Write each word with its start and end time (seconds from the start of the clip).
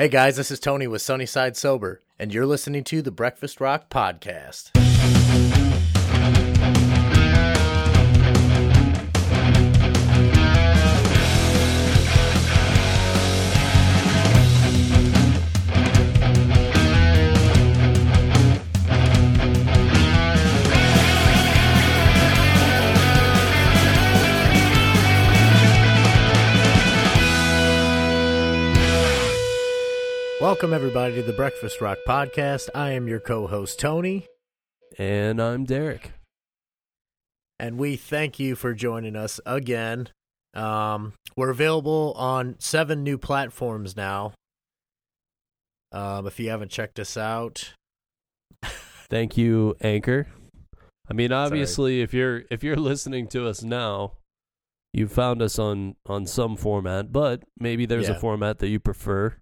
Hey 0.00 0.08
guys, 0.08 0.36
this 0.36 0.50
is 0.50 0.58
Tony 0.58 0.86
with 0.86 1.02
Sunnyside 1.02 1.58
Sober, 1.58 2.00
and 2.18 2.32
you're 2.32 2.46
listening 2.46 2.84
to 2.84 3.02
the 3.02 3.10
Breakfast 3.10 3.60
Rock 3.60 3.90
Podcast. 3.90 4.70
Welcome, 30.60 30.74
everybody, 30.74 31.14
to 31.14 31.22
the 31.22 31.32
Breakfast 31.32 31.80
Rock 31.80 31.96
Podcast. 32.06 32.68
I 32.74 32.90
am 32.90 33.08
your 33.08 33.18
co 33.18 33.46
host, 33.46 33.80
Tony, 33.80 34.26
And 34.98 35.40
I'm 35.40 35.64
Derek. 35.64 36.12
and 37.58 37.78
we 37.78 37.96
thank 37.96 38.38
you 38.38 38.54
for 38.54 38.74
joining 38.74 39.16
us 39.16 39.40
again. 39.46 40.10
Um, 40.52 41.14
we're 41.34 41.48
available 41.48 42.12
on 42.14 42.56
seven 42.58 43.02
new 43.02 43.16
platforms 43.16 43.96
now. 43.96 44.34
Um, 45.92 46.26
if 46.26 46.38
you 46.38 46.50
haven't 46.50 46.70
checked 46.70 47.00
us 47.00 47.16
out, 47.16 47.72
Thank 49.08 49.38
you, 49.38 49.76
Anchor. 49.80 50.26
I 51.08 51.14
mean, 51.14 51.32
obviously, 51.32 52.02
if 52.02 52.12
you're 52.12 52.42
if 52.50 52.62
you're 52.62 52.76
listening 52.76 53.28
to 53.28 53.48
us 53.48 53.62
now, 53.62 54.18
you 54.92 55.08
found 55.08 55.40
us 55.40 55.58
on 55.58 55.96
on 56.04 56.26
some 56.26 56.54
format, 56.54 57.12
but 57.12 57.44
maybe 57.58 57.86
there's 57.86 58.10
a 58.10 58.20
format 58.20 58.58
that 58.58 58.68
you 58.68 58.78
prefer 58.78 59.39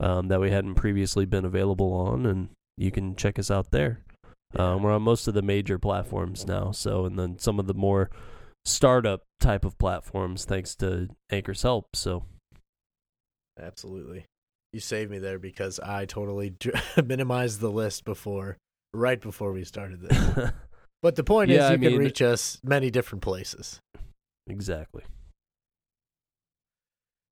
um, 0.00 0.28
that 0.28 0.40
we 0.40 0.50
hadn't 0.50 0.74
previously 0.74 1.24
been 1.26 1.44
available 1.44 1.92
on, 1.92 2.26
and 2.26 2.48
you 2.76 2.90
can 2.90 3.14
check 3.14 3.38
us 3.38 3.50
out 3.50 3.70
there. 3.70 4.00
Um, 4.56 4.82
we're 4.82 4.92
on 4.92 5.02
most 5.02 5.28
of 5.28 5.34
the 5.34 5.42
major 5.42 5.78
platforms 5.78 6.44
now, 6.46 6.72
so 6.72 7.04
and 7.04 7.16
then 7.18 7.38
some 7.38 7.60
of 7.60 7.66
the 7.68 7.74
more 7.74 8.10
startup 8.64 9.22
type 9.40 9.64
of 9.64 9.78
platforms, 9.78 10.44
thanks 10.44 10.74
to 10.76 11.08
Anchor's 11.30 11.62
help. 11.62 11.94
So 11.94 12.24
absolutely. 13.60 14.24
You 14.72 14.80
saved 14.80 15.10
me 15.10 15.18
there 15.18 15.38
because 15.38 15.78
I 15.80 16.04
totally 16.04 16.54
minimized 17.04 17.60
the 17.60 17.70
list 17.70 18.04
before, 18.04 18.56
right 18.92 19.20
before 19.20 19.52
we 19.52 19.64
started 19.64 20.00
this. 20.00 20.50
But 21.02 21.16
the 21.16 21.24
point 21.24 21.48
Yeah, 21.50 21.56
is, 21.56 21.62
I 21.62 21.72
you 21.72 21.78
can 21.78 21.92
mean- 21.92 21.98
reach 21.98 22.20
us 22.20 22.58
many 22.62 22.90
different 22.90 23.22
places. 23.22 23.80
exactly. 24.46 25.02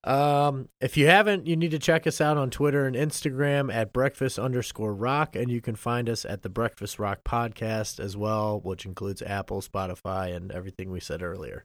Um, 0.08 0.70
if 0.80 0.96
you 0.96 1.06
haven't, 1.06 1.46
you 1.46 1.54
need 1.54 1.72
to 1.72 1.78
check 1.78 2.06
us 2.06 2.18
out 2.18 2.38
on 2.38 2.48
Twitter 2.48 2.86
and 2.86 2.96
Instagram 2.96 3.70
at 3.70 3.92
breakfast 3.92 4.38
underscore 4.38 4.94
rock, 4.94 5.36
and 5.36 5.50
you 5.50 5.60
can 5.60 5.76
find 5.76 6.08
us 6.08 6.24
at 6.24 6.40
the 6.40 6.48
Breakfast 6.48 6.98
Rock 6.98 7.18
podcast 7.26 8.00
as 8.00 8.16
well, 8.16 8.58
which 8.58 8.86
includes 8.86 9.20
Apple, 9.20 9.60
Spotify, 9.60 10.34
and 10.34 10.50
everything 10.50 10.90
we 10.90 10.98
said 10.98 11.22
earlier. 11.22 11.62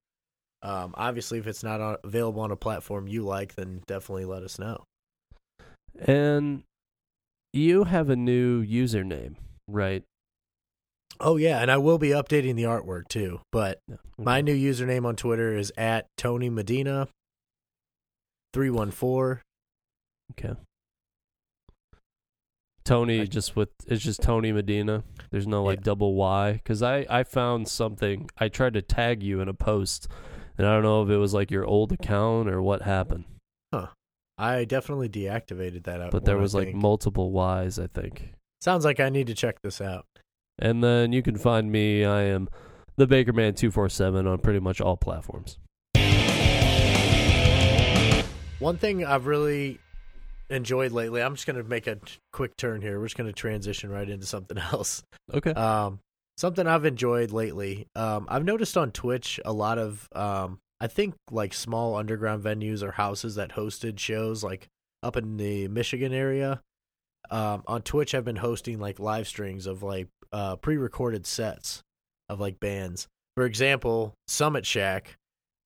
Um, 0.61 0.93
obviously, 0.97 1.39
if 1.39 1.47
it's 1.47 1.63
not 1.63 1.79
on, 1.79 1.95
available 2.03 2.41
on 2.41 2.51
a 2.51 2.57
platform 2.57 3.07
you 3.07 3.23
like, 3.23 3.55
then 3.55 3.81
definitely 3.87 4.25
let 4.25 4.43
us 4.43 4.59
know. 4.59 4.83
And 5.97 6.63
you 7.53 7.85
have 7.85 8.09
a 8.09 8.17
new 8.17 8.61
username, 8.61 9.35
right? 9.69 10.03
Oh 11.21 11.37
yeah, 11.37 11.61
and 11.61 11.71
I 11.71 11.77
will 11.77 11.97
be 11.97 12.09
updating 12.09 12.55
the 12.55 12.63
artwork 12.63 13.07
too. 13.07 13.39
But 13.53 13.79
my 14.17 14.41
new 14.41 14.55
username 14.55 15.05
on 15.05 15.15
Twitter 15.15 15.55
is 15.55 15.71
at 15.77 16.07
Tony 16.17 16.49
Medina 16.49 17.07
three 18.53 18.69
one 18.69 18.91
four. 18.91 19.41
Okay. 20.31 20.53
Tony 22.85 23.21
I- 23.21 23.25
just 23.25 23.55
with 23.55 23.69
it's 23.87 24.03
just 24.03 24.21
Tony 24.21 24.51
Medina. 24.51 25.03
There's 25.31 25.47
no 25.47 25.63
like 25.63 25.79
Yeah. 25.79 25.83
double 25.85 26.15
Y 26.15 26.53
because 26.53 26.83
I 26.83 27.05
I 27.09 27.23
found 27.23 27.67
something. 27.67 28.29
I 28.37 28.49
tried 28.49 28.73
to 28.73 28.81
tag 28.81 29.23
you 29.23 29.39
in 29.39 29.47
a 29.47 29.53
post, 29.53 30.07
and 30.57 30.67
I 30.67 30.73
don't 30.73 30.83
know 30.83 31.01
if 31.03 31.09
it 31.09 31.17
was 31.17 31.33
like 31.33 31.49
your 31.49 31.65
old 31.65 31.91
account 31.93 32.49
or 32.49 32.61
what 32.61 32.81
happened. 32.81 33.23
Huh. 33.73 33.87
I 34.37 34.65
definitely 34.65 35.09
deactivated 35.09 35.83
that 35.83 36.01
out. 36.01 36.11
But 36.11 36.25
there 36.25 36.35
one, 36.35 36.41
I 36.41 36.43
was 36.43 36.55
like 36.55 36.67
think. 36.69 36.77
multiple 36.77 37.31
Ys, 37.63 37.79
I 37.79 37.87
think. 37.87 38.33
sounds 38.61 38.83
like 38.83 38.99
I 38.99 39.09
need 39.09 39.27
to 39.27 39.33
check 39.35 39.61
this 39.61 39.79
out. 39.79 40.05
And 40.59 40.83
then 40.83 41.13
you 41.13 41.21
can 41.21 41.37
find 41.37 41.71
me. 41.71 42.03
I 42.03 42.23
am 42.23 42.49
the 42.97 43.07
Baker 43.07 43.31
Man 43.31 43.53
two 43.55 43.71
four 43.71 43.87
seven 43.89 44.27
on 44.27 44.39
pretty 44.39 44.59
much 44.59 44.81
all 44.81 44.97
platforms. 44.97 45.57
One 48.63 48.77
thing 48.77 49.03
I've 49.03 49.25
really 49.25 49.77
enjoyed 50.49 50.93
lately, 50.93 51.21
I'm 51.21 51.35
just 51.35 51.45
going 51.45 51.57
to 51.57 51.65
make 51.65 51.85
a 51.85 51.97
quick 52.31 52.55
turn 52.55 52.81
here. 52.81 52.97
We're 52.97 53.07
just 53.07 53.17
going 53.17 53.27
to 53.27 53.33
transition 53.33 53.89
right 53.89 54.09
into 54.09 54.25
something 54.25 54.57
else. 54.71 55.03
Okay. 55.33 55.51
Um, 55.51 55.99
something 56.37 56.65
I've 56.65 56.85
enjoyed 56.85 57.31
lately. 57.31 57.87
Um, 57.93 58.25
I've 58.29 58.45
noticed 58.45 58.77
on 58.77 58.91
Twitch 58.91 59.37
a 59.43 59.51
lot 59.51 59.79
of, 59.79 60.07
um, 60.15 60.59
I 60.79 60.87
think 60.87 61.15
like 61.29 61.53
small 61.53 61.97
underground 61.97 62.41
venues 62.41 62.81
or 62.81 62.93
houses 62.93 63.35
that 63.35 63.51
hosted 63.51 63.99
shows 63.99 64.45
like 64.45 64.69
up 65.03 65.17
in 65.17 65.35
the 65.35 65.67
Michigan 65.67 66.13
area. 66.13 66.61
Um, 67.29 67.63
on 67.67 67.81
Twitch, 67.81 68.15
I've 68.15 68.23
been 68.23 68.37
hosting 68.37 68.79
like 68.79 68.97
live 68.97 69.27
streams 69.27 69.67
of 69.67 69.83
like 69.83 70.07
uh, 70.31 70.55
pre-recorded 70.55 71.27
sets 71.27 71.81
of 72.29 72.39
like 72.39 72.61
bands. 72.61 73.09
For 73.35 73.45
example, 73.45 74.13
Summit 74.29 74.65
Shack 74.65 75.17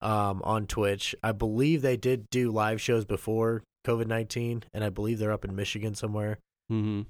um, 0.01 0.41
on 0.43 0.67
Twitch. 0.67 1.15
I 1.23 1.31
believe 1.31 1.81
they 1.81 1.97
did 1.97 2.29
do 2.29 2.51
live 2.51 2.81
shows 2.81 3.05
before 3.05 3.63
COVID 3.85 4.07
nineteen, 4.07 4.63
and 4.73 4.83
I 4.83 4.89
believe 4.89 5.19
they're 5.19 5.31
up 5.31 5.45
in 5.45 5.55
Michigan 5.55 5.95
somewhere. 5.95 6.39
mm-hmm. 6.71 7.01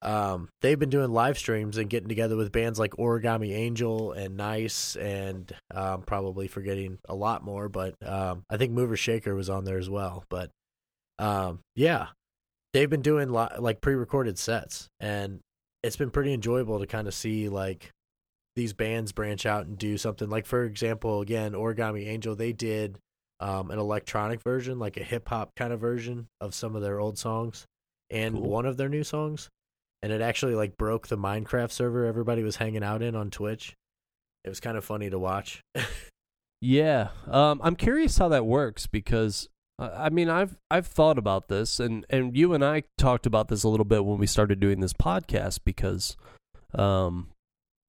Um, 0.00 0.48
they've 0.62 0.78
been 0.78 0.90
doing 0.90 1.10
live 1.10 1.38
streams 1.38 1.76
and 1.76 1.90
getting 1.90 2.08
together 2.08 2.36
with 2.36 2.52
bands 2.52 2.78
like 2.78 2.92
Origami 2.92 3.52
Angel 3.52 4.12
and 4.12 4.36
Nice, 4.36 4.94
and 4.94 5.52
um, 5.74 6.02
probably 6.02 6.46
forgetting 6.46 6.98
a 7.08 7.14
lot 7.14 7.42
more. 7.42 7.68
But 7.68 7.94
um, 8.06 8.42
I 8.48 8.56
think 8.58 8.72
Mover 8.72 8.96
Shaker 8.96 9.34
was 9.34 9.50
on 9.50 9.64
there 9.64 9.78
as 9.78 9.90
well. 9.90 10.24
But 10.28 10.50
um, 11.18 11.60
yeah, 11.74 12.08
they've 12.72 12.88
been 12.88 13.02
doing 13.02 13.32
li- 13.32 13.48
like 13.58 13.80
pre-recorded 13.80 14.38
sets, 14.38 14.86
and 15.00 15.40
it's 15.82 15.96
been 15.96 16.10
pretty 16.10 16.32
enjoyable 16.32 16.78
to 16.78 16.86
kind 16.86 17.08
of 17.08 17.14
see 17.14 17.48
like 17.48 17.90
these 18.58 18.74
bands 18.74 19.12
branch 19.12 19.46
out 19.46 19.66
and 19.66 19.78
do 19.78 19.96
something. 19.96 20.28
Like 20.28 20.44
for 20.44 20.64
example, 20.64 21.22
again, 21.22 21.52
Origami 21.52 22.06
Angel, 22.06 22.34
they 22.34 22.52
did 22.52 22.98
um, 23.40 23.70
an 23.70 23.78
electronic 23.78 24.42
version, 24.42 24.78
like 24.78 24.96
a 24.96 25.02
hip 25.04 25.28
hop 25.28 25.54
kind 25.56 25.72
of 25.72 25.80
version 25.80 26.26
of 26.40 26.54
some 26.54 26.76
of 26.76 26.82
their 26.82 27.00
old 27.00 27.18
songs, 27.18 27.64
and 28.10 28.34
Cool. 28.34 28.48
one 28.48 28.66
of 28.66 28.76
their 28.76 28.88
new 28.88 29.04
songs 29.04 29.48
and 30.02 30.12
it 30.12 30.20
actually 30.20 30.54
like 30.54 30.76
broke 30.76 31.08
the 31.08 31.16
Minecraft 31.18 31.72
server 31.72 32.04
everybody 32.04 32.42
was 32.42 32.56
hanging 32.56 32.84
out 32.84 33.02
in 33.02 33.16
on 33.16 33.30
Twitch. 33.30 33.74
It 34.44 34.48
was 34.48 34.60
kind 34.60 34.76
of 34.76 34.84
funny 34.84 35.10
to 35.10 35.18
watch. 35.18 35.62
Yeah, 36.60 37.10
um, 37.28 37.60
I'm 37.62 37.76
curious 37.76 38.18
how 38.18 38.28
that 38.30 38.44
works 38.44 38.88
because 38.88 39.48
uh, 39.78 39.90
I 39.96 40.10
mean 40.10 40.28
I've 40.28 40.56
I've 40.68 40.88
thought 40.88 41.16
about 41.16 41.46
this 41.46 41.78
and 41.78 42.04
and 42.10 42.36
you 42.36 42.52
and 42.52 42.64
I 42.64 42.82
talked 42.96 43.26
about 43.26 43.46
this 43.46 43.62
a 43.62 43.68
little 43.68 43.84
bit 43.84 44.04
when 44.04 44.18
we 44.18 44.26
started 44.26 44.58
doing 44.58 44.80
this 44.80 44.92
podcast 44.92 45.60
because 45.64 46.16
um, 46.74 47.28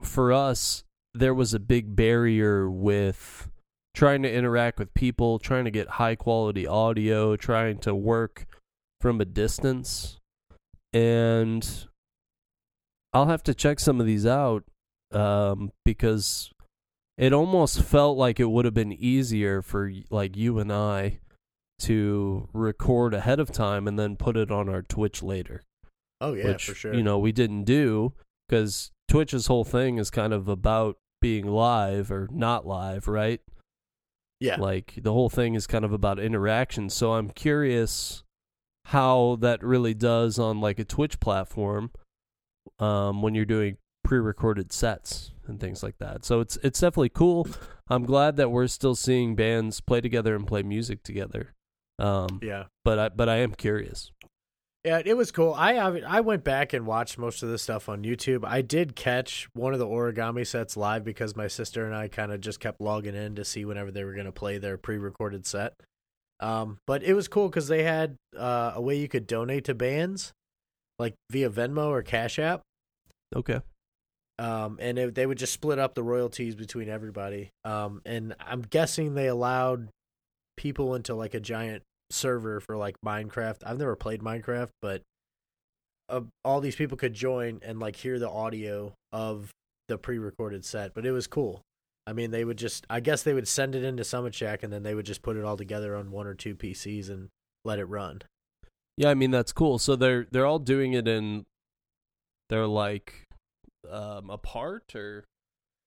for 0.02 0.32
us 0.32 0.84
there 1.14 1.34
was 1.34 1.54
a 1.54 1.60
big 1.60 1.96
barrier 1.96 2.70
with 2.70 3.50
trying 3.96 4.22
to 4.22 4.32
interact 4.32 4.80
with 4.80 4.94
people, 4.94 5.40
trying 5.40 5.66
to 5.66 5.72
get 5.72 5.88
high 5.88 6.16
quality 6.16 6.68
audio, 6.68 7.36
trying 7.36 7.80
to 7.80 7.94
work 7.96 8.46
from 9.02 9.20
a 9.20 9.26
distance, 9.26 10.18
and 10.94 11.88
I'll 13.14 13.28
have 13.28 13.44
to 13.44 13.54
check 13.54 13.80
some 13.80 14.00
of 14.00 14.06
these 14.06 14.26
out 14.26 14.64
um, 15.12 15.72
because 15.84 16.52
it 17.18 17.34
almost 17.34 17.82
felt 17.82 18.18
like 18.18 18.40
it 18.40 18.50
would 18.50 18.66
have 18.66 18.74
been 18.74 18.94
easier 18.94 19.62
for 19.62 19.92
like 20.10 20.38
you 20.38 20.60
and 20.60 20.72
I 20.72 21.20
to 21.80 22.50
record 22.54 23.14
ahead 23.14 23.40
of 23.40 23.52
time 23.52 23.88
and 23.88 23.98
then 23.98 24.16
put 24.16 24.38
it 24.38 24.52
on 24.52 24.70
our 24.70 24.82
Twitch 24.82 25.24
later. 25.24 25.64
oh 26.22 26.34
yeah, 26.34 26.46
which 26.46 26.66
for 26.66 26.74
sure. 26.74 26.94
you 26.94 27.04
know 27.04 27.18
we 27.18 27.32
didn't 27.32 27.64
do 27.64 28.14
because 28.48 28.92
Twitch's 29.10 29.48
whole 29.48 29.66
thing 29.66 29.98
is 29.98 30.10
kind 30.10 30.34
of 30.34 30.48
about 30.48 30.98
being 31.22 31.46
live 31.48 32.12
or 32.12 32.30
not 32.32 32.66
live, 32.66 33.08
right? 33.08 33.42
yeah, 34.40 34.56
Like 34.58 34.94
the 35.02 35.12
whole 35.12 35.30
thing 35.30 35.56
is 35.56 35.68
kind 35.68 35.84
of 35.84 35.92
about 35.92 36.20
interaction. 36.20 36.90
So 36.90 37.14
I'm 37.14 37.30
curious 37.30 38.24
how 38.86 39.38
that 39.42 39.62
really 39.62 39.94
does 39.94 40.40
on 40.40 40.62
like 40.62 40.80
a 40.80 40.86
Twitch 40.86 41.20
platform 41.20 41.92
um, 42.80 43.22
when 43.22 43.36
you're 43.36 43.46
doing 43.46 43.78
pre-recorded 44.04 44.72
sets 44.72 45.32
and 45.46 45.60
things 45.60 45.84
like 45.84 45.98
that. 46.00 46.24
So 46.24 46.40
it's 46.40 46.58
it's 46.64 46.80
definitely 46.80 47.10
cool. 47.10 47.48
I'm 47.90 48.06
glad 48.06 48.38
that 48.38 48.50
we're 48.50 48.68
still 48.68 48.96
seeing 48.96 49.36
bands 49.36 49.82
play 49.82 50.00
together 50.00 50.36
and 50.36 50.48
play 50.48 50.64
music 50.64 51.04
together. 51.04 51.54
Um, 51.98 52.40
yeah, 52.42 52.66
but 52.86 52.98
I 52.98 53.10
but 53.10 53.28
I 53.28 53.38
am 53.38 53.54
curious. 53.54 54.12
Yeah. 54.84 55.02
It 55.04 55.16
was 55.16 55.32
cool. 55.32 55.54
I 55.54 55.76
I 55.76 56.22
went 56.22 56.44
back 56.44 56.74
and 56.74 56.86
watched 56.86 57.18
most 57.18 57.44
of 57.44 57.50
this 57.50 57.62
stuff 57.62 57.90
on 57.90 58.04
YouTube. 58.04 58.46
I 58.46 58.62
did 58.62 58.96
catch 58.96 59.48
one 59.54 59.74
of 59.74 59.80
the 59.80 59.88
origami 59.88 60.46
sets 60.46 60.78
live 60.78 61.04
because 61.04 61.36
my 61.36 61.48
sister 61.48 61.86
and 61.86 61.96
I 61.96 62.08
kind 62.08 62.32
of 62.32 62.42
just 62.42 62.60
kept 62.60 62.82
logging 62.82 63.16
in 63.16 63.36
to 63.36 63.46
see 63.46 63.66
whenever 63.66 63.92
they 63.92 64.04
were 64.04 64.14
going 64.14 64.26
to 64.26 64.32
play 64.32 64.58
their 64.58 64.78
pre-recorded 64.78 65.46
set. 65.46 65.74
Um, 66.40 66.80
but 66.88 67.04
it 67.04 67.14
was 67.14 67.28
cool 67.28 67.50
because 67.50 67.68
they 67.68 67.84
had 67.84 68.16
uh, 68.38 68.74
a 68.76 68.82
way 68.82 68.98
you 68.98 69.10
could 69.10 69.28
donate 69.28 69.66
to 69.66 69.76
bands, 69.76 70.32
like 70.98 71.16
via 71.30 71.50
Venmo 71.50 71.88
or 71.88 72.02
Cash 72.02 72.40
App. 72.40 72.62
Okay. 73.36 73.60
Um, 74.38 74.78
and 74.80 74.98
it, 74.98 75.16
they 75.16 75.26
would 75.26 75.38
just 75.38 75.52
split 75.52 75.80
up 75.80 75.96
the 75.96 76.04
royalties 76.04 76.56
between 76.56 76.88
everybody. 76.88 77.52
Um, 77.66 78.02
and 78.06 78.36
I'm 78.40 78.62
guessing 78.62 79.14
they 79.14 79.28
allowed 79.28 79.90
people 80.56 80.96
into 80.96 81.14
like 81.14 81.34
a 81.34 81.42
giant 81.42 81.84
server 82.12 82.60
for 82.60 82.76
like 82.78 82.96
Minecraft. 83.06 83.58
I've 83.66 83.78
never 83.78 83.96
played 83.96 84.22
Minecraft, 84.22 84.70
but 84.82 85.02
uh, 86.10 86.22
all 86.44 86.60
these 86.62 86.76
people 86.76 86.98
could 86.98 87.14
join 87.14 87.60
and 87.62 87.80
like 87.80 87.96
hear 87.96 88.18
the 88.20 88.30
audio 88.30 88.94
of 89.12 89.52
the 89.88 89.98
pre-recorded 89.98 90.66
set. 90.66 90.94
But 90.94 91.06
it 91.06 91.12
was 91.12 91.28
cool. 91.28 91.62
I 92.08 92.14
mean, 92.14 92.32
they 92.32 92.44
would 92.44 92.58
just, 92.58 92.88
I 92.90 93.00
guess 93.02 93.22
they 93.22 93.34
would 93.36 93.48
send 93.48 93.76
it 93.76 93.84
into 93.84 94.04
Summit 94.04 94.34
Shack 94.34 94.64
and 94.64 94.74
then 94.74 94.82
they 94.82 94.96
would 94.96 95.06
just 95.06 95.22
put 95.22 95.38
it 95.38 95.44
all 95.46 95.58
together 95.58 95.96
on 95.96 96.10
one 96.10 96.26
or 96.26 96.34
two 96.34 96.56
PCs 96.56 97.10
and 97.10 97.30
let 97.64 97.78
it 97.78 97.86
run. 97.86 98.22
Yeah, 98.98 99.10
I 99.10 99.14
mean 99.14 99.32
that's 99.32 99.52
cool. 99.54 99.78
So 99.80 99.96
they're 99.96 100.28
they're 100.32 100.46
all 100.46 100.60
doing 100.60 100.94
it 100.94 101.08
in 101.08 101.46
they're 102.50 102.68
like 102.68 103.28
um 103.90 104.30
apart 104.30 104.94
or 104.96 105.24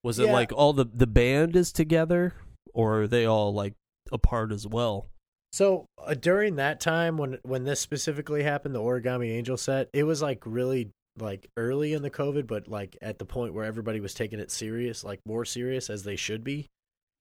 was 0.03 0.17
it 0.17 0.25
Yeah. 0.27 0.33
like 0.33 0.51
all 0.53 0.73
the 0.73 0.85
the 0.85 1.05
band 1.05 1.55
is 1.55 1.71
together 1.71 2.33
or 2.73 3.01
are 3.01 3.07
they 3.07 3.25
all 3.25 3.53
like 3.53 3.73
apart 4.11 4.51
as 4.51 4.65
well? 4.65 5.07
So 5.53 5.85
uh, 6.03 6.15
during 6.15 6.55
that 6.55 6.79
time 6.79 7.15
when 7.15 7.37
when 7.43 7.63
this 7.63 7.79
specifically 7.79 8.41
happened, 8.41 8.73
the 8.73 8.81
Origami 8.81 9.29
Angel 9.29 9.55
set, 9.55 9.87
it 9.93 10.03
was 10.03 10.19
like 10.19 10.41
really 10.45 10.89
like 11.19 11.47
early 11.57 11.93
in 11.93 12.01
the 12.01 12.09
COVID, 12.09 12.47
but 12.47 12.67
like 12.67 12.97
at 13.03 13.19
the 13.19 13.25
point 13.25 13.53
where 13.53 13.63
everybody 13.63 13.99
was 13.99 14.15
taking 14.15 14.39
it 14.39 14.49
serious, 14.49 15.03
like 15.03 15.19
more 15.27 15.45
serious 15.45 15.91
as 15.91 16.03
they 16.03 16.15
should 16.15 16.43
be. 16.43 16.65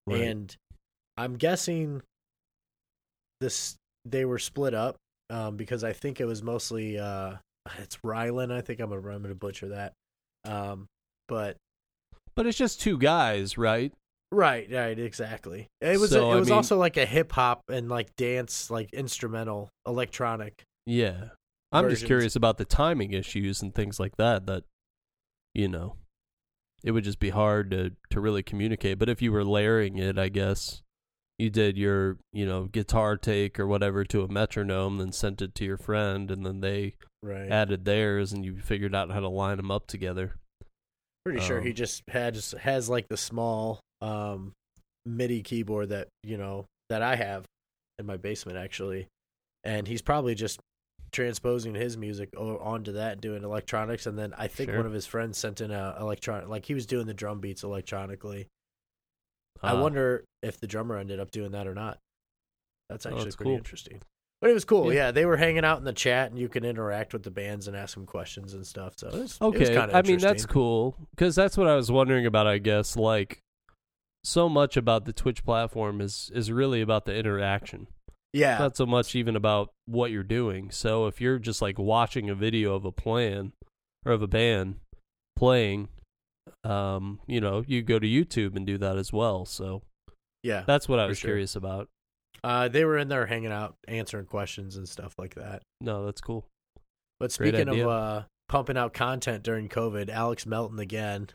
And 0.08 0.56
I'm 1.18 1.36
guessing 1.36 2.00
this 3.42 3.76
they 4.06 4.24
were 4.24 4.38
split 4.38 4.72
up 4.72 4.96
um, 5.28 5.56
because 5.58 5.84
I 5.84 5.92
think 5.92 6.18
it 6.18 6.24
was 6.24 6.42
mostly 6.42 6.98
uh, 6.98 7.34
it's 7.78 7.98
Rylan. 7.98 8.50
I 8.50 8.62
think 8.62 8.80
I'm 8.80 8.88
gonna 8.88 9.14
I'm 9.14 9.20
gonna 9.20 9.34
butcher 9.34 9.68
that. 9.68 9.92
Um, 10.46 10.86
but 11.28 11.58
but 12.34 12.46
it's 12.46 12.56
just 12.56 12.80
two 12.80 12.96
guys, 12.96 13.58
right? 13.58 13.92
Right, 14.32 14.66
right, 14.70 14.98
exactly. 14.98 15.68
It 15.80 16.00
was 16.00 16.10
So, 16.10 16.30
it 16.30 16.34
I 16.34 16.38
was 16.38 16.48
mean- 16.48 16.56
also 16.56 16.76
like 16.78 16.96
a 16.96 17.06
hip 17.06 17.30
hop 17.32 17.62
and 17.68 17.88
like 17.88 18.16
dance, 18.16 18.70
like 18.70 18.92
instrumental, 18.92 19.68
electronic. 19.86 20.62
Yeah. 20.86 21.28
I'm 21.70 21.88
just 21.88 22.04
curious 22.04 22.34
about 22.36 22.58
the 22.58 22.64
timing 22.66 23.12
issues 23.12 23.62
and 23.62 23.74
things 23.74 23.98
like 24.00 24.16
that 24.16 24.44
that 24.46 24.64
you 25.54 25.68
know 25.68 25.96
it 26.84 26.90
would 26.90 27.04
just 27.04 27.18
be 27.20 27.30
hard 27.30 27.70
to 27.70 27.92
to 28.10 28.20
really 28.20 28.42
communicate. 28.42 28.98
But 28.98 29.08
if 29.08 29.22
you 29.22 29.32
were 29.32 29.44
layering 29.44 29.96
it, 29.96 30.18
I 30.18 30.28
guess 30.28 30.82
you 31.38 31.48
did 31.48 31.78
your, 31.78 32.18
you 32.32 32.44
know, 32.44 32.64
guitar 32.64 33.16
take 33.16 33.58
or 33.58 33.66
whatever 33.66 34.04
to 34.04 34.22
a 34.22 34.28
metronome, 34.28 34.98
then 34.98 35.12
sent 35.12 35.40
it 35.40 35.54
to 35.56 35.64
your 35.64 35.78
friend 35.78 36.30
and 36.30 36.44
then 36.44 36.60
they 36.60 36.94
Right. 37.22 37.50
added 37.50 37.84
theirs 37.84 38.32
and 38.32 38.44
you 38.44 38.58
figured 38.60 38.94
out 38.94 39.10
how 39.12 39.20
to 39.20 39.28
line 39.28 39.56
them 39.56 39.70
up 39.70 39.86
together. 39.86 40.34
Pretty 41.24 41.40
sure 41.40 41.60
he 41.62 41.70
Um, 41.70 41.74
just 41.76 42.02
had 42.08 42.34
just 42.34 42.52
has 42.52 42.88
like 42.90 43.08
the 43.08 43.16
small 43.16 43.80
um 44.02 44.52
MIDI 45.06 45.42
keyboard 45.42 45.88
that 45.88 46.08
you 46.22 46.36
know 46.36 46.66
that 46.90 47.00
I 47.02 47.16
have 47.16 47.44
in 47.98 48.06
my 48.06 48.16
basement 48.18 48.58
actually, 48.58 49.06
and 49.64 49.86
he's 49.88 50.02
probably 50.02 50.34
just 50.34 50.60
transposing 51.12 51.74
his 51.74 51.96
music 51.96 52.30
onto 52.38 52.92
that, 52.92 53.20
doing 53.20 53.44
electronics, 53.44 54.06
and 54.06 54.18
then 54.18 54.32
I 54.38 54.48
think 54.48 54.70
Sure. 54.70 54.78
one 54.78 54.86
of 54.86 54.92
his 54.92 55.06
friends 55.06 55.36
sent 55.38 55.60
in 55.60 55.70
a 55.70 55.96
electronic, 56.00 56.48
like 56.48 56.64
he 56.64 56.74
was 56.74 56.86
doing 56.86 57.06
the 57.06 57.12
drum 57.14 57.38
beats 57.40 57.62
electronically. 57.62 58.48
I 59.62 59.72
Uh, 59.72 59.82
wonder 59.82 60.24
if 60.42 60.58
the 60.58 60.66
drummer 60.66 60.96
ended 60.96 61.20
up 61.20 61.30
doing 61.30 61.52
that 61.52 61.66
or 61.66 61.74
not. 61.74 61.98
That's 62.88 63.04
Oh, 63.06 63.10
actually 63.10 63.24
that's 63.24 63.36
pretty 63.36 63.50
cool. 63.50 63.58
interesting. 63.58 64.00
But 64.40 64.50
it 64.50 64.54
was 64.54 64.64
cool. 64.64 64.86
Yeah. 64.92 65.06
Yeah. 65.06 65.10
they 65.12 65.24
were 65.26 65.36
hanging 65.36 65.64
out 65.64 65.78
in 65.78 65.84
the 65.84 65.92
chat, 65.92 66.30
and 66.30 66.38
you 66.38 66.48
could 66.48 66.64
interact 66.64 67.12
with 67.12 67.22
the 67.22 67.30
bands 67.30 67.68
and 67.68 67.76
ask 67.76 67.94
them 67.94 68.06
questions 68.06 68.54
and 68.54 68.66
stuff. 68.66 68.94
So 68.96 69.08
it 69.08 69.12
was, 69.12 69.20
it 69.20 69.40
was 69.40 69.54
Okay, 69.54 69.76
I 69.76 70.02
mean 70.02 70.18
that's 70.18 70.46
cool 70.46 70.96
because 71.10 71.34
that's 71.36 71.56
what 71.56 71.68
I 71.68 71.76
was 71.76 71.92
wondering 71.92 72.26
about. 72.26 72.46
I 72.46 72.58
guess 72.58 72.96
like 72.96 73.38
so 74.24 74.48
much 74.48 74.76
about 74.76 75.04
the 75.04 75.12
Twitch 75.12 75.44
platform 75.44 76.00
is 76.00 76.30
is 76.34 76.50
really 76.50 76.80
about 76.80 77.04
the 77.04 77.14
interaction. 77.14 77.88
Yeah, 78.32 78.58
not 78.58 78.76
so 78.76 78.86
much 78.86 79.14
even 79.14 79.36
about 79.36 79.72
what 79.86 80.10
you're 80.10 80.22
doing. 80.22 80.70
So 80.70 81.06
if 81.06 81.20
you're 81.20 81.38
just 81.38 81.60
like 81.60 81.78
watching 81.78 82.30
a 82.30 82.34
video 82.34 82.74
of 82.74 82.84
a 82.84 82.92
plan 82.92 83.52
or 84.06 84.12
of 84.12 84.22
a 84.22 84.26
band 84.26 84.76
playing, 85.36 85.88
um, 86.64 87.20
you 87.26 87.40
know, 87.40 87.64
you 87.66 87.82
go 87.82 87.98
to 87.98 88.06
YouTube 88.06 88.56
and 88.56 88.66
do 88.66 88.78
that 88.78 88.96
as 88.96 89.12
well. 89.12 89.44
So 89.44 89.82
yeah. 90.42 90.64
that's 90.66 90.88
what 90.88 90.98
I 90.98 91.06
was 91.06 91.18
sure. 91.18 91.28
curious 91.28 91.56
about. 91.56 91.88
Uh, 92.44 92.68
they 92.68 92.84
were 92.84 92.98
in 92.98 93.08
there 93.08 93.26
hanging 93.26 93.52
out, 93.52 93.76
answering 93.86 94.26
questions 94.26 94.76
and 94.76 94.88
stuff 94.88 95.14
like 95.18 95.34
that. 95.34 95.62
No, 95.80 96.04
that's 96.04 96.20
cool. 96.20 96.46
But 97.20 97.36
Great 97.36 97.54
speaking 97.54 97.68
idea. 97.68 97.86
of 97.86 97.90
uh, 97.90 98.22
pumping 98.48 98.76
out 98.76 98.94
content 98.94 99.44
during 99.44 99.68
COVID, 99.68 100.08
Alex 100.08 100.44
Melton 100.44 100.80
again. 100.80 101.28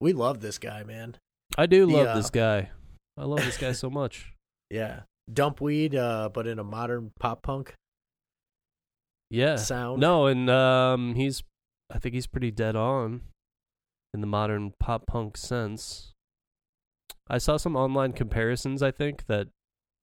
We 0.00 0.12
love 0.12 0.40
this 0.40 0.58
guy, 0.58 0.82
man. 0.82 1.16
I 1.58 1.66
do 1.66 1.86
The, 1.86 1.92
love 1.92 2.06
uh, 2.08 2.14
this 2.16 2.30
guy. 2.30 2.70
I 3.16 3.24
love 3.24 3.38
this 3.44 3.56
guy 3.58 3.72
so 3.72 3.90
much. 3.90 4.32
Yeah, 4.68 5.02
Dumpweed, 5.32 5.94
uh, 5.94 6.28
but 6.34 6.48
in 6.48 6.58
a 6.58 6.64
modern 6.64 7.12
pop 7.20 7.42
punk 7.42 7.74
Yeah. 9.30 9.54
sound. 9.54 10.00
No, 10.00 10.26
and 10.26 10.50
um, 10.50 11.14
he's 11.14 11.44
I 11.88 12.00
think 12.00 12.16
he's 12.16 12.26
pretty 12.26 12.50
dead 12.50 12.74
on 12.74 13.20
in 14.12 14.20
the 14.22 14.26
modern 14.26 14.72
pop 14.80 15.06
punk 15.06 15.36
sense. 15.36 16.12
I 17.28 17.38
saw 17.38 17.56
some 17.58 17.76
online 17.76 18.12
comparisons. 18.12 18.82
I 18.82 18.90
think 18.90 19.26
that 19.26 19.46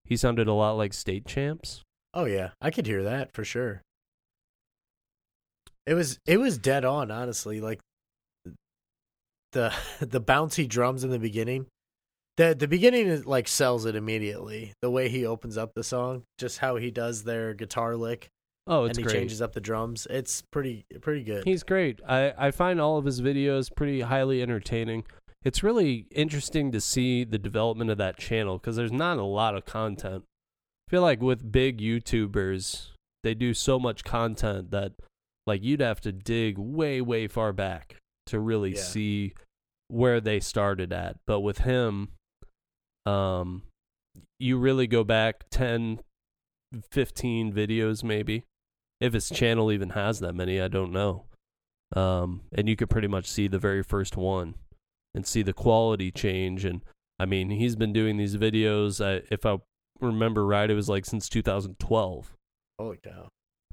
he 0.06 0.16
sounded 0.16 0.48
a 0.48 0.54
lot 0.54 0.78
like 0.78 0.94
State 0.94 1.25
Champs. 1.25 1.81
Oh 2.13 2.24
yeah, 2.24 2.51
I 2.62 2.72
could 2.72 2.88
hear 2.88 3.04
that 3.04 3.34
for 3.34 3.44
sure. 3.44 3.81
It 5.86 5.94
was 5.95 6.19
it 6.25 6.38
was 6.38 6.57
dead 6.57 6.86
on, 6.86 7.12
honestly. 7.12 7.60
Like 7.60 7.81
the 9.54 9.74
the 10.00 10.22
bouncy 10.22 10.68
drums 10.68 11.04
in 11.04 11.10
the 11.10 11.20
beginning. 11.20 11.68
The 12.38 12.56
the 12.58 12.68
beginning 12.68 13.08
is 13.08 13.26
like 13.26 13.48
sells 13.48 13.86
it 13.86 13.96
immediately. 13.96 14.74
The 14.82 14.92
way 14.92 15.10
he 15.10 15.26
opens 15.26 15.58
up 15.58 15.74
the 15.74 15.84
song, 15.84 16.24
just 16.38 16.60
how 16.60 16.76
he 16.76 16.92
does 16.92 17.24
their 17.24 17.54
guitar 17.54 17.96
lick 17.96 18.30
Oh, 18.66 18.86
it's 18.86 18.98
and 18.98 18.98
he 18.98 19.04
great. 19.04 19.20
changes 19.20 19.42
up 19.42 19.54
the 19.54 19.62
drums. 19.62 20.08
It's 20.10 20.42
pretty 20.42 20.86
pretty 21.02 21.24
good. 21.24 21.44
He's 21.44 21.64
great. 21.64 22.00
I, 22.08 22.34
I 22.38 22.52
find 22.52 22.80
all 22.80 22.98
of 22.98 23.06
his 23.06 23.22
videos 23.22 23.74
pretty 23.74 24.02
highly 24.02 24.42
entertaining. 24.42 25.04
It's 25.44 25.64
really 25.64 26.06
interesting 26.12 26.72
to 26.72 26.80
see 26.80 27.26
the 27.26 27.38
development 27.38 27.92
of 27.92 27.98
that 27.98 28.18
channel 28.18 28.58
because 28.58 28.78
there's 28.78 28.94
not 28.94 29.18
a 29.18 29.24
lot 29.24 29.56
of 29.56 29.66
content. 29.66 30.24
I 30.88 30.92
feel 30.92 31.02
like 31.02 31.22
with 31.22 31.52
big 31.52 31.80
YouTubers, 31.80 32.92
they 33.24 33.34
do 33.34 33.54
so 33.54 33.78
much 33.78 34.06
content 34.06 34.72
that 34.72 34.94
like 35.46 35.62
you'd 35.62 35.82
have 35.82 36.00
to 36.02 36.14
dig 36.14 36.57
way 36.57 37.02
way 37.02 37.28
far 37.28 37.52
back 37.52 37.98
to 38.27 38.39
really 38.39 38.73
Yeah. 38.75 38.81
see 38.81 39.33
where 39.87 40.19
they 40.21 40.39
started 40.39 40.92
at. 40.94 41.18
But 41.25 41.42
with 41.42 41.59
him, 41.59 42.09
um, 43.06 43.63
you 44.39 44.57
really 44.57 44.87
go 44.87 45.03
back 45.03 45.45
10, 45.51 45.99
15 46.92 47.53
videos 47.53 48.03
maybe 48.03 48.45
if 48.99 49.13
his 49.13 49.30
channel 49.30 49.71
even 49.71 49.89
has 49.89 50.19
that 50.21 50.33
many, 50.33 50.61
I 50.61 50.68
don't 50.68 50.92
know. 50.92 51.25
Um, 51.95 52.42
and 52.53 52.68
you 52.69 52.75
could 52.75 52.89
pretty 52.89 53.07
much 53.07 53.27
see 53.30 53.47
the 53.47 53.59
very 53.59 53.83
first 53.83 54.15
one 54.18 54.56
and 55.13 55.27
see 55.27 55.42
the 55.44 55.53
quality 55.53 56.09
change. 56.11 56.65
And 56.65 56.81
I 57.19 57.25
mean, 57.25 57.49
he's 57.51 57.75
been 57.75 57.94
doing 57.94 58.18
these 58.18 58.37
videos. 58.37 58.99
Uh, 59.03 59.21
if 59.30 59.45
I 59.45 59.57
remember 59.99 60.45
right, 60.45 60.69
it 60.69 60.73
was 60.75 60.89
like 60.89 61.06
since 61.06 61.27
2012 61.30 62.33
Holy 62.80 62.97
cow! 62.97 63.27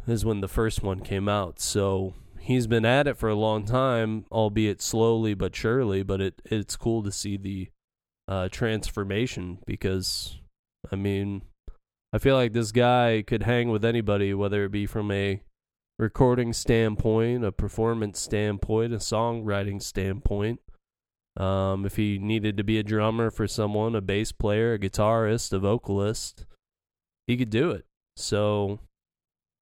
is 0.07 0.25
when 0.25 0.41
the 0.41 0.49
first 0.49 0.83
one 0.83 1.01
came 1.01 1.29
out. 1.29 1.61
So 1.61 2.15
he's 2.41 2.67
been 2.67 2.85
at 2.85 3.07
it 3.07 3.17
for 3.17 3.29
a 3.29 3.35
long 3.35 3.65
time, 3.65 4.25
albeit 4.33 4.81
slowly 4.81 5.35
but 5.35 5.55
surely. 5.55 6.03
But 6.03 6.21
it 6.21 6.43
it's 6.45 6.77
cool 6.77 7.03
to 7.03 7.13
see 7.13 7.37
the 7.37 7.71
uh, 8.29 8.49
transformation 8.51 9.59
because, 9.67 10.39
I 10.91 10.97
mean, 10.97 11.43
I 12.13 12.19
feel 12.19 12.37
like 12.37 12.53
this 12.53 12.73
guy 12.73 13.23
could 13.27 13.43
hang 13.45 13.71
with 13.71 13.85
anybody, 13.85 14.35
whether 14.35 14.65
it 14.65 14.73
be 14.73 14.87
from 14.87 15.11
a 15.11 15.43
recording 15.99 16.53
standpoint, 16.53 17.45
a 17.45 17.53
performance 17.53 18.19
standpoint, 18.21 18.93
a 18.93 18.97
songwriting 18.97 19.83
standpoint. 19.83 20.61
Um, 21.37 21.87
if 21.87 21.97
he 21.97 22.19
needed 22.19 22.57
to 22.57 22.65
be 22.65 22.79
a 22.79 22.83
drummer 22.83 23.31
for 23.31 23.47
someone, 23.47 23.95
a 23.95 24.01
bass 24.01 24.33
player, 24.33 24.75
a 24.75 24.79
guitarist, 24.79 25.53
a 25.53 25.59
vocalist, 25.59 26.47
he 27.27 27.37
could 27.37 27.51
do 27.51 27.71
it. 27.71 27.85
So 28.17 28.81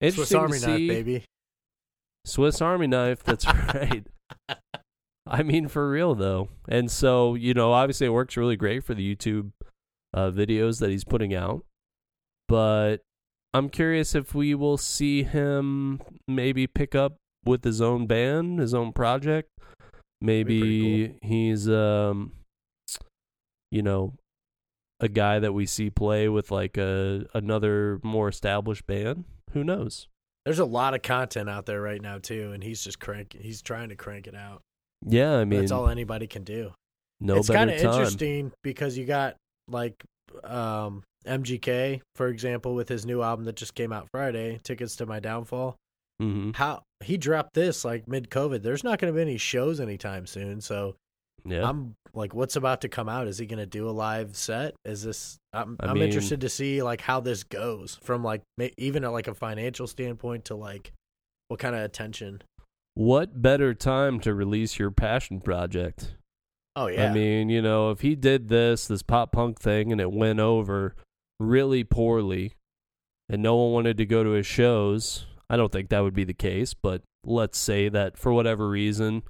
Swiss 0.01 0.31
interesting 0.31 0.39
Army 0.39 0.59
to 0.59 0.67
knife, 0.67 0.77
see. 0.77 0.87
baby. 0.87 1.25
Swiss 2.27 2.61
Army 2.61 2.87
knife. 2.87 3.23
That's 3.23 3.45
right. 3.73 4.05
I 5.25 5.43
mean, 5.43 5.67
for 5.67 5.89
real 5.89 6.15
though. 6.15 6.49
And 6.67 6.91
so, 6.91 7.35
you 7.35 7.53
know, 7.53 7.73
obviously 7.73 8.07
it 8.07 8.11
works 8.11 8.37
really 8.37 8.55
great 8.55 8.83
for 8.83 8.93
the 8.93 9.15
YouTube 9.15 9.51
uh, 10.13 10.31
videos 10.31 10.79
that 10.79 10.89
he's 10.89 11.03
putting 11.03 11.33
out. 11.33 11.65
But 12.47 12.97
I'm 13.53 13.69
curious 13.69 14.15
if 14.15 14.33
we 14.33 14.55
will 14.55 14.77
see 14.77 15.23
him 15.23 16.01
maybe 16.27 16.67
pick 16.67 16.95
up 16.95 17.17
with 17.45 17.63
his 17.63 17.81
own 17.81 18.07
band, 18.07 18.59
his 18.59 18.73
own 18.73 18.93
project. 18.93 19.49
Maybe 20.21 21.15
he's, 21.21 21.69
um, 21.69 22.31
you 23.71 23.81
know, 23.81 24.13
a 24.99 25.07
guy 25.07 25.39
that 25.39 25.53
we 25.53 25.65
see 25.65 25.89
play 25.89 26.27
with 26.27 26.49
like 26.49 26.77
a 26.77 27.25
another 27.33 27.99
more 28.03 28.27
established 28.27 28.87
band. 28.87 29.25
Who 29.51 29.63
knows? 29.63 30.07
There's 30.47 30.59
a 30.59 30.65
lot 30.65 30.93
of 30.93 31.01
content 31.01 31.49
out 31.49 31.65
there 31.65 31.81
right 31.81 32.01
now 32.01 32.19
too, 32.19 32.51
and 32.53 32.63
he's 32.63 32.81
just 32.81 33.01
cranking. 33.01 33.41
He's 33.41 33.61
trying 33.61 33.89
to 33.89 33.97
crank 33.97 34.27
it 34.27 34.33
out. 34.33 34.61
Yeah, 35.05 35.35
I 35.35 35.43
mean, 35.43 35.59
That's 35.59 35.73
all 35.73 35.89
anybody 35.89 36.25
can 36.25 36.45
do. 36.45 36.71
no 37.19 37.35
it's 37.35 37.49
kind 37.49 37.69
of 37.69 37.75
interesting 37.75 38.53
because 38.63 38.97
you 38.97 39.03
got 39.03 39.35
like 39.67 40.01
um, 40.45 41.03
MGK, 41.25 41.99
for 42.15 42.27
example, 42.29 42.75
with 42.75 42.87
his 42.87 43.05
new 43.05 43.21
album 43.21 43.43
that 43.43 43.57
just 43.57 43.75
came 43.75 43.91
out 43.91 44.07
Friday, 44.13 44.61
"Tickets 44.63 44.95
to 44.95 45.05
My 45.05 45.19
Downfall." 45.19 45.75
hmm 46.21 46.51
How 46.55 46.81
he 47.03 47.17
dropped 47.17 47.53
this 47.53 47.83
like 47.83 48.07
mid 48.07 48.29
COVID. 48.29 48.63
There's 48.63 48.85
not 48.85 48.99
going 48.99 49.13
to 49.13 49.17
be 49.17 49.21
any 49.21 49.37
shows 49.37 49.81
anytime 49.81 50.25
soon, 50.25 50.61
so 50.61 50.95
Yeah, 51.45 51.67
I'm 51.67 51.95
like, 52.13 52.33
what's 52.33 52.55
about 52.55 52.81
to 52.81 52.89
come 52.89 53.07
out? 53.07 53.27
Is 53.27 53.37
he 53.37 53.45
going 53.45 53.59
to 53.59 53.65
do 53.65 53.87
a 53.89 53.91
live 53.91 54.35
set? 54.35 54.75
Is 54.83 55.03
this? 55.03 55.37
I'm 55.53 55.77
I 55.79 55.87
I'm 55.87 55.93
mean- 55.95 56.03
interested 56.03 56.41
to 56.41 56.49
see 56.49 56.81
like 56.83 57.01
how 57.01 57.19
this 57.19 57.43
goes 57.43 57.97
from 58.01 58.23
like 58.23 58.41
ma- 58.57 58.67
even 58.77 59.03
at 59.03 59.11
like 59.11 59.27
a 59.27 59.33
financial 59.33 59.87
standpoint 59.87 60.45
to 60.45 60.55
like 60.55 60.91
what 61.47 61.59
kind 61.59 61.75
of 61.75 61.81
attention. 61.81 62.41
what 62.95 63.41
better 63.41 63.73
time 63.73 64.19
to 64.21 64.33
release 64.33 64.77
your 64.79 64.91
passion 64.91 65.39
project? 65.39 66.15
Oh 66.75 66.87
yeah, 66.87 67.09
I 67.09 67.13
mean, 67.13 67.49
you 67.49 67.61
know, 67.61 67.91
if 67.91 68.01
he 68.01 68.15
did 68.15 68.49
this 68.49 68.87
this 68.87 69.01
pop 69.01 69.31
punk 69.31 69.59
thing 69.59 69.91
and 69.91 70.01
it 70.01 70.11
went 70.11 70.39
over 70.39 70.95
really 71.39 71.83
poorly, 71.83 72.53
and 73.29 73.41
no 73.41 73.55
one 73.55 73.71
wanted 73.71 73.97
to 73.97 74.05
go 74.05 74.23
to 74.23 74.31
his 74.31 74.45
shows, 74.45 75.25
I 75.49 75.55
don't 75.57 75.71
think 75.71 75.89
that 75.89 76.01
would 76.01 76.13
be 76.13 76.23
the 76.25 76.33
case. 76.33 76.73
But 76.73 77.01
let's 77.23 77.57
say 77.57 77.89
that 77.89 78.17
for 78.17 78.33
whatever 78.33 78.67
reason, 78.69 79.23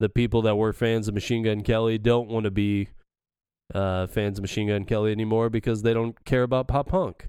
the 0.00 0.08
people 0.08 0.42
that 0.42 0.56
were 0.56 0.72
fans 0.72 1.06
of 1.06 1.14
Machine 1.14 1.44
Gun 1.44 1.60
Kelly 1.62 1.98
don't 1.98 2.28
want 2.28 2.44
to 2.44 2.50
be 2.50 2.88
uh, 3.74 4.06
fans 4.08 4.38
of 4.38 4.42
Machine 4.42 4.66
Gun 4.68 4.84
Kelly 4.84 5.12
anymore 5.12 5.48
because 5.50 5.82
they 5.82 5.94
don't 5.94 6.22
care 6.24 6.42
about 6.42 6.66
pop 6.66 6.88
punk 6.88 7.28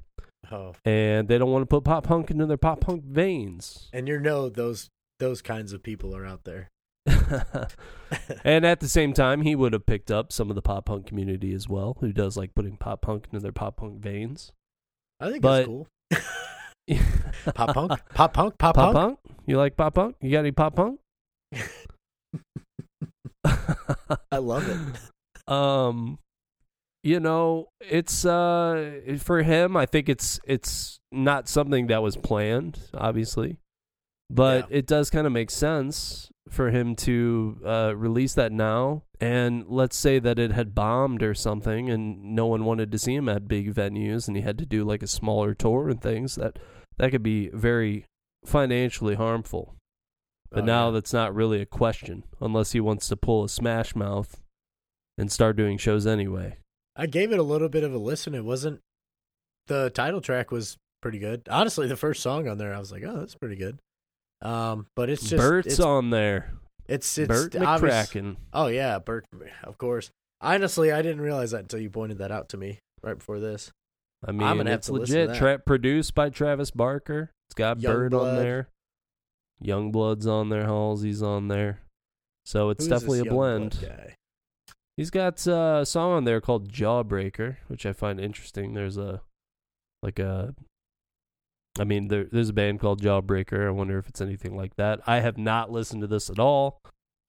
oh, 0.52 0.74
and 0.86 1.28
they 1.28 1.38
don't 1.38 1.52
want 1.52 1.62
to 1.62 1.68
put 1.68 1.84
pop 1.84 2.06
punk 2.06 2.32
into 2.32 2.46
their 2.48 2.58
pop 2.58 2.80
punk 2.82 3.04
veins. 3.04 3.90
and 3.94 4.08
you 4.08 4.20
know 4.20 4.50
those 4.50 4.90
those 5.20 5.42
kinds 5.44 5.72
of 5.74 5.84
people 5.84 6.16
are 6.16 6.26
out 6.26 6.46
there. 6.46 6.70
and 8.44 8.66
at 8.66 8.80
the 8.80 8.88
same 8.88 9.14
time, 9.14 9.42
he 9.42 9.56
would 9.56 9.74
have 9.74 9.86
picked 9.86 10.10
up 10.10 10.32
some 10.32 10.50
of 10.50 10.56
the 10.56 10.62
pop 10.62 10.86
punk 10.86 11.06
community 11.06 11.54
as 11.54 11.68
well, 11.70 11.98
who 12.00 12.12
does 12.12 12.38
like 12.38 12.56
putting 12.56 12.78
pop 12.78 13.02
punk 13.02 13.26
into 13.26 13.40
their 13.40 13.52
pop 13.52 13.78
punk 13.78 14.00
veins. 14.00 14.52
I 15.20 15.30
think 15.30 15.42
But- 15.44 15.60
it's 15.62 15.68
cool. 15.68 15.88
Pop 17.56 17.74
punk, 17.74 17.92
pop 18.14 18.34
punk, 18.34 18.58
pop, 18.58 18.76
Pop 18.76 18.94
punk. 18.94 18.96
punk? 18.96 19.38
You 19.46 19.58
like 19.58 19.78
pop 19.78 19.94
punk? 19.94 20.16
You 20.20 20.32
got 20.32 20.40
any 20.40 20.52
pop 20.52 20.76
punk? 20.76 21.00
I 24.32 24.38
love 24.38 24.68
it. 24.70 24.78
um 25.52 26.20
you 27.04 27.20
know 27.20 27.68
it's 27.82 28.24
uh 28.26 29.02
for 29.18 29.42
him 29.42 29.76
i 29.76 29.88
think 29.88 30.08
it's 30.08 30.40
it's 30.46 31.00
not 31.12 31.50
something 31.50 31.88
that 31.88 32.04
was 32.04 32.16
planned 32.16 32.80
obviously 32.94 33.58
but 34.30 34.70
Yeah. 34.70 34.78
it 34.78 34.86
does 34.88 35.10
kind 35.10 35.26
of 35.26 35.34
make 35.34 35.50
sense 35.50 36.30
for 36.48 36.70
him 36.70 36.96
to 36.98 37.58
uh 37.66 37.94
release 37.96 38.36
that 38.36 38.52
now 38.52 39.02
and 39.20 39.66
let's 39.68 39.98
say 39.98 40.20
that 40.20 40.38
it 40.38 40.52
had 40.52 40.76
bombed 40.76 41.24
or 41.24 41.34
something 41.34 41.90
and 41.90 42.24
no 42.36 42.46
one 42.46 42.64
wanted 42.64 42.92
to 42.92 43.00
see 43.00 43.16
him 43.16 43.28
at 43.28 43.48
big 43.48 43.74
venues 43.74 44.28
and 44.28 44.38
he 44.38 44.44
had 44.44 44.60
to 44.60 44.66
do 44.66 44.84
like 44.84 45.02
a 45.02 45.08
smaller 45.08 45.56
tour 45.56 45.90
and 45.90 46.02
things 46.02 46.36
that 46.36 46.60
that 46.98 47.10
could 47.10 47.24
be 47.24 47.50
very 47.50 48.06
financially 48.46 49.16
harmful 49.16 49.76
but 50.52 50.64
Oh, 50.64 50.66
now 50.66 50.86
yeah. 50.88 50.92
that's 50.92 51.14
not 51.14 51.34
really 51.34 51.62
a 51.62 51.66
question 51.66 52.24
unless 52.40 52.72
he 52.74 52.80
wants 52.80 53.08
to 53.08 53.16
pull 53.16 53.44
a 53.44 53.50
smash 53.50 53.96
mouth 53.96 54.42
and 55.18 55.32
start 55.32 55.56
doing 55.56 55.78
shows 55.78 56.06
anyway. 56.06 56.58
I 56.96 57.06
gave 57.06 57.32
it 57.32 57.40
a 57.40 57.44
little 57.44 57.70
bit 57.70 57.84
of 57.84 57.94
a 57.94 57.98
listen. 57.98 58.36
It 58.36 58.44
wasn't 58.44 58.82
the 59.68 59.90
title 59.92 60.22
track 60.22 60.52
was 60.52 60.78
pretty 61.02 61.20
good. 61.20 61.44
Honestly, 61.50 61.88
the 61.88 61.96
first 61.96 62.22
song 62.22 62.48
on 62.48 62.58
there, 62.58 62.74
I 62.74 62.80
was 62.80 62.92
like, 62.92 63.04
oh, 63.04 63.20
that's 63.20 63.36
pretty 63.36 63.56
good. 63.56 63.80
Um, 64.42 64.88
but 64.96 65.10
it's 65.10 65.22
just 65.22 65.38
Bert's 65.38 65.68
it's, 65.68 65.80
on 65.80 66.10
there. 66.10 66.52
it's 66.88 67.18
it's 67.18 67.28
Bert 67.28 67.54
McCracken. 67.54 68.38
Oh 68.54 68.68
yeah, 68.68 69.00
Bert, 69.00 69.26
of 69.64 69.78
course. 69.78 70.10
Honestly, 70.42 70.92
I 70.92 71.02
didn't 71.04 71.22
realize 71.22 71.52
that 71.52 71.62
until 71.62 71.80
you 71.80 71.90
pointed 71.90 72.18
that 72.18 72.32
out 72.32 72.50
to 72.50 72.58
me 72.58 72.80
right 73.04 73.18
before 73.18 73.40
this. 73.40 73.72
I 74.26 74.32
mean, 74.32 74.68
it's 74.68 74.88
to 74.88 74.94
listen 74.94 75.16
to 75.16 75.22
legit. 75.28 75.38
Tra- 75.38 75.60
produced 75.60 76.14
by 76.16 76.30
Travis 76.30 76.72
Barker. 76.72 77.32
It's 77.48 77.56
got 77.56 77.80
Bert 77.82 78.14
on 78.14 78.36
there. 78.36 78.68
YUNGBLUD's 79.64 80.28
on 80.28 80.50
there. 80.50 80.66
Halsey's 80.66 81.22
on 81.22 81.48
there. 81.48 81.82
So 82.46 82.70
it's 82.70 82.86
Who's 82.86 82.90
definitely 82.90 83.20
a 83.20 83.26
blend. 83.26 83.78
He's 84.98 85.10
got 85.10 85.48
uh, 85.48 85.80
a 85.82 85.86
song 85.86 86.12
on 86.12 86.24
there 86.26 86.42
called 86.42 86.72
Jawbreaker, 86.72 87.58
which 87.68 87.86
I 87.86 87.94
find 87.94 88.20
interesting. 88.20 88.74
There's 88.74 88.98
a 88.98 89.22
like 90.04 90.20
a 90.20 90.54
I 91.80 91.84
mean 91.84 92.08
there 92.08 92.26
there's 92.32 92.50
a 92.50 92.54
band 92.54 92.80
called 92.80 93.02
Jawbreaker. 93.02 93.68
I 93.68 93.72
wonder 93.72 93.98
if 93.98 94.10
it's 94.10 94.22
anything 94.22 94.56
like 94.56 94.76
that. 94.76 95.00
I 95.08 95.20
have 95.20 95.38
not 95.38 95.72
listened 95.72 96.02
to 96.02 96.08
this 96.08 96.30
at 96.30 96.40
all, 96.40 96.82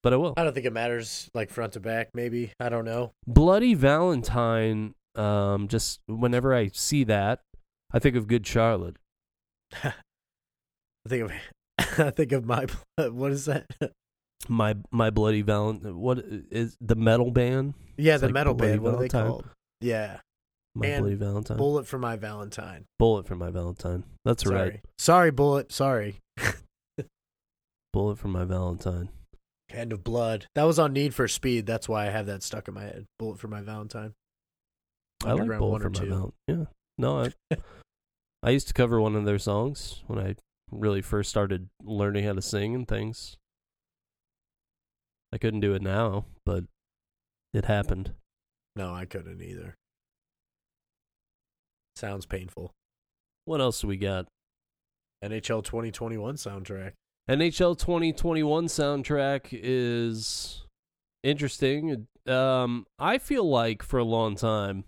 but 0.02 0.12
I 0.12 0.16
will. 0.16 0.34
I 0.36 0.44
don't 0.44 0.52
think 0.52 0.66
it 0.66 0.72
matters, 0.72 1.30
like 1.34 1.50
front 1.50 1.74
to 1.74 1.80
back. 1.80 2.08
Maybe 2.14 2.52
I 2.58 2.68
don't 2.68 2.84
know. 2.84 3.12
Bloody 3.26 3.74
Valentine 3.74 4.94
um 5.14 5.68
just 5.68 6.00
whenever 6.06 6.54
I 6.54 6.70
see 6.72 7.04
that, 7.04 7.40
I 7.92 7.98
think 7.98 8.16
of 8.16 8.26
Good 8.26 8.46
Charlotte. 8.46 8.96
I 9.84 9.92
think 11.08 11.24
of 11.24 11.32
I 11.98 12.10
think 12.10 12.32
of 12.32 12.44
my 12.44 12.66
what 12.98 13.32
is 13.32 13.46
that? 13.46 13.66
My 14.48 14.76
my 14.90 15.10
Bloody 15.10 15.42
Valentine 15.42 15.96
what 15.98 16.18
is 16.18 16.76
the 16.80 16.96
metal 16.96 17.30
band? 17.30 17.74
Yeah, 17.96 18.14
It's 18.14 18.20
the 18.22 18.28
like 18.28 18.34
metal 18.34 18.54
Bloody 18.54 18.72
band. 18.72 18.82
What 18.82 18.94
are 18.94 18.98
they 19.00 19.08
called? 19.08 19.48
Yeah, 19.80 20.18
My 20.74 20.86
And 20.86 21.02
Bloody 21.02 21.16
Valentine. 21.16 21.56
Bullet 21.56 21.86
for 21.86 21.98
My 21.98 22.16
Valentine. 22.16 22.84
Bullet 22.98 23.26
for 23.26 23.34
my 23.36 23.50
Valentine. 23.50 24.04
That's 24.24 24.44
Sorry. 24.44 24.56
right. 24.56 24.80
Sorry, 24.98 25.30
Bullet. 25.30 25.72
Sorry. 25.72 26.16
Bullet 27.92 28.18
for 28.18 28.28
my 28.28 28.44
Valentine. 28.44 29.10
Hand 29.68 29.92
of 29.92 30.02
Blood. 30.04 30.46
That 30.54 30.64
was 30.64 30.78
on 30.78 30.92
Need 30.92 31.14
for 31.14 31.28
Speed. 31.28 31.66
That's 31.66 31.88
why 31.88 32.06
I 32.06 32.10
have 32.10 32.26
that 32.26 32.42
stuck 32.42 32.68
in 32.68 32.74
my 32.74 32.82
head. 32.82 33.06
Bullet 33.18 33.38
for 33.38 33.48
My 33.48 33.60
Valentine. 33.62 34.12
I 35.24 35.32
like 35.32 35.58
Bullet 35.58 35.82
for 35.82 35.90
my. 35.90 35.98
Valentine. 36.00 36.32
Yeah. 36.48 36.64
No, 36.98 37.22
I 37.50 37.56
I 38.42 38.50
used 38.50 38.68
to 38.68 38.74
cover 38.74 39.00
one 39.00 39.14
of 39.16 39.24
their 39.24 39.38
songs 39.38 40.02
when 40.06 40.18
I 40.18 40.36
really 40.72 41.02
first 41.02 41.30
started 41.30 41.68
learning 41.84 42.24
how 42.24 42.32
to 42.32 42.42
sing 42.42 42.74
and 42.74 42.88
things. 42.88 43.36
I 45.32 45.38
couldn't 45.38 45.60
do 45.60 45.74
it 45.74 45.82
now, 45.82 46.24
but 46.44 46.64
it 47.54 47.66
happened. 47.66 48.12
No, 48.74 48.94
I 48.94 49.04
couldn't 49.04 49.42
either. 49.42 49.76
Sounds 51.94 52.26
painful. 52.26 52.72
What 53.44 53.60
else 53.60 53.80
do 53.80 53.86
we 53.86 53.96
got? 53.96 54.26
NHL 55.22 55.62
2021 55.62 56.36
soundtrack. 56.36 56.92
NHL 57.28 57.78
2021 57.78 58.66
soundtrack 58.66 59.48
is 59.52 60.64
interesting. 61.22 62.08
Um, 62.26 62.86
I 62.98 63.18
feel 63.18 63.48
like 63.48 63.82
for 63.82 63.98
a 63.98 64.04
long 64.04 64.36
time, 64.36 64.84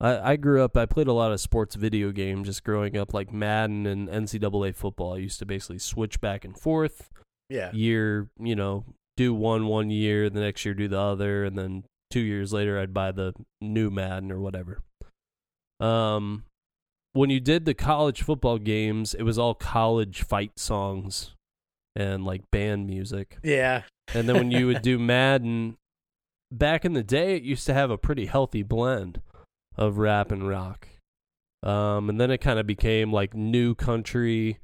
I, 0.00 0.32
I 0.32 0.36
grew 0.36 0.62
up. 0.62 0.76
I 0.76 0.84
played 0.86 1.06
a 1.08 1.12
lot 1.12 1.32
of 1.32 1.40
sports 1.40 1.74
video 1.74 2.12
games 2.12 2.48
just 2.48 2.64
growing 2.64 2.96
up, 2.96 3.14
like 3.14 3.32
Madden 3.32 3.86
and 3.86 4.08
NCAA 4.08 4.74
football. 4.74 5.14
I 5.14 5.18
used 5.18 5.38
to 5.38 5.46
basically 5.46 5.78
switch 5.78 6.20
back 6.20 6.44
and 6.44 6.58
forth 6.58 7.08
Yeah. 7.48 7.72
year. 7.72 8.28
You 8.38 8.56
know, 8.56 8.84
do 9.16 9.32
one 9.34 9.66
one 9.66 9.90
year, 9.90 10.28
the 10.28 10.40
next 10.40 10.64
year 10.64 10.74
do 10.74 10.88
the 10.88 10.98
other, 10.98 11.44
and 11.44 11.56
then 11.56 11.84
two 12.10 12.20
years 12.20 12.52
later 12.52 12.78
I'd 12.78 12.92
buy 12.94 13.12
the 13.12 13.32
new 13.60 13.90
Madden 13.90 14.30
or 14.30 14.38
whatever. 14.40 14.80
Um, 15.80 16.44
when 17.12 17.30
you 17.30 17.40
did 17.40 17.64
the 17.64 17.74
college 17.74 18.22
football 18.22 18.58
games, 18.58 19.14
it 19.14 19.22
was 19.22 19.38
all 19.38 19.54
college 19.54 20.22
fight 20.22 20.58
songs 20.58 21.32
and 21.94 22.24
like 22.24 22.42
band 22.50 22.86
music. 22.86 23.38
Yeah. 23.42 23.82
And 24.14 24.28
then 24.28 24.36
when 24.36 24.50
you 24.50 24.66
would 24.66 24.82
do 24.82 24.98
Madden, 24.98 25.76
back 26.52 26.84
in 26.84 26.92
the 26.92 27.02
day, 27.02 27.36
it 27.36 27.42
used 27.42 27.64
to 27.66 27.74
have 27.74 27.90
a 27.90 27.98
pretty 27.98 28.26
healthy 28.26 28.62
blend 28.62 29.20
of 29.76 29.98
rap 29.98 30.30
and 30.32 30.48
rock. 30.48 30.88
Um, 31.62 32.08
and 32.10 32.20
then 32.20 32.30
it 32.30 32.38
kind 32.38 32.58
of 32.58 32.66
became 32.66 33.12
like 33.12 33.34
new 33.34 33.74
country 33.74 34.58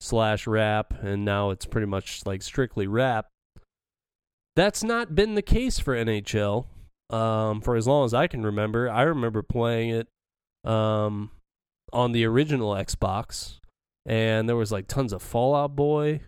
slash 0.00 0.46
rap, 0.46 0.94
and 1.02 1.24
now 1.24 1.50
it's 1.50 1.66
pretty 1.66 1.86
much 1.86 2.24
like 2.26 2.42
strictly 2.42 2.86
rap. 2.86 3.26
That's 4.56 4.82
not 4.82 5.14
been 5.14 5.34
the 5.34 5.42
case 5.42 5.78
for 5.78 5.94
NHL 5.94 6.66
um, 7.10 7.60
for 7.60 7.76
as 7.76 7.86
long 7.86 8.04
as 8.04 8.12
I 8.14 8.26
can 8.26 8.44
remember. 8.44 8.90
I 8.90 9.02
remember 9.02 9.42
playing 9.42 9.90
it 9.90 10.08
um, 10.68 11.30
on 11.92 12.12
the 12.12 12.24
original 12.24 12.72
Xbox, 12.72 13.60
and 14.04 14.48
there 14.48 14.56
was 14.56 14.72
like 14.72 14.88
tons 14.88 15.12
of 15.12 15.22
Fall 15.22 15.54
Out 15.54 15.76
Boy 15.76 16.22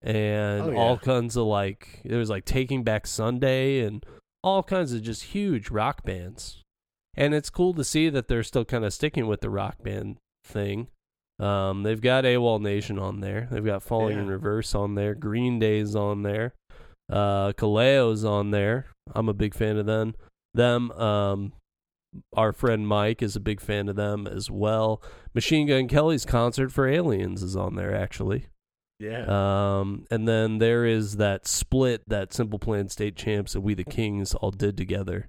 and 0.00 0.62
Oh, 0.62 0.70
yeah. 0.70 0.78
all 0.78 0.98
kinds 0.98 1.36
of 1.36 1.44
like 1.46 2.00
there 2.04 2.18
was 2.18 2.30
like 2.30 2.44
Taking 2.44 2.82
Back 2.82 3.06
Sunday 3.06 3.80
and 3.80 4.04
all 4.42 4.64
kinds 4.64 4.92
of 4.92 5.02
just 5.02 5.22
huge 5.24 5.70
rock 5.70 6.02
bands. 6.02 6.61
And 7.16 7.34
it's 7.34 7.50
cool 7.50 7.74
to 7.74 7.84
see 7.84 8.08
that 8.08 8.28
they're 8.28 8.42
still 8.42 8.64
kind 8.64 8.84
of 8.84 8.92
sticking 8.92 9.26
with 9.26 9.40
the 9.40 9.50
rock 9.50 9.82
band 9.82 10.16
thing. 10.44 10.88
Um, 11.38 11.82
they've 11.82 12.00
got 12.00 12.24
AWOL 12.24 12.60
Nation 12.60 12.98
on 12.98 13.20
there. 13.20 13.48
They've 13.50 13.64
got 13.64 13.82
Falling 13.82 14.18
in 14.18 14.28
Reverse 14.28 14.74
on 14.74 14.94
there. 14.94 15.14
Green 15.14 15.58
Day's 15.58 15.94
on 15.96 16.22
there. 16.22 16.54
Uh, 17.10 17.52
Kaleo's 17.52 18.24
on 18.24 18.50
there. 18.50 18.86
I'm 19.14 19.28
a 19.28 19.34
big 19.34 19.54
fan 19.54 19.76
of 19.76 19.86
them. 19.86 20.14
Them. 20.54 20.90
Um, 20.92 21.52
our 22.34 22.52
friend 22.52 22.86
Mike 22.86 23.22
is 23.22 23.36
a 23.36 23.40
big 23.40 23.60
fan 23.60 23.88
of 23.88 23.96
them 23.96 24.26
as 24.26 24.50
well. 24.50 25.02
Machine 25.34 25.66
Gun 25.66 25.88
Kelly's 25.88 26.26
concert 26.26 26.70
for 26.70 26.86
Aliens 26.86 27.42
is 27.42 27.56
on 27.56 27.74
there 27.74 27.94
actually. 27.94 28.46
Yeah. 28.98 29.24
Um, 29.26 30.06
and 30.10 30.28
then 30.28 30.58
there 30.58 30.84
is 30.84 31.16
that 31.16 31.46
split 31.46 32.02
that 32.06 32.32
Simple 32.32 32.58
Plan 32.58 32.88
State 32.88 33.16
Champs 33.16 33.54
and 33.54 33.64
We 33.64 33.74
the 33.74 33.84
Kings 33.84 34.34
all 34.34 34.50
did 34.50 34.76
together. 34.76 35.28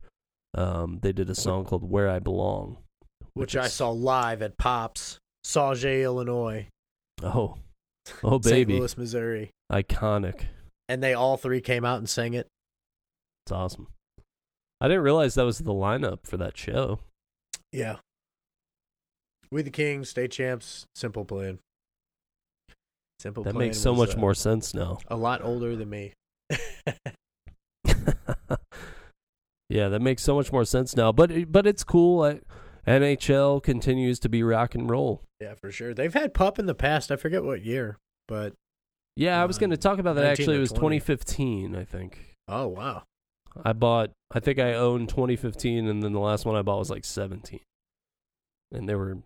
Um, 0.55 0.99
they 1.01 1.11
did 1.11 1.29
a 1.29 1.35
song 1.35 1.65
called 1.65 1.89
Where 1.89 2.09
I 2.09 2.19
Belong, 2.19 2.77
which 3.33 3.55
I 3.55 3.65
is- 3.65 3.73
saw 3.73 3.89
live 3.89 4.41
at 4.41 4.57
Pops, 4.57 5.17
Sauget, 5.45 6.03
Illinois, 6.03 6.67
Oh, 7.23 7.57
oh, 8.23 8.39
St. 8.41 8.43
baby, 8.43 8.79
Louis, 8.79 8.97
Missouri, 8.97 9.51
iconic. 9.71 10.45
and 10.89 11.01
they 11.01 11.13
all 11.13 11.37
three 11.37 11.61
came 11.61 11.85
out 11.85 11.97
and 11.97 12.07
sang 12.09 12.33
it. 12.33 12.47
It's 13.45 13.51
awesome. 13.51 13.87
I 14.81 14.87
didn't 14.87 15.03
realize 15.03 15.35
that 15.35 15.43
was 15.45 15.59
the 15.59 15.71
lineup 15.73 16.25
for 16.27 16.37
that 16.37 16.57
show. 16.57 16.99
Yeah. 17.71 17.97
We 19.51 19.61
the 19.61 19.69
Kings, 19.69 20.09
state 20.09 20.31
champs, 20.31 20.85
simple 20.95 21.25
plan. 21.25 21.59
Simple 23.19 23.43
That 23.43 23.53
plan. 23.53 23.67
makes 23.67 23.77
so 23.79 23.91
was, 23.93 24.09
much 24.09 24.17
uh, 24.17 24.19
more 24.19 24.33
sense 24.33 24.73
now. 24.73 24.97
A 25.07 25.15
lot 25.15 25.41
older 25.43 25.75
than 25.77 25.89
me. 25.89 26.13
yeah, 29.73 29.89
that 29.89 30.01
makes 30.01 30.21
so 30.21 30.35
much 30.35 30.51
more 30.51 30.65
sense 30.65 30.95
now. 30.95 31.11
But 31.11 31.51
but 31.51 31.65
it's 31.65 31.83
cool. 31.83 32.21
I, 32.23 32.41
NHL 32.87 33.63
continues 33.63 34.19
to 34.19 34.29
be 34.29 34.43
rock 34.43 34.75
and 34.75 34.89
roll. 34.89 35.23
yeah, 35.41 35.55
for 35.55 35.71
sure. 35.71 35.95
They've 35.95 36.13
had 36.13 36.33
pup 36.33 36.59
in 36.59 36.67
the 36.67 36.75
past. 36.75 37.11
I 37.11 37.15
forget 37.15 37.43
what 37.43 37.63
year, 37.63 37.97
but 38.27 38.53
Yeah, 39.15 39.41
I 39.41 39.45
was 39.45 39.57
going 39.57 39.71
to 39.71 39.77
talk 39.77 39.97
about 39.97 40.15
that. 40.17 40.25
Actually, 40.25 40.57
it 40.57 40.59
was 40.59 40.71
20. 40.71 40.99
2015, 40.99 41.75
I 41.75 41.83
think. 41.85 42.35
oh 42.47 42.67
wow. 42.67 43.03
I 43.65 43.73
bought. 43.73 44.11
I 44.31 44.39
think 44.39 44.59
I 44.59 44.73
owned 44.73 45.09
2015, 45.09 45.87
and 45.87 46.03
then 46.03 46.13
the 46.13 46.19
last 46.19 46.45
one 46.45 46.55
I 46.55 46.61
bought 46.61 46.79
was 46.79 46.89
like 46.89 47.05
17, 47.05 47.59
and 48.71 48.87
they 48.87 48.95
were 48.95 49.17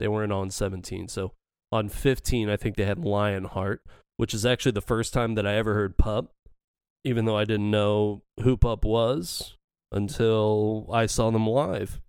they 0.00 0.08
weren't 0.08 0.32
on 0.32 0.50
17. 0.50 1.06
So 1.06 1.32
on 1.70 1.88
15, 1.88 2.48
I 2.48 2.56
think 2.56 2.74
they 2.74 2.86
had 2.86 3.04
Lionheart, 3.04 3.82
which 4.16 4.34
is 4.34 4.44
actually 4.44 4.72
the 4.72 4.80
first 4.80 5.12
time 5.12 5.36
that 5.36 5.46
I 5.46 5.54
ever 5.54 5.74
heard 5.74 5.96
Pup, 5.96 6.32
even 7.04 7.24
though 7.24 7.36
I 7.36 7.44
didn't 7.44 7.70
know 7.70 8.22
who 8.42 8.56
Pup 8.56 8.84
was 8.84 9.56
until 9.92 10.88
I 10.92 11.06
saw 11.06 11.30
them 11.30 11.46
live. 11.46 12.00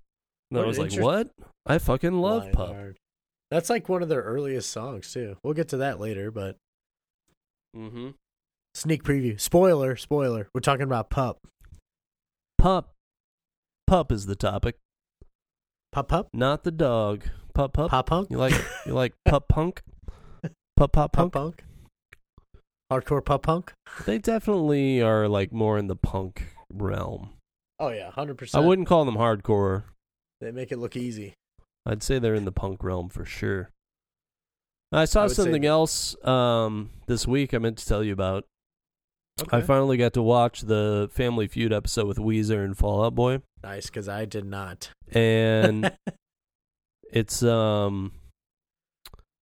And 0.50 0.60
I 0.60 0.66
was 0.66 0.78
like, 0.78 0.92
interest- 0.92 1.06
"What? 1.06 1.30
I 1.66 1.78
fucking 1.78 2.14
love 2.14 2.52
Pup." 2.52 2.70
Lionheart. 2.70 2.98
That's 3.50 3.70
like 3.70 3.90
one 3.90 4.02
of 4.02 4.10
their 4.10 4.22
earliest 4.22 4.70
songs 4.72 5.12
too. 5.12 5.36
We'll 5.44 5.54
get 5.54 5.70
to 5.70 5.78
that 5.78 6.00
later, 6.00 6.32
but 6.32 6.58
Mm-hmm. 7.76 8.10
sneak 8.76 9.04
preview. 9.04 9.40
Spoiler, 9.40 9.96
spoiler. 9.96 10.48
We're 10.54 10.62
talking 10.62 10.84
about 10.84 11.10
pup. 11.10 11.40
Pup, 12.58 12.92
Pup 13.88 14.12
is 14.12 14.26
the 14.26 14.36
topic, 14.36 14.76
Pup 15.92 16.08
pup? 16.10 16.28
not 16.34 16.64
the 16.64 16.72
dog. 16.72 17.24
Pup, 17.54 17.74
Pup. 17.74 17.90
Pop 17.92 18.06
punk? 18.08 18.30
You 18.30 18.38
like 18.38 18.54
you 18.86 18.94
like 18.94 19.14
Pup 19.26 19.48
Punk? 19.48 19.82
Pup 20.78 20.92
Pop 20.94 21.12
Punk. 21.14 21.34
punk? 21.34 21.64
Hardcore 22.92 23.24
pop 23.24 23.44
punk? 23.44 23.72
They 24.06 24.18
definitely 24.18 25.02
are 25.02 25.30
like 25.30 25.54
more 25.54 25.78
in 25.78 25.88
the 25.88 25.96
punk 25.96 26.48
realm. 26.74 27.30
Oh 27.82 27.90
yeah, 27.90 28.12
hundred 28.12 28.38
percent. 28.38 28.64
I 28.64 28.68
wouldn't 28.68 28.88
call 28.88 29.04
them 29.06 29.16
hardcore. 29.16 29.84
They 30.40 30.52
make 30.52 30.72
it 30.72 30.78
look 30.78 30.96
easy. 30.96 31.34
I'd 31.86 32.04
say 32.04 32.20
they're 32.20 32.36
in 32.36 32.46
the 32.46 32.52
punk 32.52 32.84
realm 32.84 33.10
for 33.10 33.26
sure. 33.26 33.70
I 34.92 35.06
saw 35.06 35.24
I 35.24 35.28
something 35.28 35.66
else 35.66 36.16
um, 36.26 36.92
this 37.08 37.26
week 37.28 37.54
I 37.54 37.58
meant 37.58 37.78
to 37.80 37.88
tell 37.88 38.04
you 38.04 38.14
about. 38.14 38.46
I 39.52 39.62
finally 39.62 39.98
got 39.98 40.14
to 40.14 40.22
watch 40.22 40.62
the 40.62 41.10
Family 41.12 41.48
Feud 41.48 41.74
episode 41.74 42.06
with 42.06 42.18
Weezer 42.18 42.64
and 42.64 42.78
Fall 42.78 43.04
Out 43.04 43.16
Boy, 43.16 43.42
Nice, 43.64 43.88
because 43.88 44.08
I 44.08 44.26
did 44.26 44.46
not. 44.46 44.92
and 45.12 45.92
it's 47.12 47.42
um 47.42 48.12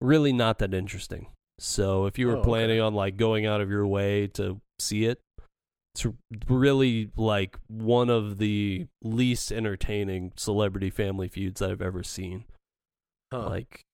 really 0.01 0.33
not 0.33 0.59
that 0.61 0.75
interesting. 0.75 1.27
So 1.59 2.07
if 2.07 2.19
you 2.19 2.29
were 2.29 2.37
Oh, 2.37 2.41
okay. 2.41 2.49
planning 2.49 2.81
on 2.81 2.95
like 2.95 3.17
going 3.17 3.47
out 3.47 3.61
of 3.61 3.69
your 3.71 3.87
way 3.87 4.29
to 4.35 4.61
see 4.79 5.07
it, 5.07 5.19
it's 6.05 6.15
really 6.49 7.11
like 7.17 7.59
one 7.69 8.11
of 8.11 8.39
the 8.39 8.87
least 9.03 9.53
entertaining 9.53 10.33
celebrity 10.37 10.91
family 10.91 11.29
feuds 11.29 11.61
that 11.61 11.71
I've 11.71 11.83
ever 11.83 12.03
seen. 12.03 12.45
Huh. 13.33 13.49
Like 13.49 13.85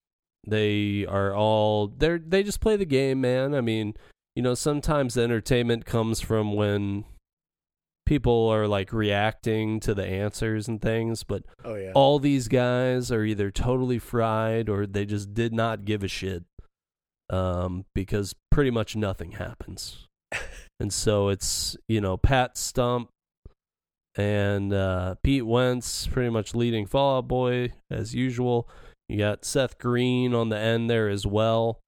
they 0.47 1.05
are 1.07 1.35
all 1.35 1.87
they're 1.87 2.19
they 2.19 2.43
just 2.43 2.61
play 2.61 2.75
the 2.75 2.85
game, 2.85 3.21
man. 3.21 3.55
I 3.55 3.61
mean, 3.61 3.95
you 4.35 4.43
know, 4.43 4.53
sometimes 4.53 5.13
the 5.13 5.23
entertainment 5.23 5.85
comes 5.85 6.21
from 6.21 6.53
when 6.53 7.05
people 8.05 8.47
are 8.49 8.67
like 8.67 8.93
reacting 8.93 9.79
to 9.79 9.93
the 9.93 10.05
answers 10.05 10.67
and 10.67 10.81
things, 10.81 11.23
but 11.23 11.43
oh 11.63 11.75
yeah. 11.75 11.91
all 11.95 12.19
these 12.19 12.47
guys 12.47 13.11
are 13.11 13.23
either 13.23 13.49
totally 13.49 13.99
fried 13.99 14.69
or 14.69 14.85
they 14.85 15.05
just 15.05 15.33
did 15.33 15.53
not 15.53 15.85
give 15.85 16.03
a 16.03 16.07
shit 16.07 16.43
um, 17.29 17.85
because 17.93 18.35
pretty 18.51 18.71
much 18.71 18.95
nothing 18.95 19.33
happens. 19.33 20.07
and 20.79 20.91
so 20.93 21.29
it's, 21.29 21.75
you 21.87 22.01
know, 22.01 22.17
Pat 22.17 22.57
Stump 22.57 23.09
and 24.17 24.73
uh, 24.73 25.15
Pete 25.23 25.45
Wentz 25.45 26.07
pretty 26.07 26.29
much 26.29 26.55
leading 26.55 26.85
Fall 26.85 27.17
Out 27.17 27.27
Boy 27.27 27.73
as 27.91 28.13
usual. 28.15 28.69
You 29.09 29.17
got 29.19 29.45
Seth 29.45 29.77
Green 29.77 30.33
on 30.33 30.49
the 30.49 30.57
end 30.57 30.89
there 30.89 31.09
as 31.09 31.27
well. 31.27 31.79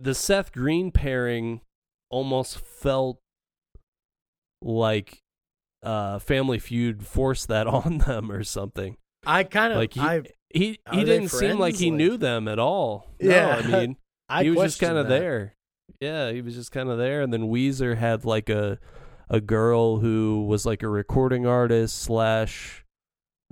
The 0.00 0.14
Seth 0.14 0.52
Green 0.52 0.90
pairing 0.90 1.60
almost 2.10 2.58
felt 2.58 3.18
like 4.60 5.18
uh, 5.82 6.18
Family 6.18 6.58
Feud 6.58 7.06
forced 7.06 7.48
that 7.48 7.66
on 7.68 7.98
them 7.98 8.30
or 8.30 8.44
something. 8.44 8.96
I 9.24 9.44
kind 9.44 9.72
of 9.72 9.78
Like 9.78 9.94
he, 9.94 10.00
I 10.00 10.22
he, 10.52 10.78
he 10.92 11.04
didn't 11.04 11.28
seem 11.28 11.58
like 11.58 11.76
he 11.76 11.90
Like- 11.90 11.96
knew 11.98 12.16
them 12.16 12.48
at 12.48 12.58
all. 12.58 13.06
No, 13.20 13.30
Yeah. 13.30 13.56
I 13.64 13.66
mean 13.80 13.96
I 14.28 14.42
he 14.44 14.50
was 14.50 14.72
just 14.72 14.80
kind 14.80 14.96
of 14.98 15.08
there. 15.08 15.54
Yeah, 16.02 16.32
he 16.32 16.42
was 16.42 16.56
just 16.56 16.72
kind 16.72 16.88
of 16.88 16.98
there, 16.98 17.22
and 17.22 17.32
then 17.32 17.42
Weezer 17.42 17.96
had 17.96 18.24
like 18.24 18.48
a 18.48 18.80
a 19.30 19.40
girl 19.40 20.00
who 20.00 20.44
was 20.48 20.66
like 20.66 20.82
a 20.82 20.88
recording 20.88 21.46
artist 21.46 21.96
slash 22.02 22.84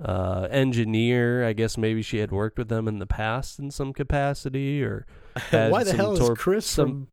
uh, 0.03 0.49
engineer. 0.51 1.47
I 1.47 1.53
guess 1.53 1.77
maybe 1.77 2.01
she 2.01 2.17
had 2.17 2.29
worked 2.29 2.57
with 2.57 2.67
them 2.67 2.89
in 2.89 2.99
the 2.99 3.05
past 3.05 3.57
in 3.57 3.71
some 3.71 3.93
capacity, 3.93 4.83
or 4.83 5.05
Why 5.51 5.85
the 5.85 5.93
hell 5.95 6.11
is 6.11 6.37
Chris 6.37 6.65
some- 6.65 7.07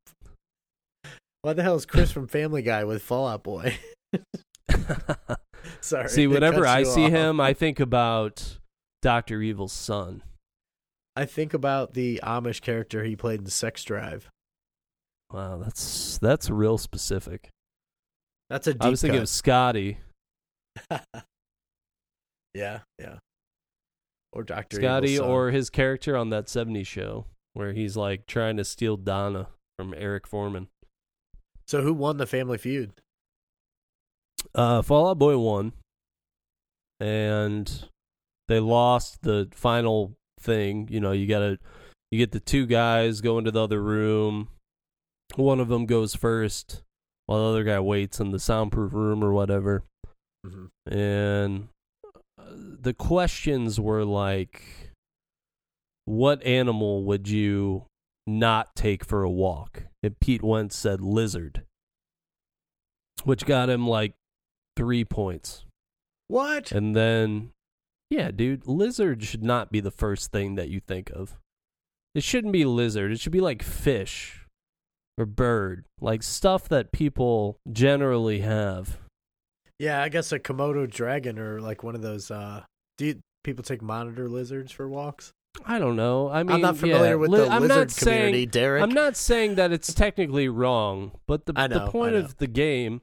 from? 1.05 1.13
Why 1.43 1.53
the 1.53 1.63
hell 1.63 1.77
is 1.77 1.87
Chris 1.87 2.11
from 2.11 2.27
Family 2.27 2.63
Guy 2.63 2.83
with 2.83 3.01
Fall 3.01 3.29
Out 3.29 3.45
Boy? 3.45 3.79
Sorry. 5.81 6.09
see. 6.09 6.27
Whenever 6.27 6.67
I 6.67 6.83
see 6.83 7.05
off. 7.05 7.11
him, 7.13 7.41
I 7.41 7.53
think 7.53 7.79
about 7.79 8.59
Doctor 9.03 9.41
Evil's 9.41 9.73
son. 9.73 10.25
I 11.15 11.27
think 11.27 11.55
about 11.55 11.95
the 11.95 12.19
Amish 12.25 12.61
character 12.61 13.05
he 13.05 13.15
played 13.15 13.39
in 13.39 13.47
Sex 13.47 13.85
Drive. 13.85 14.29
Wow, 15.33 15.59
that's 15.63 16.19
that's 16.19 16.49
real 16.49 16.79
specific. 16.79 17.51
That's 18.49 18.67
a 18.67 18.73
deep 18.73 18.83
I 18.83 18.89
was 18.89 19.03
thinking 19.03 19.19
cut. 19.19 19.25
of 19.25 19.29
Scotty. 19.29 19.99
yeah, 22.55 22.81
yeah. 22.99 23.19
Or 24.33 24.43
Doctor 24.43 24.79
Scotty 24.79 25.19
or 25.19 25.51
his 25.51 25.71
character 25.71 26.17
on 26.17 26.31
that 26.31 26.47
70s 26.47 26.87
show 26.87 27.27
where 27.55 27.73
he's 27.73 27.97
like 27.97 28.27
trying 28.27 28.57
to 28.57 28.65
steal 28.65 28.97
Donna 28.97 29.49
from 29.79 29.95
Eric 29.97 30.27
Forman. 30.27 30.69
so 31.67 31.83
who 31.83 31.93
won 31.93 32.17
the 32.19 32.27
Family 32.27 32.59
Feud? 32.59 32.93
Uh, 34.55 34.83
Fall 34.83 35.09
Out 35.09 35.19
Boy 35.19 35.37
won, 35.37 35.73
and 37.01 37.89
they 38.49 38.61
lost 38.61 39.23
the 39.23 39.49
final 39.53 40.17
thing. 40.41 40.89
You 40.91 41.01
know, 41.01 41.13
you 41.13 41.27
gotta 41.27 41.59
you 42.11 42.19
get 42.19 42.33
the 42.33 42.41
two 42.41 42.67
guys 42.67 43.21
go 43.21 43.39
into 43.39 43.51
the 43.51 43.63
other 43.63 43.83
room. 43.83 44.49
One 45.37 45.61
of 45.61 45.69
them 45.69 45.87
goes 45.87 46.15
first, 46.15 46.83
while 47.27 47.39
the 47.41 47.49
other 47.51 47.65
guy 47.65 47.81
waits 47.81 48.19
in 48.21 48.31
the 48.31 48.39
soundproof 48.41 48.93
room 48.93 49.23
or 49.23 49.33
whatever. 49.33 49.85
Mm-hmm. 50.47 50.97
and 50.97 51.69
uh, 52.39 52.45
the 52.81 52.95
questions 52.95 53.81
were 53.81 54.05
like 54.05 54.63
what 56.05 56.41
animal 56.45 57.03
would 57.03 57.29
you 57.29 57.87
not 58.25 58.77
take 58.77 59.05
for 59.05 59.25
a 59.25 59.31
walk 59.31 59.83
and 60.01 60.19
pete 60.21 60.45
wentz 60.45 60.77
said 60.77 61.01
lizard 61.01 61.65
which 63.25 63.47
got 63.47 63.69
him 63.69 63.87
like 63.89 64.15
three 64.77 65.05
points 65.05 65.65
What? 66.29 66.71
and 66.71 66.95
then 66.95 67.51
yeah 68.09 68.31
dude 68.31 68.69
lizard 68.69 69.25
should 69.25 69.43
not 69.43 69.73
be 69.73 69.81
the 69.81 69.91
first 69.91 70.31
thing 70.31 70.55
that 70.55 70.69
you 70.69 70.79
think 70.79 71.11
of 71.11 71.37
it 72.15 72.23
shouldn't 72.23 72.53
be 72.53 72.65
lizard 72.65 73.11
it 73.11 73.19
should 73.19 73.33
be 73.33 73.41
like 73.41 73.65
fish 73.65 74.47
or 75.19 75.27
bird 75.27 75.85
like 76.01 76.23
stuff 76.23 76.69
that 76.69 76.93
people 76.93 77.59
generally 77.71 78.41
have 78.41 78.99
Yeah, 79.79 80.03
I 80.03 80.09
guess 80.09 80.33
a 80.33 80.39
Komodo 80.39 80.89
dragon 80.91 81.39
or 81.39 81.61
like 81.61 81.83
one 81.83 81.95
of 81.95 82.03
those. 82.03 82.31
uh 82.31 82.63
Do 82.97 83.07
you, 83.07 83.21
people 83.45 83.65
take 83.65 83.83
monitor 83.83 84.29
lizards 84.29 84.73
for 84.73 84.89
walks? 84.89 85.33
I 85.67 85.79
don't 85.79 85.97
know. 85.97 86.29
I 86.29 86.43
mean, 86.43 86.57
I'm 86.57 86.61
not 86.61 86.77
familiar 86.77 87.11
yeah, 87.11 87.15
with 87.15 87.31
the 87.33 87.49
I'm 87.49 87.63
lizard 87.63 87.77
not 87.77 87.91
saying, 87.91 88.19
community, 88.19 88.47
Derek. 88.47 88.83
I'm 88.83 88.93
not 88.93 89.17
saying 89.17 89.57
that 89.57 89.73
it's 89.73 89.93
technically 89.93 90.49
wrong, 90.49 91.13
but 91.27 91.47
the 91.47 91.53
I 91.57 91.67
the 91.67 91.89
point 91.89 92.15
of 92.15 92.37
the 92.37 92.47
game 92.47 93.01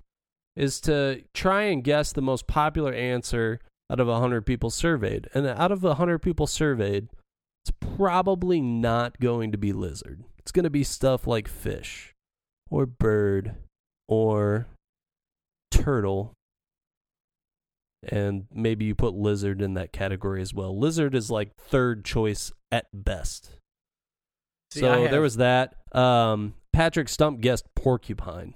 is 0.56 0.80
to 0.82 1.21
try 1.34 1.63
and 1.63 1.84
guess 1.84 2.13
the 2.13 2.21
most 2.21 2.47
popular 2.47 2.93
answer 2.93 3.60
out 3.91 3.99
of 3.99 4.08
100 4.08 4.45
people 4.45 4.69
surveyed. 4.69 5.28
And 5.34 5.45
out 5.45 5.71
of 5.71 5.84
100 5.84 6.19
people 6.19 6.47
surveyed, 6.47 7.10
it's 7.63 7.73
probably 7.97 8.62
not 8.62 9.19
going 9.19 9.51
to 9.51 9.58
be 9.58 9.73
lizard. 9.73 10.23
It's 10.45 10.51
going 10.51 10.63
to 10.63 10.69
be 10.69 10.84
stuff 10.84 11.25
like 11.25 11.47
fish 11.47 12.13
or 12.69 12.86
bird 12.86 13.55
or 14.08 14.67
turtle. 15.71 16.34
And 18.08 18.45
maybe 18.53 18.86
you 18.86 18.93
put 18.93 19.15
lizard 19.15 19.60
in 19.60 19.73
that 19.73 19.91
category 19.91 20.43
as 20.43 20.53
well. 20.53 20.77
Lizard 20.77 21.15
is 21.15 21.31
like 21.31 21.55
third 21.55 22.05
choice 22.05 22.51
at 22.71 22.86
best. 22.93 23.49
See, 24.71 24.81
so 24.81 25.05
I 25.05 25.08
there 25.08 25.21
was 25.21 25.38
that. 25.38 25.75
Um, 25.93 26.53
Patrick 26.71 27.10
Stump 27.10 27.41
guessed 27.41 27.65
porcupine. 27.75 28.53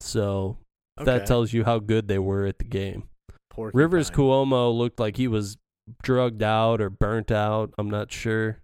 so 0.00 0.56
that 0.96 1.26
tells 1.26 1.52
you 1.52 1.64
how 1.64 1.78
good 1.78 2.08
they 2.08 2.18
were 2.18 2.46
at 2.46 2.58
the 2.58 2.64
game. 2.64 3.08
Porcupine. 3.50 3.78
Rivers 3.78 4.10
Cuomo 4.10 4.74
looked 4.74 4.98
like 4.98 5.18
he 5.18 5.28
was 5.28 5.58
drugged 6.02 6.42
out 6.42 6.80
or 6.80 6.88
burnt 6.88 7.30
out. 7.30 7.74
I'm 7.76 7.90
not 7.90 8.10
sure. 8.10 8.62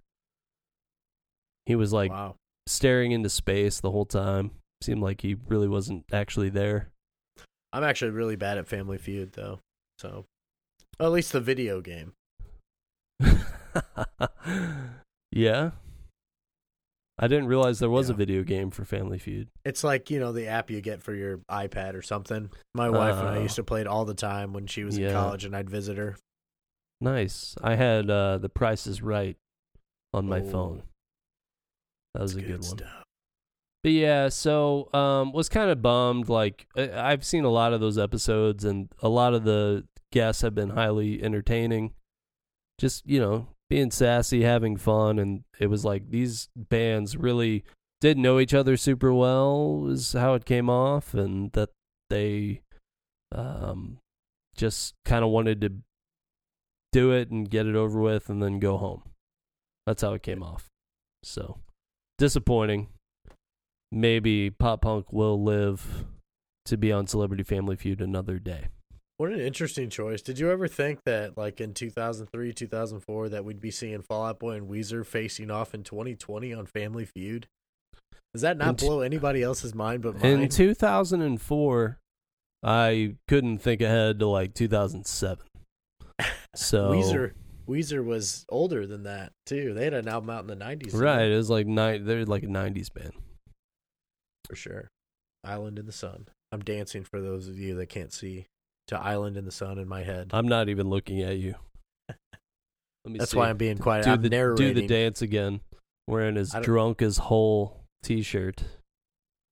He 1.67 1.75
was 1.75 1.93
like 1.93 2.11
wow. 2.11 2.37
staring 2.67 3.13
into 3.13 3.29
space 3.29 3.81
the 3.81 3.91
whole 3.91 4.07
time. 4.07 4.53
Seemed 4.83 5.03
like 5.03 5.21
he 5.23 5.37
really 5.49 5.69
wasn't 5.69 6.05
actually 6.13 6.49
there. 6.49 6.91
I'm 7.73 7.83
actually 7.85 8.13
really 8.13 8.37
bad 8.37 8.59
at 8.59 8.67
Family 8.69 8.99
Feud 8.99 9.33
though. 9.33 9.59
So, 9.99 10.25
at 11.01 11.11
least 11.11 11.33
the 11.33 11.41
video 11.41 11.81
game. 11.81 12.13
yeah. 15.33 15.71
I 17.19 17.29
didn't 17.29 17.47
realize 17.47 17.79
there 17.79 17.89
was 17.89 18.11
a 18.11 18.15
video 18.15 18.43
game 18.43 18.71
for 18.71 18.85
Family 18.85 19.19
Feud. 19.19 19.49
It's 19.65 19.83
like 19.83 20.11
you 20.11 20.21
know 20.21 20.33
the 20.33 20.49
app 20.49 20.71
you 20.71 20.83
get 20.83 21.03
for 21.03 21.15
your 21.15 21.39
iPad 21.51 21.95
or 21.95 22.03
something. 22.03 22.51
My 22.75 22.91
wife 22.91 23.17
and 23.17 23.29
I 23.29 23.39
Oh. 23.39 23.43
used 23.43 23.57
to 23.57 23.65
play 23.65 23.81
it 23.81 23.87
all 23.87 24.05
the 24.05 24.15
time 24.15 24.53
when 24.53 24.67
she 24.67 24.85
was 24.85 24.99
Yeah. 24.99 25.09
in 25.09 25.13
college, 25.15 25.45
and 25.47 25.57
I'd 25.57 25.71
visit 25.71 25.97
her. 25.97 26.17
Nice. 27.01 27.57
I 27.63 27.75
had 27.75 28.11
uh, 28.11 28.37
The 28.39 28.51
Price 28.51 28.87
is 28.87 29.01
Right 29.01 29.37
on 30.13 30.29
my 30.29 30.41
Oh. 30.41 30.51
phone. 30.51 30.83
That 32.17 32.23
was 32.23 32.35
a 32.35 32.41
good, 32.41 32.53
one. 32.53 32.63
stuff. 32.63 33.03
But 33.83 33.93
yeah, 33.93 34.31
so 34.31 34.89
um, 34.95 35.33
was 35.33 35.51
kind 35.51 35.71
of 35.71 35.83
bummed. 35.83 36.31
Like 36.31 36.67
I've 36.75 37.27
seen 37.27 37.45
a 37.45 37.51
lot 37.51 37.75
of 37.75 37.81
those 37.81 37.99
episodes, 37.99 38.65
and 38.65 38.89
a 39.03 39.09
lot 39.11 39.35
of 39.35 39.45
the 39.45 39.85
guests 40.13 40.41
have 40.41 40.55
been 40.55 40.71
highly 40.71 41.23
entertaining. 41.23 41.93
Just 42.79 43.07
you 43.07 43.21
know, 43.21 43.49
being 43.69 43.91
sassy, 43.91 44.45
having 44.45 44.79
fun, 44.79 45.19
and 45.19 45.45
it 45.61 45.67
was 45.67 45.85
like 45.85 46.11
these 46.11 46.49
bands 46.57 47.19
really 47.19 47.65
did 48.01 48.17
know 48.17 48.41
each 48.41 48.55
other 48.55 48.79
super 48.79 49.13
well. 49.13 49.87
Is 49.91 50.15
how 50.15 50.33
it 50.33 50.47
came 50.47 50.71
off, 50.71 51.13
and 51.13 51.53
that 51.53 51.69
they 52.09 52.63
um, 53.31 53.99
just 54.57 54.95
kind 55.05 55.23
of 55.23 55.29
wanted 55.29 55.61
to 55.61 55.73
do 56.93 57.13
it 57.13 57.31
and 57.31 57.51
get 57.51 57.67
it 57.67 57.77
over 57.77 58.01
with, 58.01 58.31
and 58.31 58.43
then 58.43 58.59
go 58.59 58.79
home. 58.79 59.03
That's 59.87 60.01
how 60.01 60.15
it 60.15 60.23
came 60.23 60.43
off. 60.43 60.71
So 61.23 61.59
disappointing 62.19 62.89
maybe 63.93 64.51
pop 64.51 64.83
punk 64.83 65.13
will 65.13 65.43
live 65.43 66.05
to 66.65 66.77
be 66.77 66.93
on 66.93 67.07
Celebrity 67.07 67.43
Family 67.43 67.77
Feud 67.77 68.01
another 68.01 68.39
day. 68.39 68.67
What 69.19 69.33
an 69.33 69.41
interesting 69.41 69.89
choice. 69.89 70.21
Did 70.21 70.39
you 70.39 70.51
ever 70.51 70.69
think 70.69 71.01
that, 71.07 71.39
like 71.39 71.61
in 71.61 71.73
2003, 71.73 72.53
2004, 72.53 73.29
that 73.31 73.45
we'd 73.45 73.61
be 73.61 73.71
seeing 73.71 74.03
Fall 74.03 74.27
Out 74.27 74.39
Boy 74.39 74.53
and 74.53 74.69
Weezer 74.69 75.07
facing 75.07 75.51
off 75.51 75.73
in 75.75 75.85
2020 75.85 76.53
on 76.53 76.67
Family 76.67 77.07
Feud? 77.07 77.47
Does 78.35 78.43
that 78.43 78.59
not 78.59 78.77
t- 78.77 78.87
blow 78.87 79.01
anybody 79.01 79.43
else's 79.43 79.75
mind 79.75 80.03
but 80.03 80.21
mine? 80.21 80.43
In 80.43 80.49
2004, 80.51 81.99
I 82.63 83.15
couldn't 83.27 83.59
think 83.59 83.81
ahead 83.81 84.19
to 84.19 84.27
like 84.27 84.55
2007. 84.55 85.45
So 86.55 86.93
Weezer, 86.93 87.33
Weezer 87.69 88.05
was 88.05 88.45
older 88.49 88.87
than 88.87 89.03
that 89.05 89.33
too. 89.45 89.75
They 89.75 89.85
had 89.85 89.95
an 89.95 90.09
album 90.09 90.31
out 90.31 90.43
in 90.43 90.47
the 90.47 90.65
90s, 90.65 90.95
right, 90.95 91.31
it 91.31 91.37
was 91.37 91.51
like 91.51 91.67
nine. 91.67 92.05
They're 92.05 92.25
like 92.25 92.43
a 92.45 92.47
90s 92.47 92.93
band. 92.93 93.13
for 94.49 94.55
sure. 94.57 94.89
Island 95.45 95.79
in 95.79 95.87
the 95.87 95.93
Sun. 95.93 96.27
I'm 96.53 96.61
dancing 96.63 97.05
for 97.05 97.21
those 97.21 97.49
of 97.49 97.59
you 97.59 97.75
that 97.77 97.87
can't 97.89 98.13
see 98.13 98.47
to 98.89 98.99
Island 98.99 99.37
in 99.37 99.45
the 99.45 99.51
Sun 99.53 99.79
in 99.79 99.89
my 99.89 100.03
head. 100.03 100.31
I'm 100.33 100.49
not 100.49 100.69
even 100.69 100.89
looking 100.89 101.23
at 101.23 101.37
you. 101.39 101.55
Let 102.09 102.17
me 103.13 103.19
That's 103.19 103.33
see. 103.33 103.37
why 103.37 103.51
I'm 103.51 103.57
being 103.57 103.79
quiet. 103.79 104.05
do 104.05 104.11
I'm 104.11 104.23
the 104.23 104.31
narrating. 104.31 104.75
do 104.75 104.81
the 104.81 104.87
dance 104.87 105.23
again. 105.23 105.61
Wearing 106.09 106.37
his 106.37 106.55
drunk 106.63 107.03
as 107.03 107.19
whole 107.19 107.85
T-shirt. 108.05 108.63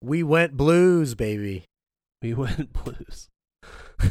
We 0.03 0.23
went 0.23 0.57
blues, 0.57 1.15
baby. 1.17 1.65
We 2.23 2.35
went 2.35 2.73
blues. 2.73 3.29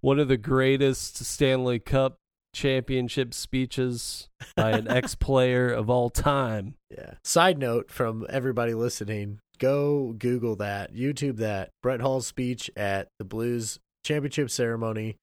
One 0.00 0.18
of 0.18 0.28
the 0.28 0.36
greatest 0.36 1.24
Stanley 1.24 1.78
Cup 1.78 2.16
championship 2.52 3.34
speeches 3.34 4.28
by 4.56 4.70
an 4.72 4.88
ex 4.88 5.14
player 5.14 5.70
of 5.70 5.88
all 5.90 6.10
time. 6.10 6.74
Yeah. 6.90 7.14
Side 7.24 7.58
note 7.58 7.90
from 7.90 8.26
everybody 8.28 8.74
listening: 8.74 9.40
go 9.58 10.12
Google 10.12 10.56
that, 10.56 10.94
YouTube 10.94 11.36
that. 11.38 11.70
Brett 11.82 12.00
Hull's 12.00 12.26
speech 12.26 12.70
at 12.76 13.08
the 13.18 13.24
Blues 13.24 13.78
championship 14.04 14.50
ceremony. 14.50 15.16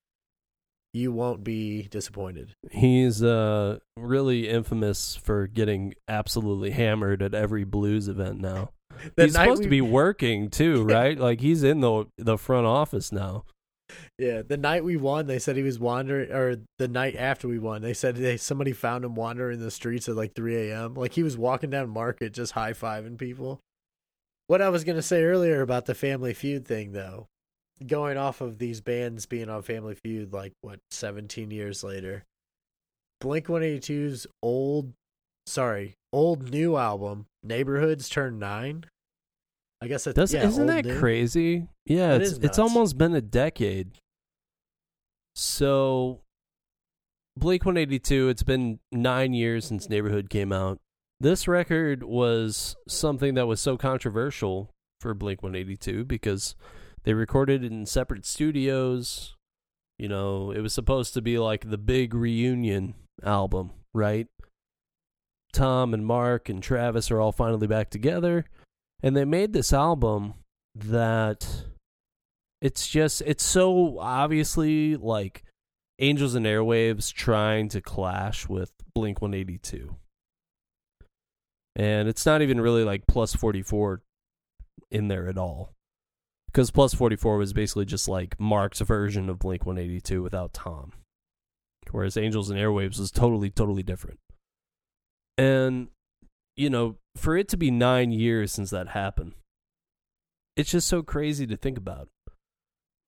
You 0.94 1.12
won't 1.12 1.44
be 1.44 1.82
disappointed. 1.90 2.54
He's 2.70 3.22
uh, 3.22 3.78
really 3.96 4.48
infamous 4.48 5.16
for 5.16 5.46
getting 5.46 5.94
absolutely 6.08 6.70
hammered 6.70 7.22
at 7.22 7.34
every 7.34 7.64
blues 7.64 8.08
event 8.08 8.40
now. 8.40 8.70
He's 9.16 9.34
supposed 9.34 9.60
we- 9.60 9.64
to 9.66 9.70
be 9.70 9.80
working 9.82 10.48
too, 10.48 10.82
right? 10.88 11.18
Like 11.18 11.40
he's 11.40 11.62
in 11.62 11.80
the 11.80 12.06
the 12.16 12.38
front 12.38 12.66
office 12.66 13.12
now. 13.12 13.44
Yeah, 14.18 14.42
the 14.42 14.56
night 14.56 14.84
we 14.84 14.96
won, 14.96 15.26
they 15.26 15.38
said 15.38 15.56
he 15.56 15.62
was 15.62 15.78
wandering, 15.78 16.30
or 16.30 16.56
the 16.78 16.88
night 16.88 17.16
after 17.16 17.48
we 17.48 17.58
won, 17.58 17.82
they 17.82 17.94
said 17.94 18.16
they 18.16 18.36
somebody 18.36 18.72
found 18.72 19.04
him 19.04 19.14
wandering 19.14 19.60
the 19.60 19.70
streets 19.70 20.08
at 20.08 20.16
like 20.16 20.34
3 20.34 20.70
a.m. 20.70 20.94
Like 20.94 21.12
he 21.12 21.22
was 21.22 21.36
walking 21.38 21.70
down 21.70 21.88
Market 21.90 22.32
just 22.32 22.52
high 22.52 22.72
fiving 22.72 23.18
people. 23.18 23.60
What 24.46 24.62
I 24.62 24.68
was 24.70 24.84
gonna 24.84 25.02
say 25.02 25.22
earlier 25.22 25.62
about 25.62 25.86
the 25.86 25.94
Family 25.94 26.34
Feud 26.34 26.66
thing, 26.66 26.92
though, 26.92 27.26
going 27.86 28.16
off 28.16 28.40
of 28.40 28.58
these 28.58 28.80
bands 28.80 29.26
being 29.26 29.48
on 29.48 29.62
Family 29.62 29.94
Feud, 29.94 30.32
like 30.32 30.52
what 30.60 30.80
17 30.90 31.50
years 31.50 31.84
later, 31.84 32.24
Blink 33.20 33.46
182's 33.46 34.26
old, 34.42 34.92
sorry, 35.46 35.94
old 36.12 36.50
new 36.50 36.76
album 36.76 37.26
Neighborhoods 37.42 38.08
turned 38.08 38.40
nine. 38.40 38.84
I 39.80 39.86
guess 39.86 40.04
that's 40.04 40.16
Does 40.16 40.34
yeah, 40.34 40.46
isn't 40.46 40.66
that 40.66 40.84
new. 40.84 40.98
crazy? 40.98 41.68
Yeah, 41.88 42.18
That 42.18 42.22
it's 42.22 42.38
it's 42.38 42.58
almost 42.58 42.98
been 42.98 43.14
a 43.14 43.20
decade. 43.20 43.92
So 45.34 46.20
Blink 47.36 47.64
182, 47.64 48.28
it's 48.28 48.42
been 48.42 48.80
9 48.92 49.32
years 49.32 49.64
since 49.64 49.88
Neighborhood 49.88 50.28
came 50.28 50.52
out. 50.52 50.78
This 51.20 51.48
record 51.48 52.02
was 52.02 52.76
something 52.86 53.34
that 53.34 53.46
was 53.46 53.60
so 53.60 53.76
controversial 53.76 54.70
for 55.00 55.14
Blink 55.14 55.42
182 55.42 56.04
because 56.04 56.54
they 57.04 57.14
recorded 57.14 57.64
in 57.64 57.86
separate 57.86 58.26
studios. 58.26 59.34
You 59.98 60.08
know, 60.08 60.50
it 60.50 60.60
was 60.60 60.74
supposed 60.74 61.14
to 61.14 61.22
be 61.22 61.38
like 61.38 61.70
the 61.70 61.78
big 61.78 62.14
reunion 62.14 62.94
album, 63.24 63.70
right? 63.94 64.26
Tom 65.52 65.94
and 65.94 66.04
Mark 66.04 66.48
and 66.48 66.62
Travis 66.62 67.10
are 67.10 67.20
all 67.20 67.32
finally 67.32 67.66
back 67.66 67.90
together 67.90 68.44
and 69.02 69.16
they 69.16 69.24
made 69.24 69.52
this 69.52 69.72
album 69.72 70.34
that 70.74 71.64
it's 72.60 72.88
just 72.88 73.22
it's 73.22 73.44
so 73.44 73.98
obviously 73.98 74.96
like 74.96 75.44
Angels 75.98 76.34
and 76.34 76.46
Airwaves 76.46 77.12
trying 77.12 77.68
to 77.70 77.80
clash 77.80 78.48
with 78.48 78.72
Blink 78.94 79.20
182. 79.20 79.96
And 81.76 82.08
it's 82.08 82.26
not 82.26 82.42
even 82.42 82.60
really 82.60 82.84
like 82.84 83.06
plus 83.06 83.34
44 83.34 84.02
in 84.90 85.08
there 85.08 85.28
at 85.28 85.38
all. 85.38 85.72
Because 86.46 86.70
plus 86.70 86.94
44 86.94 87.36
was 87.36 87.52
basically 87.52 87.84
just 87.84 88.08
like 88.08 88.38
Mark's 88.40 88.80
version 88.80 89.28
of 89.28 89.38
Blink 89.38 89.66
182 89.66 90.22
without 90.22 90.52
Tom. 90.52 90.92
Whereas 91.90 92.16
Angels 92.16 92.50
and 92.50 92.58
Airwaves 92.58 92.98
was 92.98 93.10
totally, 93.10 93.50
totally 93.50 93.82
different. 93.82 94.18
And, 95.36 95.88
you 96.56 96.70
know, 96.70 96.96
for 97.16 97.36
it 97.36 97.48
to 97.48 97.56
be 97.56 97.70
nine 97.70 98.10
years 98.12 98.52
since 98.52 98.70
that 98.70 98.88
happened, 98.88 99.34
it's 100.56 100.70
just 100.70 100.88
so 100.88 101.02
crazy 101.02 101.46
to 101.46 101.56
think 101.56 101.78
about. 101.78 102.08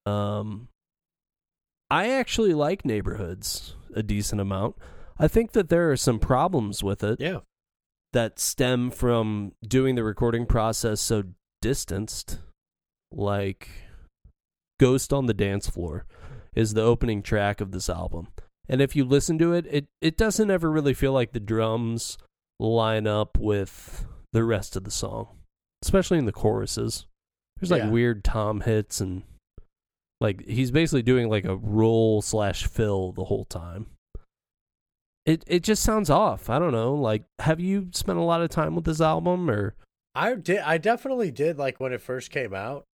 Um, 0.06 0.68
I 1.90 2.10
actually 2.10 2.54
like 2.54 2.84
neighborhoods 2.84 3.74
a 3.94 4.02
decent 4.02 4.40
amount. 4.40 4.76
I 5.18 5.28
think 5.28 5.52
that 5.52 5.68
there 5.68 5.90
are 5.90 5.96
some 5.96 6.18
problems 6.18 6.82
with 6.82 7.02
it 7.04 7.20
Yeah, 7.20 7.40
that 8.12 8.38
stem 8.38 8.90
from 8.90 9.52
doing 9.66 9.94
the 9.96 10.04
recording 10.04 10.46
process 10.46 11.00
so 11.00 11.24
distanced. 11.60 12.38
Like 13.12 13.68
Ghost 14.78 15.12
on 15.12 15.26
the 15.26 15.34
Dance 15.34 15.68
Floor 15.68 16.06
is 16.54 16.74
the 16.74 16.82
opening 16.82 17.22
track 17.22 17.60
of 17.60 17.72
this 17.72 17.88
album. 17.90 18.28
And 18.68 18.80
if 18.80 18.94
you 18.94 19.04
listen 19.04 19.36
to 19.38 19.52
it, 19.52 19.66
it, 19.68 19.86
it 20.00 20.16
doesn't 20.16 20.50
ever 20.50 20.70
really 20.70 20.94
feel 20.94 21.12
like 21.12 21.32
the 21.32 21.40
drums 21.40 22.16
line 22.60 23.08
up 23.08 23.36
with 23.36 24.06
the 24.32 24.44
rest 24.44 24.76
of 24.76 24.84
the 24.84 24.90
song, 24.92 25.26
especially 25.82 26.18
in 26.18 26.24
the 26.26 26.32
choruses. 26.32 27.06
There's 27.58 27.72
like 27.72 27.82
Yeah. 27.82 27.90
weird 27.90 28.22
tom 28.22 28.60
hits 28.60 29.00
and 29.00 29.24
Like 30.20 30.46
he's 30.46 30.70
basically 30.70 31.02
doing 31.02 31.28
like 31.28 31.44
a 31.44 31.56
roll 31.56 32.22
slash 32.22 32.66
fill 32.66 33.12
the 33.12 33.24
whole 33.24 33.44
time. 33.44 33.86
It 35.26 35.44
it 35.46 35.62
just 35.62 35.82
sounds 35.82 36.10
off. 36.10 36.50
I 36.50 36.58
don't 36.58 36.72
know. 36.72 36.94
Like, 36.94 37.24
have 37.38 37.60
you 37.60 37.88
spent 37.92 38.18
a 38.18 38.22
lot 38.22 38.42
of 38.42 38.50
time 38.50 38.74
with 38.74 38.84
this 38.84 39.00
album 39.00 39.50
or? 39.50 39.74
I 40.14 40.34
did. 40.34 40.58
I 40.60 40.78
definitely 40.78 41.30
did. 41.30 41.58
Like 41.58 41.78
when 41.78 41.92
it 41.92 42.02
first 42.02 42.30
came 42.30 42.52
out, 42.52 42.84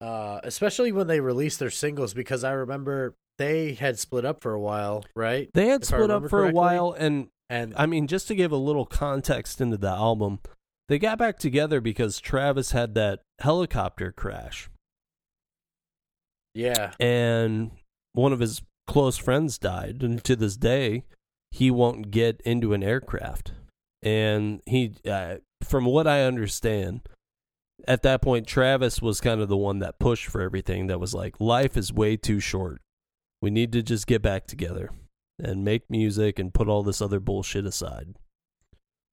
uh, 0.00 0.40
especially 0.42 0.90
when 0.90 1.06
they 1.06 1.20
released 1.20 1.58
their 1.58 1.70
singles, 1.70 2.12
because 2.12 2.42
I 2.44 2.52
remember 2.52 3.14
they 3.38 3.74
had 3.74 3.98
split 3.98 4.24
up 4.24 4.42
for 4.42 4.52
a 4.52 4.60
while, 4.60 5.04
right? 5.14 5.48
They 5.54 5.68
had 5.68 5.82
If 5.82 5.88
split 5.88 6.10
up 6.10 6.28
for 6.28 6.46
a 6.46 6.50
while, 6.52 6.92
and 6.92 7.28
And 7.48 7.74
I 7.76 7.86
mean, 7.86 8.06
just 8.06 8.28
to 8.28 8.34
give 8.34 8.50
a 8.50 8.56
little 8.56 8.86
context 8.86 9.60
into 9.60 9.76
the 9.76 9.90
album, 9.90 10.40
they 10.88 10.98
got 10.98 11.18
back 11.18 11.38
together 11.38 11.80
because 11.80 12.18
Travis 12.18 12.72
had 12.72 12.94
that 12.94 13.20
helicopter 13.40 14.10
crash, 14.10 14.70
yeah, 16.54 16.92
and 17.00 17.70
one 18.12 18.32
of 18.32 18.40
his 18.40 18.62
close 18.86 19.16
friends 19.16 19.58
died, 19.58 20.02
and 20.02 20.22
to 20.24 20.36
this 20.36 20.56
day, 20.56 21.04
he 21.50 21.70
won't 21.70 22.10
get 22.10 22.40
into 22.44 22.72
an 22.72 22.82
aircraft. 22.82 23.52
And 24.02 24.60
he, 24.66 24.94
uh, 25.08 25.36
from 25.62 25.84
what 25.84 26.06
I 26.06 26.24
understand, 26.24 27.02
at 27.86 28.02
that 28.02 28.22
point, 28.22 28.46
Travis 28.46 29.00
was 29.00 29.20
kind 29.20 29.40
of 29.40 29.48
the 29.48 29.56
one 29.56 29.78
that 29.78 29.98
pushed 29.98 30.26
for 30.26 30.40
everything. 30.40 30.88
That 30.88 31.00
was 31.00 31.14
like, 31.14 31.40
life 31.40 31.76
is 31.76 31.92
way 31.92 32.16
too 32.16 32.40
short. 32.40 32.80
We 33.40 33.50
need 33.50 33.72
to 33.72 33.82
just 33.82 34.06
get 34.06 34.22
back 34.22 34.46
together 34.46 34.90
and 35.38 35.64
make 35.64 35.90
music 35.90 36.38
and 36.38 36.54
put 36.54 36.68
all 36.68 36.82
this 36.82 37.00
other 37.00 37.20
bullshit 37.20 37.64
aside. 37.66 38.16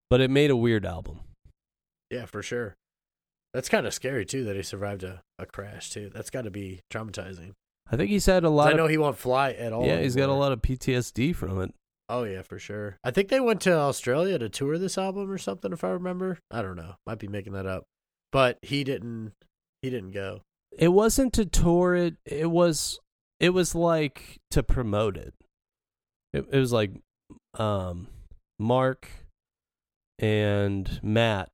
But 0.09 0.21
it 0.21 0.31
made 0.31 0.49
a 0.49 0.55
weird 0.55 0.85
album. 0.85 1.19
yeah, 2.09 2.25
for 2.25 2.41
sure. 2.41 2.75
That's 3.53 3.69
kind 3.69 3.87
of 3.87 3.93
scary 3.93 4.25
too 4.25 4.43
that 4.45 4.55
he 4.55 4.61
survived 4.63 5.03
a, 5.03 5.21
a 5.37 5.45
crash 5.45 5.89
too. 5.89 6.11
That's 6.13 6.29
got 6.29 6.43
to 6.43 6.51
be 6.51 6.81
traumatizing. 6.91 7.53
I 7.91 7.97
think 7.97 8.09
he's 8.11 8.27
had 8.27 8.43
a 8.43 8.49
lot 8.49 8.71
I 8.73 8.77
know 8.77 8.85
of 8.85 8.91
he 8.91 8.97
won't 8.97 9.17
fly 9.17 9.51
at 9.51 9.73
all. 9.73 9.85
yeah, 9.85 9.99
he's 9.99 10.15
got 10.15 10.29
a 10.29 10.33
lot 10.33 10.51
of 10.51 10.61
PTSD 10.61 11.35
from 11.35 11.59
it. 11.61 11.73
Oh 12.07 12.23
yeah, 12.23 12.41
for 12.41 12.59
sure. 12.59 12.97
I 13.03 13.11
think 13.11 13.29
they 13.29 13.39
went 13.39 13.61
to 13.61 13.73
Australia 13.73 14.37
to 14.39 14.49
tour 14.49 14.77
this 14.77 14.97
album 14.97 15.29
or 15.29 15.37
something, 15.37 15.71
if 15.73 15.83
I 15.83 15.89
remember. 15.89 16.39
I 16.51 16.61
don't 16.61 16.75
know. 16.75 16.95
Might 17.05 17.19
be 17.19 17.27
making 17.27 17.53
that 17.53 17.65
up. 17.65 17.83
But 18.31 18.57
he 18.61 18.83
didn't. 18.83 19.33
He 19.81 19.89
didn't 19.89 20.11
go. 20.11 20.41
It 20.77 20.89
wasn't 20.89 21.33
to 21.33 21.45
tour 21.45 21.95
it. 21.95 22.15
It 22.25 22.51
was 22.51 22.99
it 23.39 23.49
was 23.51 23.73
like 23.73 24.37
to 24.51 24.61
promote 24.61 25.17
it. 25.17 25.33
It, 26.33 26.45
it 26.51 26.59
was 26.59 26.71
like 26.71 26.91
um 27.57 28.07
Mark 28.59 29.07
and 30.19 30.99
Matt 31.01 31.49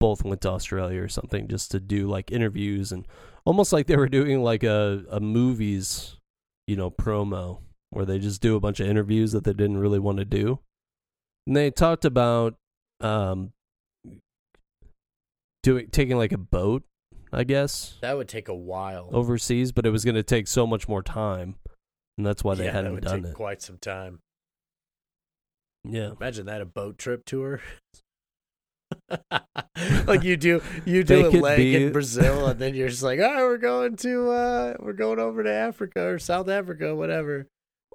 both 0.00 0.24
went 0.24 0.40
to 0.40 0.50
Australia 0.50 1.00
or 1.02 1.08
something 1.08 1.46
just 1.46 1.70
to 1.70 1.78
do 1.78 2.08
like 2.08 2.32
interviews 2.32 2.90
and 2.90 3.06
almost 3.44 3.72
like 3.72 3.86
they 3.86 3.96
were 3.96 4.08
doing 4.08 4.42
like 4.42 4.62
a 4.64 5.04
a 5.10 5.20
movies, 5.20 6.16
you 6.66 6.74
know, 6.76 6.90
promo 6.90 7.60
where 7.90 8.04
they 8.06 8.18
just 8.18 8.40
do 8.40 8.56
a 8.56 8.60
bunch 8.60 8.80
of 8.80 8.88
interviews 8.88 9.32
that 9.32 9.44
they 9.44 9.52
didn't 9.52 9.78
really 9.78 9.98
want 9.98 10.18
to 10.18 10.24
do. 10.24 10.58
And 11.46 11.54
they 11.56 11.70
talked 11.70 12.04
about 12.04 12.54
um 13.00 13.52
doing 15.62 15.88
taking 15.90 16.16
like 16.16 16.32
a 16.32 16.38
boat, 16.38 16.82
I 17.32 17.44
guess, 17.44 17.98
That 18.00 18.16
would 18.16 18.28
take 18.28 18.48
a 18.48 18.54
while. 18.54 19.08
overseas, 19.12 19.72
but 19.72 19.86
it 19.86 19.90
was 19.90 20.04
going 20.04 20.14
to 20.14 20.22
take 20.22 20.48
so 20.48 20.66
much 20.66 20.88
more 20.88 21.02
time, 21.02 21.56
and 22.16 22.26
that's 22.26 22.42
why 22.42 22.54
they 22.54 22.64
yeah, 22.64 22.72
hadn't 22.72 22.94
would 22.94 23.04
done 23.04 23.22
take 23.22 23.32
it. 23.32 23.34
quite 23.36 23.60
some 23.62 23.78
time. 23.78 24.20
Yeah, 25.84 26.12
Imagine 26.20 26.46
that 26.46 26.60
a 26.60 26.66
boat 26.66 26.98
trip 26.98 27.24
tour. 27.24 27.60
like 30.06 30.22
you 30.24 30.36
do, 30.36 30.62
you 30.84 31.02
do 31.04 31.28
a 31.28 31.30
leg 31.30 31.56
be- 31.58 31.76
in 31.84 31.92
Brazil, 31.92 32.46
and 32.50 32.60
then 32.60 32.74
you're 32.74 32.88
just 32.88 33.02
like, 33.02 33.18
"Oh, 33.20 33.46
we're 33.46 33.58
going 33.58 33.96
to, 33.96 34.30
uh 34.30 34.74
we're 34.80 34.92
going 34.92 35.18
over 35.18 35.42
to 35.42 35.52
Africa 35.52 36.06
or 36.06 36.18
South 36.18 36.48
Africa, 36.48 36.94
whatever." 36.94 37.48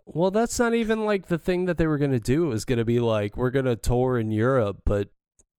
well, 0.08 0.30
that's 0.30 0.60
not 0.60 0.76
even 0.76 1.04
like 1.04 1.28
the 1.28 1.38
thing 1.40 1.66
that 1.66 1.78
they 1.78 1.88
were 1.88 1.98
going 1.98 2.12
to 2.12 2.20
do. 2.20 2.46
It 2.46 2.50
was 2.50 2.64
going 2.66 2.78
to 2.78 2.86
be 2.86 3.00
like 3.00 3.36
we're 3.36 3.50
going 3.50 3.66
to 3.66 3.76
tour 3.76 4.20
in 4.20 4.30
Europe, 4.32 4.82
but 4.86 5.10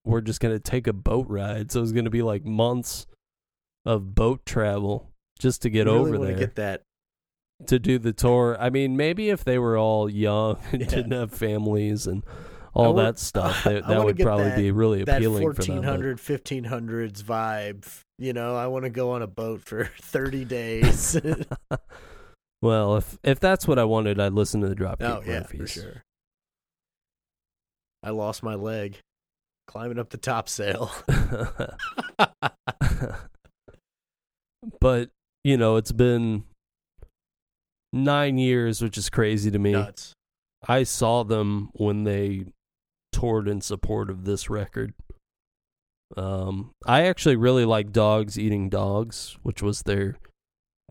we're 0.05 0.21
just 0.21 0.39
going 0.41 0.55
to 0.55 0.61
take 0.61 0.87
a 0.87 0.93
boat 0.93 1.27
ride. 1.29 1.73
So 1.73 1.81
it 1.81 1.83
was 1.83 1.93
going 1.93 2.05
to 2.05 2.11
be 2.13 2.23
like 2.23 2.45
months 2.45 3.07
of 3.85 4.15
boat 4.15 4.47
travel 4.47 5.11
just 5.39 5.63
to 5.63 5.71
get 5.71 5.87
really 5.87 5.99
over 5.99 6.19
there 6.19 6.37
Get 6.37 6.55
that? 6.57 6.83
to 7.67 7.79
do 7.81 7.99
the 7.99 8.13
tour. 8.13 8.57
I 8.61 8.71
mean, 8.71 8.97
maybe 8.97 9.31
if 9.31 9.43
they 9.43 9.59
were 9.59 9.77
all 9.77 10.09
young 10.09 10.59
and 10.73 10.81
Yeah. 10.83 10.89
didn't 10.89 11.13
have 11.13 11.33
families 11.33 12.07
and 12.07 12.23
all 12.77 12.95
that 12.95 13.19
stuff, 13.19 13.67
I 13.67 13.75
that, 13.75 13.89
that 13.89 14.05
would 14.05 14.19
probably 14.19 14.51
that- 14.51 14.57
be 14.59 14.71
really 14.71 15.05
That 15.05 15.17
appealing 15.19 15.53
for 15.55 15.63
them. 15.63 15.83
but- 15.83 16.17
1500s 16.19 17.23
vibe. 17.23 17.87
You 18.19 18.33
know, 18.33 18.55
I 18.57 18.67
want 18.69 18.85
to 18.85 18.91
go 18.91 19.11
on 19.13 19.23
a 19.23 19.27
boat 19.27 19.61
for 19.63 19.85
30 20.03 20.45
days. 20.45 21.19
Well, 22.63 22.97
if 22.97 23.19
if 23.23 23.39
that's 23.39 23.69
what 23.69 23.79
I 23.79 23.85
wanted, 23.85 24.19
I'd 24.19 24.33
listen 24.33 24.63
to 24.63 24.69
the 24.69 24.75
Dropkick 24.75 25.03
oh 25.03 25.23
yeah, 25.25 25.43
for 25.43 25.67
sure. 25.67 26.03
I 28.03 28.11
lost 28.11 28.43
my 28.43 28.55
leg 28.55 28.97
climbing 29.69 29.99
up 29.99 30.09
the 30.09 30.17
top 30.17 30.49
sail. 30.49 30.91
but 34.81 35.11
you 35.45 35.57
know, 35.57 35.77
it's 35.77 35.93
been 35.93 36.45
nine 37.93 38.39
years, 38.39 38.83
which 38.83 38.99
is 38.99 39.11
crazy 39.11 39.51
to 39.51 39.59
me. 39.59 39.73
Nuts. 39.73 40.15
I 40.67 40.83
saw 40.83 41.23
them 41.23 41.71
when 41.75 42.05
they 42.05 42.47
toured 43.17 43.49
in 43.49 43.63
support 43.63 44.11
of 44.11 44.25
this 44.25 44.51
record. 44.51 44.93
Um, 46.17 46.71
I 46.87 47.07
actually 47.07 47.37
really 47.37 47.65
like 47.65 47.93
Dogs 47.93 48.39
Eating 48.39 48.69
Dogs, 48.69 49.39
which 49.43 49.63
was 49.63 49.83
their 49.83 50.17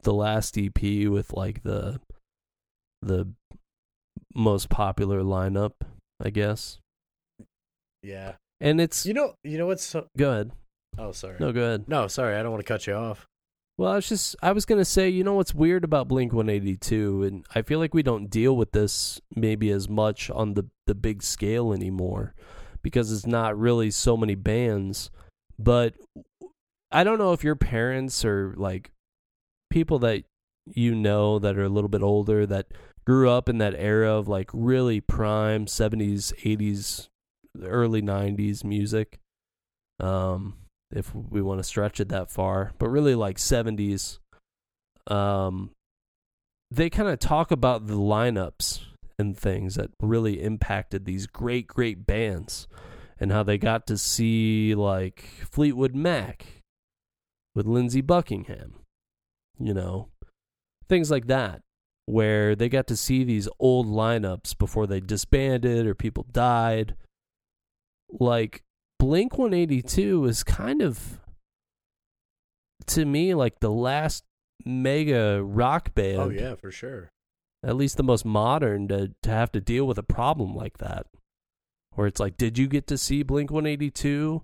the 0.02 0.14
last 0.14 0.58
EP 0.58 0.82
with 1.08 1.32
like 1.34 1.62
the 1.64 2.02
the 3.02 3.30
most 4.34 4.70
popular 4.70 5.22
lineup, 5.22 5.74
I 6.20 6.32
guess. 6.32 6.80
Yeah. 8.02 8.34
And 8.60 8.82
it's 8.82 9.06
You 9.06 9.14
know, 9.14 9.36
you 9.44 9.60
know 9.60 9.68
what's 9.68 9.84
so, 9.84 10.08
go 10.18 10.32
ahead. 10.32 10.52
Oh, 10.98 11.12
sorry. 11.12 11.38
No, 11.40 11.52
go 11.52 11.62
ahead. 11.62 11.88
No, 11.88 12.08
sorry. 12.08 12.36
I 12.36 12.42
don't 12.42 12.52
want 12.52 12.66
to 12.66 12.68
cut 12.68 12.88
you 12.88 12.94
off. 12.94 13.28
Well, 13.78 13.92
I 13.92 13.96
was 13.96 14.08
just 14.08 14.36
I 14.42 14.54
was 14.54 14.66
gonna 14.66 14.86
say, 14.86 15.10
you 15.10 15.24
know 15.24 15.34
what's 15.34 15.54
weird 15.54 15.84
about 15.84 16.08
Blink 16.08 16.32
One 16.32 16.50
Eighty 16.50 16.78
Two, 16.78 17.24
and 17.24 17.46
I 17.54 17.62
feel 17.62 17.80
like 17.80 17.94
we 17.94 18.04
don't 18.04 18.30
deal 18.30 18.56
with 18.56 18.72
this 18.72 19.20
maybe 19.36 19.70
as 19.70 19.90
much 19.90 20.30
on 20.30 20.54
the 20.54 20.66
the 20.88 20.96
big 20.96 21.22
scale 21.22 21.74
anymore 21.74 22.34
because 22.82 23.12
it's 23.12 23.26
not 23.26 23.58
really 23.58 23.92
so 23.92 24.16
many 24.16 24.36
bands. 24.36 25.10
But 25.60 25.96
I 26.92 27.04
don't 27.04 27.18
know 27.18 27.34
if 27.34 27.44
your 27.44 27.56
parents 27.56 28.24
or 28.24 28.54
like 28.56 28.92
people 29.70 30.00
that 30.00 30.24
you 30.66 30.96
know 30.96 31.40
that 31.40 31.58
are 31.58 31.66
a 31.66 31.70
little 31.70 31.90
bit 31.90 32.02
older 32.02 32.46
that 32.46 32.68
grew 33.06 33.30
up 33.30 33.50
in 33.50 33.58
that 33.58 33.76
era 33.76 34.14
of 34.14 34.28
like 34.28 34.50
really 34.54 35.00
prime 35.02 35.66
70s 35.66 36.34
80s 36.44 37.08
early 37.62 38.02
90s 38.02 38.64
music 38.64 39.20
um 40.00 40.56
if 40.96 41.14
we 41.14 41.42
want 41.42 41.60
to 41.60 41.64
stretch 41.64 42.00
it 42.00 42.10
that 42.10 42.32
far 42.32 42.74
but 42.80 42.90
really 42.90 43.16
like 43.16 43.38
70s 43.38 44.20
um 45.08 45.72
they 46.72 46.90
kind 46.90 47.10
of 47.10 47.20
talk 47.20 47.52
about 47.52 47.88
the 47.88 47.94
lineups 47.94 48.82
and 49.20 49.38
things 49.38 49.76
that 49.76 49.92
really 50.02 50.42
impacted 50.42 51.06
these 51.06 51.28
great 51.28 51.68
great 51.68 52.06
bands 52.06 52.68
and 53.20 53.32
how 53.32 53.44
they 53.44 53.58
got 53.58 53.88
to 53.88 53.98
see 53.98 54.76
like 54.76 55.22
Fleetwood 55.52 55.96
Mac 55.96 56.46
with 57.54 57.66
Lindsey 57.66 58.02
Buckingham 58.02 58.76
you 59.60 59.74
know 59.74 60.10
things 60.90 61.12
like 61.12 61.28
that 61.28 61.62
where 62.06 62.56
they 62.56 62.70
got 62.70 62.88
to 62.88 62.96
see 62.96 63.24
these 63.24 63.50
old 63.60 63.88
lineups 63.88 64.58
before 64.58 64.88
they 64.88 65.00
disbanded 65.00 65.88
or 65.88 65.96
people 65.96 66.26
died. 66.32 66.96
Like 68.10 68.64
Blink 69.00 69.38
182 69.38 70.26
is 70.26 70.44
kind 70.44 70.82
of 70.82 71.20
to 72.88 73.06
me 73.06 73.34
like 73.34 73.60
the 73.60 73.72
last 73.72 74.24
mega 74.66 75.44
rock 75.44 75.94
band 75.96 76.20
Oh 76.20 76.30
yeah, 76.30 76.56
for 76.56 76.72
sure. 76.72 77.10
at 77.64 77.76
least 77.76 77.98
the 77.98 78.04
most 78.04 78.26
modern 78.26 78.88
to 78.88 79.12
to 79.24 79.30
have 79.30 79.52
to 79.54 79.62
deal 79.62 79.86
with 79.86 79.98
a 79.98 80.04
problem 80.04 80.56
like 80.56 80.78
that 80.80 81.06
where 81.94 82.08
it's 82.08 82.20
like 82.20 82.38
did 82.38 82.58
you 82.58 82.68
get 82.68 82.88
to 82.88 82.98
see 82.98 83.22
blink 83.24 83.52
182 83.52 84.42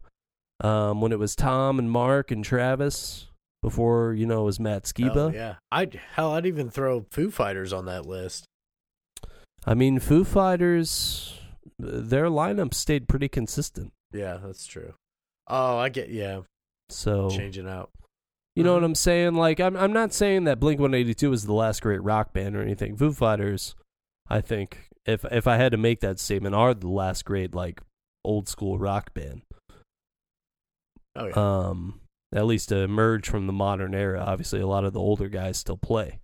um 0.62 1.02
when 1.02 1.12
it 1.12 1.20
was 1.20 1.36
tom 1.36 1.80
and 1.80 1.90
mark 1.92 2.30
and 2.32 2.44
travis 2.44 3.28
before 3.62 4.14
you 4.14 4.26
know 4.26 4.42
it 4.42 4.46
was 4.46 4.60
matt 4.60 4.84
skiba 4.84 5.16
Oh, 5.16 5.32
yeah. 5.34 5.56
I'd 5.72 6.00
hell, 6.14 6.34
I'd 6.34 6.46
even 6.46 6.70
throw 6.70 7.06
Foo 7.12 7.30
Fighters 7.32 7.72
on 7.74 7.86
that 7.86 8.06
list. 8.06 8.46
i 9.66 9.74
mean 9.74 10.00
foo 10.00 10.24
fighters 10.24 11.40
their 11.80 12.26
lineup 12.26 12.74
stayed 12.74 13.08
pretty 13.08 13.28
consistent 13.30 13.92
Yeah, 14.14 14.38
that's 14.44 14.66
true. 14.66 14.94
Oh, 15.48 15.78
I 15.78 15.90
get. 15.90 16.10
Yeah, 16.10 16.42
so 16.90 17.30
changing 17.30 17.68
out. 17.68 17.92
You 18.56 18.64
know 18.64 18.74
what 18.74 18.82
Mhm. 18.84 18.86
I'm 18.88 18.96
saying? 18.96 19.34
Like 19.36 19.60
I'm 19.60 19.76
I'm 19.78 19.94
not 19.94 20.14
saying 20.14 20.44
that 20.46 20.60
Blink 20.60 20.80
182 20.80 21.32
is 21.32 21.46
the 21.46 21.54
last 21.54 21.82
great 21.82 22.04
rock 22.04 22.34
band 22.34 22.56
or 22.56 22.62
anything. 22.62 22.98
Foo 22.98 23.12
Fighters, 23.14 23.76
I 24.30 24.42
think 24.42 24.90
if 25.06 25.24
if 25.32 25.48
I 25.48 25.56
had 25.58 25.72
to 25.72 25.78
make 25.78 26.02
that 26.02 26.20
statement, 26.20 26.54
are 26.56 26.74
the 26.74 26.90
last 26.90 27.24
great 27.26 27.56
like 27.56 27.82
old 28.26 28.48
school 28.50 28.78
rock 28.78 29.14
band. 29.14 29.42
Oh 31.16 31.28
yeah. 31.28 31.34
Um, 31.70 32.02
at 32.34 32.46
least 32.46 32.70
to 32.70 32.78
emerge 32.78 33.28
from 33.28 33.48
the 33.48 33.54
modern 33.54 33.94
era. 33.94 34.20
Obviously, 34.22 34.60
a 34.62 34.68
lot 34.68 34.86
of 34.86 34.94
the 34.94 35.00
older 35.00 35.28
guys 35.28 35.58
still 35.58 35.78
play. 35.78 36.20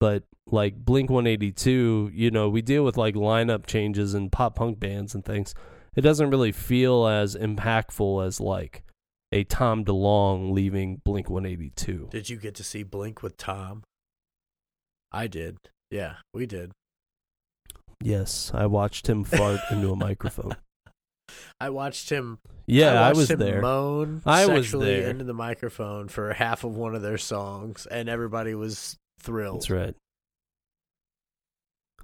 But 0.00 0.24
like 0.50 0.76
Blink 0.84 1.10
182, 1.10 2.10
you 2.14 2.30
know, 2.30 2.48
we 2.48 2.62
deal 2.62 2.84
with 2.84 2.96
like 2.96 3.14
lineup 3.14 3.66
changes 3.66 4.14
and 4.14 4.30
pop 4.30 4.54
punk 4.56 4.78
bands 4.78 5.14
and 5.14 5.24
things. 5.24 5.54
It 5.98 6.02
doesn't 6.02 6.30
really 6.30 6.52
feel 6.52 7.08
as 7.08 7.34
impactful 7.34 8.24
as 8.24 8.40
like 8.40 8.84
a 9.32 9.42
Tom 9.42 9.84
DeLonge 9.84 10.52
leaving 10.52 11.02
Blink 11.04 11.28
182. 11.28 12.06
Did 12.12 12.30
you 12.30 12.36
get 12.36 12.54
to 12.54 12.62
see 12.62 12.84
Blink 12.84 13.20
with 13.20 13.36
Tom? 13.36 13.82
I 15.10 15.26
did. 15.26 15.58
Yeah, 15.90 16.14
we 16.32 16.46
did. 16.46 16.70
Yes, 18.00 18.52
I 18.54 18.66
watched 18.66 19.08
him 19.08 19.24
fart 19.24 19.58
into 19.72 19.90
a 19.90 19.96
microphone. 19.96 20.54
I 21.60 21.70
watched 21.70 22.10
him. 22.10 22.38
Yeah, 22.68 22.92
I, 22.92 23.08
watched 23.08 23.16
was 23.16 23.28
there. 23.30 23.60
Moan 23.60 24.22
I 24.24 24.46
was 24.46 24.70
there. 24.70 25.08
into 25.10 25.24
the 25.24 25.34
microphone 25.34 26.06
for 26.06 26.32
half 26.32 26.62
of 26.62 26.76
one 26.76 26.94
of 26.94 27.02
their 27.02 27.18
songs, 27.18 27.86
and 27.90 28.08
everybody 28.08 28.54
was 28.54 28.96
thrilled. 29.18 29.62
That's 29.62 29.70
right. 29.70 29.94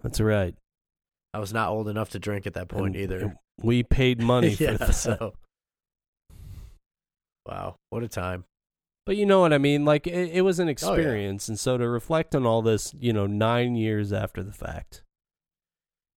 That's 0.03 0.21
right. 0.21 0.57
I 1.33 1.39
was 1.39 1.53
not 1.53 1.69
old 1.69 1.87
enough 1.87 2.11
to 2.11 2.19
drink 2.19 2.49
at 2.49 2.55
that 2.55 2.67
point 2.67 2.97
And- 2.97 3.05
either. 3.05 3.37
We 3.63 3.83
paid 3.83 4.21
money 4.23 4.49
yeah, 4.59 4.73
for 4.73 4.79
that. 4.79 4.93
so. 4.95 5.35
Wow, 7.47 7.77
what 7.91 8.03
a 8.03 8.09
time! 8.09 8.45
But 9.07 9.17
you 9.17 9.27
know 9.27 9.41
what 9.41 9.53
I 9.53 9.59
mean? 9.59 9.85
Like 9.85 10.07
it, 10.07 10.31
it 10.35 10.41
Oh, 10.41 10.45
was 10.45 10.59
an 10.59 10.69
oh, 10.69 10.71
experience, 10.71 11.49
and 11.49 11.59
so 11.59 11.77
to 11.77 11.87
reflect 11.89 12.35
on 12.35 12.47
all 12.47 12.63
this, 12.63 12.95
you 12.99 13.13
know, 13.13 13.27
nine 13.27 13.77
years 13.77 14.13
after 14.13 14.43
the 14.43 14.53
fact, 14.53 15.03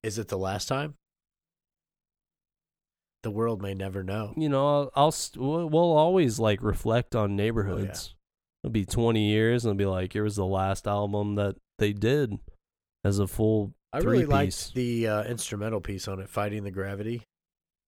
Is 0.04 0.18
it 0.18 0.30
the 0.30 0.38
last 0.38 0.68
time? 0.68 0.96
The 3.24 3.32
world 3.32 3.62
may 3.62 3.74
never 3.74 4.04
know. 4.04 4.34
you 4.38 4.48
know, 4.48 4.66
I'll, 4.66 4.92
I'll 4.96 5.12
st- 5.12 5.42
we'll 5.44 5.76
always 5.98 6.40
like 6.40 6.62
reflect 6.64 7.14
on 7.16 7.32
oh, 7.32 7.36
neighborhoods. 7.36 8.16
It'll 8.64 8.72
be 8.72 8.86
twenty 8.86 9.28
years, 9.30 9.66
and 9.66 9.72
it'll 9.72 9.78
be 9.78 9.86
like, 9.86 10.14
here 10.14 10.24
was 10.24 10.38
the 10.38 10.46
last 10.46 10.88
album 10.88 11.36
that 11.36 11.58
they 11.78 11.92
did 11.92 12.38
as 13.04 13.20
a 13.20 13.28
full. 13.28 13.74
I 13.94 14.00
really 14.00 14.26
liked 14.26 14.74
the 14.74 15.08
uh, 15.08 15.24
instrumental 15.24 15.82
piece 15.82 16.08
on 16.08 16.20
it, 16.20 16.30
"Fighting 16.30 16.64
the 16.64 16.72
Gravity." 16.72 17.24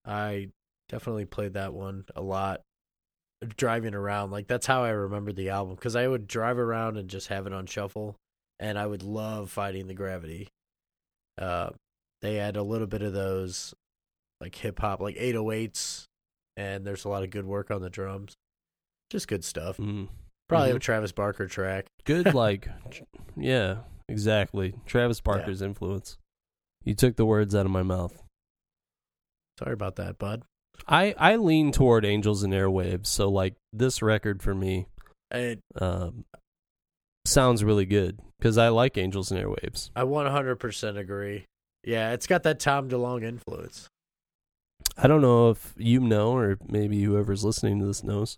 I 0.05 0.49
definitely 0.87 1.25
played 1.25 1.53
that 1.53 1.73
one 1.73 2.05
a 2.15 2.21
lot, 2.21 2.61
driving 3.57 3.93
around. 3.93 4.31
Like 4.31 4.47
that's 4.47 4.65
how 4.65 4.83
I 4.83 4.89
remembered 4.89 5.35
the 5.35 5.49
album 5.49 5.75
because 5.75 5.95
I 5.95 6.07
would 6.07 6.27
drive 6.27 6.57
around 6.57 6.97
and 6.97 7.09
just 7.09 7.27
have 7.27 7.45
it 7.47 7.53
on 7.53 7.65
shuffle, 7.65 8.15
and 8.59 8.77
I 8.79 8.85
would 8.87 9.03
love 9.03 9.49
"Fighting 9.51 9.87
the 9.87 9.93
Gravity." 9.93 10.47
Uh, 11.37 11.69
they 12.21 12.35
had 12.35 12.55
a 12.57 12.63
little 12.63 12.87
bit 12.87 13.01
of 13.01 13.13
those, 13.13 13.73
like 14.41 14.55
hip 14.55 14.79
hop, 14.79 14.99
like 15.01 15.15
808s, 15.15 16.05
and 16.57 16.85
there's 16.85 17.05
a 17.05 17.09
lot 17.09 17.23
of 17.23 17.29
good 17.29 17.45
work 17.45 17.71
on 17.71 17.81
the 17.81 17.89
drums. 17.89 18.35
Just 19.09 19.27
good 19.27 19.43
stuff. 19.45 19.77
Mm. 19.77 20.07
Probably 20.47 20.71
Mhm. 20.71 20.75
a 20.75 20.79
Travis 20.79 21.11
Barker 21.11 21.47
track. 21.47 21.85
good 22.05 22.33
like 22.33 22.67
yeah 23.37 23.77
exactly 24.09 24.73
travis 24.85 25.21
barker's 25.21 25.61
influence 25.61 26.17
you 26.83 26.93
took 26.95 27.15
the 27.15 27.25
words 27.25 27.53
out 27.55 27.65
of 27.65 27.71
my 27.71 27.83
mouth 27.83 28.21
Sorry 29.59 29.73
about 29.73 29.97
that, 29.97 30.17
bud. 30.17 30.43
i 30.87 31.13
i 31.17 31.35
lean 31.35 31.71
toward 31.71 32.05
angels 32.05 32.43
and 32.43 32.53
airwaves 32.53 33.07
so 33.07 33.29
like 33.29 33.55
this 33.73 34.01
record 34.01 34.41
for 34.41 34.55
me 34.55 34.87
And 35.31 35.59
um 35.79 36.25
sounds 37.25 37.63
really 37.63 37.85
good 37.85 38.19
because 38.39 38.57
i 38.57 38.69
like 38.69 38.97
angels 38.97 39.31
and 39.31 39.39
airwaves 39.43 39.89
I 39.95 40.01
100% 40.03 40.97
agree. 40.97 41.45
Yeah, 41.83 42.11
it's 42.11 42.27
got 42.27 42.43
that 42.43 42.59
Tom 42.59 42.89
DeLonge 42.89 43.23
influence. 43.23 43.87
i 44.97 45.07
don't 45.07 45.21
know 45.21 45.49
if 45.49 45.73
you 45.77 45.99
know 45.99 46.31
or 46.33 46.57
maybe 46.67 47.03
whoever's 47.03 47.43
listening 47.43 47.79
to 47.79 47.85
this 47.85 48.03
knows 48.03 48.37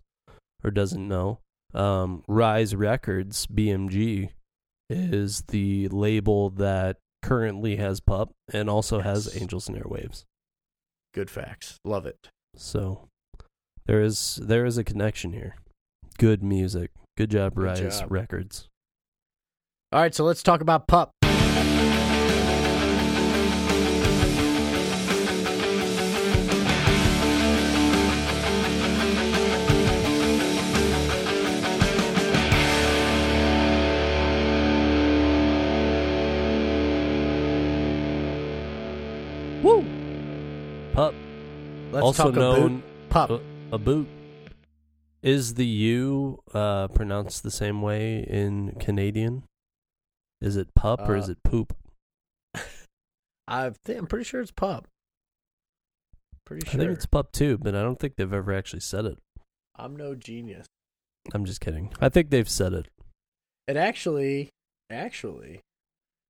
or 0.64 0.72
doesn't 0.72 1.08
know 1.08 1.40
um 1.74 2.24
rise 2.28 2.76
records 2.76 3.48
bmg 3.48 4.30
is 4.92 5.44
the 5.48 5.88
label 5.90 6.50
that 6.50 6.98
currently 7.24 7.78
has 7.78 8.00
pup 8.00 8.32
and 8.52 8.70
also 8.70 9.00
has 9.00 9.36
angels 9.40 9.68
and 9.70 9.78
airwaves 9.78 10.24
Good 11.14 11.30
facts. 11.30 11.78
Love 11.84 12.06
it. 12.06 12.30
So 12.56 13.10
there 13.86 14.02
is 14.02 14.40
there 14.42 14.66
is 14.66 14.78
a 14.78 14.84
connection 14.84 15.34
here. 15.34 15.56
Good 16.18 16.42
music. 16.42 16.92
Good 17.18 17.32
job, 17.32 17.56
Good 17.56 17.64
Rise 17.64 18.00
job. 18.00 18.12
Records. 18.12 18.70
All 19.92 20.00
right, 20.00 20.16
so 20.16 20.24
let's 20.24 20.42
talk 20.42 20.62
about 20.62 20.88
Pup. 20.88 21.12
Let's 42.02 42.20
also 42.20 42.32
known 42.32 42.84
Pup. 43.10 43.30
uh, 43.32 43.40
a 43.72 43.78
boot. 43.78 44.08
Is 45.24 45.54
the 45.54 45.66
U 45.66 46.40
uh, 46.54 46.88
pronounced 46.90 47.44
the 47.44 47.52
same 47.52 47.82
way 47.82 48.26
in 48.28 48.76
Canadian? 48.80 49.44
Is 50.42 50.58
it 50.58 50.74
pup 50.74 51.08
or 51.08 51.16
is 51.16 51.30
Uh, 51.30 51.34
it 51.34 51.44
poop? 51.44 51.76
I 53.48 53.70
think 53.86 54.00
I'm 54.00 54.08
pretty 54.08 54.26
sure 54.26 54.42
it's 54.42 54.50
Pup. 54.52 54.88
Pretty 56.46 56.66
sure. 56.68 56.82
I 56.82 56.84
think 56.86 56.98
it's 56.98 57.06
pup 57.06 57.32
too, 57.32 57.58
but 57.60 57.76
I 57.76 57.82
don't 57.84 58.00
think 58.00 58.16
they've 58.16 58.34
ever 58.34 58.52
actually 58.54 58.80
said 58.80 59.06
it. 59.06 59.20
I'm 59.76 59.96
no 59.96 60.16
genius. 60.16 60.66
I'm 61.34 61.46
just 61.46 61.62
kidding. 61.62 61.94
I 62.02 62.10
think 62.10 62.30
they've 62.32 62.50
said 62.50 62.74
it. 62.74 62.88
It 63.68 63.78
actually, 63.78 64.50
actually, 64.90 65.62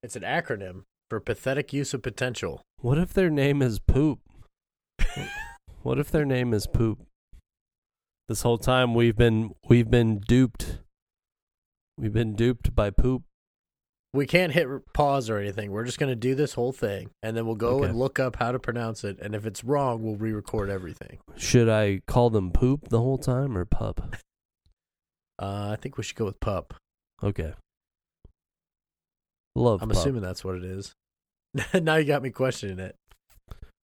it's 0.03 0.17
an 0.17 0.23
acronym 0.23 0.83
for 1.09 1.19
pathetic 1.21 1.71
use 1.71 1.93
of 1.93 2.01
potential. 2.01 2.61
What 2.81 2.97
if 2.97 3.13
their 3.13 3.29
name 3.29 3.61
is 3.61 3.79
poop? 3.79 4.19
What 5.83 5.99
if 5.99 6.11
their 6.11 6.25
name 6.25 6.53
is 6.53 6.67
poop? 6.67 6.99
This 8.27 8.43
whole 8.43 8.57
time 8.57 8.93
we've 8.93 9.15
been 9.15 9.55
we've 9.67 9.89
been 9.89 10.19
duped. 10.19 10.79
We've 11.97 12.13
been 12.13 12.35
duped 12.35 12.73
by 12.75 12.89
poop. 12.91 13.23
We 14.13 14.25
can't 14.25 14.51
hit 14.51 14.67
pause 14.93 15.29
or 15.29 15.37
anything. 15.37 15.71
We're 15.71 15.85
just 15.85 15.97
going 15.97 16.09
to 16.09 16.15
do 16.17 16.35
this 16.35 16.53
whole 16.53 16.73
thing, 16.73 17.11
and 17.23 17.35
then 17.35 17.45
we'll 17.45 17.55
go 17.55 17.77
Okay. 17.77 17.87
and 17.89 17.97
look 17.97 18.19
up 18.19 18.35
how 18.37 18.51
to 18.51 18.59
pronounce 18.59 19.03
it. 19.05 19.17
And 19.21 19.33
if 19.33 19.45
it's 19.45 19.63
wrong, 19.63 20.03
we'll 20.03 20.17
re-record 20.17 20.69
everything. 20.69 21.19
Should 21.37 21.69
I 21.69 22.01
call 22.07 22.29
them 22.29 22.51
poop 22.51 22.89
the 22.89 22.99
whole 22.99 23.17
time 23.17 23.57
or 23.57 23.63
pup? 23.63 24.15
Uh, 25.41 25.69
I 25.71 25.77
think 25.81 25.97
we 25.97 26.03
should 26.03 26.17
go 26.17 26.25
with 26.25 26.41
pup. 26.41 26.73
Okay. 27.23 27.53
Love 29.55 29.81
I'm 29.81 29.87
pup. 29.89 29.97
assuming 29.97 30.21
that's 30.21 30.43
what 30.43 30.55
it 30.55 30.65
is. 30.65 30.93
now 31.73 31.95
you 31.95 32.03
got 32.05 32.21
me 32.21 32.31
questioning 32.31 32.79
it. 32.79 32.95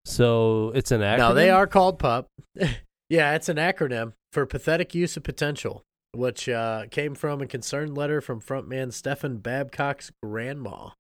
So 0.07 0.71
it's 0.73 0.93
an 0.93 1.01
acronym. 1.01 1.19
No, 1.19 1.35
they 1.35 1.51
are 1.51 1.67
called 1.67 1.99
pup. 1.99 2.29
yeah, 3.09 3.35
it's 3.35 3.49
an 3.49 3.57
acronym 3.57 4.13
for 4.33 4.47
pathetic 4.47 4.95
use 4.95 5.17
of 5.17 5.25
potential, 5.25 5.83
which 6.13 6.49
uh, 6.49 6.85
came 6.93 7.17
from 7.17 7.43
a 7.43 7.47
concerned 7.47 7.99
letter 7.99 8.21
from 8.21 8.41
frontman 8.41 8.93
Stefan 8.93 9.39
Babcock's 9.39 10.13
grandma, 10.23 10.91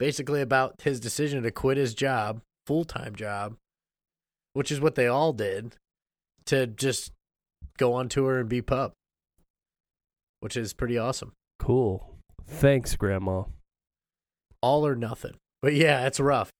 basically 0.00 0.40
about 0.40 0.74
his 0.82 0.98
decision 0.98 1.44
to 1.44 1.52
quit 1.52 1.76
his 1.76 1.94
job, 1.94 2.40
full 2.66 2.84
time 2.84 3.14
job, 3.14 3.54
which 4.54 4.72
is 4.72 4.80
what 4.80 4.96
they 4.96 5.06
all 5.06 5.32
did, 5.32 5.76
to 6.46 6.66
just 6.66 7.12
go 7.78 7.92
on 7.92 8.08
tour 8.08 8.40
and 8.40 8.48
be 8.48 8.60
pup, 8.60 8.94
which 10.40 10.56
is 10.56 10.72
pretty 10.72 10.98
awesome. 10.98 11.32
cool. 11.60 12.16
Thanks, 12.48 12.96
Grandma. 12.96 13.44
All 14.60 14.84
or 14.84 14.96
nothing. 14.96 15.36
But 15.62 15.74
yeah, 15.74 16.04
it's 16.08 16.18
rough. 16.18 16.50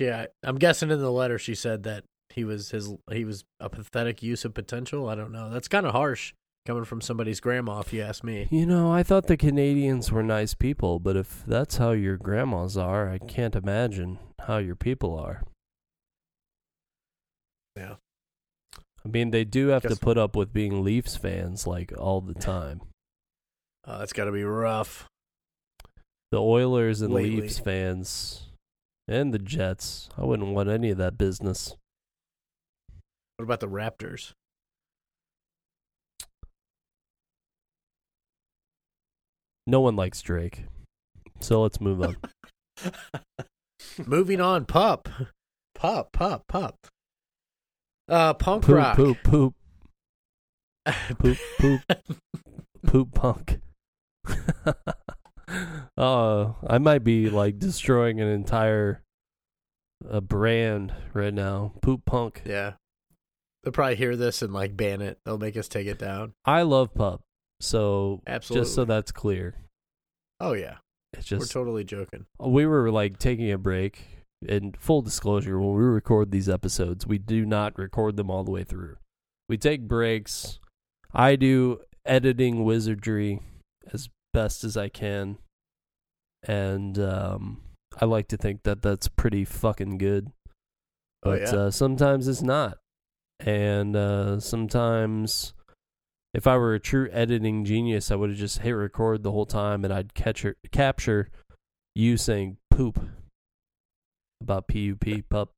Yeah, 0.00 0.26
I'm 0.42 0.56
guessing 0.56 0.90
in 0.90 1.00
the 1.00 1.12
letter 1.12 1.38
she 1.38 1.54
said 1.54 1.82
that 1.84 2.04
he 2.30 2.44
was 2.44 2.70
his 2.70 2.92
he 3.10 3.24
was 3.24 3.44
a 3.60 3.68
pathetic 3.68 4.22
use 4.22 4.44
of 4.44 4.54
potential. 4.54 5.08
I 5.08 5.14
don't 5.14 5.32
know. 5.32 5.50
That's 5.50 5.68
kind 5.68 5.86
of 5.86 5.92
harsh 5.92 6.32
coming 6.66 6.84
from 6.84 7.00
somebody's 7.00 7.40
grandma, 7.40 7.80
if 7.80 7.92
you 7.92 8.02
ask 8.02 8.24
me. 8.24 8.48
You 8.50 8.66
know, 8.66 8.92
I 8.92 9.02
thought 9.02 9.26
the 9.26 9.36
Canadians 9.36 10.10
were 10.10 10.22
nice 10.22 10.54
people, 10.54 10.98
but 10.98 11.16
if 11.16 11.44
that's 11.46 11.76
how 11.76 11.90
your 11.90 12.16
grandmas 12.16 12.76
are, 12.76 13.08
I 13.08 13.18
can't 13.18 13.54
imagine 13.54 14.18
how 14.40 14.58
your 14.58 14.76
people 14.76 15.18
are. 15.18 15.42
Yeah. 17.76 17.96
I 19.04 19.08
mean, 19.08 19.30
they 19.30 19.44
do 19.44 19.68
have 19.68 19.82
to 19.82 19.96
put 19.96 20.16
up 20.16 20.34
with 20.34 20.52
being 20.52 20.82
Leafs 20.82 21.16
fans 21.16 21.66
like 21.66 21.92
all 21.98 22.22
the 22.22 22.34
time. 22.34 22.80
Uh, 23.86 23.98
that's 23.98 24.14
got 24.14 24.24
to 24.24 24.32
be 24.32 24.44
rough. 24.44 25.06
The 26.30 26.40
Oilers 26.40 27.02
and 27.02 27.12
Lately. 27.12 27.42
Leafs 27.42 27.58
fans 27.58 28.48
and 29.06 29.32
the 29.32 29.38
Jets. 29.38 30.08
I 30.16 30.24
wouldn't 30.24 30.54
want 30.54 30.68
any 30.68 30.90
of 30.90 30.98
that 30.98 31.18
business. 31.18 31.76
What 33.36 33.44
about 33.44 33.60
the 33.60 33.68
Raptors? 33.68 34.32
No 39.66 39.80
one 39.80 39.96
likes 39.96 40.20
Drake. 40.20 40.64
So 41.40 41.62
let's 41.62 41.80
move 41.80 42.02
on. 42.02 42.16
Moving 44.06 44.40
on, 44.40 44.66
pup, 44.66 45.08
pup, 45.74 46.12
pup, 46.12 46.44
pup. 46.48 46.76
Uh, 48.08 48.34
punk 48.34 48.64
poop, 48.64 48.76
rock. 48.76 48.96
poop, 48.96 49.18
poop. 49.22 49.54
Poop, 51.18 51.38
poop, 51.58 51.80
poop 52.86 53.14
punk. 53.14 53.58
oh, 55.96 56.56
I 56.66 56.78
might 56.78 57.04
be 57.04 57.30
like 57.30 57.58
destroying 57.58 58.20
an 58.20 58.28
entire 58.28 59.02
a 60.08 60.20
brand 60.20 60.92
right 61.12 61.32
now. 61.32 61.72
Poop 61.80 62.04
punk. 62.04 62.42
Yeah. 62.44 62.74
They'll 63.62 63.72
probably 63.72 63.96
hear 63.96 64.16
this 64.16 64.42
and 64.42 64.52
like 64.52 64.76
ban 64.76 65.00
it. 65.00 65.18
They'll 65.24 65.38
make 65.38 65.56
us 65.56 65.68
take 65.68 65.86
it 65.86 65.98
down. 65.98 66.34
I 66.44 66.62
love 66.62 66.94
pup. 66.94 67.22
So 67.60 68.20
Absolutely. 68.26 68.64
just 68.64 68.74
so 68.74 68.84
that's 68.84 69.12
clear, 69.12 69.54
oh 70.40 70.52
yeah. 70.52 70.76
it's 71.14 71.24
just 71.24 71.40
We're 71.40 71.60
totally 71.60 71.84
joking. 71.84 72.26
we 72.38 72.66
were 72.66 72.90
like 72.90 73.18
taking 73.18 73.50
a 73.50 73.58
break. 73.58 74.06
In 74.46 74.74
full 74.78 75.00
disclosure, 75.00 75.58
when 75.58 75.74
we 75.74 75.82
record 75.84 76.30
these 76.30 76.50
episodes, 76.50 77.06
we 77.06 77.16
do 77.16 77.46
not 77.46 77.78
record 77.78 78.16
them 78.18 78.30
all 78.30 78.44
the 78.44 78.50
way 78.50 78.62
through. 78.62 78.96
We 79.48 79.56
take 79.56 79.88
breaks. 79.88 80.58
I 81.14 81.36
do 81.36 81.80
editing 82.04 82.62
wizardry 82.64 83.40
as 83.90 84.10
best 84.34 84.62
as 84.62 84.76
I 84.76 84.90
can, 84.90 85.38
and 86.44 86.98
um, 86.98 87.60
I 88.00 88.04
like 88.04 88.28
to 88.28 88.36
think 88.36 88.62
that 88.64 88.82
that's 88.82 89.08
pretty 89.08 89.44
fucking 89.44 89.98
good. 89.98 90.30
Oh, 91.22 91.30
But 91.30 91.40
yeah. 91.42 91.54
uh, 91.54 91.70
sometimes 91.70 92.28
it's 92.28 92.42
not, 92.42 92.78
and 93.40 93.96
uh, 93.96 94.40
sometimes 94.40 95.54
if 96.34 96.46
I 96.46 96.56
were 96.56 96.74
a 96.74 96.80
true 96.80 97.08
editing 97.12 97.64
genius, 97.64 98.10
I 98.10 98.16
would 98.16 98.30
have 98.30 98.38
just 98.38 98.58
hit 98.58 98.72
record 98.72 99.22
the 99.22 99.32
whole 99.32 99.46
time, 99.46 99.84
and 99.84 99.92
I'd 99.92 100.14
catch 100.14 100.42
her, 100.42 100.56
capture 100.72 101.30
you 101.94 102.16
saying 102.16 102.56
poop 102.70 102.98
about 104.40 104.66
pup 104.68 105.28
pup, 105.28 105.52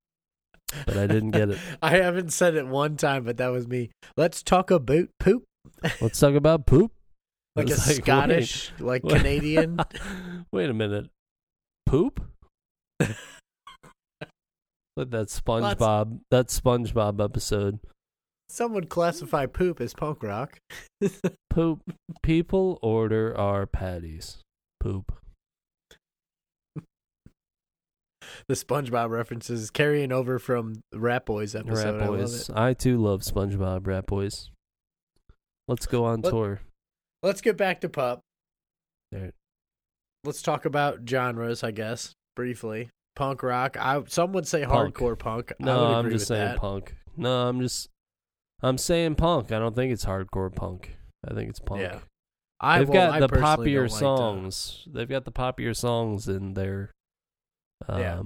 but 0.87 0.97
I 0.97 1.07
didn't 1.07 1.31
get 1.31 1.51
it. 1.51 1.59
I 1.83 1.97
haven't 1.97 2.33
said 2.33 2.55
it 2.55 2.67
one 2.67 2.97
time, 2.97 3.25
but 3.25 3.39
that 3.39 3.49
was 3.49 3.67
me. 3.67 3.91
Let's 4.17 4.43
talk 4.43 4.71
about 4.71 5.09
poop. 5.19 5.45
Let's 6.01 6.21
talk 6.21 6.35
about 6.35 6.67
poop. 6.67 6.93
Like 7.57 7.69
a 7.69 7.71
like, 7.71 7.79
Scottish, 7.81 8.73
like 8.79 9.03
wait. 9.03 9.17
Canadian. 9.17 9.79
Wait 10.53 10.71
a 10.71 10.75
minute, 10.75 11.09
poop. 11.87 12.23
Like 14.99 15.11
that 15.11 15.27
SpongeBob, 15.29 16.21
that 16.31 16.47
SpongeBob 16.49 17.23
episode. 17.23 17.81
Some 18.49 18.73
would 18.73 18.89
classify 18.89 19.45
poop 19.45 19.79
as 19.81 19.93
punk 19.93 20.23
rock. 20.23 20.59
Poop. 21.51 21.83
People 22.23 22.79
order 22.81 23.37
our 23.37 23.67
patties. 23.67 24.39
Poop. 24.81 25.13
the 28.49 28.55
SpongeBob 28.55 29.11
references 29.11 29.71
carrying 29.71 30.13
over 30.13 30.39
from 30.39 30.81
Rat 30.95 31.27
Boys 31.27 31.55
episode. 31.55 31.97
Rat 31.97 32.03
I 32.03 32.07
Boys. 32.07 32.49
it. 32.49 32.57
I, 32.57 32.73
too 32.73 32.97
love 32.97 33.21
SpongeBob. 33.23 33.87
Rat 33.87 34.07
Boys. 34.07 34.51
Let's 35.69 35.87
go 35.87 36.05
on 36.05 36.23
Let- 36.23 36.31
tour. 36.31 36.61
Let's 37.23 37.41
get 37.41 37.57
back 37.57 37.81
to 37.81 37.89
pup. 37.89 38.21
Alright. 39.15 39.33
Let's 40.25 40.43
talk 40.43 40.65
about 40.65 41.01
genres, 41.09 41.63
I 41.63 41.71
guess, 41.71 42.13
briefly. 42.35 42.91
Punk 43.15 43.43
rock. 43.43 43.77
I 43.79 44.03
some 44.09 44.33
would 44.33 44.47
say 44.47 44.65
Punk. 44.65 44.95
hardcore 44.97 45.19
punk. 45.19 45.53
I 45.61 45.65
No, 45.65 45.87
I'm 45.95 46.11
just 46.11 46.27
saying 46.29 46.45
that. 46.53 46.59
punk. 46.59 46.95
No, 47.17 47.49
I'm 47.49 47.61
just. 47.61 47.89
I'm 48.63 48.77
saying 48.79 49.15
punk. 49.15 49.53
I 49.53 49.59
don't 49.59 49.75
think 49.75 49.93
it's 49.93 50.05
hardcore 50.05 50.55
punk. 50.55 50.97
I 51.29 51.35
think 51.35 51.49
it's 51.51 51.61
punk. 51.61 51.81
Yeah. 51.83 52.01
I, 52.61 52.79
They've 52.81 52.89
well, 52.89 53.11
got 53.11 53.17
I 53.17 53.21
the 53.21 53.29
poppier 53.29 53.83
like 53.83 53.99
songs. 53.99 54.87
They've 54.93 55.09
got 55.09 55.25
the 55.25 55.33
poppier 55.33 55.75
songs 55.77 56.27
in 56.29 56.55
their 56.55 56.91
um 57.89 58.01
Yeah. 58.01 58.23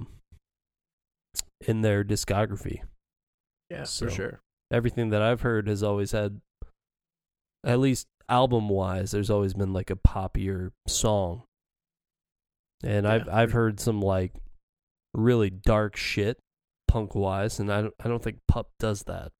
in 1.67 1.81
their 1.81 2.03
discography. 2.03 2.81
yeah, 3.69 3.83
so- 3.83 4.05
for 4.07 4.11
sure. 4.11 4.39
Everything 4.71 5.09
that 5.09 5.21
I've 5.21 5.41
heard 5.41 5.67
has 5.67 5.83
always 5.83 6.11
had 6.13 6.39
at 7.65 7.79
least 7.79 8.07
album 8.31 8.69
wise, 8.69 9.11
there's 9.11 9.29
always 9.29 9.53
been 9.53 9.73
like 9.73 9.91
a 9.91 9.95
poppier 9.95 10.71
song. 10.87 11.43
And 12.83 13.07
I've 13.07 13.29
I've 13.29 13.51
heard 13.51 13.79
some 13.79 14.01
like 14.01 14.33
really 15.13 15.51
dark 15.51 15.95
shit 15.95 16.39
punk 16.87 17.13
wise 17.13 17.59
and 17.59 17.71
I 17.71 17.81
don't 17.83 17.93
I 18.03 18.07
don't 18.07 18.23
think 18.23 18.39
Pup 18.47 18.69
does 18.79 19.03
that. 19.03 19.31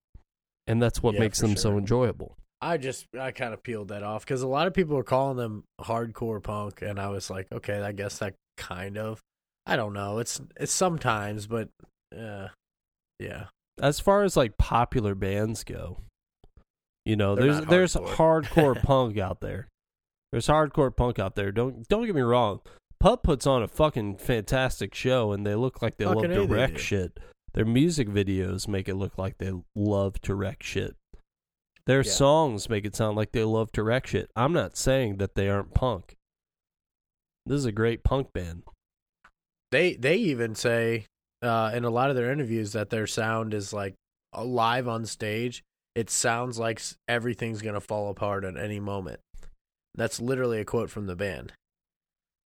And 0.68 0.82
that's 0.82 1.02
what 1.02 1.16
Yeah, 1.16 1.22
makes 1.22 1.40
them 1.40 1.58
so 1.58 1.78
enjoyable. 1.78 2.38
I 2.62 2.78
just 2.78 3.08
I 3.20 3.32
kind 3.32 3.54
of 3.56 3.64
peeled 3.64 3.88
that 3.88 4.04
off 4.04 4.24
because 4.24 4.44
a 4.44 4.48
lot 4.48 4.68
of 4.68 4.76
people 4.76 4.96
are 4.96 5.04
calling 5.04 5.38
them 5.38 5.64
hardcore 5.82 6.44
punk, 6.44 6.84
and 6.84 7.00
I 7.00 7.08
was 7.08 7.32
like, 7.32 7.48
okay, 7.52 7.82
I 7.82 7.92
guess 7.94 8.20
that 8.20 8.36
kind 8.58 8.98
of. 9.00 9.20
I 9.66 9.76
don't 9.76 9.94
know. 9.94 10.20
It's 10.20 10.40
it's 10.60 10.72
sometimes, 10.72 11.48
but 11.48 11.70
uh, 12.16 12.50
yeah, 13.20 13.46
as 13.82 14.00
far 14.00 14.24
as 14.24 14.38
like 14.38 14.60
popular 14.60 15.16
bands 15.16 15.64
go, 15.64 16.02
you 17.06 17.16
know, 17.16 17.36
They're 17.36 17.54
there's 17.54 17.66
there's 17.68 17.96
hardcore. 17.96 18.76
punk 18.84 19.18
out 19.18 19.42
there. 19.42 19.68
There's 20.32 20.48
hardcore 20.48 20.96
punk 20.96 21.20
out 21.20 21.36
there. 21.36 21.52
Don't 21.52 21.88
don't 21.88 22.06
get 22.06 22.16
me 22.16 22.22
wrong. 22.22 22.62
Pup 23.00 23.24
puts 23.24 23.48
on 23.48 23.64
a 23.64 23.68
fucking 23.68 24.18
fantastic 24.18 24.94
show, 24.94 25.32
and 25.32 25.46
they 25.46 25.56
look 25.56 25.82
like 25.82 25.98
they 25.98 26.06
Fucking 26.06 26.22
love 26.22 26.48
to 26.48 26.54
wreck 26.54 26.78
shit. 26.78 27.20
Their 27.54 27.66
music 27.66 28.08
videos 28.08 28.68
make 28.68 28.88
it 28.88 28.96
look 28.96 29.18
like 29.18 29.38
they 29.40 29.52
love 29.76 30.22
to 30.22 30.36
wreck 30.36 30.62
shit. 30.64 30.96
Their 31.88 32.02
Yeah. 32.04 32.12
songs 32.12 32.70
make 32.70 32.86
it 32.86 32.96
sound 32.96 33.18
like 33.18 33.32
they 33.32 33.44
love 33.44 33.72
to 33.74 33.84
wreck 33.84 34.06
shit. 34.08 34.30
I'm 34.36 34.54
not 34.54 34.78
saying 34.78 35.18
that 35.18 35.34
they 35.36 35.50
aren't 35.50 35.74
punk. 35.74 36.16
This 37.46 37.58
is 37.58 37.66
a 37.66 37.72
great 37.72 38.04
punk 38.04 38.32
band. 38.34 38.64
they 39.72 39.96
they 39.96 40.16
even 40.18 40.54
say 40.54 41.06
uh, 41.42 41.72
in 41.74 41.84
a 41.84 41.90
lot 41.90 42.10
of 42.12 42.16
their 42.16 42.32
interviews 42.32 42.74
that 42.74 42.92
their 42.92 43.08
sound 43.08 43.54
is 43.54 43.74
like 43.74 43.96
live 44.38 44.88
on 44.88 45.06
stage. 45.08 45.64
It 45.96 46.10
sounds 46.10 46.58
like 46.58 46.82
everything's 47.08 47.62
gonna 47.62 47.82
fall 47.82 48.10
apart 48.10 48.44
at 48.44 48.58
any 48.58 48.80
moment. 48.80 49.20
That's 49.96 50.22
literally 50.22 50.60
a 50.62 50.66
quote 50.66 50.90
from 50.90 51.08
the 51.08 51.16
band, 51.16 51.54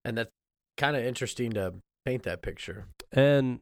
and 0.04 0.18
that's 0.18 0.32
kind 0.78 0.96
of 0.96 1.04
interesting 1.04 1.52
to 1.52 1.76
paint 2.06 2.24
that 2.24 2.42
picture. 2.42 2.88
And 3.12 3.60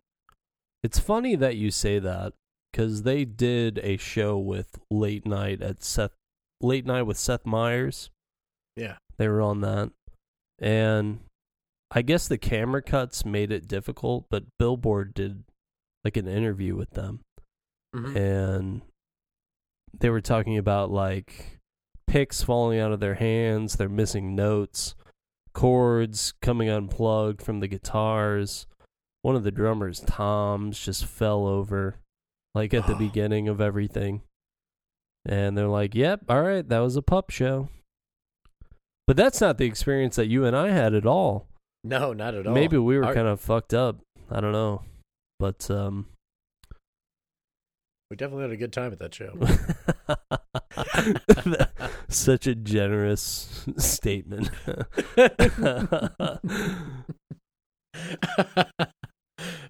it's 0.84 1.00
funny 1.00 1.36
that 1.36 1.58
you 1.58 1.70
say 1.70 2.00
that 2.00 2.34
because 2.72 3.04
they 3.04 3.26
did 3.26 3.80
a 3.80 3.98
show 3.98 4.38
with 4.38 4.80
late 4.90 5.26
night 5.26 5.62
at 5.62 5.84
Seth, 5.84 6.14
late 6.62 6.86
night 6.86 7.04
with 7.04 7.18
Seth 7.18 7.46
Meyers. 7.46 8.10
Yeah. 8.78 8.98
They 9.18 9.28
were 9.28 9.42
on 9.42 9.62
that, 9.62 9.92
and 10.60 11.20
I 11.92 12.02
guess 12.02 12.28
the 12.28 12.38
camera 12.38 12.82
cuts 12.82 13.26
made 13.26 13.52
it 13.52 13.68
difficult. 13.68 14.26
But 14.30 14.46
Billboard 14.58 15.14
did 15.14 15.44
like 16.06 16.18
an 16.18 16.28
interview 16.28 16.76
with 16.76 16.92
them, 16.92 17.20
Mhm. 17.94 18.16
and 18.16 18.82
they 20.00 20.10
were 20.10 20.22
talking 20.22 20.58
about 20.58 20.92
like 20.92 21.60
picks 22.08 22.42
falling 22.44 22.80
out 22.80 22.92
of 22.92 23.00
their 23.00 23.16
hands, 23.16 23.76
they're 23.76 23.90
missing 23.90 24.36
notes, 24.36 24.96
chords 25.54 26.34
coming 26.42 26.70
unplugged 26.70 27.42
from 27.42 27.60
the 27.60 27.68
guitars. 27.68 28.68
One 29.22 29.36
of 29.36 29.44
the 29.44 29.52
drummers, 29.52 30.02
Tom's, 30.02 30.78
just 30.80 31.06
fell 31.06 31.48
over 31.48 31.98
like 32.54 32.74
at 32.74 32.88
the 32.88 32.96
beginning 32.96 33.48
of 33.48 33.62
everything. 33.62 34.22
And 35.26 35.58
they're 35.58 35.70
like, 35.70 35.96
"Yep, 35.96 36.26
all 36.28 36.42
right, 36.42 36.68
that 36.68 36.80
was 36.80 36.98
a 36.98 37.02
pup 37.02 37.30
show." 37.30 37.70
But 39.08 39.16
that's 39.18 39.40
not 39.40 39.58
the 39.58 39.66
experience 39.66 40.18
that 40.18 40.28
you 40.28 40.44
and 40.46 40.56
I 40.56 40.70
had 40.70 40.94
at 40.94 41.06
all. 41.06 41.48
No, 41.84 42.14
not 42.14 42.36
at 42.36 42.48
all. 42.48 42.54
Maybe 42.54 42.78
we 42.78 42.98
were 42.98 43.06
Our- 43.06 43.14
kind 43.14 43.28
of 43.28 43.40
fucked 43.40 43.74
up. 43.74 43.98
I 44.30 44.40
don't 44.42 44.52
know. 44.52 44.84
But 45.40 45.70
um 45.72 46.08
We 48.14 48.18
definitely 48.18 48.44
had 48.44 48.52
a 48.52 48.58
good 48.58 48.72
time 48.74 48.92
at 48.92 49.00
that 49.00 49.16
show. 49.16 49.34
Such 52.10 52.46
a 52.46 52.54
generous 52.54 53.66
statement. 53.78 54.52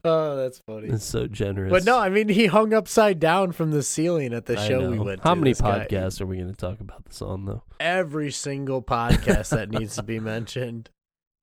oh, 0.04 0.36
that's 0.36 0.60
funny. 0.68 0.90
it's 0.90 1.06
so 1.06 1.28
generous. 1.28 1.72
But 1.72 1.86
no, 1.86 1.98
I 1.98 2.10
mean 2.10 2.28
he 2.28 2.48
hung 2.48 2.74
upside 2.74 3.22
down 3.22 3.54
from 3.54 3.72
the 3.72 3.82
ceiling 3.82 4.34
at 4.34 4.46
the 4.46 4.60
I 4.60 4.68
show 4.68 4.90
we 4.90 4.98
know. 4.98 5.04
went 5.04 5.22
How 5.24 5.36
to. 5.36 5.40
many 5.40 5.52
This 5.52 5.62
guy- 5.62 5.88
podcasts 5.88 6.20
are 6.20 6.26
we 6.26 6.36
going 6.36 6.50
to 6.50 6.56
talk 6.56 6.82
about 6.82 7.06
this 7.06 7.22
on, 7.22 7.46
though? 7.46 7.64
every 7.80 8.30
single 8.30 8.82
podcast 8.82 9.52
that 9.52 9.70
needs 9.70 9.96
to 9.96 10.04
be 10.04 10.20
mentioned. 10.20 10.90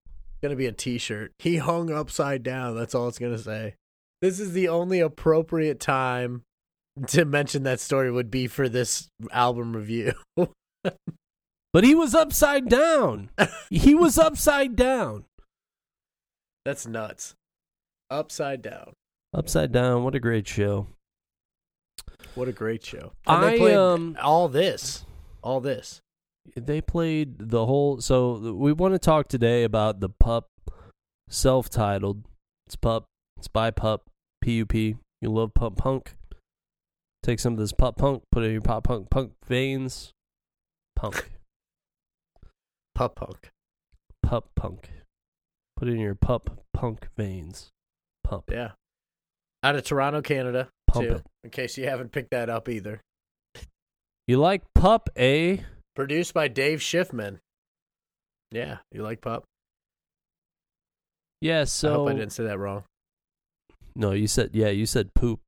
It's 0.05 0.42
Gonna 0.42 0.55
be 0.57 0.66
a 0.66 0.72
T-shirt. 0.72 1.32
He 1.38 1.57
hung 1.57 1.90
upside 1.90 2.42
down. 2.42 2.76
That's 2.76 2.94
all 2.94 3.09
it's 3.09 3.18
gonna 3.18 3.38
say. 3.38 3.76
This 4.20 4.38
is 4.38 4.53
the 4.53 4.68
only 4.68 5.01
appropriate 5.01 5.80
time 5.80 6.42
to 7.09 7.24
mention 7.24 7.62
that 7.64 7.80
story 7.80 8.11
would 8.11 8.30
be 8.30 8.47
for 8.47 8.68
this 8.68 9.09
album 9.32 9.74
review. 9.76 10.12
But 11.72 11.84
he 11.84 11.95
was 11.95 12.14
upside 12.14 12.68
down. 12.68 13.30
he 13.70 13.95
was 13.95 14.18
upside 14.18 14.74
down. 14.74 15.24
That's 16.64 16.86
nuts. 16.86 17.34
Upside 18.11 18.62
down. 18.62 18.93
Upside 19.32 19.70
down. 19.70 20.03
What 20.03 20.14
a 20.14 20.20
great 20.20 20.49
show. 20.49 20.88
What 22.34 22.49
a 22.49 22.53
great 22.53 22.84
show. 22.84 23.12
And 23.26 23.45
I, 23.45 23.51
they 23.51 23.59
played 23.59 23.76
um, 23.76 24.16
all 24.20 24.49
this. 24.49 25.05
All 25.43 25.61
this. 25.61 26.01
They 26.57 26.80
played 26.80 27.36
the 27.38 27.66
whole. 27.66 28.01
So 28.01 28.53
we 28.53 28.72
want 28.72 28.95
to 28.95 28.99
talk 28.99 29.28
today 29.28 29.62
about 29.62 30.01
the 30.01 30.09
pup 30.09 30.49
self-titled. 31.28 32.24
It's 32.66 32.76
pup. 32.76 33.05
It's 33.38 33.49
by 33.49 33.70
pup. 33.70 34.07
P-U-P. 34.43 34.97
You 35.20 35.30
love 35.30 35.55
pup 35.55 35.76
punk. 35.76 36.16
Take 37.22 37.40
some 37.40 37.52
of 37.54 37.58
this 37.58 37.72
pup 37.72 37.96
punk. 37.96 38.22
Put 38.32 38.42
it 38.42 38.46
in 38.46 38.52
your 38.52 38.60
pop 38.60 38.84
punk 38.84 39.10
punk 39.10 39.32
veins. 39.44 40.12
Punk. 40.96 41.30
Pup 42.94 43.16
punk. 43.16 43.50
Pup 44.22 44.50
punk. 44.56 44.90
Put 45.76 45.88
it 45.88 45.92
in 45.92 46.00
your 46.00 46.14
pup 46.14 46.60
punk 46.72 47.08
veins. 47.16 47.70
Pump. 48.24 48.44
Yeah. 48.50 48.72
Out 49.62 49.76
of 49.76 49.84
Toronto, 49.84 50.22
Canada, 50.22 50.68
Pump 50.86 51.06
too. 51.06 51.14
it. 51.16 51.22
In 51.44 51.50
case 51.50 51.76
you 51.76 51.86
haven't 51.86 52.12
picked 52.12 52.30
that 52.30 52.48
up 52.48 52.68
either. 52.68 53.00
You 54.26 54.38
like 54.38 54.62
pup, 54.74 55.10
eh? 55.16 55.58
Produced 55.94 56.32
by 56.32 56.48
Dave 56.48 56.78
Schiffman. 56.78 57.40
Yeah, 58.52 58.78
you 58.92 59.02
like 59.02 59.20
Pup? 59.20 59.44
Yeah, 61.40 61.64
so 61.64 61.88
I 61.88 61.94
hope 61.94 62.08
I 62.08 62.12
didn't 62.14 62.32
say 62.32 62.44
that 62.44 62.58
wrong. 62.58 62.84
No, 63.94 64.12
you 64.12 64.26
said 64.26 64.50
yeah, 64.52 64.68
you 64.68 64.86
said 64.86 65.14
poop. 65.14 65.40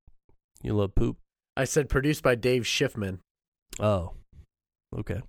You 0.62 0.74
love 0.74 0.94
poop. 0.94 1.18
I 1.56 1.64
said 1.64 1.88
produced 1.88 2.22
by 2.22 2.34
Dave 2.34 2.62
Schiffman. 2.62 3.18
Oh. 3.78 4.12
Okay. 4.96 5.20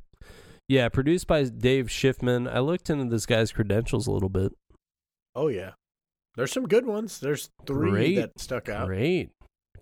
Yeah, 0.68 0.90
produced 0.90 1.28
by 1.28 1.44
Dave 1.44 1.88
Schiffman. 1.88 2.52
I 2.52 2.60
looked 2.60 2.90
into 2.90 3.06
this 3.06 3.26
guy's 3.26 3.52
credentials 3.52 4.08
a 4.08 4.12
little 4.12 4.30
bit. 4.30 4.54
Oh 5.36 5.48
yeah, 5.48 5.72
there's 6.36 6.52
some 6.52 6.68
good 6.68 6.86
ones. 6.86 7.20
There's 7.20 7.50
three 7.66 7.92
Great. 7.92 8.16
that 8.16 8.40
stuck 8.40 8.70
out. 8.70 8.88
Great. 8.88 9.32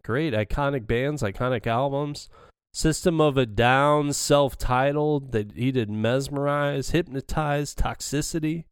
Great. 0.04 0.34
Iconic 0.34 0.88
bands, 0.88 1.22
iconic 1.22 1.68
albums. 1.68 2.30
System 2.74 3.20
of 3.20 3.38
a 3.38 3.46
Down, 3.46 4.14
self 4.14 4.58
titled. 4.58 5.34
That 5.34 5.52
he 5.54 5.72
did 5.72 5.89
Mesmerize, 5.89 6.92
Hypnotize, 6.92 7.76
Toxicity, 7.76 8.64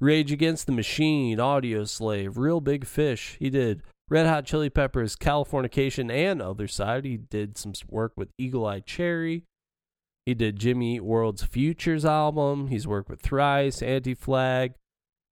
Rage 0.00 0.30
Against 0.30 0.66
the 0.66 0.72
Machine, 0.72 1.40
Audio 1.40 1.84
Slave, 1.84 2.36
Real 2.36 2.60
Big 2.60 2.86
Fish. 2.86 3.36
He 3.40 3.50
did 3.50 3.82
Red 4.08 4.26
Hot 4.26 4.46
Chili 4.46 4.70
Peppers, 4.70 5.16
Californication, 5.16 6.10
and 6.10 6.40
Other 6.40 6.66
Side. 6.66 7.04
He 7.04 7.16
did 7.16 7.58
some 7.58 7.72
work 7.88 8.12
with 8.16 8.30
Eagle 8.38 8.66
Eye 8.66 8.80
Cherry. 8.80 9.44
He 10.24 10.34
did 10.34 10.58
Jimmy 10.58 10.96
Eat 10.96 11.04
World's 11.04 11.42
Futures 11.42 12.04
album. 12.04 12.68
He's 12.68 12.86
worked 12.86 13.08
with 13.08 13.20
Thrice, 13.20 13.82
Anti 13.82 14.14
Flag, 14.14 14.74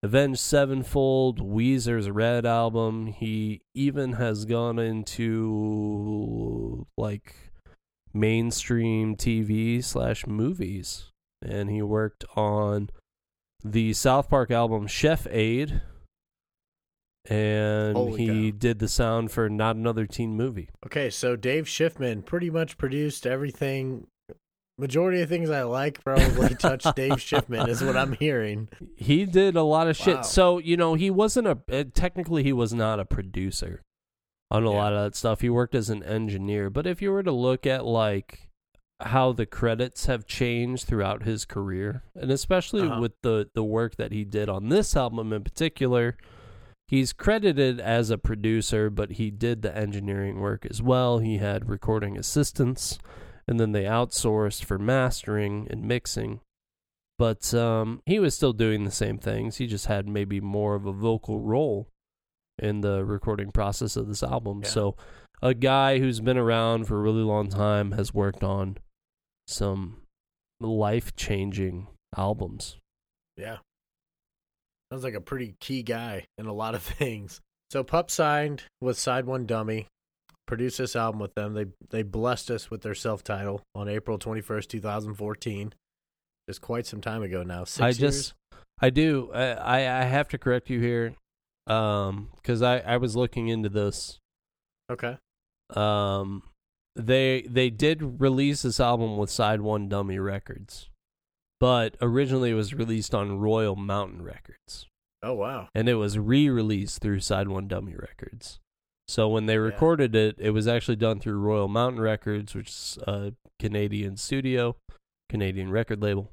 Avenged 0.02 0.40
Sevenfold, 0.40 1.40
Weezer's 1.40 2.10
Red 2.10 2.46
album. 2.46 3.08
He 3.08 3.62
even 3.74 4.14
has 4.14 4.44
gone 4.44 4.78
into 4.78 6.86
like 6.96 7.34
mainstream 8.12 9.16
TV 9.16 9.82
slash 9.82 10.26
movies, 10.26 11.10
and 11.42 11.70
he 11.70 11.82
worked 11.82 12.24
on 12.34 12.90
the 13.64 13.92
South 13.92 14.28
Park 14.28 14.50
album 14.50 14.86
Chef 14.86 15.26
Aid, 15.30 15.82
and 17.30 17.96
Holy 17.96 18.16
he 18.26 18.50
cow. 18.52 18.56
did 18.58 18.78
the 18.78 18.88
sound 18.88 19.30
for 19.32 19.48
Not 19.48 19.76
Another 19.76 20.06
Teen 20.06 20.36
Movie. 20.36 20.68
Okay, 20.84 21.10
so 21.10 21.36
Dave 21.36 21.64
Schiffman 21.66 22.24
pretty 22.24 22.50
much 22.50 22.78
produced 22.78 23.26
everything. 23.26 24.06
Majority 24.78 25.22
of 25.22 25.28
things 25.30 25.48
I 25.48 25.62
like 25.62 26.04
probably 26.04 26.54
touch 26.58 26.84
Dave 26.94 27.12
Schiffman, 27.12 27.66
is 27.68 27.82
what 27.82 27.96
I'm 27.96 28.12
hearing. 28.12 28.68
He 28.96 29.24
did 29.24 29.56
a 29.56 29.62
lot 29.62 29.88
of 29.88 29.96
shit. 29.96 30.16
Wow. 30.16 30.22
So 30.22 30.58
you 30.58 30.76
know, 30.76 30.94
he 30.94 31.10
wasn't 31.10 31.46
a 31.46 31.58
uh, 31.72 31.84
technically 31.94 32.42
he 32.42 32.52
was 32.52 32.74
not 32.74 33.00
a 33.00 33.06
producer 33.06 33.80
on 34.50 34.64
a 34.64 34.70
Yeah. 34.70 34.76
lot 34.76 34.92
of 34.92 35.02
that 35.04 35.16
stuff. 35.16 35.40
He 35.40 35.48
worked 35.48 35.74
as 35.74 35.88
an 35.88 36.02
engineer. 36.02 36.68
But 36.68 36.86
if 36.86 37.00
you 37.00 37.10
were 37.10 37.22
to 37.22 37.32
look 37.32 37.66
at 37.66 37.86
like 37.86 38.48
how 39.00 39.32
the 39.32 39.46
credits 39.46 40.06
have 40.06 40.26
changed 40.26 40.86
throughout 40.86 41.22
his 41.22 41.46
career, 41.46 42.02
and 42.14 42.30
especially 42.30 42.82
Uh-huh. 42.86 43.00
with 43.00 43.12
the 43.22 43.48
the 43.54 43.64
work 43.64 43.96
that 43.96 44.12
he 44.12 44.24
did 44.24 44.50
on 44.50 44.68
this 44.68 44.94
album 44.94 45.32
in 45.32 45.42
particular, 45.42 46.18
he's 46.88 47.12
credited 47.12 47.80
as 47.80 48.10
a 48.10 48.18
producer, 48.18 48.90
but 48.90 49.12
he 49.12 49.30
did 49.30 49.62
the 49.62 49.76
engineering 49.76 50.40
work 50.40 50.66
as 50.68 50.82
well. 50.82 51.18
He 51.18 51.38
had 51.38 51.68
recording 51.68 52.16
assistants, 52.16 52.98
and 53.46 53.58
then 53.58 53.72
they 53.72 53.84
outsourced 53.84 54.64
for 54.64 54.78
mastering 54.78 55.66
and 55.70 55.82
mixing. 55.82 56.40
But 57.18 57.54
um, 57.54 58.02
he 58.04 58.18
was 58.18 58.34
still 58.34 58.52
doing 58.52 58.84
the 58.84 58.90
same 58.90 59.18
things. 59.18 59.56
He 59.56 59.66
just 59.66 59.86
had 59.86 60.08
maybe 60.08 60.40
more 60.40 60.74
of 60.74 60.84
a 60.84 60.92
vocal 60.92 61.40
role 61.40 61.88
in 62.58 62.82
the 62.82 63.04
recording 63.04 63.52
process 63.52 63.96
of 63.96 64.08
this 64.08 64.22
album. 64.22 64.60
Yeah. 64.62 64.70
So, 64.70 64.96
a 65.42 65.54
guy 65.54 65.98
who's 65.98 66.20
been 66.20 66.38
around 66.38 66.86
for 66.86 66.96
a 66.96 67.02
really 67.02 67.22
long 67.22 67.48
time 67.48 67.92
has 67.92 68.14
worked 68.14 68.42
on 68.42 68.78
some 69.46 70.02
life 70.60 71.14
changing 71.14 71.88
albums. 72.16 72.76
Yeah. 73.36 73.58
Sounds 74.90 75.04
like 75.04 75.14
a 75.14 75.20
pretty 75.20 75.56
key 75.60 75.82
guy 75.82 76.26
in 76.38 76.46
a 76.46 76.52
lot 76.52 76.74
of 76.74 76.82
things. 76.98 77.40
So 77.70 77.82
Pup 77.82 78.10
signed 78.10 78.64
with 78.80 78.98
Side 78.98 79.26
One 79.26 79.46
Dummy, 79.46 79.88
produced 80.46 80.78
this 80.78 80.94
album 80.94 81.20
with 81.20 81.34
them. 81.34 81.54
They 81.54 81.66
they 81.90 82.02
blessed 82.02 82.50
us 82.50 82.70
with 82.70 82.82
their 82.82 82.94
self 82.94 83.24
title 83.24 83.62
on 83.74 83.88
April 83.88 84.18
twenty 84.18 84.40
first, 84.40 84.70
two 84.70 84.80
thousand 84.80 85.14
fourteen. 85.14 85.74
Just 86.48 86.60
quite 86.60 86.86
some 86.86 87.00
time 87.00 87.22
ago 87.22 87.42
now. 87.42 87.64
Six 87.64 87.80
I 87.80 87.86
years? 87.88 87.98
just, 87.98 88.34
I 88.80 88.90
do. 88.90 89.30
I, 89.34 89.46
I, 89.46 89.76
I 89.78 90.04
have 90.04 90.28
to 90.28 90.38
correct 90.38 90.70
you 90.70 90.78
here, 90.78 91.14
um, 91.66 92.28
because 92.36 92.62
I, 92.62 92.78
I 92.78 92.98
was 92.98 93.16
looking 93.16 93.48
into 93.48 93.68
this. 93.68 94.20
Okay. 94.90 95.18
Um, 95.74 96.44
they 96.94 97.42
they 97.48 97.70
did 97.70 98.20
release 98.20 98.62
this 98.62 98.78
album 98.78 99.16
with 99.16 99.28
Side 99.28 99.60
One 99.60 99.88
Dummy 99.88 100.20
Records, 100.20 100.88
but 101.60 101.96
originally 102.00 102.50
it 102.50 102.54
was 102.54 102.74
released 102.74 103.14
on 103.14 103.38
Royal 103.38 103.76
Mountain 103.76 104.22
Records, 104.22 104.86
Oh 105.22 105.34
wow. 105.34 105.68
and 105.74 105.88
it 105.88 105.94
was 105.94 106.18
re-released 106.18 107.00
through 107.00 107.20
Side 107.20 107.48
One 107.48 107.68
Dummy 107.68 107.94
Records. 107.94 108.60
So 109.08 109.28
when 109.28 109.46
they 109.46 109.56
recorded 109.58 110.14
it, 110.16 110.36
it 110.38 110.50
was 110.50 110.66
actually 110.66 110.96
done 110.96 111.20
through 111.20 111.38
Royal 111.38 111.68
Mountain 111.68 112.00
Records, 112.00 112.54
which 112.54 112.68
is 112.68 112.98
a 113.06 113.32
Canadian 113.60 114.16
studio, 114.16 114.76
Canadian 115.28 115.70
record 115.70 116.02
label. 116.02 116.32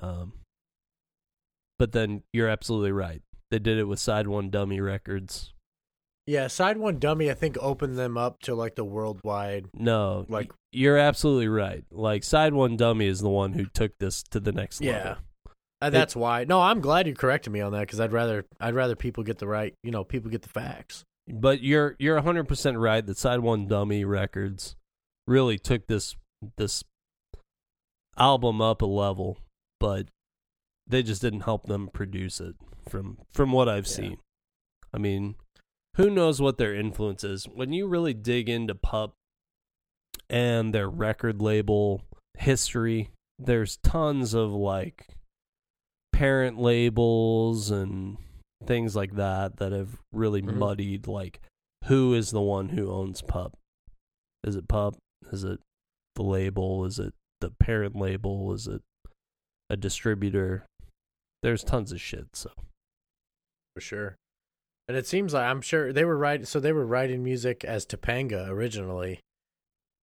Um, 0.00 0.32
but 1.78 1.92
then 1.92 2.22
you're 2.32 2.48
absolutely 2.48 2.92
right. 2.92 3.20
They 3.50 3.58
did 3.58 3.78
it 3.78 3.84
with 3.84 3.98
Side 3.98 4.26
One 4.26 4.48
Dummy 4.50 4.80
Records. 4.80 5.52
Yeah, 6.28 6.46
Side 6.48 6.76
One 6.76 6.98
Dummy 6.98 7.30
I 7.30 7.34
think 7.34 7.56
opened 7.58 7.96
them 7.96 8.18
up 8.18 8.40
to 8.40 8.54
like 8.54 8.74
the 8.74 8.84
worldwide 8.84 9.68
No, 9.72 10.26
Like- 10.28 10.52
you're 10.72 10.98
absolutely 10.98 11.48
right. 11.48 11.84
Like 11.90 12.22
Side 12.22 12.52
One 12.52 12.76
Dummy 12.76 13.06
is 13.06 13.20
the 13.20 13.30
one 13.30 13.54
who 13.54 13.64
took 13.64 13.96
this 13.98 14.22
to 14.24 14.38
the 14.40 14.52
next 14.52 14.82
Yeah. 14.82 14.98
level. 14.98 15.22
Uh, 15.80 15.90
that's 15.90 16.14
why. 16.14 16.44
No, 16.44 16.60
I'm 16.60 16.80
glad 16.80 17.06
you 17.06 17.14
corrected 17.14 17.52
me 17.52 17.60
on 17.62 17.72
that 17.72 17.80
because 17.80 17.98
I'd 18.00 18.12
rather 18.12 18.44
I'd 18.60 18.74
rather 18.74 18.94
people 18.94 19.24
get 19.24 19.38
the 19.38 19.46
right, 19.46 19.72
you 19.82 19.90
know, 19.90 20.04
people 20.04 20.30
get 20.30 20.42
the 20.42 20.48
facts. 20.50 21.02
But 21.26 21.62
you're 21.62 21.96
you're 21.98 22.16
100 22.16 22.46
percent 22.46 22.76
right 22.78 23.04
that 23.06 23.16
Side 23.16 23.40
One 23.40 23.66
Dummy 23.66 24.04
Records 24.04 24.76
really 25.26 25.58
took 25.58 25.86
this 25.86 26.14
this 26.58 26.84
album 28.18 28.60
up 28.60 28.82
a 28.82 28.86
level, 28.86 29.38
but 29.80 30.08
they 30.86 31.02
just 31.02 31.22
didn't 31.22 31.40
help 31.42 31.66
them 31.66 31.88
produce 31.92 32.40
it. 32.40 32.56
From 32.88 33.18
from 33.32 33.52
what 33.52 33.68
I've 33.68 33.86
Yeah. 33.86 33.92
seen, 33.92 34.16
I 34.92 34.98
mean, 34.98 35.36
who 35.96 36.10
knows 36.10 36.40
what 36.40 36.58
their 36.58 36.74
influence 36.74 37.24
is 37.24 37.44
when 37.46 37.72
you 37.72 37.86
really 37.86 38.14
dig 38.14 38.48
into 38.48 38.74
Pup 38.74 39.12
and 40.30 40.72
their 40.74 40.88
record 40.88 41.40
label 41.42 42.02
history. 42.38 43.10
There's 43.38 43.76
tons 43.78 44.34
of 44.34 44.52
like 44.52 45.08
parent 46.12 46.58
labels 46.58 47.70
and 47.70 48.16
things 48.64 48.94
like 48.96 49.14
that 49.14 49.56
that 49.58 49.72
have 49.72 50.00
really 50.12 50.42
Mhm. 50.42 50.56
muddied 50.56 51.06
like 51.06 51.40
who 51.84 52.12
is 52.14 52.30
the 52.32 52.42
one 52.42 52.70
who 52.70 52.90
owns 52.90 53.22
Pup? 53.22 53.56
Is 54.44 54.56
it 54.56 54.68
Pup? 54.68 54.96
Is 55.32 55.44
it 55.44 55.60
the 56.16 56.22
label? 56.24 56.84
Is 56.84 56.98
it 56.98 57.14
the 57.40 57.50
parent 57.50 57.94
label? 57.96 58.52
Is 58.52 58.66
it 58.66 58.82
a 59.70 59.76
distributor? 59.76 60.66
There's 61.42 61.62
tons 61.62 61.92
of 61.92 62.00
shit. 62.00 62.34
So 62.34 62.50
For 63.74 63.80
sure. 63.80 64.16
And 64.88 64.96
it 64.96 65.06
seems 65.06 65.34
like 65.34 65.44
I'm 65.44 65.60
sure 65.60 65.92
they 65.92 66.04
were 66.04 66.16
writing 66.16 66.46
so 66.46 66.60
they 66.60 66.72
were 66.72 66.86
writing 66.86 67.22
music 67.22 67.64
as 67.64 67.84
Topanga 67.86 68.48
originally. 68.48 69.20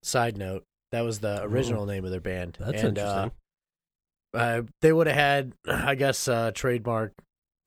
Side 0.03 0.37
note, 0.37 0.63
that 0.91 1.01
was 1.01 1.19
the 1.19 1.41
original 1.43 1.87
name 1.87 2.05
of 2.05 2.11
their 2.11 2.21
band. 2.21 2.57
that's 2.59 2.83
and, 2.83 2.99
uh, 2.99 3.01
interesting. 3.01 3.31
uh, 4.35 4.61
they 4.81 4.93
would 4.93 5.07
have 5.07 5.15
had, 5.15 5.53
I 5.67 5.95
guess, 5.95 6.27
uh, 6.27 6.51
trademark 6.53 7.13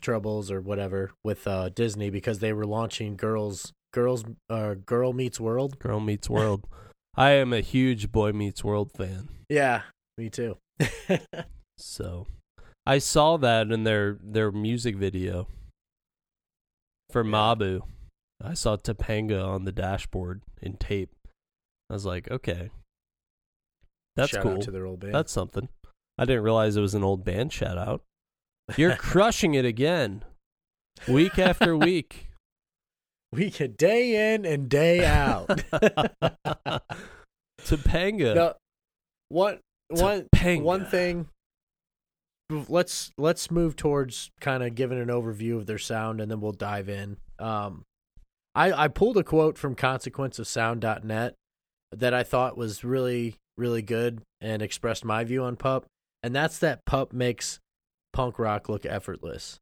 troubles 0.00 0.52
or 0.52 0.60
whatever 0.60 1.10
with 1.24 1.48
uh, 1.48 1.70
Disney 1.70 2.10
because 2.10 2.38
they 2.38 2.52
were 2.52 2.64
launching 2.64 3.16
Girls, 3.16 3.72
Girls, 3.92 4.24
uh, 4.48 4.74
Girl 4.74 5.12
Meets 5.12 5.40
World. 5.40 5.80
Girl 5.80 5.98
Meets 5.98 6.30
World. 6.30 6.68
I 7.16 7.30
am 7.30 7.52
a 7.52 7.60
huge 7.60 8.12
Boy 8.12 8.30
Meets 8.30 8.62
World 8.62 8.92
fan. 8.92 9.28
Yeah, 9.48 9.82
me 10.16 10.30
too. 10.30 10.58
So 11.78 12.26
I 12.84 12.98
saw 12.98 13.36
that 13.38 13.70
in 13.70 13.84
their 13.84 14.18
their 14.20 14.50
music 14.50 14.96
video 14.96 15.46
for 17.10 17.24
Yeah. 17.24 17.30
Mabu. 17.30 17.82
I 18.42 18.54
saw 18.54 18.76
Topanga 18.76 19.44
on 19.46 19.64
the 19.64 19.72
dashboard 19.72 20.42
in 20.62 20.76
tape. 20.76 21.10
I 21.90 21.94
was 21.94 22.04
like, 22.06 22.30
okay, 22.30 22.70
that's 24.14 24.30
Shout 24.30 24.42
cool. 24.42 24.58
to 24.60 24.70
their 24.70 24.86
old 24.86 25.00
band. 25.00 25.14
That's 25.14 25.32
something. 25.32 25.68
I 26.18 26.24
didn't 26.24 26.42
realize 26.44 26.76
it 26.76 26.80
was 26.80 26.94
an 26.94 27.02
old 27.04 27.24
band 27.24 27.52
shout 27.52 27.78
out. 27.78 28.02
You're 28.76 28.96
crushing 28.98 29.54
it 29.54 29.64
again, 29.64 30.24
week 31.08 31.38
after 31.38 31.76
week. 31.76 32.28
we 33.32 33.50
get 33.50 33.76
day 33.76 34.34
in 34.34 34.44
and 34.44 34.68
day 34.68 35.04
out. 35.04 35.48
Topanga. 37.62 38.34
No, 38.34 38.54
what 39.28 39.60
one 39.88 40.28
Topanga. 40.34 40.62
one 40.62 40.84
thing. 40.86 41.28
Let's 42.50 43.12
let's 43.18 43.50
move 43.50 43.76
towards 43.76 44.30
kind 44.40 44.62
of 44.62 44.74
giving 44.74 44.98
an 44.98 45.08
overview 45.08 45.56
of 45.56 45.66
their 45.66 45.78
sound, 45.78 46.20
and 46.20 46.30
then 46.30 46.40
we'll 46.40 46.52
dive 46.52 46.88
in. 46.88 47.18
Um, 47.38 47.84
I 48.54 48.72
I 48.84 48.88
pulled 48.88 49.18
a 49.18 49.24
quote 49.24 49.58
from 49.58 49.74
consequence 49.74 50.38
of 50.38 50.46
consequenceofsound.net 50.46 51.34
that 51.92 52.14
I 52.14 52.22
thought 52.22 52.56
was 52.56 52.84
really 52.84 53.36
really 53.58 53.82
good 53.82 54.22
and 54.40 54.62
expressed 54.62 55.04
my 55.04 55.24
view 55.24 55.42
on 55.42 55.56
Pup, 55.56 55.84
and 56.22 56.34
that's 56.34 56.58
that 56.58 56.86
Pup 56.86 57.12
makes 57.12 57.58
punk 58.12 58.38
rock 58.38 58.68
look 58.68 58.86
effortless. 58.86 59.58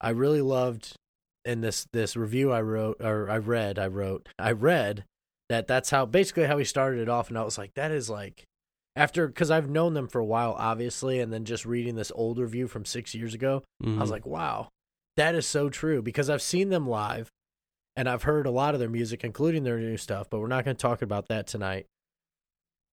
I 0.00 0.10
really 0.10 0.40
loved 0.40 0.96
in 1.44 1.60
this 1.60 1.86
this 1.92 2.16
review 2.16 2.52
I 2.52 2.60
wrote 2.60 3.00
or 3.00 3.30
I 3.30 3.38
read 3.38 3.78
I 3.78 3.86
wrote 3.86 4.28
I 4.38 4.50
read 4.50 5.04
that 5.48 5.68
that's 5.68 5.90
how 5.90 6.04
basically 6.04 6.46
how 6.46 6.58
he 6.58 6.64
started 6.64 7.00
it 7.00 7.08
off, 7.08 7.28
and 7.28 7.38
I 7.38 7.44
was 7.44 7.56
like 7.56 7.74
that 7.74 7.92
is 7.92 8.10
like 8.10 8.44
after 8.96 9.28
because 9.28 9.50
I've 9.50 9.68
known 9.70 9.94
them 9.94 10.08
for 10.08 10.18
a 10.18 10.24
while, 10.24 10.56
obviously, 10.58 11.20
and 11.20 11.32
then 11.32 11.44
just 11.44 11.64
reading 11.66 11.94
this 11.94 12.10
old 12.14 12.38
review 12.38 12.66
from 12.66 12.84
six 12.84 13.14
years 13.14 13.34
ago, 13.34 13.62
I 13.84 13.90
was 14.00 14.08
Mhm. 14.08 14.12
like, 14.12 14.26
wow, 14.26 14.68
that 15.16 15.34
is 15.34 15.46
so 15.46 15.68
true 15.68 16.02
because 16.02 16.28
I've 16.30 16.42
seen 16.42 16.70
them 16.70 16.88
live 16.88 17.28
and 17.94 18.08
I've 18.08 18.24
heard 18.24 18.46
a 18.46 18.50
lot 18.50 18.74
of 18.74 18.80
their 18.80 18.88
music, 18.88 19.22
including 19.22 19.62
their 19.64 19.78
new 19.78 19.96
stuff, 19.96 20.28
but 20.30 20.40
we're 20.40 20.48
not 20.48 20.64
going 20.64 20.76
to 20.76 20.80
talk 20.82 21.02
about 21.02 21.28
that 21.28 21.46
tonight. 21.46 21.86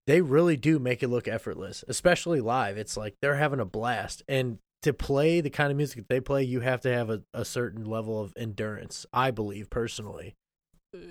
They 0.05 0.21
really 0.21 0.57
do 0.57 0.79
make 0.79 1.01
it 1.01 1.07
look 1.07 1.27
effortless, 1.27 1.83
especially 1.87 2.41
live. 2.41 2.77
It's 2.77 2.97
like 2.97 3.15
they're 3.21 3.35
having 3.37 3.61
a 3.61 3.65
blast. 3.65 4.21
And 4.27 4.59
to 4.81 4.91
play 4.93 5.39
the 5.39 5.49
kind 5.49 5.71
of 5.71 5.77
music 5.77 5.97
that 5.99 6.09
they 6.09 6.19
play, 6.19 6.43
you 6.43 6.59
have 6.59 6.81
to 6.81 6.93
have 6.93 7.09
a, 7.09 7.21
a 7.33 7.45
certain 7.45 7.85
level 7.85 8.19
of 8.19 8.33
endurance, 8.35 9.05
I 9.13 9.31
believe 9.31 9.69
personally. 9.69 10.35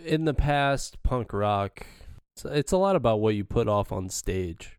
in 0.04 0.26
the 0.26 0.34
past, 0.34 1.02
punk 1.02 1.32
rock, 1.32 1.86
it's, 2.36 2.44
it's 2.44 2.72
a 2.72 2.76
lot 2.76 2.94
about 2.96 3.20
what 3.20 3.34
you 3.34 3.44
put 3.44 3.66
off 3.66 3.90
on 3.90 4.08
stage. 4.10 4.78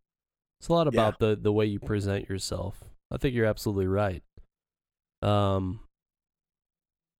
It's 0.63 0.69
a 0.69 0.71
lot 0.73 0.85
Yeah. 0.93 1.01
about 1.01 1.19
the 1.19 1.35
the 1.35 1.51
way 1.51 1.65
you 1.65 1.77
present 1.77 2.29
yourself. 2.29 2.85
I 3.11 3.17
think 3.17 3.35
you're 3.35 3.45
absolutely 3.45 3.85
right. 3.85 4.23
Um, 5.21 5.81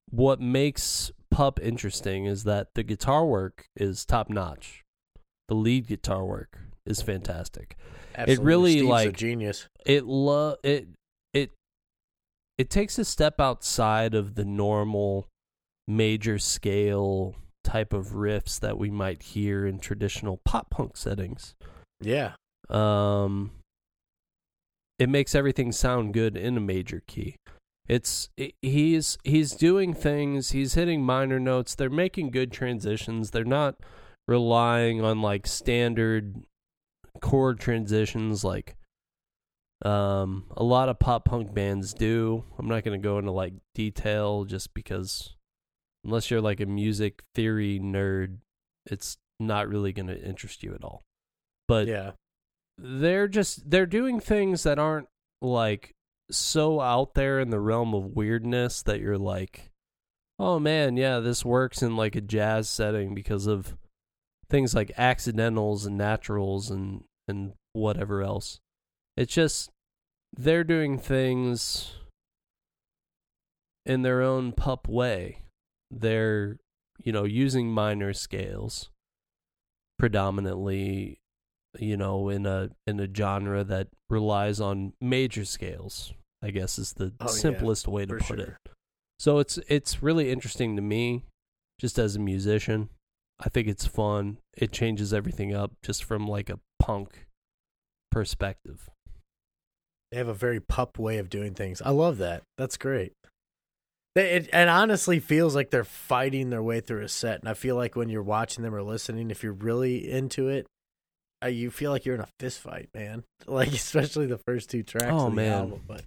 what 0.09 0.39
makes 0.39 1.11
Pup 1.29 1.59
interesting 1.61 2.25
is 2.25 2.45
that 2.45 2.73
the 2.75 2.83
guitar 2.83 3.25
work 3.25 3.65
is 3.75 4.05
top 4.05 4.29
notch. 4.29 4.85
The 5.49 5.55
lead 5.55 5.87
guitar 5.87 6.23
work 6.23 6.57
is 6.85 7.01
fantastic. 7.01 7.75
Absolutely. 8.15 8.45
really, 8.45 8.71
Steve's 8.71 8.85
a 8.87 8.89
like- 8.89 9.17
genius. 9.17 9.67
it 9.85 10.05
lo- 10.05 10.55
it 10.63 10.87
it 11.33 11.51
it 12.57 12.69
takes 12.69 12.97
a 12.97 13.03
step 13.03 13.41
outside 13.41 14.13
of 14.15 14.35
the 14.35 14.45
normal 14.45 15.27
major 15.85 16.39
scale 16.39 17.35
type 17.65 17.91
of 17.91 18.11
riffs 18.13 18.57
that 18.61 18.77
we 18.77 18.89
might 18.89 19.21
hear 19.21 19.65
in 19.67 19.79
traditional 19.79 20.37
pop 20.45 20.69
punk 20.69 20.95
settings. 20.95 21.55
Yeah. 21.99 22.35
Um 22.73 23.51
it 24.99 25.09
makes 25.09 25.35
everything 25.35 25.71
sound 25.71 26.13
good 26.13 26.37
in 26.37 26.57
a 26.57 26.61
major 26.61 27.01
key. 27.07 27.35
It's 27.87 28.29
it, 28.37 28.53
he's 28.61 29.17
he's 29.23 29.51
doing 29.51 29.93
things, 29.93 30.51
he's 30.51 30.75
hitting 30.75 31.03
minor 31.03 31.39
notes, 31.39 31.75
they're 31.75 31.89
making 31.89 32.31
good 32.31 32.51
transitions. 32.51 33.31
They're 33.31 33.43
not 33.43 33.75
relying 34.27 35.03
on 35.03 35.21
like 35.21 35.45
standard 35.45 36.43
chord 37.21 37.59
transitions 37.59 38.43
like 38.43 38.75
um 39.83 40.45
a 40.55 40.63
lot 40.63 40.89
of 40.89 40.97
pop 40.99 41.25
punk 41.25 41.53
bands 41.53 41.93
do. 41.93 42.45
I'm 42.57 42.67
not 42.67 42.83
going 42.83 42.99
to 42.99 43.03
go 43.03 43.17
into 43.19 43.31
like 43.31 43.53
detail 43.75 44.45
just 44.45 44.73
because 44.73 45.35
unless 46.05 46.31
you're 46.31 46.41
like 46.41 46.61
a 46.61 46.65
music 46.65 47.23
theory 47.35 47.79
nerd, 47.81 48.37
it's 48.85 49.17
not 49.39 49.67
really 49.67 49.91
going 49.91 50.07
to 50.07 50.21
interest 50.21 50.63
you 50.63 50.73
at 50.73 50.83
all. 50.83 51.03
But 51.67 51.87
yeah. 51.87 52.11
They're 52.77 53.27
just 53.27 53.69
they're 53.69 53.85
doing 53.85 54.19
things 54.19 54.63
that 54.63 54.79
aren't 54.79 55.07
like 55.41 55.93
so 56.31 56.79
out 56.79 57.13
there 57.13 57.39
in 57.39 57.49
the 57.49 57.59
realm 57.59 57.93
of 57.93 58.15
weirdness 58.15 58.81
that 58.81 58.99
you're 58.99 59.17
like 59.17 59.69
oh 60.39 60.57
man 60.57 60.97
yeah 60.97 61.19
this 61.19 61.45
works 61.45 61.81
in 61.83 61.95
like 61.95 62.15
a 62.15 62.21
jazz 62.21 62.69
setting 62.69 63.13
because 63.13 63.45
of 63.45 63.75
things 64.53 64.75
like 64.75 64.91
accidentals 64.99 65.85
and 65.85 65.97
naturals 65.97 66.69
and 66.69 67.03
and 67.27 67.53
whatever 67.73 68.21
else. 68.21 68.59
It's 69.17 69.33
just 69.33 69.71
they're 70.35 70.63
doing 70.63 70.99
things 70.99 71.93
in 73.83 74.03
their 74.03 74.21
own 74.21 74.51
pup 74.51 74.87
way. 74.87 75.39
They're 75.89 76.57
you 77.03 77.11
know 77.11 77.23
using 77.23 77.71
minor 77.71 78.13
scales 78.13 78.89
predominantly 79.97 81.19
you 81.79 81.97
know 81.97 82.29
in 82.29 82.45
a 82.45 82.69
in 82.87 82.99
a 82.99 83.07
genre 83.13 83.63
that 83.63 83.87
relies 84.09 84.59
on 84.61 84.93
major 85.01 85.43
scales 85.45 86.13
i 86.41 86.51
guess 86.51 86.77
is 86.77 86.93
the 86.93 87.13
Oh, 87.19 87.25
yeah, 87.25 87.31
simplest 87.31 87.87
way 87.87 88.05
to 88.05 88.15
put 88.15 88.39
it 88.39 88.53
so 89.19 89.39
it's 89.39 89.57
it's 89.67 90.03
really 90.03 90.31
interesting 90.31 90.75
to 90.75 90.81
me 90.81 91.23
just 91.79 91.97
as 91.97 92.15
a 92.15 92.19
musician 92.19 92.89
i 93.39 93.49
think 93.49 93.67
it's 93.67 93.87
fun 93.87 94.37
it 94.55 94.71
changes 94.71 95.13
everything 95.13 95.53
up 95.55 95.71
just 95.83 96.03
from 96.03 96.27
like 96.27 96.49
a 96.49 96.59
punk 96.79 97.25
perspective 98.11 98.89
They 100.11 100.17
have 100.17 100.27
a 100.27 100.33
very 100.35 100.59
pup 100.59 100.99
way 100.99 101.17
of 101.17 101.27
doing 101.29 101.55
things. 101.55 101.81
I 101.81 101.89
love 101.89 102.19
that. 102.19 102.43
That's 102.57 102.77
great. 102.77 103.13
It, 104.15 104.49
it 104.53 104.67
honestly 104.67 105.19
feels 105.19 105.55
like 105.55 105.71
they're 105.71 105.83
fighting 105.83 106.51
their 106.51 106.61
way 106.61 106.81
through 106.81 107.01
a 107.01 107.07
set, 107.09 107.39
and 107.39 107.49
I 107.49 107.55
feel 107.55 107.75
like 107.75 107.95
when 107.95 108.09
you're 108.09 108.21
watching 108.21 108.63
them 108.63 108.75
or 108.75 108.83
listening, 108.83 109.31
if 109.31 109.41
you're 109.41 109.53
really 109.53 110.07
into 110.11 110.49
it, 110.49 110.67
uh, 111.43 111.47
you 111.47 111.69
feel 111.71 111.91
like 111.91 112.05
you're 112.05 112.15
in 112.15 112.21
a 112.21 112.27
fist 112.39 112.59
fight, 112.59 112.89
man. 112.93 113.23
Like 113.45 113.73
especially 113.73 114.25
the 114.27 114.37
first 114.37 114.69
two 114.69 114.83
tracks. 114.83 115.11
Oh, 115.11 115.25
of 115.27 115.31
the 115.31 115.35
man. 115.35 115.51
album. 115.51 115.81
But 115.85 116.01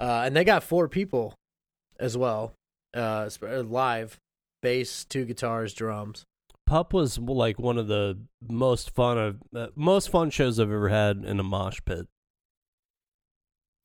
uh, 0.00 0.22
and 0.24 0.34
they 0.34 0.44
got 0.44 0.62
four 0.62 0.88
people 0.88 1.34
as 2.00 2.16
well, 2.16 2.52
uh, 2.96 3.28
uh, 3.42 3.62
live, 3.62 4.16
bass, 4.62 5.04
two 5.04 5.24
guitars, 5.26 5.74
drums. 5.74 6.24
pup 6.66 6.94
was 6.94 7.18
like 7.18 7.58
one 7.58 7.76
of 7.76 7.86
the 7.88 8.18
most 8.48 8.94
fun 8.94 9.18
of 9.18 9.36
uh, 9.54 9.66
most 9.74 10.08
fun 10.10 10.30
shows 10.30 10.58
i've 10.60 10.70
ever 10.70 10.88
had 10.88 11.24
in 11.24 11.38
a 11.40 11.42
mosh 11.42 11.80
pit 11.84 12.06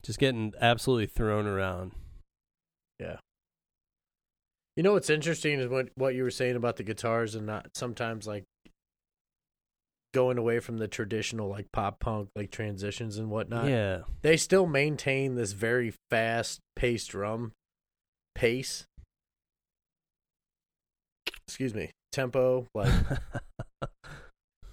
just 0.02 0.18
getting 0.18 0.52
absolutely 0.60 1.06
thrown 1.06 1.46
around 1.46 1.92
Yeah. 3.00 3.16
You 4.76 4.82
know 4.82 4.92
what's 4.94 5.10
interesting 5.10 5.60
is 5.60 5.68
what 5.68 5.88
what 5.96 6.14
you 6.14 6.22
were 6.24 6.30
saying 6.30 6.56
about 6.56 6.76
the 6.76 6.82
guitars 6.82 7.34
and 7.34 7.46
not 7.46 7.68
sometimes 7.74 8.26
like 8.26 8.44
going 10.14 10.38
away 10.38 10.60
from 10.60 10.78
the 10.78 10.88
traditional 10.88 11.50
like 11.50 11.70
pop 11.72 12.00
punk 12.00 12.30
like 12.34 12.50
transitions 12.50 13.18
and 13.18 13.28
whatnot. 13.30 13.68
yeah 13.68 13.98
They 14.22 14.38
still 14.38 14.66
maintain 14.66 15.34
this 15.34 15.52
very 15.52 15.92
fast 16.08 16.60
paced 16.74 17.10
drum 17.10 17.52
pace. 18.34 18.86
Excuse 21.46 21.74
me, 21.74 21.90
tempo 22.12 22.66
like. 22.74 22.92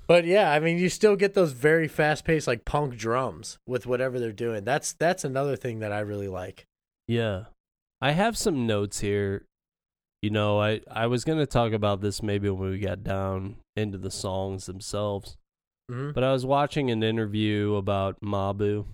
But 0.08 0.26
yeah, 0.26 0.52
I 0.52 0.60
mean, 0.60 0.78
you 0.78 0.90
still 0.90 1.16
get 1.16 1.36
those 1.36 1.54
very 1.54 1.88
fast 1.88 2.26
paced 2.26 2.46
like 2.46 2.66
punk 2.66 2.98
drums 2.98 3.58
with 3.66 3.86
whatever 3.88 4.20
they're 4.20 4.34
doing. 4.34 4.66
That's 4.66 4.92
that's 4.92 5.24
another 5.24 5.56
thing 5.56 5.80
that 5.80 5.94
I 5.94 6.00
really 6.02 6.28
like. 6.28 6.66
Yeah. 7.08 7.46
I 8.02 8.12
have 8.12 8.38
some 8.38 8.68
notes 8.68 9.00
here. 9.00 9.46
You 10.22 10.30
know, 10.30 10.62
I, 10.62 10.82
I 10.90 11.08
was 11.08 11.24
going 11.24 11.40
to 11.40 11.48
talk 11.48 11.74
about 11.74 12.02
this 12.02 12.22
maybe 12.22 12.50
when 12.50 12.70
we 12.70 12.80
got 12.80 13.04
down 13.04 13.56
into 13.76 13.98
the 13.98 14.12
songs 14.12 14.66
themselves, 14.66 15.38
hmm 15.90 16.12
but 16.12 16.24
I 16.24 16.32
was 16.32 16.46
watching 16.46 16.92
an 16.92 17.04
interview 17.04 17.76
about 17.76 18.22
Mabu. 18.22 18.86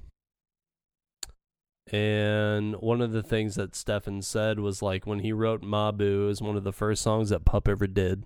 And 1.92 2.76
one 2.78 3.02
of 3.02 3.12
the 3.14 3.24
things 3.24 3.56
that 3.56 3.76
Stefan 3.76 4.22
said 4.22 4.60
was 4.60 4.82
like 4.82 5.08
when 5.08 5.20
he 5.20 5.32
wrote 5.32 5.62
Mabu, 5.62 6.24
it 6.24 6.28
was 6.28 6.42
one 6.42 6.58
of 6.58 6.64
the 6.66 6.74
first 6.74 7.02
songs 7.02 7.30
that 7.30 7.46
Pup 7.46 7.68
ever 7.68 7.88
did. 7.88 8.26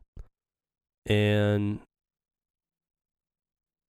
And 1.05 1.79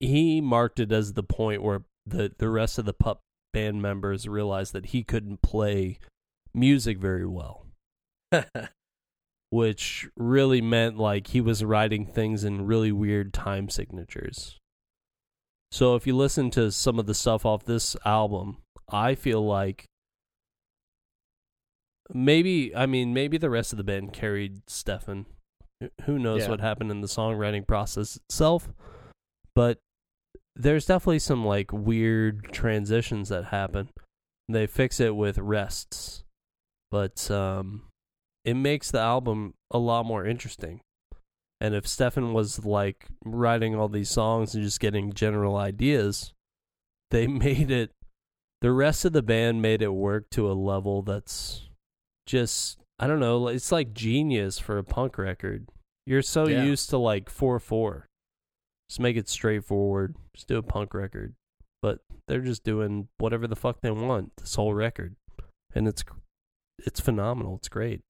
he 0.01 0.41
marked 0.41 0.81
it 0.81 0.91
as 0.91 1.13
the 1.13 1.23
point 1.23 1.63
where 1.63 1.83
the, 2.07 2.33
the 2.39 2.49
rest 2.49 2.79
of 2.79 2.85
the 2.85 2.93
Pup 2.93 3.21
band 3.53 3.83
members 3.83 4.27
realized 4.27 4.73
that 4.73 4.87
he 4.87 5.05
couldn't 5.05 5.43
play 5.43 5.99
music 6.55 6.99
very 6.99 7.27
well, 7.27 7.67
which 9.51 10.09
really 10.17 10.61
meant 10.61 10.97
like 10.97 11.29
he 11.29 11.41
was 11.41 11.65
writing 11.65 12.07
things 12.07 12.45
in 12.45 12.67
really 12.67 12.93
weird 12.93 13.33
time 13.35 13.69
signatures. 13.69 14.59
So 15.73 15.95
if 15.95 16.07
you 16.07 16.17
listen 16.17 16.51
to 16.53 16.73
some 16.73 16.99
of 16.99 17.07
the 17.07 17.15
stuff 17.15 17.45
off 17.47 17.65
this 17.65 17.95
album, 18.05 18.59
I 18.91 19.15
feel 19.15 19.45
like 19.45 19.85
maybe 22.13 22.75
I 22.75 22.87
mean 22.87 23.15
maybe 23.15 23.39
the 23.39 23.51
rest 23.51 23.73
of 23.73 23.77
the 23.77 23.85
band 23.85 24.13
carried 24.13 24.63
Stefan. 24.69 25.27
Who 26.05 26.19
knows 26.19 26.43
Yeah. 26.43 26.51
what 26.51 26.61
happened 26.61 26.91
in 26.91 27.01
the 27.01 27.07
songwriting 27.07 27.67
process 27.67 28.17
itself, 28.17 28.69
but 29.55 29.79
there's 30.57 30.87
definitely 30.87 31.21
some 31.21 31.45
like 31.45 31.73
weird 31.73 32.53
transitions 32.53 33.29
that 33.31 33.47
happen. 33.47 33.89
They 34.49 34.67
fix 34.67 35.01
it 35.01 35.15
with 35.17 35.39
rests, 35.39 36.25
but 36.91 37.31
um, 37.31 37.85
it 38.45 38.55
makes 38.55 38.91
the 38.91 39.01
album 39.01 39.55
a 39.71 39.79
lot 39.79 40.07
more 40.07 40.25
interesting. 40.27 40.81
And 41.61 41.75
if 41.75 41.87
Stefan 41.87 42.33
was 42.33 42.65
like 42.65 43.07
writing 43.25 43.75
all 43.75 43.89
these 43.89 44.09
songs 44.11 44.55
and 44.55 44.65
just 44.65 44.81
getting 44.81 45.13
general 45.13 45.57
ideas, 45.57 46.33
they 47.11 47.27
made 47.47 47.71
it 47.71 47.91
the 48.63 48.73
rest 48.73 49.05
of 49.05 49.13
the 49.13 49.23
band 49.23 49.63
made 49.63 49.81
it 49.83 49.93
work 49.95 50.29
to 50.31 50.51
a 50.51 50.53
level 50.53 51.03
that's 51.03 51.69
just 52.27 52.79
I 52.99 53.07
don't 53.07 53.21
know, 53.21 53.49
it's 53.49 53.73
like 53.73 53.95
genius 53.95 54.59
for 54.59 54.77
a 54.79 54.85
punk 54.85 55.17
record. 55.17 55.69
You're 56.07 56.23
so 56.23 56.47
Yeah. 56.47 56.65
used 56.65 56.91
to 56.91 56.99
like 56.99 57.31
4/4. 57.31 58.05
Just 58.89 59.01
make 59.01 59.17
it 59.17 59.29
straightforward. 59.29 60.17
Just 60.35 60.49
do 60.49 60.59
a 60.59 60.63
punk 60.63 60.93
record. 60.95 61.35
But 61.83 62.01
they're 62.27 62.41
just 62.43 62.63
doing 62.65 63.09
whatever 63.19 63.47
the 63.47 63.57
fuck 63.57 63.81
they 63.81 63.91
want 63.91 64.33
this 64.37 64.55
whole 64.57 64.75
record. 64.75 65.17
And 65.75 65.87
it's 65.89 66.05
it's 66.79 67.01
phenomenal. 67.01 67.57
It's 67.57 67.69
great. 67.69 68.01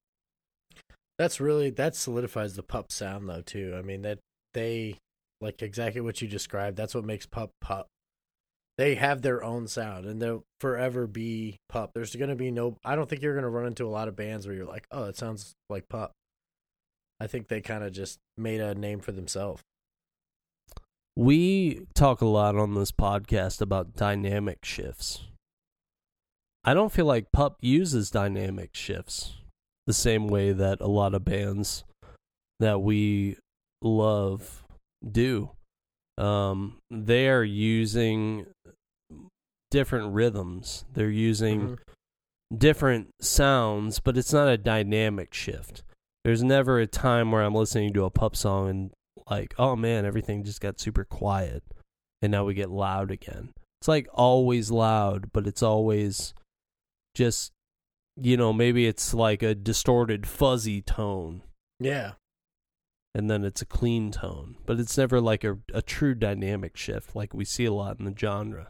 That's 1.17 1.39
really 1.39 1.69
that 1.71 1.95
solidifies 1.95 2.55
the 2.55 2.63
pup 2.63 2.91
sound 2.91 3.29
though 3.29 3.41
too. 3.41 3.75
I 3.77 3.81
mean 3.81 4.01
that 4.01 4.19
they 4.53 4.97
like 5.39 5.61
exactly 5.61 6.01
what 6.01 6.21
you 6.21 6.27
described. 6.27 6.77
That's 6.77 6.95
what 6.95 7.05
makes 7.05 7.25
pup 7.25 7.51
pup. 7.61 7.87
They 8.77 8.95
have 8.95 9.21
their 9.21 9.43
own 9.43 9.67
sound 9.67 10.05
and 10.05 10.21
they'll 10.21 10.43
forever 10.59 11.05
be 11.05 11.57
pup. 11.69 11.91
There's 11.93 12.15
gonna 12.15 12.35
be 12.35 12.51
no. 12.51 12.77
I 12.83 12.95
don't 12.95 13.09
think 13.09 13.21
you're 13.21 13.35
gonna 13.35 13.49
run 13.49 13.67
into 13.67 13.85
a 13.85 13.89
lot 13.89 14.07
of 14.07 14.15
bands 14.15 14.47
where 14.47 14.55
you're 14.55 14.65
like, 14.65 14.87
oh, 14.91 15.05
it 15.05 15.17
sounds 15.17 15.53
like 15.69 15.89
pup. 15.89 16.11
I 17.19 17.27
think 17.27 17.47
they 17.47 17.61
kind 17.61 17.83
of 17.83 17.93
just 17.93 18.17
made 18.37 18.61
a 18.61 18.73
name 18.73 18.99
for 18.99 19.11
themselves. 19.11 19.61
We 21.15 21.85
talk 21.93 22.21
a 22.21 22.25
lot 22.25 22.55
on 22.55 22.73
this 22.73 22.91
podcast 22.91 23.61
about 23.61 23.95
dynamic 23.95 24.63
shifts. 24.63 25.25
I 26.63 26.73
don't 26.73 26.91
feel 26.91 27.05
like 27.05 27.31
Pup 27.31 27.57
uses 27.59 28.11
dynamic 28.11 28.71
shifts 28.73 29.33
the 29.91 29.95
same 29.95 30.27
way 30.27 30.53
that 30.53 30.79
a 30.79 30.87
lot 30.87 31.13
of 31.13 31.25
bands 31.25 31.83
that 32.61 32.81
we 32.81 33.35
love 33.81 34.63
do. 35.05 35.51
Um, 36.17 36.77
they 36.89 37.27
are 37.27 37.43
using 37.43 38.45
different 39.69 40.13
rhythms. 40.13 40.85
They're 40.93 41.09
using 41.09 41.59
Mhm. 41.61 41.77
different 42.57 43.09
sounds, 43.19 43.99
but 43.99 44.17
it's 44.17 44.31
not 44.31 44.47
a 44.47 44.57
dynamic 44.57 45.33
shift. 45.33 45.83
There's 46.23 46.41
never 46.43 46.79
a 46.79 46.87
time 46.87 47.31
where 47.31 47.41
I'm 47.41 47.55
listening 47.55 47.91
to 47.93 48.05
a 48.05 48.09
pup 48.09 48.35
song 48.37 48.69
and 48.69 48.91
like, 49.29 49.53
oh 49.57 49.75
man, 49.75 50.05
everything 50.05 50.43
just 50.45 50.61
got 50.61 50.79
super 50.79 51.03
quiet 51.03 51.63
and 52.21 52.31
now 52.31 52.45
we 52.45 52.53
get 52.53 52.69
loud 52.69 53.11
again. 53.11 53.51
It's 53.81 53.87
like 53.89 54.07
always 54.13 54.71
loud, 54.71 55.31
but 55.33 55.47
it's 55.47 55.63
always 55.63 56.33
just 57.15 57.51
you 58.17 58.37
know, 58.37 58.51
maybe 58.53 58.87
it's 58.87 59.13
like 59.13 59.41
a 59.43 59.55
distorted 59.55 60.27
fuzzy 60.27 60.81
tone 60.81 61.43
Yeah, 61.79 62.13
and 63.13 63.29
then 63.29 63.43
it's 63.43 63.61
a 63.61 63.65
clean 63.65 64.11
tone, 64.11 64.55
but 64.65 64.79
it's 64.79 64.97
never 64.97 65.19
like 65.21 65.43
a 65.43 65.57
a 65.73 65.81
true 65.81 66.15
dynamic 66.15 66.77
shift 66.77 67.15
like 67.15 67.33
we 67.33 67.45
see 67.45 67.65
a 67.65 67.73
lot 67.73 67.99
in 67.99 68.05
the 68.05 68.15
genre. 68.17 68.69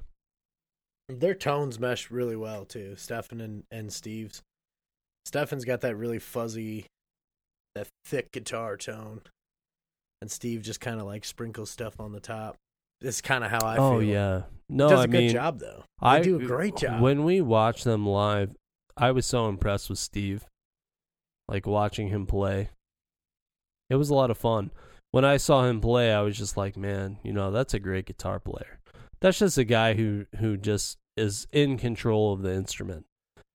their 1.09 1.35
tones 1.35 1.79
mesh 1.79 2.09
really 2.09 2.35
well 2.35 2.65
too. 2.65 2.95
Stefan 2.95 3.41
and 3.41 3.63
and 3.71 3.91
Steve's. 3.91 4.41
Stefan's 5.25 5.65
got 5.65 5.81
that 5.81 5.95
really 5.95 6.17
fuzzy, 6.19 6.87
that 7.75 7.87
thick 8.05 8.31
guitar 8.31 8.75
tone, 8.77 9.21
and 10.21 10.31
Steve 10.31 10.61
just 10.63 10.79
kind 10.81 10.99
of 10.99 11.05
like 11.05 11.25
sprinkles 11.25 11.69
stuff 11.69 11.99
on 11.99 12.11
the 12.11 12.19
top. 12.19 12.55
It's 13.01 13.21
kind 13.21 13.43
of 13.43 13.51
how 13.51 13.65
I 13.65 13.77
oh 13.77 13.89
feel. 13.91 13.97
Oh 13.97 13.99
yeah. 13.99 14.41
No, 14.69 14.87
he 14.87 14.91
does 14.91 14.99
I 14.99 15.03
a 15.03 15.07
good 15.07 15.17
mean 15.19 15.29
job 15.29 15.59
though. 15.59 15.83
They 16.01 16.07
I 16.07 16.21
do 16.21 16.39
a 16.39 16.43
great 16.43 16.77
job. 16.77 17.01
When 17.01 17.23
we 17.23 17.41
watch 17.41 17.83
them 17.83 18.07
live, 18.07 18.55
I 18.97 19.11
was 19.11 19.25
so 19.25 19.47
impressed 19.47 19.89
with 19.89 19.99
Steve. 19.99 20.45
Like 21.47 21.65
watching 21.65 22.07
him 22.07 22.25
play. 22.25 22.69
It 23.89 23.95
was 23.95 24.09
a 24.09 24.15
lot 24.15 24.31
of 24.31 24.37
fun. 24.37 24.71
When 25.11 25.25
I 25.25 25.37
saw 25.37 25.65
him 25.65 25.81
play, 25.81 26.13
I 26.13 26.21
was 26.21 26.37
just 26.37 26.55
like, 26.55 26.77
man, 26.77 27.17
you 27.23 27.33
know, 27.33 27.51
that's 27.51 27.73
a 27.73 27.79
great 27.79 28.05
guitar 28.05 28.39
player. 28.39 28.79
That's 29.19 29.39
just 29.39 29.57
a 29.57 29.65
guy 29.65 29.93
who 29.95 30.25
who 30.37 30.55
just 30.55 30.97
is 31.17 31.47
in 31.51 31.77
control 31.77 32.33
of 32.33 32.41
the 32.41 32.53
instrument. 32.53 33.05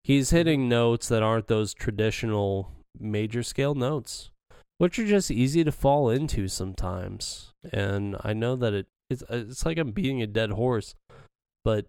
He's 0.05 0.31
hitting 0.31 0.69
notes 0.69 1.09
that 1.09 1.23
aren't 1.23 1.49
those 1.49 1.75
traditional 1.75 2.71
major 2.99 3.43
scale 3.43 3.75
notes, 3.75 4.31
which 4.79 4.99
are 4.99 5.07
just 5.07 5.31
easy 5.31 5.65
to 5.65 5.73
fall 5.73 6.11
into 6.11 6.49
sometimes. 6.49 7.53
And 7.73 8.17
I 8.23 8.33
know 8.33 8.55
that 8.57 8.75
it 8.75 8.87
it's 9.09 9.25
it's 9.31 9.65
like 9.65 9.79
I'm 9.79 9.93
beating 9.93 10.23
a 10.23 10.27
dead 10.27 10.51
horse, 10.51 10.95
but 11.65 11.87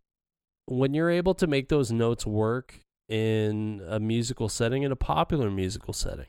when 0.66 0.94
you're 0.94 1.10
able 1.10 1.34
to 1.36 1.48
make 1.48 1.70
those 1.70 1.92
notes 1.92 2.26
work 2.26 2.80
in 3.10 3.82
a 3.88 4.00
musical 4.00 4.50
setting, 4.50 4.84
in 4.84 4.92
a 4.92 4.96
popular 4.96 5.50
musical 5.50 5.94
setting, 5.94 6.28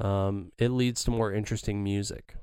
um, 0.00 0.52
it 0.58 0.68
leads 0.70 1.02
to 1.04 1.10
more 1.10 1.32
interesting 1.32 1.82
music. 1.82 2.36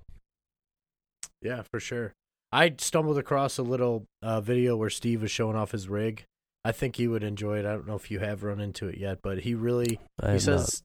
Yeah, 1.41 1.61
for 1.61 1.79
sure. 1.79 2.13
I 2.51 2.73
stumbled 2.77 3.17
across 3.17 3.57
a 3.57 3.63
little 3.63 4.05
uh, 4.21 4.41
video 4.41 4.77
where 4.77 4.89
Steve 4.89 5.21
was 5.21 5.31
showing 5.31 5.55
off 5.55 5.71
his 5.71 5.87
rig. 5.87 6.25
I 6.63 6.71
think 6.71 6.97
you 6.97 7.11
would 7.11 7.23
enjoy 7.23 7.59
it. 7.59 7.65
I 7.65 7.73
don't 7.73 7.87
know 7.87 7.95
if 7.95 8.09
you 8.09 8.19
have 8.19 8.43
run 8.43 8.59
into 8.59 8.87
it 8.87 8.97
yet, 8.97 9.19
but 9.21 9.39
he 9.39 9.53
really 9.53 9.99
he 10.27 10.39
says 10.39 10.81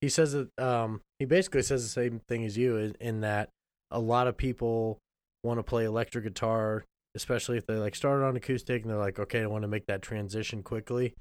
he 0.00 0.08
says 0.08 0.32
that 0.32 0.56
um 0.62 1.00
he 1.18 1.24
basically 1.24 1.62
says 1.62 1.82
the 1.82 1.88
same 1.88 2.20
thing 2.28 2.44
as 2.44 2.56
you 2.56 2.76
in, 2.76 2.94
in 3.00 3.20
that 3.22 3.48
a 3.90 3.98
lot 3.98 4.28
of 4.28 4.36
people 4.36 4.98
want 5.42 5.58
to 5.58 5.64
play 5.64 5.84
electric 5.84 6.24
guitar, 6.24 6.84
especially 7.16 7.56
if 7.56 7.66
they 7.66 7.74
like 7.74 7.96
started 7.96 8.24
on 8.24 8.36
acoustic 8.36 8.82
and 8.82 8.90
they're 8.90 8.98
like, 8.98 9.18
okay, 9.18 9.42
I 9.42 9.46
want 9.46 9.62
to 9.62 9.68
make 9.68 9.86
that 9.86 10.02
transition 10.02 10.62
quickly. 10.62 11.14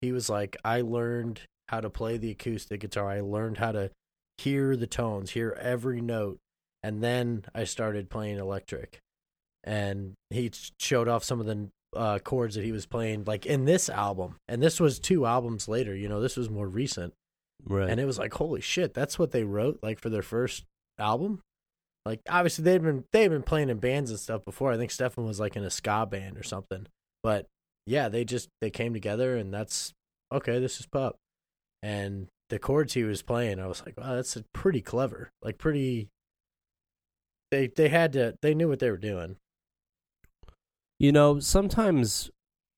He 0.00 0.12
was 0.12 0.28
like, 0.30 0.56
I 0.64 0.80
learned 0.80 1.40
how 1.68 1.80
to 1.80 1.90
play 1.90 2.16
the 2.16 2.30
acoustic 2.30 2.80
guitar. 2.80 3.10
I 3.10 3.20
learned 3.20 3.58
how 3.58 3.72
to 3.72 3.90
hear 4.38 4.76
the 4.76 4.86
tones, 4.86 5.32
hear 5.32 5.56
every 5.60 6.00
note, 6.00 6.38
and 6.82 7.02
then 7.02 7.44
I 7.54 7.64
started 7.64 8.10
playing 8.10 8.38
electric. 8.38 8.98
And 9.62 10.14
he 10.30 10.50
showed 10.78 11.08
off 11.08 11.22
some 11.22 11.40
of 11.40 11.46
the 11.46 11.68
uh, 11.94 12.18
chords 12.20 12.54
that 12.54 12.64
he 12.64 12.72
was 12.72 12.86
playing, 12.86 13.24
like 13.24 13.44
in 13.44 13.66
this 13.66 13.88
album. 13.90 14.36
And 14.48 14.62
this 14.62 14.80
was 14.80 14.98
two 14.98 15.26
albums 15.26 15.68
later. 15.68 15.94
You 15.94 16.08
know, 16.08 16.20
this 16.20 16.36
was 16.36 16.48
more 16.48 16.68
recent. 16.68 17.12
right. 17.66 17.90
And 17.90 18.00
it 18.00 18.06
was 18.06 18.18
like, 18.18 18.32
holy 18.34 18.60
shit, 18.62 18.94
that's 18.94 19.18
what 19.18 19.32
they 19.32 19.44
wrote 19.44 19.80
like 19.82 20.00
for 20.00 20.08
their 20.08 20.22
first 20.22 20.64
album. 20.98 21.40
Like 22.06 22.20
obviously 22.28 22.64
they've 22.64 22.82
been 22.82 23.04
they'd 23.12 23.28
been 23.28 23.42
playing 23.42 23.68
in 23.68 23.78
bands 23.78 24.10
and 24.10 24.18
stuff 24.18 24.44
before. 24.44 24.72
I 24.72 24.78
think 24.78 24.90
Stefan 24.90 25.26
was 25.26 25.38
like 25.38 25.56
in 25.56 25.64
a 25.64 25.70
ska 25.70 26.06
band 26.06 26.38
or 26.38 26.42
something. 26.42 26.86
But 27.22 27.46
yeah, 27.90 28.08
they 28.08 28.24
just 28.24 28.48
they 28.60 28.70
came 28.70 28.94
together 28.94 29.36
and 29.36 29.52
that's 29.52 29.92
okay, 30.32 30.60
this 30.60 30.78
is 30.78 30.86
pop. 30.86 31.16
And 31.82 32.28
the 32.48 32.58
chords 32.58 32.94
he 32.94 33.02
was 33.02 33.22
playing, 33.22 33.58
I 33.58 33.66
was 33.66 33.82
like, 33.84 33.98
wow, 33.98 34.14
that's 34.14 34.38
pretty 34.52 34.80
clever. 34.80 35.30
Like 35.42 35.58
pretty 35.58 36.08
they 37.50 37.66
they 37.66 37.88
had 37.88 38.12
to 38.12 38.34
they 38.42 38.54
knew 38.54 38.68
what 38.68 38.78
they 38.78 38.90
were 38.90 38.96
doing. 38.96 39.36
You 41.00 41.10
know, 41.10 41.40
sometimes 41.40 42.30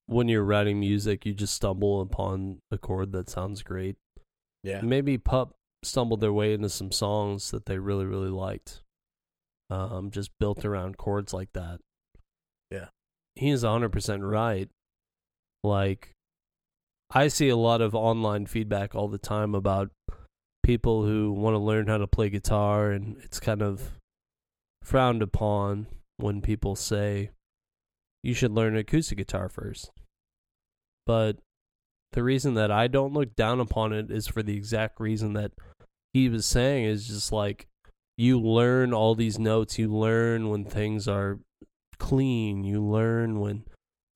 when 0.07 0.29
you're 0.29 0.45
writing 0.45 0.81
music, 0.81 1.27
you 1.27 1.35
just 1.35 1.55
stumble 1.55 2.01
upon 2.01 2.61
a 2.71 2.79
chord 2.79 3.13
that 3.13 3.29
sounds 3.29 3.63
great. 3.63 3.97
Yeah. 4.63 4.81
Maybe 4.81 5.19
Pup 5.19 5.55
stumbled 5.83 6.21
their 6.21 6.33
way 6.33 6.55
into 6.55 6.69
some 6.69 6.93
songs 6.93 7.51
that 7.51 7.67
they 7.67 7.79
really, 7.79 8.07
really 8.07 8.31
liked. 8.31 8.83
Um, 9.69 10.11
just 10.11 10.31
built 10.39 10.65
around 10.65 10.99
chords 10.99 11.35
like 11.35 11.53
that. 11.55 11.81
Yeah. 12.71 12.89
He 13.35 13.51
is 13.51 13.65
100% 13.65 14.31
right. 14.31 14.69
Like, 15.63 16.11
I 17.11 17.29
see 17.29 17.49
a 17.49 17.57
lot 17.57 17.81
of 17.81 17.95
online 17.95 18.47
feedback 18.47 18.95
all 18.95 19.09
the 19.09 19.19
time 19.19 19.55
about 19.55 19.91
people 20.63 21.05
who 21.05 21.33
want 21.33 21.55
to 21.55 21.59
learn 21.59 21.87
how 21.87 21.99
to 21.99 22.07
play 22.07 22.31
guitar, 22.31 22.91
and 22.91 23.17
it's 23.23 23.41
kind 23.41 23.63
of 23.63 23.93
frowned 24.83 25.23
upon 25.23 25.87
when 26.17 26.41
people 26.41 26.77
say, 26.77 27.31
you 28.23 28.35
should 28.35 28.53
learn 28.53 28.77
acoustic 28.77 29.19
guitar 29.19 29.49
first. 29.49 29.91
But 31.07 31.39
the 32.13 32.23
reason 32.23 32.55
that 32.55 32.71
I 32.71 32.87
don't 32.87 33.13
look 33.13 33.35
down 33.35 33.61
upon 33.61 33.93
it 33.93 34.11
is 34.11 34.29
for 34.29 34.43
the 34.43 34.57
exact 34.57 35.01
reason 35.01 35.33
that 35.33 35.53
he 36.13 36.29
was 36.29 36.47
saying 36.47 36.85
is 36.85 37.09
just 37.09 37.33
like 37.33 37.67
you 38.17 38.41
learn 38.41 38.93
all 38.93 39.15
these 39.15 39.39
notes, 39.39 39.79
you 39.79 39.93
learn 39.93 40.49
when 40.51 40.65
things 40.65 41.09
are 41.09 41.41
clean, 41.99 42.65
you 42.65 42.83
learn 42.83 43.41
when 43.41 43.65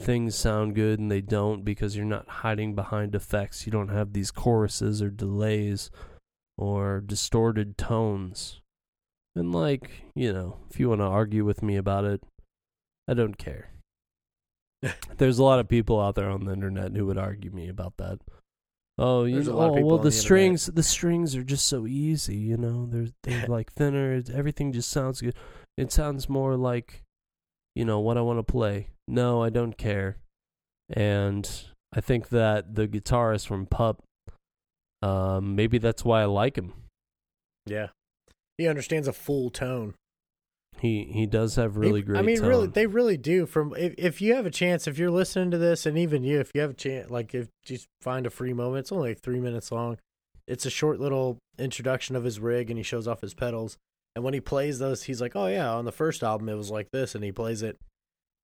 things 0.01 0.35
sound 0.35 0.75
good 0.75 0.99
and 0.99 1.11
they 1.11 1.21
don't 1.21 1.65
because 1.65 1.97
you're 1.97 2.05
not 2.05 2.29
hiding 2.29 2.75
behind 2.75 3.15
effects. 3.15 3.67
You 3.67 3.73
don't 3.73 3.89
have 3.89 4.13
these 4.13 4.31
choruses 4.31 5.03
or 5.03 5.11
delays 5.11 5.91
or 6.59 7.01
distorted 7.01 7.79
tones. 7.79 8.61
And 9.35 9.53
like, 9.53 9.91
you 10.15 10.33
know, 10.33 10.59
if 10.71 10.81
you 10.81 10.89
want 10.89 11.01
to 11.01 11.07
argue 11.07 11.45
with 11.45 11.63
me 11.63 11.77
about 11.77 12.05
it, 12.05 12.23
I 13.09 13.15
don't 13.15 13.37
care. 13.37 13.71
There's 15.19 15.39
a 15.39 15.45
lot 15.45 15.59
of 15.59 15.69
people 15.69 16.01
out 16.01 16.15
there 16.15 16.31
on 16.31 16.45
the 16.45 16.53
internet 16.53 16.97
who 16.97 17.07
would 17.07 17.19
argue 17.19 17.51
me 17.51 17.69
about 17.69 17.97
that. 17.99 18.19
Oh, 18.99 19.25
you 19.25 19.35
There's 19.35 19.49
a 19.49 19.51
know, 19.51 19.57
lot 19.59 19.67
of 19.67 19.73
oh, 19.73 19.75
people 19.77 19.89
well 19.91 19.99
the 19.99 20.05
the 20.05 20.13
strings 20.13 20.67
the 20.67 20.83
strings 20.83 21.37
are 21.37 21.45
just 21.45 21.67
so 21.67 21.87
easy, 21.87 22.37
you 22.37 22.57
know. 22.57 22.87
They're 22.87 23.09
they're 23.23 23.47
like 23.49 23.73
thinner, 23.73 24.23
everything 24.33 24.73
just 24.73 24.91
sounds 24.91 25.21
good. 25.21 25.35
It 25.77 25.93
sounds 25.93 26.31
more 26.31 26.57
like 26.57 27.03
you 27.75 27.85
know 27.85 28.01
what 28.01 28.17
I 28.17 28.23
want 28.23 28.39
to 28.39 28.43
play. 28.43 28.89
No, 29.09 29.43
I 29.43 29.51
don't 29.51 29.77
care. 29.79 30.17
And 30.91 31.49
I 31.95 32.01
think 32.01 32.29
that 32.31 32.75
the 32.75 32.87
guitarist 32.89 33.47
from 33.47 33.67
Pup 33.67 34.03
um 35.03 35.55
maybe 35.55 35.79
that's 35.79 36.05
why 36.05 36.23
I 36.23 36.25
like 36.25 36.57
him. 36.57 36.73
Yeah. 37.67 37.89
He 38.59 38.67
understands 38.67 39.07
a 39.09 39.13
full 39.13 39.51
tone. 39.51 39.95
He 40.81 41.05
he 41.05 41.27
does 41.27 41.57
have 41.57 41.77
really 41.77 42.01
They- 42.01 42.07
great. 42.07 42.19
I 42.19 42.23
mean, 42.23 42.39
tone. 42.39 42.49
really, 42.49 42.67
they 42.67 42.87
really 42.87 43.17
do. 43.17 43.47
From 43.47 43.75
if, 43.77 43.95
if 43.99 44.21
you 44.23 44.35
have 44.35 44.47
a 44.47 44.51
chance, 44.51 44.87
if 44.87 44.99
you're 44.99 45.11
listening 45.11 45.51
to 45.51 45.59
this, 45.59 45.87
and 45.87 45.97
even 45.99 46.23
you, 46.25 46.41
if 46.41 46.51
you 46.55 46.61
have 46.63 46.71
a 46.71 46.75
chance, 46.75 47.11
like 47.11 47.35
if 47.35 47.49
just 47.65 47.87
find 48.01 48.27
a 48.27 48.31
free 48.31 48.53
moment, 48.53 48.81
it's 48.81 48.93
only 48.93 49.11
like 49.11 49.21
three 49.21 49.41
minutes 49.41 49.71
long. 49.73 49.99
It's 50.47 50.65
a 50.67 50.71
short 50.71 51.01
little 51.01 51.39
introduction 51.59 52.15
of 52.15 52.25
his 52.25 52.39
rig, 52.41 52.71
and 52.71 52.79
he 52.79 52.83
shows 52.83 53.09
off 53.09 53.21
his 53.21 53.35
pedals. 53.35 53.77
And 54.15 54.25
when 54.25 54.33
he 54.35 54.41
plays 54.41 54.79
those, 54.79 55.05
he's 55.05 55.21
like, 55.21 55.35
"Oh 55.37 55.47
yeah, 55.47 55.71
on 55.73 55.85
the 55.87 55.93
first 55.93 56.23
album 56.23 56.49
it 56.49 56.55
was 56.55 56.71
like 56.71 56.89
this," 56.93 57.15
and 57.15 57.25
he 57.25 57.33
plays 57.33 57.63
it, 57.63 57.79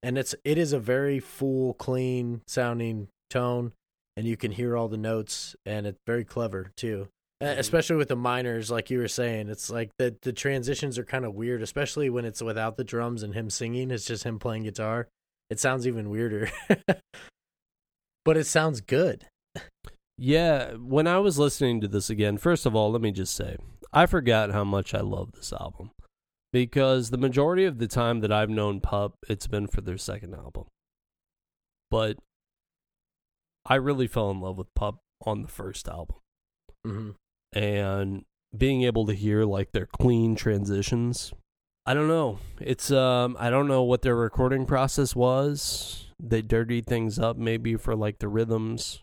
and 0.03 0.17
it's 0.17 0.35
it 0.43 0.59
is 0.59 0.73
a 0.73 0.79
very 0.79 1.19
full, 1.19 1.73
clean 1.73 2.41
sounding 2.45 3.07
tone, 3.31 3.71
and 4.15 4.27
you 4.27 4.37
can 4.37 4.51
hear 4.51 4.77
all 4.77 4.87
the 4.87 4.97
notes, 4.97 5.55
and 5.65 5.87
it's 5.87 5.99
very 6.05 6.23
clever 6.25 6.71
too. 6.75 7.07
Mhm. 7.41 7.57
Especially 7.57 7.95
with 7.95 8.09
the 8.09 8.15
minors, 8.15 8.69
like 8.69 8.89
you 8.89 8.99
were 8.99 9.07
saying, 9.07 9.49
it's 9.49 9.69
like 9.69 9.89
the 9.97 10.15
the 10.21 10.33
transitions 10.33 10.99
are 10.99 11.05
kind 11.05 11.25
of 11.25 11.33
weird, 11.33 11.61
especially 11.63 12.09
when 12.09 12.25
it's 12.25 12.41
without 12.43 12.77
the 12.77 12.83
drums 12.83 13.23
and 13.23 13.33
him 13.33 13.49
singing. 13.49 13.89
It's 13.89 14.05
just 14.05 14.23
him 14.23 14.37
playing 14.37 14.63
guitar. 14.63 15.07
It 15.49 15.59
sounds 15.59 15.87
even 15.87 16.09
weirder, 16.09 16.51
but 18.25 18.37
it 18.37 18.45
sounds 18.45 18.81
good. 18.81 19.25
Yeah, 20.17 20.73
when 20.73 21.07
I 21.07 21.17
was 21.17 21.39
listening 21.39 21.81
to 21.81 21.87
this 21.87 22.09
again, 22.09 22.37
first 22.37 22.65
of 22.65 22.75
all, 22.75 22.91
let 22.91 23.01
me 23.01 23.11
just 23.11 23.35
say, 23.35 23.57
I 23.91 24.05
forgot 24.05 24.51
how 24.51 24.63
much 24.63 24.93
I 24.93 25.01
love 25.01 25.31
this 25.33 25.51
album. 25.51 25.91
Because 26.53 27.09
the 27.09 27.17
majority 27.17 27.65
of 27.65 27.79
the 27.79 27.87
time 27.87 28.21
that 28.21 28.31
I've 28.31 28.49
known 28.49 28.79
Pup, 28.79 29.17
it's 29.27 29.47
been 29.47 29.67
for 29.67 29.81
their 29.81 29.97
second 29.97 30.35
album. 30.35 30.65
But 31.91 32.17
I 33.65 33.75
really 33.75 34.07
fell 34.07 34.29
in 34.31 34.39
love 34.39 34.57
with 34.57 34.73
Pup 34.75 34.99
on 35.25 35.41
the 35.41 35.47
first 35.47 35.87
album. 35.89 36.17
hmm 36.85 37.09
And 37.53 38.23
being 38.55 38.83
able 38.83 39.05
to 39.07 39.13
hear 39.13 39.43
like 39.45 39.71
their 39.71 39.87
clean 39.87 40.35
transitions. 40.35 41.33
I 41.87 41.93
don't 41.95 42.07
know. 42.07 42.37
It's 42.61 42.91
um 42.91 43.35
I 43.39 43.49
don't 43.49 43.67
know 43.67 43.81
what 43.83 44.03
their 44.03 44.15
recording 44.15 44.65
process 44.65 45.15
was. 45.15 46.11
They 46.21 46.41
dirtied 46.43 46.85
things 46.85 47.17
up 47.19 47.35
maybe 47.35 47.75
for 47.77 47.95
like 47.95 48.19
the 48.19 48.27
rhythms. 48.29 49.01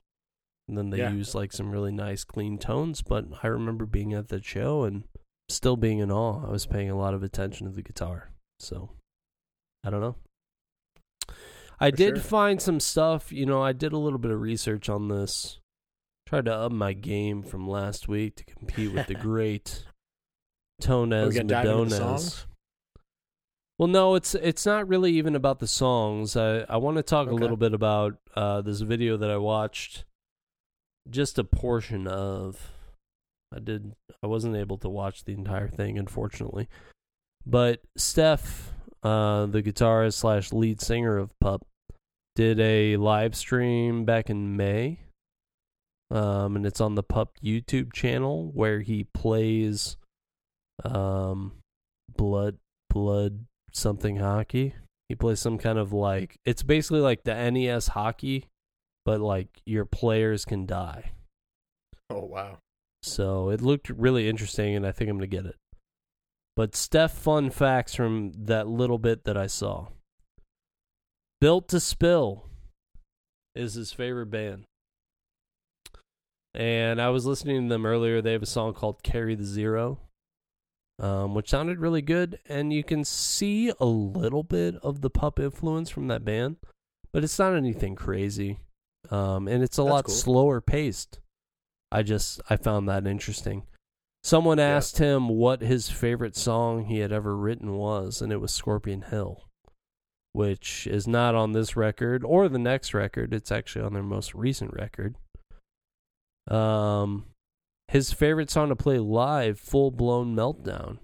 And 0.68 0.78
then 0.78 0.90
they 0.90 0.98
Yeah. 0.98 1.10
used 1.12 1.34
like 1.34 1.52
some 1.52 1.72
really 1.72 1.90
nice 1.90 2.22
clean 2.22 2.58
tones, 2.58 3.02
but 3.02 3.24
I 3.42 3.48
remember 3.48 3.86
being 3.86 4.14
at 4.14 4.28
that 4.28 4.44
show 4.44 4.84
and 4.84 5.02
still 5.50 5.76
being 5.76 5.98
in 5.98 6.10
awe. 6.10 6.46
I 6.46 6.50
was 6.50 6.66
paying 6.66 6.90
a 6.90 6.96
lot 6.96 7.14
of 7.14 7.22
attention 7.22 7.66
to 7.66 7.72
the 7.72 7.82
guitar. 7.82 8.30
So 8.58 8.90
I 9.84 9.90
don't 9.90 10.00
know. 10.00 10.16
I 11.78 11.90
For 11.90 11.96
did 11.96 12.16
sure. 12.16 12.24
find 12.24 12.60
some 12.60 12.78
stuff, 12.78 13.32
you 13.32 13.46
know, 13.46 13.62
I 13.62 13.72
did 13.72 13.92
a 13.92 13.98
little 13.98 14.18
bit 14.18 14.30
of 14.30 14.40
research 14.40 14.88
on 14.88 15.08
this. 15.08 15.58
Tried 16.26 16.44
to 16.44 16.54
up 16.54 16.72
my 16.72 16.92
game 16.92 17.42
from 17.42 17.68
last 17.68 18.06
week 18.06 18.36
to 18.36 18.44
compete 18.44 18.92
with 18.92 19.06
the 19.06 19.14
great 19.20 19.86
Tonez 20.82 21.32
Madones. 21.34 22.44
Well, 23.78 23.88
no, 23.88 24.14
it's 24.14 24.34
it's 24.34 24.66
not 24.66 24.86
really 24.88 25.12
even 25.12 25.34
about 25.34 25.58
the 25.58 25.66
songs. 25.66 26.36
I 26.36 26.66
I 26.68 26.76
want 26.76 26.98
to 26.98 27.02
talk 27.02 27.30
a 27.30 27.34
little 27.34 27.56
bit 27.56 27.72
about 27.72 28.18
uh, 28.36 28.60
this 28.60 28.82
video 28.82 29.16
that 29.16 29.30
I 29.30 29.38
watched, 29.38 30.04
just 31.08 31.38
a 31.38 31.44
portion 31.44 32.06
of. 32.06 32.72
I 33.54 33.58
did. 33.58 33.92
I 34.22 34.26
wasn't 34.26 34.56
able 34.56 34.78
to 34.78 34.88
watch 34.88 35.24
the 35.24 35.32
entire 35.32 35.68
thing, 35.68 35.98
unfortunately. 35.98 36.68
But 37.46 37.80
Steph, 37.96 38.72
uh, 39.02 39.46
the 39.46 39.62
guitarist 39.62 40.14
slash 40.14 40.52
lead 40.52 40.80
singer 40.80 41.16
of 41.18 41.30
Pup, 41.40 41.66
did 42.36 42.60
a 42.60 42.96
live 42.96 43.34
stream 43.34 44.04
back 44.04 44.30
in 44.30 44.56
May. 44.56 45.00
Um, 46.10 46.56
and 46.56 46.66
it's 46.66 46.80
on 46.80 46.96
the 46.96 47.02
Pup 47.02 47.34
YouTube 47.42 47.92
channel 47.92 48.50
where 48.52 48.80
he 48.80 49.04
plays, 49.14 49.96
um, 50.84 51.52
blood 52.16 52.58
blood 52.88 53.46
something 53.72 54.16
hockey. 54.16 54.74
He 55.08 55.14
plays 55.14 55.40
some 55.40 55.58
kind 55.58 55.78
of 55.78 55.92
like 55.92 56.36
it's 56.44 56.62
basically 56.62 57.00
like 57.00 57.24
the 57.24 57.50
NES 57.50 57.88
hockey, 57.88 58.46
but 59.04 59.20
like 59.20 59.48
your 59.64 59.84
players 59.84 60.44
can 60.44 60.66
die. 60.66 61.12
Oh 62.10 62.24
wow! 62.24 62.58
So 63.02 63.50
it 63.50 63.60
looked 63.62 63.88
really 63.90 64.28
interesting, 64.28 64.74
and 64.76 64.86
I 64.86 64.92
think 64.92 65.10
I'm 65.10 65.16
gonna 65.16 65.26
get 65.26 65.46
it. 65.46 65.56
But 66.56 66.76
Steph, 66.76 67.12
fun 67.12 67.50
facts 67.50 67.94
from 67.94 68.32
that 68.36 68.68
little 68.68 68.98
bit 68.98 69.24
that 69.24 69.36
I 69.36 69.46
saw. 69.46 69.88
Built 71.40 71.68
to 71.68 71.80
Spill 71.80 72.44
is 73.54 73.74
his 73.74 73.92
favorite 73.92 74.26
band. 74.26 74.64
And 76.52 77.00
I 77.00 77.10
was 77.10 77.24
listening 77.24 77.62
to 77.62 77.68
them 77.68 77.86
earlier. 77.86 78.20
They 78.20 78.32
have 78.32 78.42
a 78.42 78.46
song 78.46 78.74
called 78.74 79.02
Carry 79.02 79.36
the 79.36 79.44
Zero, 79.44 80.00
um, 80.98 81.34
which 81.34 81.48
sounded 81.48 81.78
really 81.78 82.02
good. 82.02 82.40
And 82.46 82.72
you 82.72 82.82
can 82.82 83.04
see 83.04 83.72
a 83.80 83.86
little 83.86 84.42
bit 84.42 84.74
of 84.82 85.00
the 85.00 85.10
pup 85.10 85.38
influence 85.38 85.88
from 85.88 86.08
that 86.08 86.24
band, 86.24 86.56
but 87.12 87.22
it's 87.22 87.38
not 87.38 87.54
anything 87.54 87.94
crazy. 87.94 88.58
Um, 89.10 89.48
and 89.48 89.62
it's 89.62 89.78
a 89.78 89.82
That's 89.82 89.90
lot 89.90 90.04
cool. 90.06 90.14
slower 90.14 90.60
paced. 90.60 91.19
I 91.92 92.02
just 92.02 92.40
I 92.48 92.56
found 92.56 92.88
that 92.88 93.06
interesting. 93.06 93.64
Someone 94.22 94.58
Yeah. 94.58 94.68
asked 94.76 94.98
him 94.98 95.28
what 95.28 95.60
his 95.62 95.88
favorite 95.88 96.36
song 96.36 96.84
he 96.84 96.98
had 96.98 97.10
ever 97.12 97.36
written 97.36 97.72
was, 97.74 98.20
and 98.20 98.32
it 98.32 98.36
was 98.36 98.52
Scorpion 98.52 99.02
Hill, 99.02 99.44
which 100.32 100.86
is 100.86 101.08
not 101.08 101.34
on 101.34 101.52
this 101.52 101.74
record 101.76 102.22
or 102.24 102.48
the 102.48 102.58
next 102.58 102.92
record. 102.94 103.32
It's 103.32 103.50
actually 103.50 103.84
on 103.84 103.94
their 103.94 104.02
most 104.02 104.34
recent 104.34 104.72
record. 104.74 105.16
Um, 106.48 107.26
his 107.88 108.12
favorite 108.12 108.50
song 108.50 108.68
to 108.68 108.76
play 108.76 108.98
live, 108.98 109.58
Full 109.58 109.90
Blown 109.90 110.34
Meltdown, 110.36 110.98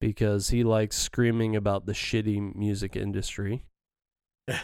because 0.00 0.50
he 0.50 0.62
likes 0.64 0.96
screaming 0.96 1.56
about 1.56 1.86
the 1.86 1.92
shitty 1.92 2.54
music 2.54 2.94
industry. 2.96 3.64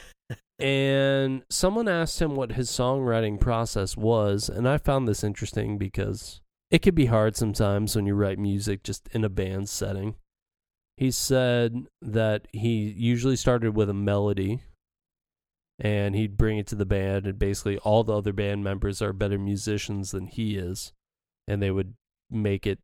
and 0.59 1.43
someone 1.51 1.89
asked 1.89 2.21
him 2.21 2.35
what 2.35 2.53
his 2.53 2.71
songwriting 2.71 3.41
process 3.41 3.97
was, 3.97 4.49
and 4.49 4.69
I 4.69 4.79
found 4.79 5.07
this 5.07 5.25
interesting 5.25 5.79
because 5.79 6.41
it 6.71 6.81
could 6.81 6.95
be 6.95 7.07
hard 7.07 7.37
sometimes 7.37 7.95
when 7.95 8.07
you 8.07 8.15
write 8.15 8.39
music 8.39 8.83
just 8.83 9.09
in 9.13 9.25
a 9.25 9.29
band 9.29 9.69
setting. 9.69 10.17
He 10.97 11.11
said 11.11 11.87
that 12.01 12.49
he 12.53 12.89
usually 12.91 13.37
started 13.37 13.77
with 13.77 13.91
a 13.91 13.95
melody 13.95 14.63
and 15.79 16.15
he'd 16.15 16.39
bring 16.39 16.57
it 16.57 16.67
to 16.69 16.75
the 16.75 16.87
band, 16.87 17.27
and 17.27 17.39
basically 17.39 17.77
all 17.79 18.03
the 18.03 18.17
other 18.17 18.33
band 18.33 18.65
members 18.65 19.03
are 19.03 19.13
better 19.13 19.39
musicians 19.39 20.11
than 20.11 20.27
he 20.27 20.57
is, 20.57 20.93
and 21.47 21.63
they 21.63 21.71
would 21.71 21.95
make 22.31 22.67
it 22.67 22.79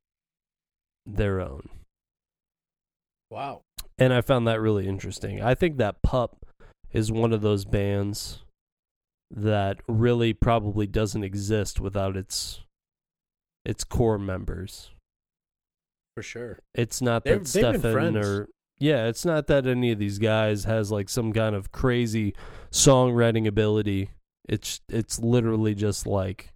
their 1.07 1.41
own. 1.41 1.69
Wow! 3.31 3.63
And 3.99 4.13
I 4.13 4.21
found 4.21 4.47
that 4.47 4.61
really 4.61 4.87
interesting. 4.87 5.43
I 5.43 5.55
think 5.55 5.79
that 5.79 6.03
Pup 6.03 6.42
is 6.93 7.11
one 7.11 7.33
of 7.33 7.41
those 7.41 7.65
bands 7.65 8.43
that 9.31 9.79
really 9.89 10.33
probably 10.33 10.87
doesn't 10.87 11.25
exist 11.25 11.81
without 11.81 12.17
its 12.17 12.61
its 13.65 13.85
core 13.85 14.19
members. 14.19 14.91
For 16.17 16.23
sure. 16.23 16.59
It's 16.75 17.01
not 17.01 17.25
that 17.25 17.47
Stefan 17.47 18.17
or 18.17 18.49
yeah, 18.79 19.07
it's 19.07 19.25
not 19.25 19.47
that 19.47 19.67
any 19.67 19.93
of 19.93 19.99
these 19.99 20.19
guys 20.19 20.65
has 20.65 20.91
like 20.91 21.09
some 21.09 21.33
kind 21.33 21.55
of 21.55 21.73
crazy 21.73 22.35
songwriting 22.71 23.47
ability. 23.47 24.11
It's 24.49 24.81
it's 24.89 25.19
literally 25.19 25.75
just 25.75 26.07
like 26.07 26.53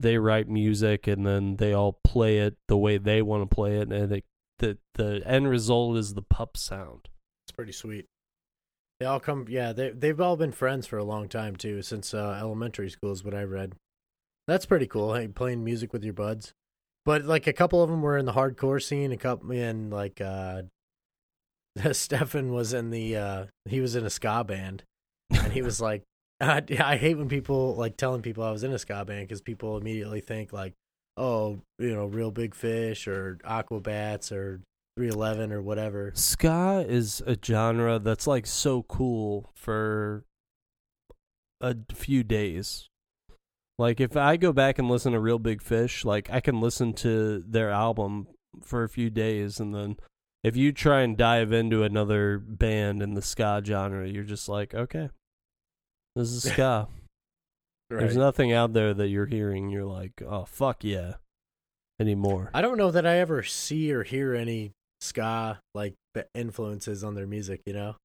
they 0.00 0.16
write 0.16 0.48
music 0.48 1.06
and 1.06 1.26
then 1.26 1.56
they 1.56 1.74
all 1.74 2.00
play 2.02 2.38
it 2.38 2.56
the 2.68 2.76
way 2.76 2.96
they 2.96 3.20
want 3.20 3.48
to 3.48 3.54
play 3.54 3.76
it 3.76 3.92
and 3.92 4.12
it, 4.12 4.24
the 4.58 4.78
the 4.94 5.22
end 5.26 5.48
result 5.48 5.96
is 5.96 6.14
the 6.14 6.22
pup 6.22 6.56
sound. 6.56 7.08
It's 7.44 7.52
pretty 7.52 7.72
sweet. 7.72 8.06
They 9.00 9.06
all 9.06 9.18
come. 9.18 9.46
Yeah, 9.48 9.72
they 9.72 9.90
they've 9.90 10.20
all 10.20 10.36
been 10.36 10.52
friends 10.52 10.86
for 10.86 10.98
a 10.98 11.04
long 11.04 11.26
time 11.26 11.56
too, 11.56 11.80
since 11.80 12.12
uh, 12.12 12.38
elementary 12.38 12.90
school 12.90 13.12
is 13.12 13.24
what 13.24 13.34
I 13.34 13.42
read. 13.44 13.74
That's 14.46 14.66
pretty 14.66 14.86
cool. 14.86 15.14
Hey, 15.14 15.26
playing 15.26 15.64
music 15.64 15.94
with 15.94 16.04
your 16.04 16.12
buds. 16.12 16.52
But 17.06 17.24
like 17.24 17.46
a 17.46 17.54
couple 17.54 17.82
of 17.82 17.88
them 17.88 18.02
were 18.02 18.18
in 18.18 18.26
the 18.26 18.34
hardcore 18.34 18.82
scene. 18.82 19.10
A 19.10 19.16
couple 19.16 19.52
in 19.52 19.88
like 19.88 20.20
uh, 20.20 20.62
Stefan 21.92 22.52
was 22.52 22.74
in 22.74 22.90
the 22.90 23.16
uh, 23.16 23.44
he 23.64 23.80
was 23.80 23.96
in 23.96 24.04
a 24.04 24.10
ska 24.10 24.44
band, 24.44 24.84
and 25.30 25.50
he 25.50 25.62
was 25.62 25.80
like, 25.80 26.02
I, 26.38 26.62
I 26.78 26.96
hate 26.98 27.16
when 27.16 27.28
people 27.28 27.74
like 27.76 27.96
telling 27.96 28.20
people 28.20 28.44
I 28.44 28.50
was 28.50 28.64
in 28.64 28.72
a 28.72 28.78
ska 28.78 29.06
band 29.06 29.26
because 29.26 29.40
people 29.40 29.78
immediately 29.78 30.20
think 30.20 30.52
like, 30.52 30.74
oh, 31.16 31.60
you 31.78 31.94
know, 31.94 32.04
real 32.04 32.30
big 32.30 32.54
fish 32.54 33.08
or 33.08 33.38
Aquabats 33.44 34.30
or 34.30 34.60
311 34.96 35.52
or 35.52 35.62
whatever. 35.62 36.12
Ska 36.14 36.84
is 36.86 37.22
a 37.26 37.36
genre 37.42 37.98
that's 37.98 38.26
like 38.26 38.46
so 38.46 38.82
cool 38.82 39.50
for 39.54 40.24
a 41.60 41.76
few 41.92 42.22
days. 42.22 42.88
Like 43.78 44.00
if 44.00 44.16
I 44.16 44.36
go 44.36 44.52
back 44.52 44.78
and 44.78 44.88
listen 44.88 45.12
to 45.12 45.20
Real 45.20 45.38
Big 45.38 45.62
Fish, 45.62 46.04
like 46.04 46.30
I 46.30 46.40
can 46.40 46.60
listen 46.60 46.92
to 46.94 47.42
their 47.46 47.70
album 47.70 48.26
for 48.62 48.84
a 48.84 48.88
few 48.88 49.10
days 49.10 49.60
and 49.60 49.74
then 49.74 49.96
if 50.42 50.56
you 50.56 50.72
try 50.72 51.02
and 51.02 51.16
dive 51.16 51.52
into 51.52 51.82
another 51.82 52.38
band 52.38 53.02
in 53.02 53.14
the 53.14 53.22
ska 53.22 53.62
genre, 53.64 54.08
you're 54.08 54.24
just 54.24 54.48
like, 54.48 54.74
okay. 54.74 55.10
This 56.16 56.30
is 56.30 56.50
ska. 56.52 56.88
There's 57.90 58.16
nothing 58.16 58.52
out 58.52 58.72
there 58.72 58.94
that 58.94 59.08
you're 59.08 59.26
hearing 59.26 59.68
you're 59.68 59.84
like, 59.84 60.22
"Oh, 60.24 60.44
fuck 60.44 60.84
yeah." 60.84 61.14
anymore. 62.00 62.50
I 62.54 62.62
don't 62.62 62.78
know 62.78 62.90
that 62.90 63.06
I 63.06 63.18
ever 63.18 63.42
see 63.42 63.92
or 63.92 64.02
hear 64.02 64.34
any 64.34 64.72
ska 65.00 65.60
like 65.74 65.94
influences 66.34 67.04
on 67.04 67.14
their 67.14 67.26
music. 67.26 67.62
You 67.66 67.72
know, 67.72 67.96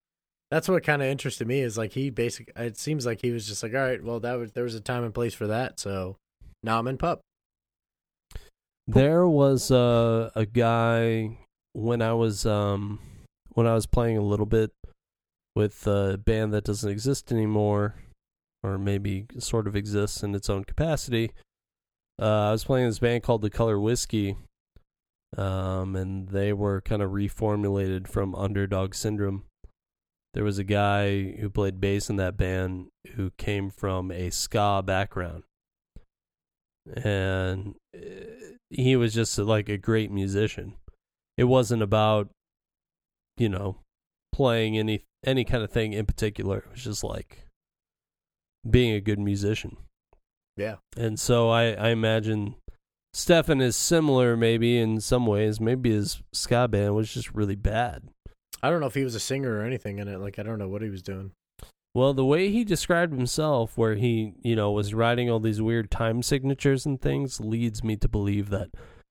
that's 0.51 0.67
what 0.67 0.83
kind 0.83 1.01
of 1.01 1.07
interested 1.07 1.47
me. 1.47 1.61
Is 1.61 1.77
like 1.77 1.93
he 1.93 2.09
basically. 2.09 2.53
It 2.55 2.77
seems 2.77 3.05
like 3.05 3.21
he 3.21 3.31
was 3.31 3.47
just 3.47 3.63
like, 3.63 3.73
all 3.73 3.79
right, 3.79 4.03
well, 4.03 4.19
that 4.19 4.33
was 4.33 4.51
there 4.51 4.63
was 4.63 4.75
a 4.75 4.81
time 4.81 5.03
and 5.03 5.13
place 5.13 5.33
for 5.33 5.47
that, 5.47 5.79
so 5.79 6.17
now 6.63 6.79
I'm 6.79 6.87
in 6.87 6.97
pup. 6.97 7.21
There 8.87 9.27
was 9.27 9.71
uh, 9.71 10.29
a 10.35 10.45
guy 10.45 11.37
when 11.73 12.01
I 12.01 12.13
was 12.13 12.45
um 12.45 12.99
when 13.53 13.67
I 13.67 13.73
was 13.73 13.85
playing 13.85 14.17
a 14.17 14.21
little 14.21 14.45
bit 14.45 14.71
with 15.55 15.87
a 15.87 16.17
band 16.17 16.53
that 16.53 16.65
doesn't 16.65 16.89
exist 16.89 17.31
anymore, 17.31 17.95
or 18.61 18.77
maybe 18.77 19.25
sort 19.39 19.67
of 19.67 19.75
exists 19.75 20.21
in 20.21 20.35
its 20.35 20.49
own 20.49 20.65
capacity. 20.65 21.31
Uh, 22.21 22.49
I 22.49 22.51
was 22.51 22.63
playing 22.63 22.87
this 22.87 22.99
band 22.99 23.23
called 23.23 23.41
The 23.41 23.49
Color 23.49 23.79
Whiskey, 23.79 24.35
um, 25.37 25.95
and 25.95 26.29
they 26.29 26.53
were 26.53 26.81
kind 26.81 27.01
of 27.01 27.11
reformulated 27.11 28.07
from 28.07 28.35
Underdog 28.35 28.93
Syndrome. 28.93 29.43
There 30.33 30.43
was 30.43 30.57
a 30.57 30.63
guy 30.63 31.31
who 31.33 31.49
played 31.49 31.79
bass 31.79 32.09
in 32.09 32.17
that 32.17 32.37
band 32.37 32.87
who 33.15 33.31
came 33.37 33.69
from 33.69 34.11
a 34.11 34.29
ska 34.29 34.83
background, 34.85 35.43
and 36.93 37.75
uh, 37.95 37.99
he 38.69 38.95
was 38.95 39.13
just 39.13 39.37
like 39.37 39.69
a 39.69 39.77
great 39.77 40.11
musician. 40.11 40.73
It 41.37 41.45
wasn't 41.45 41.81
about, 41.81 42.29
you 43.37 43.49
know, 43.49 43.77
playing 44.33 44.77
any 44.77 45.03
any 45.25 45.43
kind 45.45 45.63
of 45.63 45.71
thing 45.71 45.93
in 45.93 46.05
particular. 46.05 46.59
It 46.59 46.71
was 46.71 46.83
just 46.83 47.03
like 47.03 47.45
being 48.69 48.93
a 48.93 49.01
good 49.01 49.19
musician. 49.19 49.77
Yeah. 50.57 50.75
And 50.97 51.19
so 51.19 51.49
I, 51.49 51.71
I 51.71 51.89
imagine 51.89 52.55
Stefan 53.15 53.61
is 53.61 53.77
similar 53.77 54.35
maybe 54.35 54.77
in 54.77 54.99
some 54.99 55.25
ways. 55.25 55.61
Maybe 55.61 55.89
his 55.89 56.21
ska 56.33 56.67
band 56.67 56.95
was 56.95 57.13
just 57.13 57.33
really 57.33 57.55
bad. 57.55 58.09
I 58.61 58.69
don't 58.69 58.81
know 58.81 58.87
if 58.87 58.93
he 58.93 59.05
was 59.05 59.15
a 59.15 59.21
singer 59.21 59.59
or 59.59 59.63
anything 59.63 59.99
in 59.99 60.09
it. 60.09 60.19
Like 60.19 60.37
I 60.37 60.43
don't 60.43 60.59
know 60.59 60.67
what 60.67 60.81
he 60.81 60.89
was 60.89 61.01
doing. 61.01 61.31
Well, 61.93 62.13
the 62.13 62.25
way 62.25 62.49
he 62.49 62.65
described 62.65 63.13
himself, 63.13 63.77
where 63.77 63.95
he, 63.95 64.33
you 64.43 64.53
know, 64.53 64.69
was 64.71 64.93
writing 64.93 65.29
all 65.29 65.39
these 65.39 65.61
weird 65.61 65.89
time 65.89 66.21
signatures 66.23 66.85
and 66.85 67.01
things, 67.01 67.39
leads 67.39 67.85
me 67.85 67.95
to 67.95 68.09
believe 68.09 68.49
that 68.49 68.67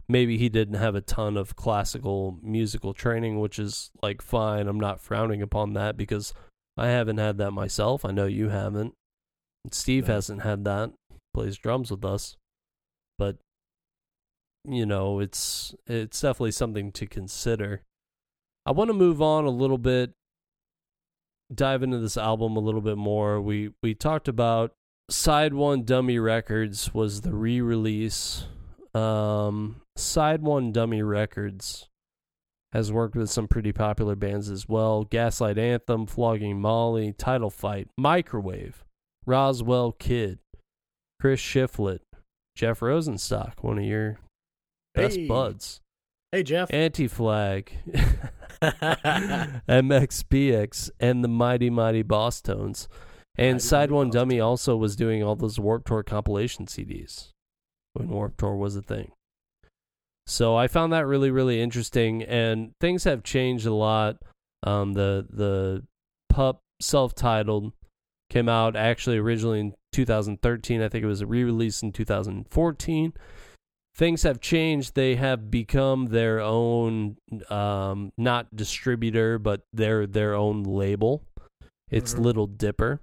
maybe 0.06 0.36
he 0.36 0.50
didn't 0.50 0.74
have 0.74 0.94
a 0.94 1.00
ton 1.00 1.38
of 1.38 1.56
classical 1.56 2.38
musical 2.42 2.92
training, 2.92 3.40
which 3.40 3.58
is 3.58 3.90
like 4.02 4.20
fine. 4.20 4.68
I'm 4.68 4.78
not 4.78 5.00
frowning 5.00 5.40
upon 5.40 5.72
that 5.72 5.96
because 5.96 6.34
I 6.76 6.88
haven't 6.88 7.16
had 7.16 7.38
that 7.38 7.52
myself. 7.52 8.04
I 8.04 8.10
know 8.10 8.26
you 8.26 8.50
haven't. 8.50 8.92
Steve 9.70 10.08
hasn't 10.08 10.42
had 10.42 10.66
that. 10.66 10.92
Plays 11.32 11.56
drums 11.56 11.90
with 11.90 12.04
us. 12.04 12.36
But 13.16 13.38
you 14.64 14.86
know, 14.86 15.20
it's 15.20 15.74
it's 15.86 16.20
definitely 16.20 16.52
something 16.52 16.92
to 16.92 17.06
consider. 17.06 17.82
I 18.66 18.72
want 18.72 18.88
to 18.88 18.94
move 18.94 19.20
on 19.20 19.44
a 19.44 19.50
little 19.50 19.78
bit 19.78 20.14
dive 21.54 21.82
into 21.82 21.98
this 21.98 22.16
album 22.16 22.56
a 22.56 22.60
little 22.60 22.80
bit 22.80 22.96
more. 22.96 23.40
We 23.40 23.70
we 23.82 23.94
talked 23.94 24.28
about 24.28 24.72
Side 25.10 25.52
1 25.52 25.84
Dummy 25.84 26.18
Records 26.18 26.94
was 26.94 27.20
the 27.20 27.34
re-release 27.34 28.46
um, 28.94 29.82
Side 29.96 30.42
One 30.42 30.72
Dummy 30.72 31.02
Records 31.02 31.88
has 32.72 32.90
worked 32.90 33.14
with 33.14 33.30
some 33.30 33.46
pretty 33.46 33.72
popular 33.72 34.16
bands 34.16 34.48
as 34.48 34.68
well 34.68 35.04
Gaslight 35.04 35.58
Anthem, 35.58 36.06
Flogging 36.06 36.60
Molly, 36.60 37.12
Title 37.12 37.50
Fight, 37.50 37.88
Microwave, 37.98 38.84
Roswell 39.26 39.92
Kid, 39.92 40.38
Chris 41.20 41.40
Shiflett, 41.40 42.00
Jeff 42.56 42.80
Rosenstock, 42.80 43.62
one 43.62 43.78
of 43.78 43.84
your 43.84 44.18
best 44.94 45.16
hey. 45.16 45.26
buds. 45.26 45.80
Hey, 46.32 46.42
Jeff. 46.42 46.72
Anti 46.72 47.06
Flag, 47.06 47.72
MXPX, 49.68 50.90
and 50.98 51.22
the 51.22 51.28
Mighty 51.28 51.70
Mighty 51.70 52.02
Bosstones. 52.02 52.88
And 53.36 53.54
Mighty 53.54 53.60
Side 53.60 53.90
Mighty 53.90 53.92
One 53.92 54.10
Dummy 54.10 54.40
also 54.40 54.76
was 54.76 54.96
doing 54.96 55.22
all 55.22 55.36
those 55.36 55.60
Warp 55.60 55.84
Tour 55.86 56.02
compilation 56.02 56.66
CDs 56.66 57.30
when 57.92 58.08
Warp 58.08 58.36
Tour 58.36 58.56
was 58.56 58.74
a 58.76 58.82
thing. 58.82 59.12
So 60.26 60.56
I 60.56 60.68
found 60.68 60.92
that 60.92 61.06
really, 61.06 61.30
really 61.30 61.60
interesting, 61.60 62.22
and 62.22 62.72
things 62.80 63.04
have 63.04 63.22
changed 63.22 63.66
a 63.66 63.74
lot. 63.74 64.16
Um, 64.62 64.94
the 64.94 65.26
the 65.30 65.84
pup 66.30 66.60
self-titled 66.80 67.72
came 68.30 68.48
out 68.48 68.74
actually 68.74 69.18
originally 69.18 69.60
in 69.60 69.74
2013. 69.92 70.82
I 70.82 70.88
think 70.88 71.04
it 71.04 71.08
was 71.08 71.20
a 71.20 71.26
re-release 71.26 71.82
in 71.82 71.92
2014. 71.92 73.12
Things 73.94 74.24
have 74.24 74.40
changed. 74.40 74.94
They 74.94 75.14
have 75.14 75.50
become 75.50 76.06
their 76.06 76.40
own, 76.40 77.16
um, 77.48 78.12
not 78.16 78.54
distributor, 78.54 79.38
but 79.38 79.62
their 79.72 80.06
their 80.06 80.34
own 80.34 80.64
label. 80.64 81.24
It's 81.90 82.14
mm-hmm. 82.14 82.22
Little 82.22 82.46
Dipper. 82.46 83.00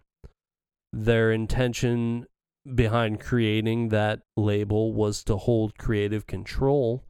Their 0.92 1.32
intention 1.32 2.28
behind 2.76 3.20
creating 3.20 3.90
that 3.90 4.22
label 4.38 4.94
was 4.94 5.24
to 5.24 5.38
hold 5.38 5.78
creative 5.78 6.28
control 6.28 7.04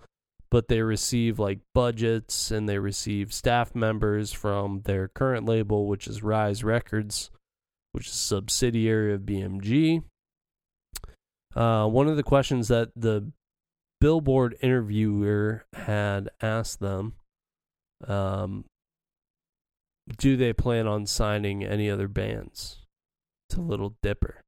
but 0.49 0.67
they 0.67 0.81
receive 0.81 1.39
like 1.39 1.59
budgets 1.73 2.51
and 2.51 2.67
they 2.67 2.77
receive 2.77 3.33
staff 3.33 3.73
members 3.73 4.31
from 4.31 4.81
their 4.81 5.07
current 5.07 5.45
label 5.45 5.87
which 5.87 6.07
is 6.07 6.23
rise 6.23 6.63
records 6.63 7.31
which 7.91 8.07
is 8.07 8.13
a 8.13 8.17
subsidiary 8.17 9.13
of 9.13 9.21
bmg 9.21 10.03
uh, 11.53 11.85
one 11.85 12.07
of 12.07 12.15
the 12.15 12.23
questions 12.23 12.69
that 12.69 12.89
the 12.95 13.29
billboard 14.01 14.57
interviewer 14.61 15.63
had 15.73 16.29
asked 16.41 16.81
them 16.81 17.13
um, 18.05 18.65
do 20.17 20.35
they 20.35 20.51
plan 20.51 20.87
on 20.87 21.05
signing 21.05 21.63
any 21.63 21.89
other 21.89 22.09
bands 22.09 22.79
to 23.47 23.61
little 23.61 23.95
dipper 24.01 24.41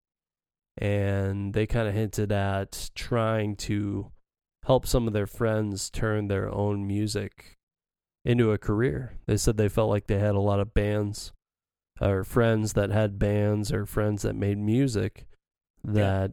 and 0.78 1.54
they 1.54 1.66
kind 1.66 1.88
of 1.88 1.93
hinted 1.93 2.32
at 2.32 2.89
trying 2.95 3.56
to 3.56 4.12
help 4.66 4.88
some 4.88 5.08
of 5.08 5.14
their 5.14 5.28
friends 5.28 5.89
turn 5.89 6.28
their 6.28 6.49
own 6.54 6.88
music 6.88 7.58
into 8.26 8.51
a 8.51 8.58
career. 8.58 9.18
They 9.28 9.38
said 9.38 9.58
they 9.58 9.70
felt 9.70 9.89
like 9.89 10.08
they 10.08 10.20
had 10.20 10.36
a 10.36 10.39
lot 10.39 10.60
of 10.60 10.74
bands 10.74 11.32
or 12.01 12.24
friends 12.24 12.74
that 12.74 12.89
had 12.89 13.20
bands 13.20 13.72
or 13.72 13.86
friends 13.86 14.24
that 14.24 14.36
made 14.36 14.58
music 14.58 15.28
that 15.84 16.32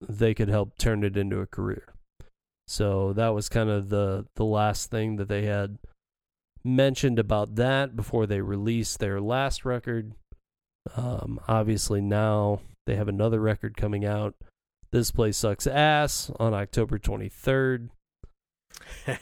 yeah. 0.00 0.06
they 0.08 0.34
could 0.34 0.48
help 0.48 0.76
turn 0.76 1.04
it 1.04 1.16
into 1.16 1.38
a 1.38 1.46
career. 1.46 1.93
So 2.66 3.12
that 3.12 3.28
was 3.28 3.48
kind 3.48 3.68
of 3.68 3.88
the 3.88 4.26
the 4.36 4.44
last 4.44 4.90
thing 4.90 5.16
that 5.16 5.28
they 5.28 5.44
had 5.44 5.78
mentioned 6.64 7.18
about 7.18 7.56
that 7.56 7.94
before 7.94 8.26
they 8.26 8.40
released 8.40 8.98
their 8.98 9.20
last 9.20 9.64
record. 9.64 10.14
Um, 10.96 11.40
obviously 11.46 12.00
now 12.00 12.60
they 12.86 12.96
have 12.96 13.08
another 13.08 13.40
record 13.40 13.76
coming 13.76 14.04
out. 14.04 14.34
This 14.92 15.10
place 15.10 15.36
sucks 15.36 15.66
ass 15.66 16.30
on 16.38 16.54
October 16.54 16.98
23rd. 16.98 17.88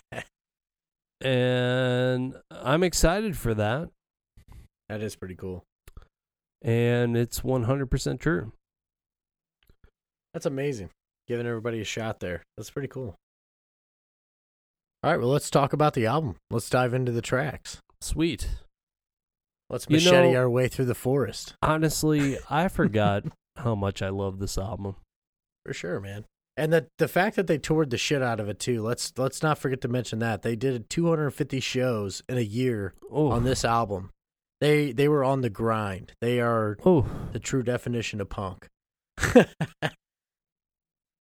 and 1.21 2.35
I'm 2.51 2.83
excited 2.83 3.37
for 3.37 3.55
that. 3.55 3.89
That 4.89 5.01
is 5.03 5.17
pretty 5.17 5.35
cool. 5.35 5.65
And 6.61 7.17
it's 7.17 7.41
100% 7.41 8.21
true. 8.21 8.53
That's 10.35 10.47
amazing. 10.47 10.91
Giving 11.27 11.47
everybody 11.47 11.81
a 11.81 11.85
shot 11.85 12.21
there. 12.21 12.43
That's 12.57 12.71
pretty 12.71 12.89
cool. 12.89 13.17
All 15.05 15.11
right, 15.11 15.19
well, 15.19 15.31
let's 15.31 15.51
talk 15.51 15.73
about 15.73 15.95
the 15.95 16.07
album. 16.07 16.37
Let's 16.49 16.71
dive 16.71 16.95
into 16.95 17.11
the 17.11 17.23
tracks. 17.23 17.81
Sweet. 18.01 18.49
Let's 19.69 19.91
machete 19.91 20.29
you 20.29 20.33
know, 20.35 20.39
our 20.39 20.49
way 20.49 20.69
through 20.69 20.85
the 20.85 20.95
forest. 20.95 21.55
Honestly, 21.61 22.39
I 22.51 22.69
forgot 22.69 23.25
how 23.57 23.75
much 23.75 24.01
I 24.01 24.11
love 24.11 24.39
this 24.39 24.57
album. 24.57 24.95
For 25.67 25.73
sure, 25.73 25.99
man. 25.99 26.25
And 26.57 26.73
the 26.73 26.87
the 26.99 27.09
fact 27.09 27.35
that 27.37 27.49
they 27.49 27.59
toured 27.59 27.91
the 27.91 27.99
shit 27.99 28.23
out 28.23 28.39
of 28.39 28.49
it 28.49 28.61
too. 28.61 28.83
Let's 28.83 29.13
let's 29.17 29.43
not 29.43 29.59
forget 29.59 29.81
to 29.81 29.89
mention 29.89 30.19
that 30.21 30.43
they 30.43 30.55
did 30.55 30.91
250 30.91 31.59
shows 31.61 32.23
in 32.29 32.37
a 32.37 32.43
year 32.43 32.95
Ooh. 33.11 33.31
on 33.31 33.45
this 33.45 33.65
album. 33.65 34.11
They 34.61 34.93
they 34.93 35.09
were 35.09 35.25
on 35.25 35.41
the 35.41 35.51
grind. 35.51 36.13
They 36.21 36.41
are 36.41 36.77
Ooh. 36.87 37.07
the 37.33 37.41
true 37.41 37.63
definition 37.63 38.21
of 38.21 38.29
punk. 38.29 38.69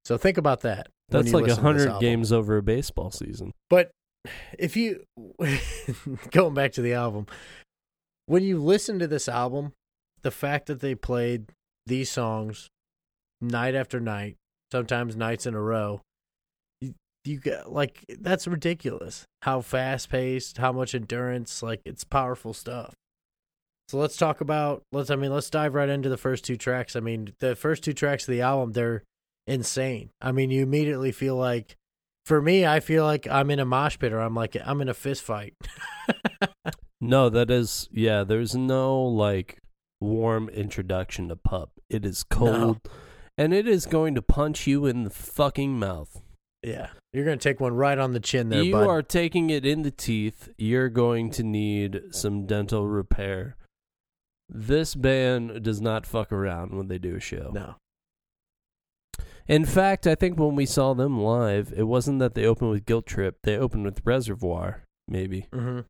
so 0.05 0.19
think 0.19 0.37
about 0.37 0.63
that. 0.63 0.89
That's 1.11 1.33
like 1.33 1.49
a 1.49 1.57
hundred 1.57 2.01
games 2.01 2.33
over 2.33 2.57
a 2.57 2.63
baseball 2.63 3.11
season. 3.11 3.53
But 3.69 3.91
if 4.59 4.77
you 4.77 5.05
going 6.31 6.55
back 6.55 6.73
to 6.73 6.83
the 6.83 6.95
album, 6.95 7.27
when 8.27 8.43
you 8.43 8.63
listen 8.63 8.99
to 8.99 9.07
this 9.07 9.29
album, 9.29 9.73
the 10.23 10.31
fact 10.31 10.67
that 10.67 10.81
they 10.81 10.95
played 10.95 11.47
these 11.87 12.11
songs 12.11 12.69
night 13.41 13.75
after 13.75 14.01
night, 14.01 14.37
sometimes 14.71 15.17
nights 15.17 15.47
in 15.47 15.55
a 15.55 15.61
row. 15.61 16.01
You, 16.81 16.95
you 17.25 17.41
get 17.41 17.73
like 17.73 18.05
that's 18.21 18.47
ridiculous. 18.47 19.25
How 19.43 19.61
fast 19.61 20.11
paced, 20.11 20.59
how 20.59 20.73
much 20.73 20.95
endurance, 20.95 21.63
like 21.63 21.81
it's 21.85 22.05
powerful 22.05 22.53
stuff. 22.53 22.95
So 23.89 23.99
let's 23.99 24.17
talk 24.17 24.41
about 24.41 24.83
let's 24.93 25.11
I 25.11 25.17
mean 25.17 25.33
let's 25.33 25.51
dive 25.51 25.75
right 25.75 25.89
into 25.89 26.09
the 26.09 26.17
first 26.17 26.45
two 26.45 26.57
tracks. 26.57 26.95
I 26.95 27.01
mean, 27.01 27.35
the 27.41 27.57
first 27.57 27.83
two 27.83 27.93
tracks 27.93 28.29
of 28.29 28.33
the 28.33 28.43
album 28.43 28.73
they're 28.73 29.03
insane. 29.47 30.11
I 30.21 30.33
mean, 30.33 30.51
you 30.51 30.63
immediately 30.63 31.13
feel 31.13 31.37
like 31.37 31.77
for 32.27 32.41
me, 32.43 32.67
I 32.67 32.81
feel 32.81 33.05
like 33.05 33.27
I'm 33.27 33.51
in 33.51 33.59
a 33.59 33.65
mosh 33.65 33.99
pit 33.99 34.13
or 34.13 34.21
I'm 34.21 34.35
like 34.35 34.57
I'm 34.65 34.81
in 34.81 34.89
a 34.89 34.95
fist 34.95 35.23
fight. 35.23 35.55
No, 37.01 37.31
that 37.31 37.51
is 37.51 37.89
yeah. 37.93 38.25
There's 38.25 38.55
no 38.55 39.01
like 39.01 39.59
warm 40.03 40.51
introduction 40.51 41.29
to 41.29 41.37
pup. 41.37 41.73
It 41.89 42.05
is 42.05 42.23
cold, 42.25 42.81
and 43.39 43.55
it 43.55 43.67
is 43.67 43.87
going 43.87 44.15
to 44.17 44.23
punch 44.23 44.67
you 44.67 44.85
in 44.85 45.05
the 45.05 45.11
fucking 45.11 45.79
mouth. 45.79 46.21
yeah, 46.63 46.89
you're 47.15 47.25
gonna 47.25 47.39
take 47.39 47.59
one 47.59 47.75
right 47.75 47.99
on 47.99 48.13
the 48.13 48.21
chin 48.21 48.51
there, 48.51 48.63
you 48.63 48.73
bud. 48.73 48.87
are 48.87 49.03
taking 49.03 49.49
it 49.49 49.65
in 49.65 49.81
the 49.81 49.91
teeth. 49.91 50.51
You're 50.59 50.91
going 50.91 51.31
to 51.31 51.43
need 51.43 52.03
some 52.11 52.45
dental 52.47 52.87
repair. 52.87 53.57
This 54.51 54.95
band 54.95 55.63
does 55.63 55.81
not 55.81 56.05
fuck 56.05 56.31
around 56.31 56.75
when 56.75 56.89
they 56.89 56.99
do 56.99 57.17
a 57.17 57.21
show. 57.21 57.51
no, 57.55 57.77
In 59.51 59.65
fact, 59.65 60.07
I 60.07 60.15
think 60.15 60.39
when 60.39 60.55
we 60.55 60.65
saw 60.65 60.95
them 60.95 61.21
live, 61.21 61.75
it 61.77 61.83
wasn't 61.83 62.21
that 62.21 62.35
they 62.35 62.45
opened 62.47 62.71
with 62.71 62.87
Guilt 62.87 63.05
Trip. 63.07 63.37
They 63.43 63.57
opened 63.59 63.85
with 63.85 64.01
Reservoir, 64.05 64.85
maybe. 65.09 65.49
hmm 65.53 65.81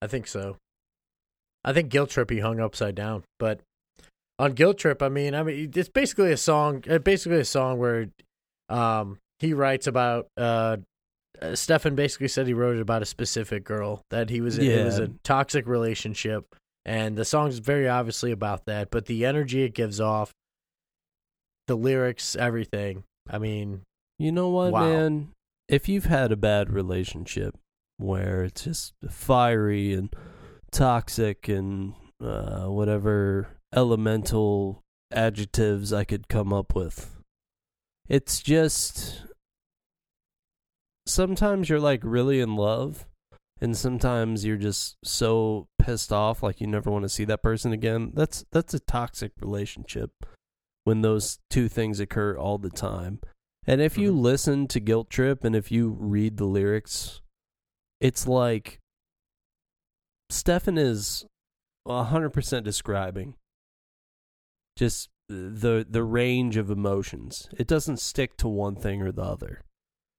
I 0.00 0.06
think 0.06 0.26
so. 0.26 0.56
I 1.64 1.72
think 1.72 1.90
Guilt 1.90 2.10
Trip 2.10 2.30
he 2.30 2.38
hung 2.40 2.58
upside 2.60 2.94
down, 2.94 3.24
but 3.38 3.60
on 4.38 4.52
Guilt 4.52 4.78
Trip, 4.78 5.02
I 5.02 5.08
mean, 5.10 5.34
I 5.34 5.42
mean, 5.42 5.70
it's 5.74 5.88
basically 5.88 6.32
a 6.32 6.36
song. 6.36 6.82
uh, 6.88 6.98
Basically, 6.98 7.40
a 7.40 7.44
song 7.44 7.78
where 7.78 8.08
um 8.68 9.18
he 9.38 9.52
writes 9.52 9.86
about 9.86 10.28
uh. 10.38 10.78
uh, 11.42 11.54
Stefan 11.54 11.94
basically 11.94 12.28
said 12.28 12.46
he 12.46 12.54
wrote 12.54 12.76
it 12.76 12.80
about 12.80 13.02
a 13.02 13.06
specific 13.06 13.64
girl 13.64 14.00
that 14.10 14.30
he 14.30 14.40
was 14.40 14.56
in. 14.58 14.64
Yeah. 14.64 14.76
It 14.80 14.84
was 14.86 14.98
a 14.98 15.08
toxic 15.24 15.66
relationship, 15.66 16.54
and 16.86 17.16
the 17.16 17.24
song's 17.26 17.58
very 17.58 17.86
obviously 17.88 18.32
about 18.32 18.64
that. 18.64 18.90
But 18.90 19.04
the 19.06 19.26
energy 19.26 19.62
it 19.62 19.74
gives 19.74 20.00
off, 20.00 20.32
the 21.66 21.76
lyrics, 21.76 22.36
everything. 22.36 23.04
I 23.28 23.38
mean, 23.38 23.82
You 24.18 24.32
know 24.32 24.48
what, 24.48 24.72
Wow. 24.72 24.80
man? 24.88 25.28
If 25.68 25.88
you've 25.88 26.04
had 26.06 26.32
a 26.32 26.36
bad 26.36 26.72
relationship 26.72 27.54
where 27.98 28.44
it's 28.44 28.64
just 28.64 28.94
fiery 29.10 29.92
and 29.92 30.14
toxic 30.70 31.48
and 31.48 31.94
uh, 32.22 32.66
whatever 32.66 33.48
elemental 33.74 34.82
adjectives 35.10 35.92
I 35.92 36.04
could 36.04 36.28
come 36.28 36.52
up 36.52 36.74
with, 36.74 37.16
it's 38.08 38.40
just 38.40 39.24
sometimes 41.06 41.68
you're 41.68 41.80
like 41.80 42.00
really 42.04 42.40
in 42.40 42.56
love, 42.56 43.06
and 43.60 43.76
sometimes 43.76 44.44
you're 44.44 44.56
just 44.56 44.96
so 45.04 45.66
pissed 45.78 46.12
off, 46.12 46.42
like 46.42 46.60
you 46.60 46.66
never 46.66 46.90
want 46.90 47.02
to 47.04 47.08
see 47.08 47.24
that 47.24 47.42
person 47.42 47.72
again. 47.72 48.12
That's 48.14 48.44
that's 48.52 48.74
a 48.74 48.80
toxic 48.80 49.32
relationship 49.40 50.10
when 50.86 51.02
those 51.02 51.40
two 51.50 51.68
things 51.68 51.98
occur 51.98 52.38
all 52.38 52.58
the 52.58 52.70
time. 52.70 53.18
And 53.66 53.80
if 53.80 53.98
you 53.98 54.12
Mhm. 54.12 54.20
listen 54.20 54.68
to 54.68 54.78
Guilt 54.78 55.10
Trip 55.10 55.42
and 55.42 55.56
if 55.56 55.72
you 55.72 55.88
read 55.90 56.36
the 56.36 56.44
lyrics, 56.44 57.20
it's 58.00 58.28
like 58.28 58.78
Stefan 60.30 60.78
is 60.78 61.26
100% 61.84 62.64
describing 62.64 63.34
just 64.76 65.08
the 65.28 65.84
the 65.88 66.04
range 66.04 66.56
of 66.56 66.70
emotions. 66.70 67.48
It 67.58 67.66
doesn't 67.66 67.96
stick 67.98 68.36
to 68.36 68.48
one 68.48 68.76
thing 68.76 69.02
or 69.02 69.10
the 69.10 69.22
other. 69.24 69.62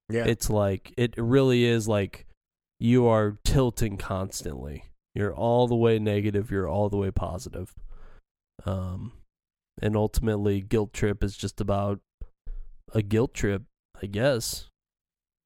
yeah, 0.09 0.25
It's 0.25 0.49
like 0.49 0.93
it 0.97 1.13
really 1.17 1.63
is 1.63 1.87
like 1.87 2.27
you 2.79 3.07
are 3.07 3.37
tilting 3.45 3.95
constantly. 3.97 4.91
You're 5.15 5.33
all 5.33 5.67
the 5.67 5.75
way 5.77 5.97
negative, 5.97 6.51
you're 6.51 6.67
all 6.67 6.89
the 6.89 6.97
way 6.97 7.11
positive. 7.11 7.73
Um 8.65 9.13
and 9.81 9.95
ultimately 9.95 10.61
guilt 10.61 10.93
trip 10.93 11.23
is 11.23 11.37
just 11.37 11.61
about 11.61 11.99
a 12.93 13.01
guilt 13.01 13.33
trip, 13.33 13.63
I 14.01 14.07
guess. 14.07 14.67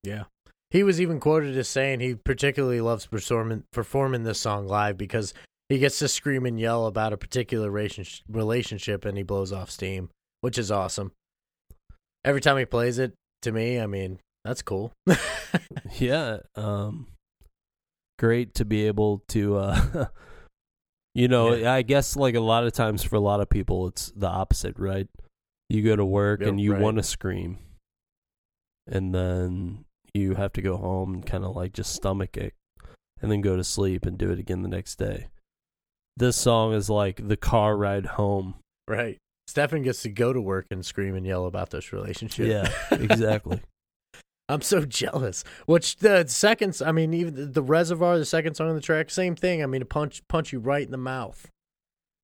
Yeah. 0.04 0.26
He 0.70 0.84
was 0.84 1.02
even 1.02 1.20
quoted 1.20 1.58
as 1.58 1.68
saying 1.68 2.00
he 2.00 2.16
particularly 2.16 2.80
loves 2.80 3.06
performing 3.06 3.66
performing 3.74 4.24
this 4.24 4.40
song 4.40 4.68
live 4.68 4.98
because 4.98 5.34
he 5.68 5.80
gets 5.80 6.00
to 6.00 6.08
scream 6.08 6.46
and 6.46 6.60
yell 6.60 6.86
about 6.86 7.14
a 7.14 7.18
particular 7.18 7.70
relationship 7.72 9.06
and 9.06 9.18
he 9.18 9.24
blows 9.24 9.52
off 9.52 9.70
steam, 9.70 10.10
which 10.40 10.58
is 10.58 10.72
awesome. 10.72 11.12
Every 12.24 12.42
time 12.42 12.58
he 12.58 12.66
plays 12.66 13.00
it, 13.00 13.14
to 13.42 13.52
me, 13.52 13.80
I 13.80 13.86
mean, 13.88 14.20
that's 14.46 14.62
cool. 14.62 14.94
Yeah, 16.00 16.38
um 16.56 17.08
great 18.18 18.54
to 18.56 18.66
be 18.66 18.86
able 18.88 19.24
to 19.30 19.58
uh 19.58 20.06
you 21.14 21.28
know, 21.28 21.54
Yeah. 21.54 21.74
I 21.74 21.82
guess 21.82 22.16
like 22.16 22.36
a 22.36 22.40
lot 22.40 22.66
of 22.66 22.74
times 22.74 23.04
for 23.04 23.16
a 23.16 23.20
lot 23.20 23.42
of 23.42 23.50
people 23.50 23.88
it's 23.88 24.12
the 24.16 24.28
opposite, 24.28 24.78
right? 24.78 25.08
You 25.70 25.84
go 25.84 25.96
to 25.96 26.06
work 26.06 26.40
Yep, 26.42 26.50
and 26.50 26.60
you 26.62 26.74
right. 26.74 26.82
want 26.82 26.98
to 26.98 27.04
scream. 27.04 27.60
And 28.88 29.14
then 29.14 29.86
you 30.14 30.36
have 30.36 30.54
to 30.54 30.62
go 30.62 30.78
home 30.78 31.14
and 31.14 31.26
kind 31.26 31.46
of 31.46 31.56
like 31.56 31.74
just 31.74 31.94
stomach 31.94 32.36
it 32.38 32.54
and 33.22 33.32
then 33.32 33.42
go 33.42 33.56
to 33.56 33.64
sleep 33.64 34.06
and 34.06 34.18
do 34.18 34.32
it 34.32 34.40
again 34.40 34.64
the 34.64 34.68
next 34.70 34.96
day. 34.96 35.28
This 36.18 36.36
song 36.36 36.74
is 36.74 36.90
like 36.90 37.26
the 37.28 37.38
car 37.38 37.78
ride 37.78 38.06
home. 38.06 38.56
right. 38.88 39.18
Stefan 39.48 39.82
gets 39.84 40.02
to 40.04 40.10
go 40.10 40.32
to 40.32 40.40
work 40.40 40.66
and 40.72 40.86
scream 40.86 41.14
and 41.16 41.26
yell 41.26 41.46
about 41.46 41.72
this 41.72 41.92
relationship. 41.92 42.48
Yeah, 42.48 42.72
exactly. 42.98 43.60
I'm 44.52 44.62
so 44.62 44.86
jealous. 44.86 45.44
Which 45.66 45.98
the 45.98 46.26
seconds, 46.28 46.82
I 46.82 46.92
mean, 46.92 47.14
even 47.14 47.52
the, 47.54 47.64
reservoir, 47.64 48.18
the 48.20 48.26
second 48.26 48.56
song 48.56 48.70
on 48.70 48.76
the 48.76 48.82
track, 48.82 49.10
same 49.10 49.36
thing. 49.36 49.64
I 49.64 49.66
mean, 49.66 49.82
to 49.82 49.86
punch 49.86 50.22
punch 50.28 50.52
you 50.54 50.60
right 50.60 50.84
in 50.86 50.92
the 50.92 50.98
mouth. 50.98 51.48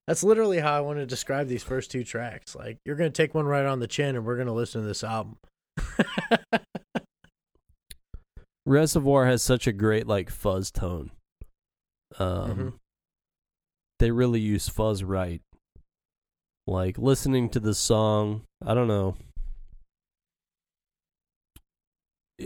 That's 0.07 0.23
literally 0.23 0.59
how 0.59 0.73
I 0.77 0.79
want 0.81 0.99
to 0.99 1.05
describe 1.05 1.47
these 1.47 1.63
first 1.63 1.91
two 1.91 2.03
tracks. 2.03 2.55
Like 2.55 2.77
you're 2.85 2.95
gonna 2.95 3.09
take 3.09 3.33
one 3.35 3.45
right 3.45 3.65
on 3.65 3.79
the 3.79 3.87
chin, 3.87 4.15
and 4.15 4.25
we're 4.25 4.37
gonna 4.37 4.53
listen 4.53 4.81
to 4.81 4.87
this 4.87 5.03
album. 5.03 5.37
Reservoir 8.65 9.25
has 9.25 9.41
such 9.41 9.65
a 9.67 9.71
great 9.71 10.07
like 10.07 10.29
fuzz 10.29 10.71
tone. 10.71 11.11
Um, 12.19 12.51
Mhm. 12.57 12.73
they 13.99 14.11
really 14.11 14.39
use 14.39 14.67
fuzz 14.69 15.03
right. 15.03 15.41
Like 16.65 16.97
listening 16.97 17.49
to 17.51 17.59
the 17.61 17.73
song, 17.73 18.43
I 18.65 18.73
don't 18.73 18.87
know. 18.89 19.15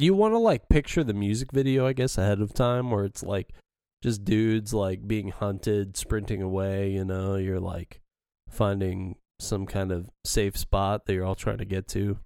You 0.00 0.14
want 0.14 0.32
to 0.32 0.38
like 0.38 0.68
picture 0.68 1.02
the 1.02 1.12
music 1.12 1.50
video, 1.50 1.84
I 1.84 1.92
guess, 1.92 2.16
ahead 2.18 2.40
of 2.40 2.54
time, 2.54 2.92
where 2.92 3.04
it's 3.04 3.24
like 3.24 3.52
just 4.00 4.24
dudes 4.24 4.72
like 4.72 5.08
being 5.08 5.30
hunted, 5.30 5.96
sprinting 5.96 6.40
away. 6.40 6.92
You 6.92 7.04
know, 7.04 7.34
you're 7.34 7.58
like 7.58 8.00
finding 8.48 9.16
some 9.40 9.66
kind 9.66 9.90
of 9.90 10.08
safe 10.24 10.56
spot 10.56 11.06
that 11.06 11.14
you're 11.14 11.24
all 11.24 11.34
trying 11.34 11.58
to 11.58 11.64
get 11.64 11.88
to. 11.88 12.16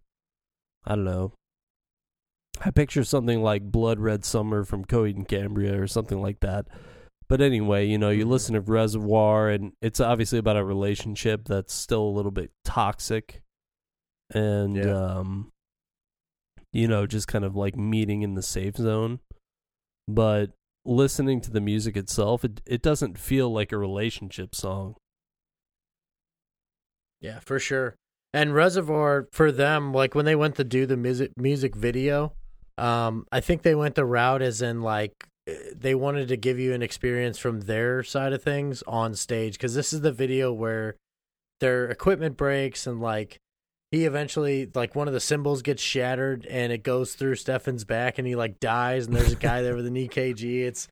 I 0.84 0.97
don't 0.97 1.05
know. 1.07 1.32
I 2.61 2.70
picture 2.72 3.05
something 3.05 3.40
like 3.43 3.72
Blood 3.72 3.99
Red 3.99 4.22
Summer 4.22 4.64
from 4.64 4.84
Coheed 4.84 5.16
and 5.16 5.26
Cambria 5.26 5.80
or 5.80 5.86
something 5.86 6.20
like 6.20 6.40
that. 6.40 6.66
But 7.26 7.40
anyway, 7.40 7.86
you 7.86 7.97
know, 7.97 8.11
you 8.11 8.26
Mhm. 8.26 8.30
listen 8.30 8.53
to 8.55 8.61
Reservoir, 8.61 9.49
and 9.49 9.73
it's 9.81 9.98
obviously 9.98 10.39
about 10.39 10.59
a 10.59 10.64
relationship 10.64 11.47
that's 11.47 11.73
still 11.73 12.02
a 12.02 12.12
little 12.16 12.31
bit 12.32 12.51
toxic, 12.66 13.40
and 14.28 14.77
Yeah. 14.77 14.93
um, 14.93 15.52
you 16.73 16.89
know, 16.89 17.07
just 17.07 17.28
kind 17.28 17.44
of 17.44 17.55
like 17.55 17.77
meeting 17.77 18.23
in 18.23 18.35
the 18.35 18.43
safe 18.43 18.77
zone. 18.77 19.20
But 20.09 20.51
listening 20.85 21.40
to 21.43 21.51
the 21.51 21.61
music 21.61 21.97
itself, 21.97 22.44
it 22.44 22.61
it 22.66 22.82
doesn't 22.82 23.19
feel 23.19 23.51
like 23.53 23.73
a 23.73 23.78
relationship 23.78 24.55
song. 24.55 24.97
Yeah, 27.20 27.39
for 27.40 27.59
sure. 27.59 27.94
And 28.35 28.55
Reservoir 28.55 29.28
for 29.32 29.53
them, 29.53 29.93
like 29.93 30.15
when 30.15 30.24
they 30.24 30.35
went 30.35 30.57
to 30.57 30.65
do 30.65 30.86
the 30.86 30.97
music 30.97 31.32
music 31.36 31.77
video, 31.77 32.32
um, 32.78 33.27
I 33.31 33.40
think 33.40 33.62
they 33.62 33.74
went 33.74 33.94
the 33.94 34.05
route 34.05 34.43
as 34.43 34.62
in 34.62 34.82
like 34.82 35.12
eh, 35.47 35.55
they 35.77 35.94
wanted 35.94 36.28
to 36.28 36.36
give 36.36 36.59
you 36.59 36.73
an 36.73 36.82
experience 36.82 37.39
from 37.39 37.61
their 37.61 38.03
side 38.03 38.32
of 38.32 38.43
things 38.43 38.82
on 38.86 39.15
stage 39.15 39.55
because 39.55 39.74
this 39.74 39.93
is 39.93 40.01
the 40.01 40.12
video 40.12 40.53
where 40.53 40.97
their 41.61 41.89
equipment 41.90 42.36
breaks 42.36 42.86
and 42.86 43.01
like 43.01 43.39
he 43.93 44.06
eventually 44.06 44.69
like 44.74 44.97
one 44.97 45.06
of 45.06 45.12
the 45.12 45.20
cymbals 45.20 45.60
gets 45.60 45.82
shattered 45.82 46.47
and 46.47 46.73
it 46.73 46.82
goes 46.82 47.14
through 47.14 47.35
Stefan's 47.35 47.85
back 47.85 48.19
and 48.19 48.27
he 48.27 48.35
like 48.35 48.59
dies 48.59 49.06
and 49.06 49.14
there's 49.14 49.32
a 49.32 49.36
guy 49.36 49.60
there 49.60 49.77
with 49.77 49.86
an 49.86 49.94
EKG. 49.94 50.62
It's 50.62 50.89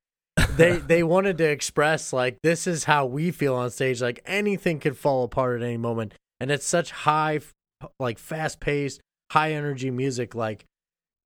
they 0.56 0.76
they 0.86 1.02
wanted 1.02 1.38
to 1.38 1.44
express 1.44 2.12
like 2.12 2.36
this 2.42 2.66
is 2.66 2.84
how 2.84 3.06
we 3.06 3.30
feel 3.30 3.54
on 3.54 3.70
stage 3.70 4.02
like 4.02 4.20
anything 4.26 4.78
could 4.78 4.98
fall 4.98 5.24
apart 5.24 5.62
at 5.62 5.66
any 5.66 5.78
moment. 5.78 6.12
And 6.40 6.50
it's 6.50 6.66
such 6.66 6.90
high 6.90 7.40
like 7.98 8.18
fast 8.18 8.60
paced 8.60 9.00
high 9.32 9.52
energy 9.52 9.90
music. 9.90 10.34
Like 10.34 10.66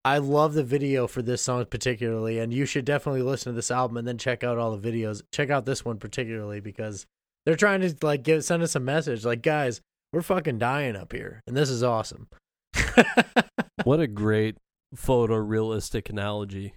i 0.07 0.19
love 0.19 0.55
the 0.55 0.63
video 0.63 1.09
for 1.09 1.23
this 1.23 1.43
song 1.43 1.65
particularly 1.65 2.39
and 2.39 2.53
you 2.53 2.67
should 2.67 2.85
definitely 2.85 3.23
listen 3.23 3.51
to 3.51 3.57
this 3.57 3.71
album 3.71 3.97
and 3.97 4.07
then 4.07 4.19
check 4.19 4.45
out 4.45 4.59
all 4.59 4.77
the 4.77 4.93
videos. 4.93 5.23
Check 5.33 5.51
out 5.51 5.67
this 5.67 5.85
one 5.85 5.99
particularly 5.99 6.61
because 6.61 7.05
they're 7.45 7.57
trying 7.57 7.81
to 7.81 7.93
like 8.01 8.23
give 8.23 8.45
send 8.45 8.63
us 8.63 8.77
a 8.77 8.81
message 8.81 9.25
like 9.25 9.43
guys 9.43 9.81
we're 10.15 10.23
fucking 10.23 10.59
dying 10.59 10.95
up 10.97 11.13
here 11.13 11.41
and 11.47 11.57
this 11.57 11.69
is 11.69 11.83
awesome 11.83 12.29
what 13.85 13.99
a 14.01 14.07
great 14.23 14.57
photorealistic 14.97 16.09
analogy. 16.09 16.75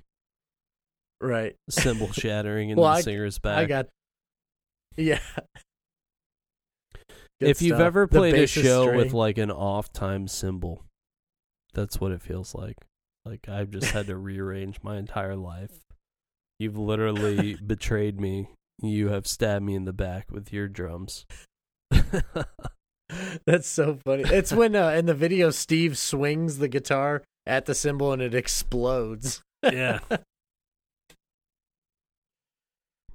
right 1.21 1.55
Cymbal 1.69 2.11
shattering 2.13 2.69
in 2.71 2.77
Well, 2.77 2.89
the 2.91 2.97
I- 2.97 3.01
singer's 3.01 3.37
back. 3.39 3.57
i 3.59 3.65
got 3.65 3.87
yeah 4.95 5.19
Good 7.39 7.49
if 7.51 7.61
you've 7.61 7.79
ever 7.79 8.07
played 8.07 8.33
a 8.33 8.47
show 8.47 8.85
string. 8.85 8.97
with 8.97 9.13
like 9.13 9.37
an 9.37 9.51
off 9.51 9.93
time 9.93 10.27
cymbal, 10.27 10.83
That's 11.75 12.01
what 12.01 12.11
it 12.11 12.23
feels 12.23 12.55
like. 12.55 12.77
Like 13.25 13.47
I've 13.47 13.69
just 13.69 13.91
had 13.91 14.07
to 14.07 14.17
rearrange 14.17 14.77
my 14.81 14.97
entire 14.97 15.35
life. 15.35 15.69
You've 16.57 16.79
literally 16.79 17.55
betrayed 17.63 18.19
me. 18.19 18.49
You 18.81 19.09
have 19.09 19.27
stabbed 19.27 19.63
me 19.63 19.75
in 19.75 19.85
the 19.85 19.93
back 19.93 20.31
with 20.31 20.51
your 20.51 20.67
drums. 20.67 21.27
That's 23.47 23.67
so 23.67 23.97
funny. 24.05 24.23
It's 24.25 24.51
when 24.51 24.75
uh, 24.75 24.89
in 24.89 25.05
the 25.05 25.13
video 25.13 25.51
Steve 25.51 25.97
swings 25.97 26.57
the 26.57 26.67
guitar 26.67 27.23
at 27.45 27.65
the 27.65 27.73
cymbal 27.73 28.11
and 28.11 28.21
it 28.21 28.35
explodes. 28.35 29.41
yeah. 29.63 29.99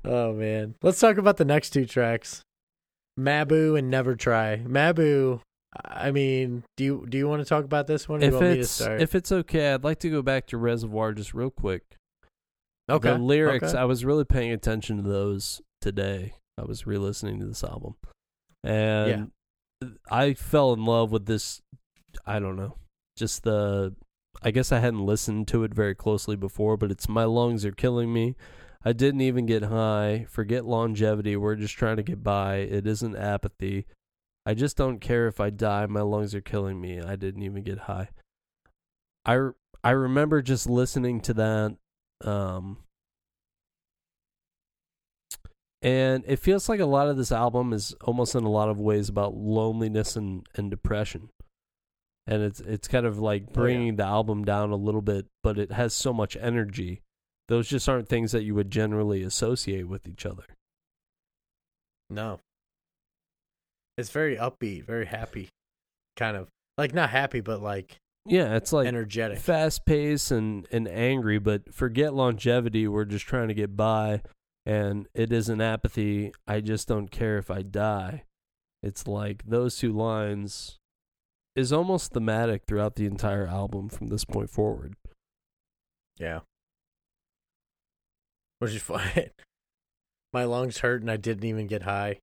Oh 0.04 0.32
man. 0.32 0.74
Let's 0.82 0.98
talk 0.98 1.16
about 1.16 1.36
the 1.36 1.44
next 1.44 1.70
two 1.70 1.86
tracks. 1.86 2.42
Mabu 3.16 3.78
and 3.78 3.88
Never 3.88 4.16
Try. 4.16 4.56
Mabu, 4.66 5.40
I 5.84 6.10
mean, 6.10 6.64
do 6.76 6.82
you 6.82 7.06
do 7.08 7.16
you 7.16 7.28
want 7.28 7.40
to 7.40 7.48
talk 7.48 7.64
about 7.64 7.86
this 7.86 8.08
one? 8.08 8.20
If 8.20 8.32
you 8.32 8.34
want 8.34 8.48
me 8.48 8.54
to 8.54 8.60
it's 8.62 8.70
start? 8.70 9.00
if 9.00 9.14
it's 9.14 9.30
okay, 9.30 9.72
I'd 9.72 9.84
like 9.84 10.00
to 10.00 10.10
go 10.10 10.20
back 10.20 10.48
to 10.48 10.56
Reservoir 10.56 11.12
just 11.12 11.34
real 11.34 11.50
quick. 11.50 11.84
okay. 12.90 13.10
The 13.10 13.18
lyrics, 13.18 13.68
okay. 13.68 13.78
I 13.78 13.84
was 13.84 14.04
really 14.04 14.24
paying 14.24 14.50
attention 14.50 14.96
to 14.96 15.08
those 15.08 15.62
today. 15.80 16.34
I 16.58 16.64
was 16.64 16.84
re-listening 16.84 17.38
to 17.38 17.46
this 17.46 17.62
album, 17.62 17.94
and 18.64 19.30
I 20.10 20.34
fell 20.34 20.72
in 20.72 20.84
love 20.84 21.12
with 21.12 21.26
this. 21.26 21.62
I 22.26 22.38
don't 22.38 22.56
know, 22.56 22.76
just 23.16 23.44
the. 23.44 23.94
I 24.44 24.50
guess 24.50 24.72
I 24.72 24.80
hadn't 24.80 25.06
listened 25.06 25.46
to 25.48 25.62
it 25.62 25.72
very 25.72 25.94
closely 25.94 26.34
before, 26.34 26.76
but 26.76 26.90
it's 26.90 27.08
my 27.08 27.24
lungs 27.24 27.64
are 27.64 27.72
killing 27.72 28.12
me. 28.12 28.34
I 28.84 28.92
didn't 28.92 29.20
even 29.20 29.46
get 29.46 29.64
high. 29.64 30.26
Forget 30.28 30.64
longevity. 30.64 31.36
We're 31.36 31.54
just 31.54 31.76
trying 31.76 31.98
to 31.98 32.02
get 32.02 32.24
by. 32.24 32.56
It 32.56 32.86
isn't 32.86 33.16
apathy. 33.16 33.86
I 34.44 34.54
just 34.54 34.76
don't 34.76 34.98
care 34.98 35.28
if 35.28 35.38
I 35.38 35.50
die. 35.50 35.86
My 35.86 36.00
lungs 36.00 36.34
are 36.34 36.40
killing 36.40 36.80
me. 36.80 37.00
I 37.00 37.14
didn't 37.14 37.42
even 37.42 37.62
get 37.62 37.78
high. 37.78 38.08
I 39.24 39.50
I 39.84 39.90
remember 39.90 40.42
just 40.42 40.68
listening 40.68 41.20
to 41.22 41.34
that 41.34 41.76
um 42.24 42.78
and 45.82 46.22
it 46.26 46.36
feels 46.38 46.68
like 46.68 46.80
a 46.80 46.86
lot 46.86 47.08
of 47.08 47.16
this 47.16 47.32
album 47.32 47.72
is 47.72 47.94
almost 48.02 48.34
in 48.34 48.44
a 48.44 48.50
lot 48.50 48.68
of 48.68 48.78
ways 48.80 49.08
about 49.08 49.34
loneliness 49.34 50.14
and, 50.16 50.46
and 50.54 50.70
depression 50.70 51.28
and 52.26 52.42
it's 52.42 52.60
it's 52.60 52.86
kind 52.88 53.04
of 53.04 53.18
like 53.18 53.42
Oh, 53.42 53.46
yeah. 53.50 53.54
bringing 53.54 53.96
the 53.96 54.04
album 54.04 54.44
down 54.44 54.70
a 54.70 54.76
little 54.76 55.02
bit 55.02 55.26
but 55.42 55.58
it 55.58 55.72
has 55.72 55.92
so 55.92 56.12
much 56.12 56.36
energy 56.40 57.00
those 57.48 57.68
just 57.68 57.88
aren't 57.88 58.08
things 58.08 58.30
that 58.32 58.44
you 58.44 58.54
would 58.54 58.70
generally 58.70 59.22
associate 59.24 59.88
with 59.88 60.06
each 60.06 60.24
other 60.24 60.44
No. 62.10 62.38
It's 63.98 64.10
very 64.10 64.36
upbeat, 64.36 64.84
very 64.86 65.04
happy. 65.06 65.48
Kind 66.16 66.36
of. 66.36 66.48
Like 66.78 66.94
not 66.94 67.10
happy, 67.10 67.40
but 67.40 67.60
like, 67.62 67.96
yeah 68.24 68.56
it's 68.56 68.72
like 68.72 68.86
energetic. 68.86 69.38
fast 69.38 69.84
paced 69.84 70.30
and, 70.30 70.66
and 70.72 70.88
angry, 70.88 71.38
but 71.38 71.72
forget 71.74 72.14
longevity. 72.14 72.88
We're 72.88 73.04
just 73.04 73.26
trying 73.26 73.48
to 73.48 73.54
get 73.54 73.76
by, 73.76 74.22
and 74.64 75.08
it 75.14 75.32
isn't 75.32 75.60
apathy. 75.60 76.32
I 76.46 76.60
just 76.60 76.88
don't 76.88 77.10
care 77.10 77.38
if 77.38 77.50
I 77.50 77.62
die. 77.62 78.24
It's 78.82 79.06
like 79.06 79.44
those 79.46 79.76
two 79.76 79.92
lines 79.92 80.78
is 81.54 81.72
almost 81.72 82.12
thematic 82.12 82.62
throughout 82.66 82.96
the 82.96 83.06
entire 83.06 83.46
album 83.46 83.88
from 83.88 84.08
this 84.08 84.24
point 84.24 84.50
forward. 84.50 84.94
Yeah. 86.18 86.40
Which 88.58 88.74
is 88.74 88.82
fine. 88.82 89.30
My 90.32 90.44
lungs 90.44 90.78
hurt 90.78 91.02
and 91.02 91.10
I 91.10 91.16
didn't 91.16 91.44
even 91.44 91.66
get 91.66 91.82
high. 91.82 92.20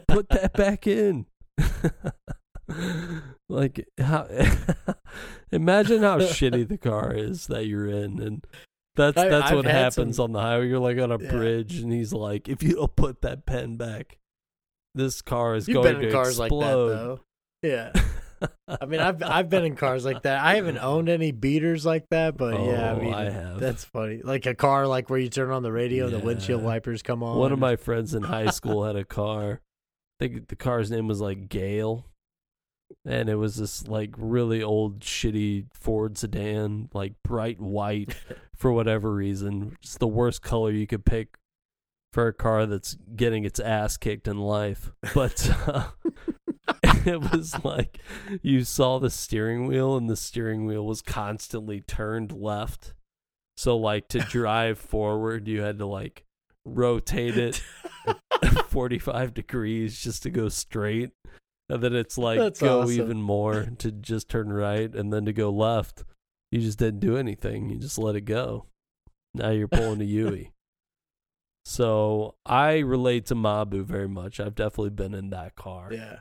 Put 0.07 0.29
that 0.29 0.53
back 0.53 0.87
in." 0.87 1.25
like 3.49 3.87
how 3.97 4.27
imagine 5.51 6.03
how 6.03 6.19
shitty 6.19 6.67
the 6.67 6.77
car 6.77 7.11
is 7.11 7.47
that 7.47 7.65
you're 7.65 7.87
in 7.87 8.21
and 8.21 8.45
that's 8.95 9.17
I- 9.17 9.29
that's 9.29 9.51
I've 9.51 9.55
what 9.57 9.65
happens 9.65 10.17
some- 10.17 10.25
on 10.25 10.31
the 10.33 10.41
highway. 10.41 10.67
You're 10.67 10.79
like 10.79 10.97
on 10.99 11.11
a 11.11 11.21
Yeah. 11.21 11.29
bridge 11.31 11.77
and 11.79 11.91
he's 11.91 12.13
like, 12.13 12.47
if 12.49 12.61
you 12.63 12.75
don't 12.75 12.95
put 12.95 13.21
that 13.21 13.45
pen 13.45 13.77
back, 13.77 14.17
this 14.95 15.21
car 15.21 15.55
is 15.55 15.67
You've 15.67 15.75
going 15.83 15.93
been 15.95 16.03
in 16.03 16.07
to 16.09 16.11
cars 16.13 16.39
like 16.39 16.49
that, 16.49 16.55
explode. 16.55 16.89
though. 16.89 17.19
Yeah. 17.61 17.91
I 18.69 18.85
mean, 18.85 19.01
I've 19.01 19.21
I've 19.21 19.49
been 19.49 19.65
in 19.65 19.75
cars 19.75 20.05
like 20.05 20.21
that. 20.23 20.41
I 20.41 20.55
haven't 20.55 20.77
owned 20.81 21.09
any 21.09 21.31
beaters 21.33 21.85
like 21.85 22.05
that, 22.09 22.37
but 22.37 22.53
yeah, 22.53 22.91
I 22.91 22.95
Oh, 22.95 22.99
mean, 23.01 23.13
I 23.13 23.29
have. 23.29 23.59
that's 23.59 23.83
funny. 23.83 24.21
Like 24.23 24.45
a 24.45 24.55
car, 24.55 24.87
like 24.87 25.09
where 25.09 25.19
you 25.19 25.27
turn 25.29 25.51
on 25.51 25.61
the 25.61 25.71
radio, 25.73 26.05
and 26.05 26.13
the 26.13 26.19
windshield 26.19 26.63
wipers 26.63 27.01
come 27.01 27.21
on. 27.21 27.37
One 27.37 27.51
of 27.51 27.59
my 27.59 27.75
friends 27.75 28.15
in 28.15 28.23
high 28.23 28.49
school 28.51 28.85
had 28.85 28.95
a 28.95 29.03
car. 29.03 29.59
I 30.21 30.25
think 30.27 30.47
the 30.47 30.55
car's 30.55 30.89
name 30.89 31.07
was 31.07 31.19
like 31.19 31.49
Gale. 31.49 32.05
And 33.05 33.29
it 33.29 33.35
was 33.35 33.55
this 33.55 33.87
like 33.87 34.13
really 34.17 34.61
old 34.61 34.99
shitty 34.99 35.67
Ford 35.73 36.17
sedan, 36.17 36.89
like 36.93 37.13
bright 37.23 37.59
white 37.59 38.15
for 38.55 38.71
whatever 38.71 39.13
reason. 39.13 39.77
It's 39.81 39.97
the 39.97 40.07
worst 40.07 40.41
color 40.41 40.71
you 40.71 40.85
could 40.85 41.05
pick 41.05 41.37
for 42.11 42.27
a 42.27 42.33
car 42.33 42.65
that's 42.65 42.97
getting 43.15 43.45
its 43.45 43.59
ass 43.59 43.97
kicked 43.97 44.27
in 44.27 44.39
life. 44.39 44.91
But 45.13 45.49
uh, 45.67 45.89
it 47.05 47.21
was 47.31 47.55
like 47.63 47.99
you 48.41 48.63
saw 48.63 48.99
the 48.99 49.09
steering 49.09 49.67
wheel 49.67 49.95
and 49.95 50.09
the 50.09 50.15
steering 50.15 50.65
wheel 50.65 50.85
was 50.85 51.01
constantly 51.01 51.81
turned 51.81 52.31
left. 52.31 52.93
So 53.57 53.77
like 53.77 54.07
to 54.09 54.19
drive 54.19 54.77
forward 54.79 55.47
you 55.47 55.61
had 55.61 55.79
to 55.79 55.85
like 55.85 56.25
rotate 56.65 57.37
it 57.37 57.63
45 58.67 59.33
degrees 59.33 59.99
just 59.99 60.23
to 60.23 60.29
go 60.29 60.49
straight. 60.49 61.11
And 61.69 61.83
then 61.83 61.95
it's 61.95 62.17
like 62.17 62.39
That's 62.39 62.59
go 62.59 62.81
awesome. 62.81 62.91
even 62.93 63.21
more 63.21 63.67
to 63.77 63.91
just 63.91 64.27
turn 64.27 64.51
right 64.51 64.93
and 64.93 65.13
then 65.13 65.25
to 65.25 65.33
go 65.33 65.51
left. 65.51 66.03
You 66.51 66.61
just 66.61 66.79
didn't 66.79 66.99
do 66.99 67.15
anything. 67.15 67.69
You 67.69 67.77
just 67.77 67.99
let 67.99 68.15
it 68.15 68.21
go. 68.21 68.65
Now 69.35 69.51
you're 69.51 69.67
pulling 69.67 70.01
a 70.01 70.03
Yui. 70.05 70.51
So 71.65 72.35
I 72.45 72.79
relate 72.79 73.27
to 73.27 73.35
Mabu 73.35 73.83
very 73.83 74.07
much. 74.07 74.39
I've 74.39 74.55
definitely 74.55 74.89
been 74.89 75.13
in 75.13 75.29
that 75.29 75.55
car. 75.55 75.89
Yeah. 75.91 76.19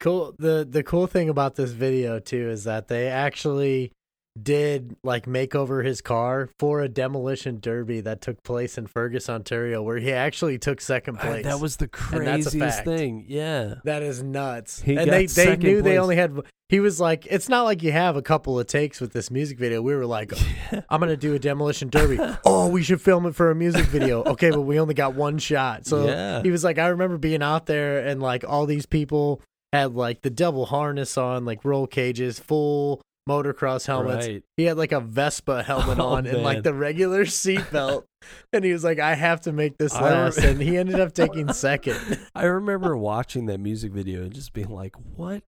Cool. 0.00 0.34
The 0.38 0.66
the 0.68 0.82
cool 0.82 1.06
thing 1.06 1.28
about 1.28 1.54
this 1.54 1.70
video 1.70 2.18
too 2.18 2.48
is 2.48 2.64
that 2.64 2.88
they 2.88 3.06
actually 3.06 3.92
did 4.40 4.96
like 5.02 5.26
make 5.26 5.54
over 5.54 5.82
his 5.82 6.00
car 6.00 6.48
for 6.58 6.80
a 6.80 6.88
demolition 6.88 7.58
derby 7.60 8.00
that 8.02 8.20
took 8.20 8.42
place 8.42 8.78
in 8.78 8.86
Fergus, 8.86 9.28
Ontario, 9.28 9.82
where 9.82 9.98
he 9.98 10.12
actually 10.12 10.58
took 10.58 10.80
second 10.80 11.18
place. 11.18 11.44
that 11.44 11.60
was 11.60 11.76
the 11.76 11.88
And 12.12 12.26
that's 12.26 12.46
a 12.46 12.50
craziest 12.50 12.84
thing. 12.84 13.24
Yeah. 13.28 13.74
that 13.84 14.02
is 14.02 14.22
nuts. 14.22 14.80
He 14.82 14.96
and 14.96 15.10
they 15.10 15.26
they 15.26 15.56
knew 15.56 15.82
they 15.82 15.98
only 15.98 16.16
had. 16.16 16.38
He 16.68 16.78
was 16.78 17.00
like, 17.00 17.26
it's 17.26 17.48
not 17.48 17.64
like 17.64 17.82
you 17.82 17.90
have 17.90 18.14
a 18.16 18.22
couple 18.22 18.58
of 18.60 18.66
takes 18.68 19.00
with 19.00 19.12
this 19.12 19.28
music 19.28 19.58
video. 19.58 19.82
We 19.82 19.92
were 19.94 20.06
like, 20.06 20.32
I'm 20.88 21.00
gonna 21.00 21.16
do 21.16 21.34
a 21.34 21.38
demolition 21.38 21.88
derby. 21.88 22.18
oh, 22.44 22.68
we 22.68 22.82
should 22.84 23.00
film 23.00 23.26
it 23.26 23.34
for 23.34 23.50
a 23.50 23.54
music 23.56 23.86
video. 23.86 24.22
Okay, 24.22 24.50
but 24.50 24.60
we 24.60 24.78
only 24.78 24.94
got 24.94 25.14
one 25.14 25.38
shot. 25.38 25.86
So 25.86 26.06
Yeah. 26.06 26.42
he 26.42 26.50
was 26.52 26.62
like, 26.62 26.78
I 26.78 26.88
remember 26.88 27.18
being 27.18 27.42
out 27.42 27.66
there 27.66 28.06
and 28.06 28.22
like 28.22 28.44
all 28.46 28.66
these 28.66 28.86
people 28.86 29.42
had 29.72 29.94
like 29.94 30.22
the 30.22 30.30
double 30.30 30.66
harness 30.66 31.18
on, 31.18 31.44
like 31.44 31.64
roll 31.64 31.88
cages, 31.88 32.38
full 32.38 33.02
motocross 33.28 33.86
helmets. 33.86 34.26
Right. 34.26 34.42
He 34.56 34.64
had 34.64 34.76
like 34.76 34.92
a 34.92 35.00
Vespa 35.00 35.62
helmet 35.62 35.98
Oh, 36.00 36.08
on 36.08 36.26
and 36.26 36.42
like 36.42 36.62
the 36.62 36.74
regular 36.74 37.24
seatbelt. 37.24 38.04
and 38.52 38.64
he 38.64 38.72
was 38.72 38.82
like, 38.84 38.98
I 38.98 39.14
have 39.14 39.42
to 39.42 39.52
make 39.52 39.78
this 39.78 39.92
rem- 39.94 40.02
last. 40.02 40.38
and 40.38 40.60
he 40.60 40.76
ended 40.76 40.98
up 40.98 41.12
taking 41.12 41.52
second. 41.52 42.18
I 42.34 42.44
remember 42.44 42.96
watching 42.96 43.46
that 43.46 43.58
music 43.58 43.92
video 43.92 44.22
and 44.22 44.32
just 44.32 44.52
being 44.52 44.70
like, 44.70 44.94
"What? 44.96 45.42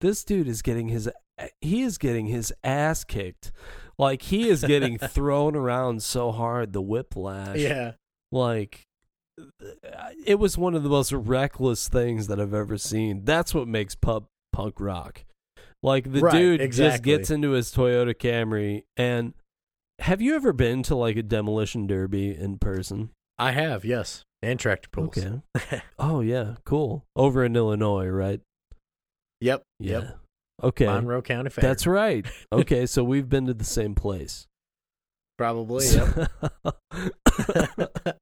This 0.00 0.24
dude 0.24 0.48
is 0.48 0.62
getting 0.62 0.88
his 0.88 1.08
he 1.60 1.82
is 1.82 1.98
getting 1.98 2.26
his 2.26 2.52
ass 2.62 3.04
kicked. 3.04 3.52
Like 3.98 4.22
he 4.22 4.48
is 4.48 4.62
getting 4.64 4.98
thrown 4.98 5.54
around 5.56 6.02
so 6.02 6.30
hard, 6.32 6.72
the 6.72 6.82
whiplash. 6.82 7.58
yeah. 7.58 7.92
Like 8.30 8.82
it 10.26 10.38
was 10.38 10.58
one 10.58 10.74
of 10.74 10.82
the 10.82 10.88
most 10.88 11.12
reckless 11.12 11.88
things 11.88 12.26
that 12.26 12.40
I've 12.40 12.54
ever 12.54 12.76
seen. 12.78 13.24
That's 13.24 13.54
what 13.54 13.66
makes 13.68 13.94
Pup 13.94 14.24
punk 14.52 14.80
rock. 14.80 15.24
Like 15.82 16.12
the 16.12 16.20
Right, 16.20 16.32
dude 16.32 16.72
just 16.72 17.02
gets 17.02 17.30
into 17.30 17.50
his 17.50 17.72
Toyota 17.72 18.14
Camry 18.14 18.84
and 18.96 19.34
have 19.98 20.20
you 20.20 20.34
ever 20.34 20.52
been 20.52 20.82
to 20.84 20.94
like 20.94 21.16
a 21.16 21.22
demolition 21.22 21.86
derby 21.86 22.36
in 22.36 22.58
person? 22.58 23.10
I 23.38 23.52
have, 23.52 23.84
yes. 23.84 24.24
And 24.42 24.58
tractor 24.58 24.88
pulls. 24.90 25.16
Okay. 25.18 25.82
oh 25.98 26.20
yeah, 26.20 26.54
cool. 26.64 27.04
Over 27.14 27.44
in 27.44 27.54
Illinois, 27.54 28.08
right? 28.08 28.40
Yep. 29.40 29.62
Yeah. 29.78 29.98
Yep. 29.98 30.18
Okay. 30.64 30.86
Monroe 30.86 31.22
County 31.22 31.50
Fair. 31.50 31.62
That's 31.62 31.86
right. 31.86 32.26
Okay, 32.52 32.86
so 32.86 33.02
we've 33.02 33.28
been 33.28 33.46
to 33.46 33.54
the 33.54 33.64
same 33.64 33.94
place. 33.94 34.46
probably. 35.38 35.86
Yep. 35.86 36.30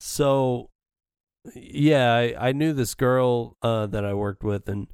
so 0.00 0.70
yeah, 1.54 2.14
I, 2.14 2.48
I 2.48 2.52
knew 2.52 2.72
this 2.72 2.94
girl 2.94 3.56
uh, 3.62 3.86
that 3.86 4.04
I 4.04 4.14
worked 4.14 4.42
with, 4.42 4.68
and 4.68 4.86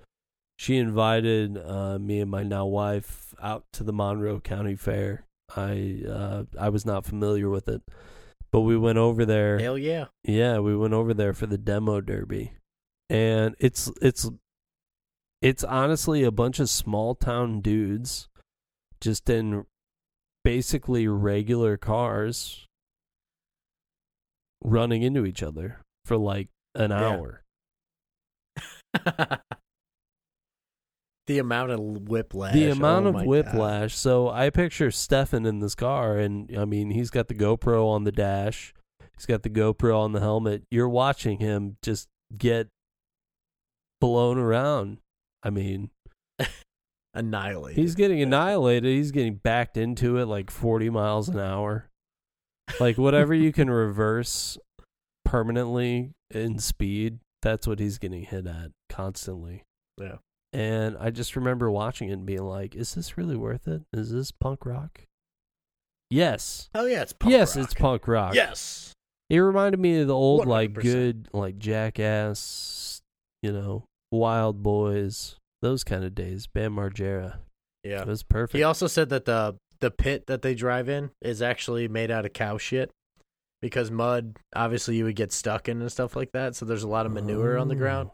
she 0.63 0.77
invited 0.77 1.59
uh, 1.59 1.99
me 1.99 2.21
and 2.21 2.31
my 2.31 2.45
now 2.45 2.65
wife 2.67 3.35
out 3.43 3.65
to 3.73 3.83
the 3.83 3.93
Monroe 3.93 4.39
County 4.39 4.77
Fair. 4.77 5.25
I 5.57 6.03
uh, 6.09 6.45
I 6.57 6.69
was 6.69 6.87
not 6.87 7.05
familiar 7.05 7.49
with 7.51 7.67
it, 7.69 7.83
but 8.53 8.61
we 8.61 8.77
went 8.79 8.97
over 8.97 9.25
there. 9.27 9.59
Hell 9.59 9.77
yeah. 9.77 10.05
Yeah, 10.23 10.61
we 10.61 10.77
went 10.77 10.95
over 10.95 11.13
there 11.15 11.33
for 11.33 11.47
the 11.47 11.59
demo 11.59 12.01
derby. 12.01 12.53
And 13.11 13.57
it's 13.59 13.91
it's 14.01 14.31
it's 15.41 15.65
honestly 15.65 16.23
a 16.23 16.31
bunch 16.31 16.61
of 16.61 16.71
small 16.71 17.17
town 17.17 17.61
dudes 17.61 18.29
just 19.01 19.29
in 19.29 19.67
basically 20.45 21.09
regular 21.09 21.77
cars 21.77 22.69
running 24.63 25.03
into 25.03 25.27
each 25.27 25.43
other 25.43 25.81
for 26.05 26.17
like 26.17 26.51
an 26.77 26.93
Yeah. 26.93 27.09
hour. 27.09 27.43
the 31.27 31.39
amount 31.39 31.71
of 31.71 31.81
whiplash. 31.81 32.55
The 32.55 32.71
amount 32.71 33.07
oh 33.07 33.09
of 33.11 33.15
my 33.15 33.21
God. 33.21 33.29
whiplash. 33.29 33.95
So 33.95 34.29
I 34.29 34.51
picture 34.51 34.91
Stefan 34.91 35.47
in 35.47 35.61
this 35.61 35.75
car 35.75 36.19
and 36.19 36.57
I 36.57 36.65
mean 36.65 36.91
he's 36.91 37.11
got 37.11 37.29
the 37.29 37.35
GoPro 37.35 37.87
on 37.87 38.05
the 38.05 38.13
dash. 38.13 38.75
He's 39.17 39.27
got 39.27 39.43
the 39.43 39.51
GoPro 39.51 39.99
on 39.99 40.13
the 40.13 40.21
helmet. 40.21 40.65
You're 40.71 40.89
watching 40.89 41.39
him 41.39 41.77
just 41.83 42.09
get 42.37 42.69
blown 44.01 44.39
around. 44.39 44.99
I 45.43 45.51
mean, 45.51 45.91
Annihilated. 47.15 47.79
he's 47.79 47.95
getting 47.95 48.23
annihilated. 48.23 48.91
He's 48.91 49.11
getting 49.13 49.35
backed 49.37 49.77
into 49.77 50.17
it 50.17 50.27
like 50.27 50.51
40 50.51 50.91
miles 50.91 51.29
an 51.29 51.39
hour. 51.39 51.89
Like 52.81 52.97
whatever 52.97 53.35
you 53.35 53.53
can 53.53 53.71
reverse 53.71 54.57
permanently 55.25 56.13
in 56.31 56.59
speed, 56.59 57.19
that's 57.43 57.67
what 57.67 57.79
he's 57.79 57.99
getting 57.99 58.23
hit 58.25 58.47
at 58.47 58.71
constantly. 58.89 59.65
Yeah. 60.01 60.17
And 60.53 60.97
I 61.01 61.11
just 61.11 61.35
remember 61.35 61.71
watching 61.71 62.11
it 62.11 62.15
and 62.15 62.27
being 62.27 62.45
like, 62.45 62.75
is 62.75 62.95
this 62.95 63.17
really 63.17 63.37
worth 63.37 63.67
it? 63.67 63.83
Is 63.93 64.13
this 64.13 64.31
punk 64.31 64.67
rock? 64.67 65.03
Yes. 66.11 66.69
Oh 66.75 66.87
yeah, 66.87 67.03
it's 67.03 67.15
punk 67.15 67.33
yes, 67.33 67.57
rock. 67.57 67.65
it's 67.65 67.75
punk 67.75 68.07
rock. 68.09 68.35
Yes. 68.35 68.93
It 69.31 69.39
reminded 69.39 69.81
me 69.81 70.01
of 70.01 70.09
the 70.09 70.15
old 70.15 70.47
like 70.47 70.73
100%. 70.75 70.83
good 70.83 71.29
like 71.33 71.59
jackass, 71.59 73.01
you 73.43 73.51
know, 73.51 73.85
wild 74.11 74.63
boys, 74.63 75.37
those 75.63 75.85
kind 75.85 76.05
of 76.05 76.15
days. 76.15 76.47
Bam 76.47 76.77
Margera. 76.77 77.39
Yeah. 77.83 78.03
It 78.03 78.07
was 78.07 78.23
perfect. 78.23 78.59
He 78.59 78.63
also 78.63 78.87
said 78.87 79.09
that 79.09 79.25
the 79.25 79.57
the 79.81 79.91
pit 79.91 80.27
that 80.27 80.43
they 80.43 80.55
drive 80.55 80.89
in 80.89 81.11
is 81.23 81.41
actually 81.41 81.89
made 81.89 82.11
out 82.11 82.27
of 82.27 82.33
cow 82.35 82.57
shit 82.59 82.91
because 83.63 83.91
mud 83.91 84.37
obviously 84.55 84.97
you 84.97 85.05
would 85.05 85.17
get 85.17 85.33
stuck 85.33 85.69
in 85.69 85.81
and 85.81 85.91
stuff 85.91 86.15
like 86.15 86.33
that. 86.33 86.55
So 86.55 86.67
there's 86.67 86.83
a 86.83 86.89
lot 86.89 87.07
of 87.07 87.13
manure 87.13 87.57
on 87.57 87.69
the 87.69 87.75
ground. 87.75 88.11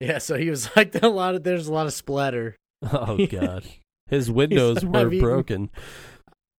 Yeah, 0.00 0.18
so 0.18 0.36
he 0.36 0.50
was 0.50 0.68
like 0.76 0.94
a 1.02 1.08
lot 1.08 1.34
of 1.34 1.42
there's 1.42 1.68
a 1.68 1.72
lot 1.72 1.86
of 1.86 1.92
splatter. 1.92 2.56
Oh 2.92 3.24
god. 3.30 3.64
His 4.08 4.30
windows 4.30 4.80
said, 4.80 4.92
were 4.92 5.10
"I've 5.12 5.20
broken. 5.20 5.70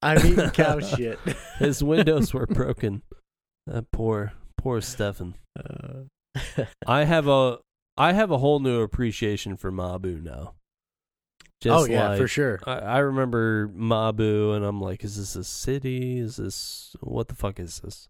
I've 0.01 0.25
eaten 0.25 0.49
cow 0.51 0.79
shit. 0.79 1.19
His 1.59 1.83
windows 1.83 2.33
were 2.33 2.45
broken. 2.45 3.03
That 3.65 3.91
poor 3.91 4.33
poor 4.57 4.81
Stefan. 4.81 5.35
Uh, 5.57 6.03
I 6.85 7.03
have 7.05 7.27
a 7.27 7.59
I 7.97 8.13
have 8.13 8.31
a 8.31 8.37
whole 8.37 8.59
new 8.59 8.81
appreciation 8.81 9.57
for 9.57 9.71
Mabu 9.71 10.21
now. 10.21 10.53
oh 11.65 11.85
yeah, 11.85 12.09
like- 12.09 12.19
for 12.19 12.27
sure. 12.27 12.59
I, 12.65 12.73
I 12.79 12.97
remember 12.99 13.67
Mabu, 13.69 14.55
and 14.55 14.63
I'm 14.65 14.79
like, 14.81 15.03
is 15.03 15.17
this 15.17 15.35
a 15.35 15.43
city? 15.43 16.19
Is 16.19 16.35
this 16.37 16.95
what 16.99 17.27
the 17.29 17.35
fuck 17.35 17.59
is 17.59 17.79
this? 17.79 18.07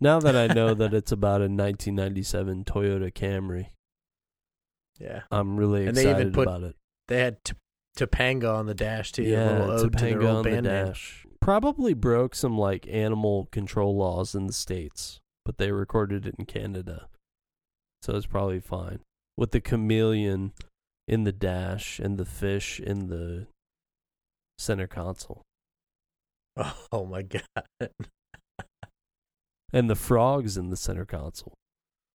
Now 0.00 0.18
that 0.20 0.36
I 0.36 0.52
know 0.52 0.74
that 0.74 0.92
it's 0.92 1.12
about 1.12 1.40
a 1.40 1.48
1997 1.48 2.64
Toyota 2.64 3.12
Camry, 3.12 3.68
Yeah, 4.98 5.22
I'm 5.30 5.56
really 5.56 5.86
And 5.86 5.96
they 5.96 6.02
excited 6.02 6.20
even 6.20 6.32
put 6.32 6.46
about 6.48 6.62
it. 6.62 6.76
they 7.08 7.18
had 7.20 7.42
T- 7.44 7.54
Topanga 7.98 8.54
on 8.54 8.66
the 8.66 8.74
dash 8.74 9.12
too. 9.12 9.22
Yeah, 9.24 9.58
little 9.58 9.70
ode 9.72 9.92
to 9.92 9.98
their 9.98 10.18
Topanga 10.18 10.34
on 10.36 10.42
the 10.42 10.50
band 10.50 10.66
name. 10.66 10.86
dash. 10.86 11.26
Probably 11.40 11.94
broke 11.94 12.34
some 12.34 12.56
like 12.56 12.86
animal 12.88 13.48
control 13.52 13.96
laws 13.96 14.34
in 14.34 14.46
the 14.46 14.52
states, 14.52 15.20
but 15.44 15.58
they 15.58 15.72
recorded 15.72 16.26
it 16.26 16.36
in 16.38 16.46
Canada, 16.46 17.08
so 18.02 18.14
it's 18.16 18.26
probably 18.26 18.60
fine. 18.60 19.00
With 19.36 19.50
the 19.50 19.60
chameleon 19.60 20.52
in 21.08 21.24
the 21.24 21.32
dash 21.32 21.98
and 21.98 22.16
the 22.16 22.24
fish 22.24 22.78
in 22.80 23.08
the 23.08 23.46
center 24.58 24.86
console, 24.86 25.42
Oh 26.92 27.04
my 27.04 27.22
god. 27.22 27.90
and 29.72 29.90
the 29.90 29.96
frogs 29.96 30.56
in 30.56 30.70
the 30.70 30.76
center 30.76 31.04
console. 31.04 31.54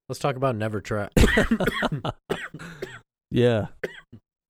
Let's 0.10 0.18
talk 0.20 0.36
about 0.36 0.56
Never 0.56 0.82
Try. 0.82 1.10
yeah, 3.32 3.68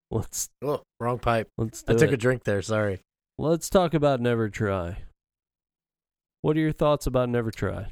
let's 0.09 0.49
oh, 0.63 0.83
wrong 1.01 1.19
pipe. 1.19 1.49
let's 1.57 1.83
do 1.83 1.93
I 1.93 1.97
took 1.97 2.11
it. 2.11 2.13
a 2.13 2.17
drink 2.17 2.45
there. 2.45 2.61
Sorry. 2.61 3.01
Let's 3.37 3.69
talk 3.69 3.93
about 3.93 4.21
Never 4.21 4.47
Try. 4.47 4.99
What 6.41 6.55
are 6.55 6.61
your 6.61 6.71
thoughts 6.71 7.07
about 7.07 7.27
Never 7.27 7.51
Try? 7.51 7.91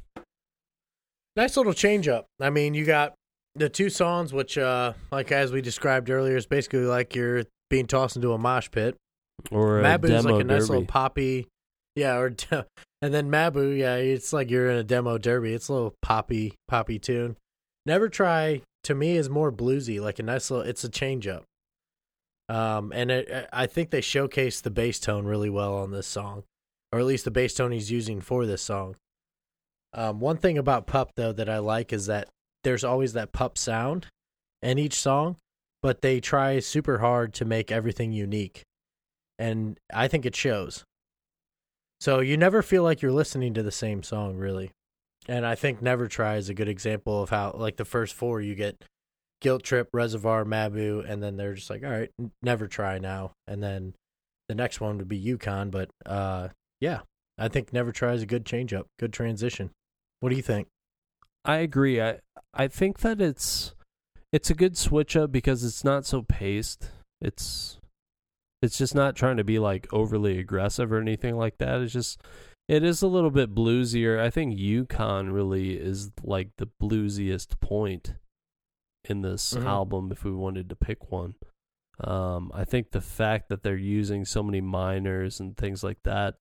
Nice 1.35 1.57
little 1.57 1.73
change 1.73 2.07
up. 2.07 2.25
I 2.39 2.49
mean, 2.49 2.73
you 2.73 2.85
got 2.85 3.15
the 3.55 3.67
two 3.67 3.89
songs, 3.89 4.31
which, 4.31 4.57
uh, 4.57 4.93
like 5.11 5.33
as 5.33 5.51
we 5.51 5.61
described 5.61 6.09
earlier, 6.09 6.37
is 6.37 6.45
basically 6.45 6.85
like 6.85 7.15
you're 7.15 7.43
being 7.69 7.85
tossed 7.85 8.15
into 8.15 8.31
a 8.31 8.37
mosh 8.37 8.71
pit. 8.71 8.95
Or 9.51 9.81
Mabu's 9.81 10.25
like 10.25 10.41
a 10.41 10.43
nice 10.45 10.61
derby? 10.61 10.69
little 10.69 10.85
poppy, 10.85 11.47
yeah. 11.97 12.15
Or 12.15 12.29
de- 12.29 12.65
and 13.01 13.13
then 13.13 13.29
Mabu, 13.29 13.77
yeah, 13.77 13.95
it's 13.95 14.31
like 14.31 14.49
you're 14.49 14.69
in 14.69 14.77
a 14.77 14.83
demo 14.85 15.17
derby. 15.17 15.53
It's 15.53 15.67
a 15.67 15.73
little 15.73 15.95
poppy, 16.01 16.55
poppy 16.69 16.97
tune. 16.97 17.35
Never 17.87 18.09
try 18.09 18.63
to 18.83 18.93
me 18.93 19.15
is 19.15 19.29
more 19.29 19.49
bluesy, 19.49 20.01
like 20.01 20.19
a 20.19 20.23
nice 20.23 20.51
little. 20.51 20.67
It's 20.67 20.83
a 20.83 20.89
change 20.89 21.25
up. 21.25 21.45
Um, 22.49 22.91
and 22.93 23.09
it, 23.09 23.47
I 23.53 23.65
think 23.65 23.91
they 23.91 24.01
showcase 24.01 24.59
the 24.59 24.69
bass 24.69 24.99
tone 24.99 25.25
really 25.25 25.49
well 25.49 25.73
on 25.77 25.91
this 25.91 26.05
song, 26.05 26.43
or 26.91 26.99
at 26.99 27.05
least 27.05 27.23
the 27.23 27.31
bass 27.31 27.53
tone 27.53 27.71
he's 27.71 27.89
using 27.89 28.19
for 28.19 28.45
this 28.45 28.61
song. 28.61 28.97
Um, 29.93 30.19
one 30.19 30.35
thing 30.35 30.57
about 30.57 30.85
Pup 30.85 31.11
though 31.15 31.31
that 31.31 31.47
I 31.47 31.59
like 31.59 31.93
is 31.93 32.07
that 32.07 32.27
there's 32.65 32.83
always 32.83 33.13
that 33.13 33.31
Pup 33.31 33.57
sound 33.57 34.07
in 34.61 34.77
each 34.77 34.99
song, 34.99 35.37
but 35.81 36.01
they 36.01 36.19
try 36.19 36.59
super 36.59 36.97
hard 36.97 37.33
to 37.35 37.45
make 37.45 37.71
everything 37.71 38.11
unique, 38.11 38.63
and 39.39 39.79
I 39.93 40.09
think 40.09 40.25
it 40.25 40.35
shows. 40.35 40.83
So 42.01 42.19
you 42.19 42.35
never 42.35 42.61
feel 42.61 42.83
like 42.83 43.01
you're 43.01 43.13
listening 43.13 43.53
to 43.53 43.63
the 43.63 43.71
same 43.71 44.03
song, 44.03 44.35
really. 44.35 44.71
And 45.27 45.45
I 45.45 45.55
think 45.55 45.81
Never 45.81 46.07
Try 46.07 46.37
is 46.37 46.49
a 46.49 46.53
good 46.53 46.69
example 46.69 47.21
of 47.21 47.29
how, 47.29 47.53
like, 47.57 47.77
the 47.77 47.85
first 47.85 48.13
four 48.13 48.39
you 48.41 48.55
get 48.55 48.83
Guilt 49.41 49.63
Trip, 49.63 49.89
Reservoir, 49.93 50.45
Mabu, 50.45 51.07
and 51.07 51.21
then 51.21 51.37
they're 51.37 51.53
just 51.53 51.69
like, 51.69 51.83
all 51.83 51.89
right, 51.91 52.09
Never 52.41 52.67
Try 52.67 52.97
now. 52.99 53.31
And 53.47 53.61
then 53.61 53.93
the 54.47 54.55
next 54.55 54.81
one 54.81 54.97
would 54.97 55.07
be 55.07 55.17
Yukon. 55.17 55.69
But 55.69 55.89
uh, 56.05 56.49
yeah, 56.79 57.01
I 57.37 57.47
think 57.47 57.73
Never 57.73 57.91
Try 57.91 58.13
is 58.13 58.21
a 58.21 58.27
good 58.27 58.45
change 58.45 58.73
up, 58.73 58.87
good 58.99 59.13
transition. 59.13 59.71
What 60.19 60.29
do 60.29 60.35
you 60.35 60.41
think? 60.41 60.67
I 61.45 61.57
agree. 61.57 62.01
I 62.01 62.19
I 62.53 62.67
think 62.67 62.99
that 62.99 63.21
it's 63.21 63.73
it's 64.33 64.49
a 64.49 64.55
good 64.55 64.77
switch 64.77 65.15
up 65.15 65.31
because 65.31 65.63
it's 65.63 65.83
not 65.83 66.05
so 66.05 66.23
paced. 66.23 66.89
It's 67.21 67.77
it's 68.61 68.77
just 68.77 68.95
not 68.95 69.15
trying 69.15 69.37
to 69.37 69.43
be 69.43 69.59
like 69.59 69.87
overly 69.93 70.39
aggressive 70.39 70.91
or 70.91 70.99
anything 70.99 71.37
like 71.37 71.57
that. 71.59 71.81
It's 71.81 71.93
just 71.93 72.19
it 72.67 72.83
is 72.83 73.01
a 73.01 73.07
little 73.07 73.29
bit 73.31 73.53
bluesier. 73.55 74.19
I 74.19 74.29
think 74.29 74.57
Yukon 74.57 75.29
really 75.31 75.77
is 75.77 76.11
like 76.23 76.51
the 76.57 76.67
bluesiest 76.81 77.59
point 77.61 78.15
in 79.05 79.21
this 79.21 79.53
Mhm. 79.53 79.63
album 79.65 80.11
if 80.11 80.23
we 80.23 80.31
wanted 80.31 80.67
to 80.69 80.75
pick 80.75 81.11
one. 81.11 81.35
Um, 81.99 82.51
I 82.53 82.63
think 82.65 82.91
the 82.91 83.01
fact 83.01 83.49
that 83.49 83.63
they're 83.63 83.75
using 83.77 84.25
so 84.25 84.43
many 84.43 84.61
minors 84.61 85.39
and 85.39 85.55
things 85.57 85.83
like 85.83 86.03
that 86.03 86.37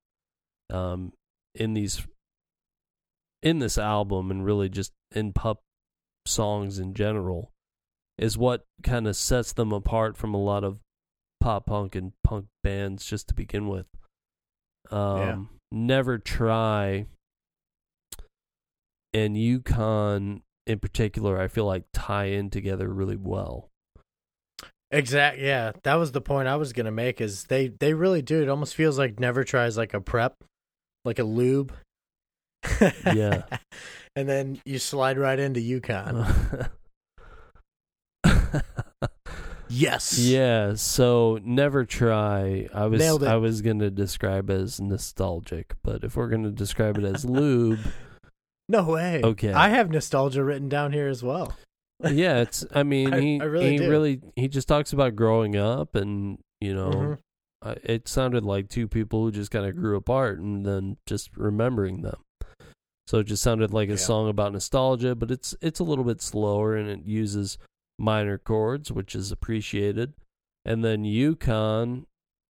um, 0.71 1.13
in 1.55 1.75
these 1.75 2.07
in 3.43 3.61
this 3.61 3.79
album 3.79 4.31
and 4.33 4.45
really 4.45 4.69
just 4.69 4.93
in 5.13 5.33
pop 5.33 5.63
songs 6.27 6.79
in 6.81 6.93
general 6.93 7.53
is 8.19 8.37
what 8.37 8.67
kind 8.83 9.07
of 9.07 9.15
sets 9.15 9.53
them 9.53 9.73
apart 9.73 10.17
from 10.17 10.35
a 10.35 10.43
lot 10.43 10.65
of 10.65 10.81
pop 11.41 11.67
punk 11.67 11.95
and 11.95 12.13
punk 12.25 12.47
bands 12.65 13.05
just 13.07 13.29
to 13.29 13.35
begin 13.35 13.69
with. 13.69 13.87
Um, 14.91 15.56
Never 15.73 16.19
try 16.19 17.07
and 19.13 19.37
Yukon 19.37 20.43
in 20.67 20.79
particular, 20.81 21.41
I 21.41 21.49
feel 21.49 21.65
like 21.65 21.85
tie 21.93 22.27
in 22.27 22.51
together 22.51 22.89
really 22.89 23.17
well. 23.17 23.71
Exact. 24.91 25.39
Yeah, 25.39 25.73
that 25.85 25.95
was 25.95 26.13
the 26.13 26.21
point 26.21 26.49
I 26.49 26.57
was 26.57 26.73
gonna 26.73 26.91
make. 26.91 27.21
Is 27.21 27.45
they 27.45 27.69
they 27.69 27.95
really 27.95 28.23
do. 28.23 28.43
It 28.43 28.49
almost 28.49 28.75
feels 28.75 28.99
like 28.99 29.19
Never 29.19 29.45
Tries 29.45 29.77
like 29.77 29.95
a 29.95 30.01
prep, 30.01 30.35
like 31.05 31.19
a 31.19 31.25
lube. 31.25 31.73
Yeah. 32.81 33.43
and 34.17 34.29
then 34.29 34.61
you 34.65 34.79
slide 34.79 35.19
right 35.19 35.39
into 35.39 35.61
Yukon. 35.61 36.27
yes. 39.69 40.19
yeah, 40.19 40.75
so 40.75 41.39
never 41.45 41.85
try. 41.85 42.69
I 42.73 42.87
was 42.87 43.01
Nailed 43.01 43.23
it. 43.23 43.29
I 43.29 43.37
was 43.37 43.63
gonna 43.63 43.91
describe 43.91 44.51
as 44.51 44.81
nostalgic, 44.81 45.75
but 45.83 46.05
if 46.05 46.17
we're 46.17 46.29
gonna 46.29 46.51
describe 46.51 46.99
it 46.99 47.05
as 47.05 47.25
lube, 47.25 47.79
No 48.69 48.83
way. 48.83 49.21
Okay. 49.23 49.53
I 49.53 49.69
have 49.69 49.91
nostalgia 49.93 50.43
written 50.43 50.69
down 50.69 50.93
here 50.93 51.07
as 51.09 51.23
well. 51.23 51.55
yeah, 52.11 52.39
it's. 52.41 52.65
I 52.75 52.83
mean, 52.83 53.15
I- 53.15 53.21
he 53.21 53.41
I 53.41 53.45
really 53.45 53.71
he 53.71 53.77
do. 53.79 53.89
really 53.91 54.21
he 54.35 54.49
just 54.49 54.67
talks 54.69 54.93
about 54.93 55.15
growing 55.15 55.55
up, 55.57 55.95
and 55.95 56.39
you 56.61 56.75
know, 56.75 56.91
Mhm. 56.91 57.19
uh, 57.63 57.75
it 57.85 58.09
sounded 58.09 58.45
like 58.45 58.69
two 58.69 58.89
people 58.89 59.23
who 59.23 59.31
just 59.31 59.51
kind 59.53 59.67
of 59.67 59.77
grew 59.77 59.97
apart, 59.97 60.41
and 60.41 60.67
then 60.67 60.97
just 61.07 61.37
remembering 61.37 62.03
them. 62.03 62.17
So 63.07 63.19
it 63.21 63.25
just 63.29 63.43
sounded 63.45 63.73
like 63.73 63.89
a 63.89 63.93
Yeah. 63.93 63.99
song 63.99 64.29
about 64.29 64.53
nostalgia, 64.53 65.15
but 65.15 65.31
it's 65.31 65.55
it's 65.61 65.79
a 65.79 65.85
little 65.85 66.05
bit 66.05 66.21
slower, 66.21 66.75
and 66.75 66.89
it 66.89 67.07
uses 67.07 67.57
minor 67.99 68.39
chords, 68.39 68.93
which 68.93 69.15
is 69.15 69.33
appreciated. 69.33 70.15
And 70.65 70.85
then 70.85 71.05
Yukon 71.05 72.07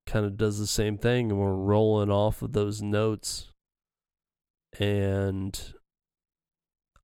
kind 0.07 0.25
of 0.25 0.37
does 0.37 0.59
the 0.59 0.67
same 0.67 0.97
thing, 0.99 1.31
and 1.31 1.41
we're 1.41 1.55
rolling 1.55 2.11
off 2.11 2.43
of 2.43 2.53
those 2.53 2.81
notes. 2.83 3.51
And 4.79 5.75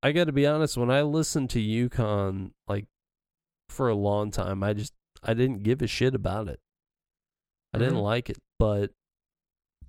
I 0.03 0.13
got 0.13 0.25
to 0.25 0.33
be 0.33 0.47
honest, 0.47 0.77
when 0.77 0.91
I 0.91 1.03
listened 1.03 1.51
to 1.51 1.61
Yukon 1.61 2.53
like 2.67 2.87
for 3.69 3.89
a 3.89 3.95
long 3.95 4.31
time, 4.31 4.63
I 4.63 4.73
just 4.73 4.93
I 5.23 5.35
didn't 5.35 5.63
give 5.63 5.81
a 5.83 5.87
shit 5.87 6.15
about 6.15 6.49
it. 6.49 6.59
I 7.73 7.79
didn't 7.79 7.95
Mhm. 7.99 8.03
like 8.03 8.29
it, 8.29 8.39
but 8.59 8.91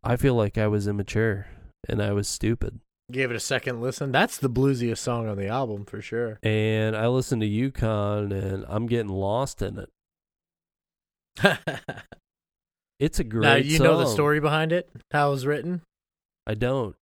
I 0.04 0.16
feel 0.16 0.36
like 0.36 0.58
I 0.58 0.68
was 0.68 0.88
immature 0.88 1.48
and 1.90 2.02
I 2.02 2.12
was 2.14 2.28
stupid. 2.28 2.80
Gave 3.12 3.32
it 3.32 3.36
a 3.36 3.40
second 3.40 3.82
listen. 3.82 4.12
That's 4.12 4.38
the 4.38 4.50
bluesiest 4.50 4.98
song 4.98 5.28
on 5.28 5.38
the 5.38 5.48
album 5.48 5.86
for 5.86 6.02
sure. 6.02 6.40
And 6.42 6.96
I 6.96 7.08
listened 7.08 7.42
to 7.42 7.48
Yukon 7.48 8.32
and 8.32 8.66
I'm 8.68 8.88
getting 8.88 9.12
lost 9.12 9.62
in 9.62 9.78
it. 9.78 9.90
It's 13.04 13.20
a 13.20 13.24
great 13.26 13.42
now 13.42 13.56
you 13.56 13.80
know 13.80 13.98
the 13.98 14.06
story 14.06 14.40
behind 14.40 14.72
it, 14.72 14.90
how 15.12 15.28
it 15.28 15.32
was 15.32 15.46
written. 15.46 15.82
I 16.48 16.54
don't. 16.54 16.96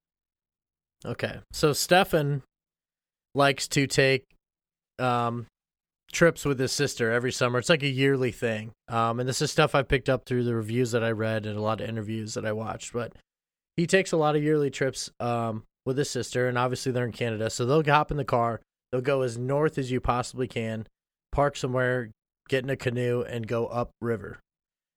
Okay. 1.05 1.41
So 1.51 1.73
Stefan 1.73 2.41
likes 3.35 3.67
to 3.69 3.85
take 3.85 4.25
um 4.97 5.45
trips 6.11 6.43
with 6.43 6.59
his 6.59 6.71
sister 6.71 7.11
every 7.11 7.31
summer. 7.31 7.59
It's 7.59 7.69
like 7.69 7.83
a 7.83 7.87
yearly 7.87 8.31
thing. 8.31 8.71
Um 8.87 9.19
and 9.19 9.29
this 9.29 9.43
is 9.43 9.51
stuff 9.51 9.75
I 9.75 9.83
picked 9.83 10.09
up 10.09 10.25
through 10.25 10.43
the 10.43 10.55
reviews 10.55 10.91
that 10.91 11.03
I 11.03 11.11
read 11.11 11.45
and 11.45 11.55
a 11.55 11.61
lot 11.61 11.81
of 11.81 11.87
interviews 11.87 12.33
that 12.33 12.47
I 12.47 12.51
watched, 12.51 12.93
but 12.93 13.13
he 13.77 13.85
takes 13.85 14.11
a 14.11 14.17
lot 14.17 14.35
of 14.35 14.41
yearly 14.41 14.71
trips 14.71 15.11
um 15.19 15.65
with 15.85 15.97
his 15.97 16.09
sister 16.09 16.47
and 16.47 16.57
obviously 16.57 16.91
they're 16.91 17.05
in 17.05 17.11
Canada. 17.11 17.49
So 17.49 17.65
they'll 17.65 17.83
hop 17.83 18.11
in 18.11 18.17
the 18.17 18.25
car, 18.25 18.61
they'll 18.91 19.01
go 19.01 19.21
as 19.21 19.37
north 19.37 19.77
as 19.77 19.91
you 19.91 19.99
possibly 19.99 20.47
can, 20.47 20.87
park 21.31 21.55
somewhere, 21.55 22.11
get 22.49 22.63
in 22.63 22.69
a 22.69 22.75
canoe 22.75 23.21
and 23.21 23.47
go 23.47 23.67
up 23.67 23.91
river. 24.01 24.39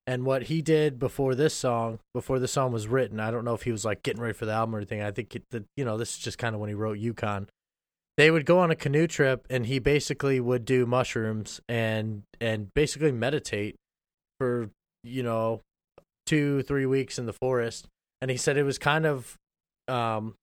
And 0.07 0.27
what 0.27 0.45
he 0.45 0.61
did 0.61 0.99
before 0.99 1.35
this 1.35 1.55
song, 1.55 1.99
before 2.13 2.39
the 2.39 2.49
song 2.49 2.73
was 2.73 2.87
written, 2.87 3.21
I 3.21 3.31
don't 3.31 3.45
know 3.45 3.55
if 3.55 3.63
he 3.63 3.73
was 3.73 3.85
like 3.85 4.03
getting 4.03 4.21
ready 4.21 4.35
for 4.35 4.45
the 4.45 4.53
album 4.53 4.75
or 4.75 4.79
anything. 4.79 5.01
I 5.01 5.11
think 5.11 5.35
the, 5.51 5.65
you 5.77 5.85
know 5.85 5.97
this 5.97 6.11
is 6.11 6.19
just 6.19 6.37
kind 6.37 6.55
of 6.55 6.61
when 6.61 6.69
he 6.69 6.75
wrote 6.75 6.99
Yukon. 6.99 7.49
They 8.19 8.31
would 8.31 8.45
go 8.45 8.59
on 8.59 8.71
a 8.71 8.77
canoe 8.77 9.07
trip, 9.07 9.47
and 9.49 9.67
he 9.67 9.79
basically 9.79 10.41
would 10.41 10.67
do 10.67 10.85
mushrooms 10.85 11.61
and 11.69 12.23
and 12.39 12.73
basically 12.75 13.13
meditate 13.13 13.77
for 14.39 14.69
you 15.03 15.23
know 15.23 15.63
two 16.27 16.63
three 16.63 16.87
weeks 16.87 17.19
in 17.19 17.25
the 17.25 17.33
forest. 17.33 17.87
And 18.21 18.31
he 18.31 18.37
said 18.37 18.59
it 18.59 18.63
was 18.65 18.79
kind 18.79 19.07
of 19.07 19.37
um, 19.89 20.35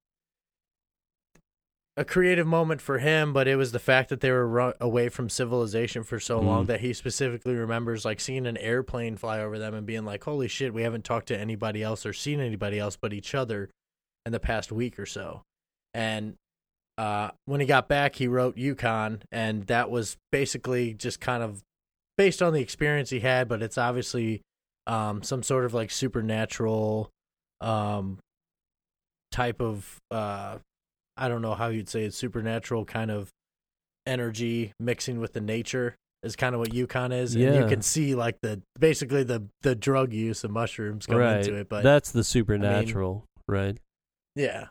a 1.97 2.05
creative 2.05 2.47
moment 2.47 2.81
for 2.81 2.99
him, 2.99 3.33
but 3.33 3.47
it 3.47 3.57
was 3.57 3.73
the 3.73 3.79
fact 3.79 4.09
that 4.09 4.21
they 4.21 4.31
were 4.31 4.75
away 4.79 5.09
from 5.09 5.29
civilization 5.29 6.03
for 6.03 6.19
so 6.19 6.39
long 6.39 6.63
Mm. 6.63 6.67
that 6.67 6.79
he 6.79 6.93
specifically 6.93 7.53
remembers 7.53 8.05
like 8.05 8.19
seeing 8.21 8.47
an 8.47 8.55
airplane 8.57 9.17
fly 9.17 9.39
over 9.41 9.59
them 9.59 9.73
and 9.73 9.85
being 9.85 10.05
like, 10.05 10.23
"Holy 10.23 10.47
shit, 10.47 10.73
we 10.73 10.83
haven't 10.83 11.03
talked 11.03 11.27
to 11.27 11.37
anybody 11.37 11.83
else 11.83 12.05
or 12.05 12.13
seen 12.13 12.39
anybody 12.39 12.79
else 12.79 12.95
but 12.95 13.11
each 13.13 13.35
other 13.35 13.69
in 14.25 14.31
the 14.31 14.39
past 14.39 14.71
week 14.71 14.97
or 14.97 15.05
so." 15.05 15.41
And 15.93 16.35
uh, 16.97 17.31
when 17.45 17.59
he 17.59 17.65
got 17.67 17.87
back, 17.89 18.15
he 18.15 18.27
wrote 18.27 18.57
Yukon, 18.57 19.23
and 19.31 19.67
that 19.67 19.89
was 19.89 20.15
basically 20.31 20.93
just 20.93 21.19
kind 21.19 21.43
of 21.43 21.61
based 22.17 22.41
on 22.41 22.53
the 22.53 22.61
experience 22.61 23.09
he 23.09 23.19
had, 23.21 23.47
but 23.49 23.61
it's 23.61 23.77
obviously 23.77 24.41
um, 24.87 25.23
some 25.23 25.43
sort 25.43 25.65
of 25.65 25.73
like 25.73 25.91
supernatural 25.91 27.09
um, 27.59 28.19
type 29.31 29.61
of 29.61 29.97
uh, 30.11 30.57
I 31.21 31.29
don't 31.29 31.43
know 31.43 31.53
how 31.53 31.67
you'd 31.67 31.87
say 31.87 32.05
it, 32.05 32.13
supernatural 32.15 32.83
kind 32.85 33.11
of 33.11 33.29
energy 34.07 34.73
mixing 34.79 35.19
with 35.19 35.33
the 35.33 35.41
nature 35.41 35.95
is 36.23 36.35
kind 36.35 36.55
of 36.55 36.59
what 36.59 36.73
Yukon 36.73 37.11
is. 37.11 37.35
And 37.35 37.55
you 37.55 37.67
can 37.67 37.81
see 37.81 38.15
like 38.15 38.41
the 38.41 38.61
basically 38.79 39.23
the 39.23 39.43
the 39.61 39.75
drug 39.75 40.13
use 40.13 40.43
of 40.43 40.51
mushrooms 40.51 41.05
come 41.05 41.17
right. 41.17 41.37
into 41.37 41.55
it. 41.55 41.69
But 41.69 41.83
That's 41.83 42.11
the 42.11 42.23
supernatural, 42.23 43.25
right? 43.47 43.77
yeah. 44.35 44.67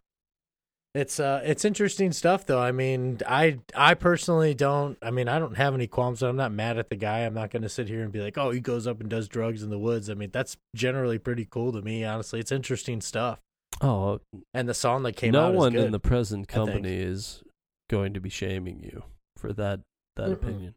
It's 0.92 1.20
uh 1.20 1.40
it's 1.44 1.64
interesting 1.64 2.10
stuff 2.10 2.46
though. 2.46 2.60
I 2.60 2.72
mean, 2.72 3.18
I 3.28 3.60
I 3.76 3.94
personally 3.94 4.54
don't 4.54 4.98
I 5.02 5.12
mean, 5.12 5.28
I 5.28 5.38
don't 5.38 5.56
have 5.56 5.72
any 5.72 5.86
qualms. 5.86 6.20
I'm 6.20 6.34
not 6.34 6.50
mad 6.50 6.78
at 6.78 6.90
the 6.90 6.96
guy. 6.96 7.20
I'm 7.20 7.34
not 7.34 7.50
going 7.50 7.62
to 7.62 7.68
sit 7.68 7.86
here 7.86 8.02
and 8.02 8.10
be 8.10 8.20
like, 8.20 8.36
"Oh, 8.36 8.50
he 8.50 8.58
goes 8.58 8.88
up 8.88 9.00
and 9.00 9.08
does 9.08 9.28
drugs 9.28 9.62
in 9.62 9.70
the 9.70 9.78
woods." 9.78 10.10
I 10.10 10.14
mean, 10.14 10.30
that's 10.32 10.56
generally 10.74 11.18
pretty 11.18 11.46
cool 11.48 11.70
to 11.72 11.80
me, 11.80 12.04
honestly. 12.04 12.40
It's 12.40 12.50
interesting 12.50 13.00
stuff. 13.00 13.38
Oh, 13.80 14.20
And 14.52 14.68
the 14.68 14.74
song 14.74 15.02
that 15.04 15.12
came 15.16 15.32
no 15.32 15.46
out 15.46 15.54
one 15.54 15.72
good. 15.72 15.86
in 15.86 15.92
the 15.92 16.00
present 16.00 16.48
company 16.48 16.96
is 16.98 17.42
going 17.88 18.12
to 18.14 18.20
be 18.20 18.28
shaming 18.28 18.80
you 18.82 19.04
for 19.36 19.52
that 19.54 19.80
that 20.16 20.28
Mm-mm. 20.28 20.32
opinion. 20.34 20.74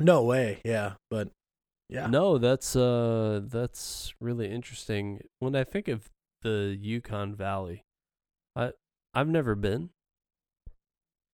No 0.00 0.22
way. 0.22 0.60
Yeah, 0.64 0.94
but 1.10 1.28
yeah. 1.88 2.06
No, 2.06 2.38
that's 2.38 2.76
uh 2.76 3.40
that's 3.44 4.14
really 4.20 4.50
interesting. 4.50 5.20
When 5.40 5.56
I 5.56 5.64
think 5.64 5.88
of 5.88 6.08
the 6.42 6.76
Yukon 6.80 7.34
Valley, 7.34 7.82
I 8.54 8.72
I've 9.12 9.28
never 9.28 9.54
been. 9.54 9.90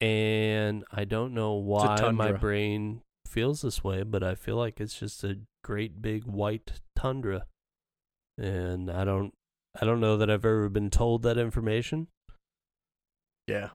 And 0.00 0.84
I 0.92 1.04
don't 1.04 1.34
know 1.34 1.54
why 1.54 2.10
my 2.12 2.30
brain 2.32 3.02
feels 3.26 3.62
this 3.62 3.82
way, 3.82 4.04
but 4.04 4.22
I 4.22 4.34
feel 4.36 4.56
like 4.56 4.80
it's 4.80 4.98
just 4.98 5.24
a 5.24 5.40
great 5.64 6.00
big 6.00 6.24
white 6.24 6.80
tundra. 6.96 7.46
And 8.36 8.90
I 8.90 9.04
don't 9.04 9.34
I 9.80 9.84
don't 9.84 10.00
know 10.00 10.16
that 10.16 10.30
I've 10.30 10.44
ever 10.44 10.68
been 10.68 10.90
told 10.90 11.22
that 11.22 11.38
information. 11.38 12.08
Yeah. 13.46 13.70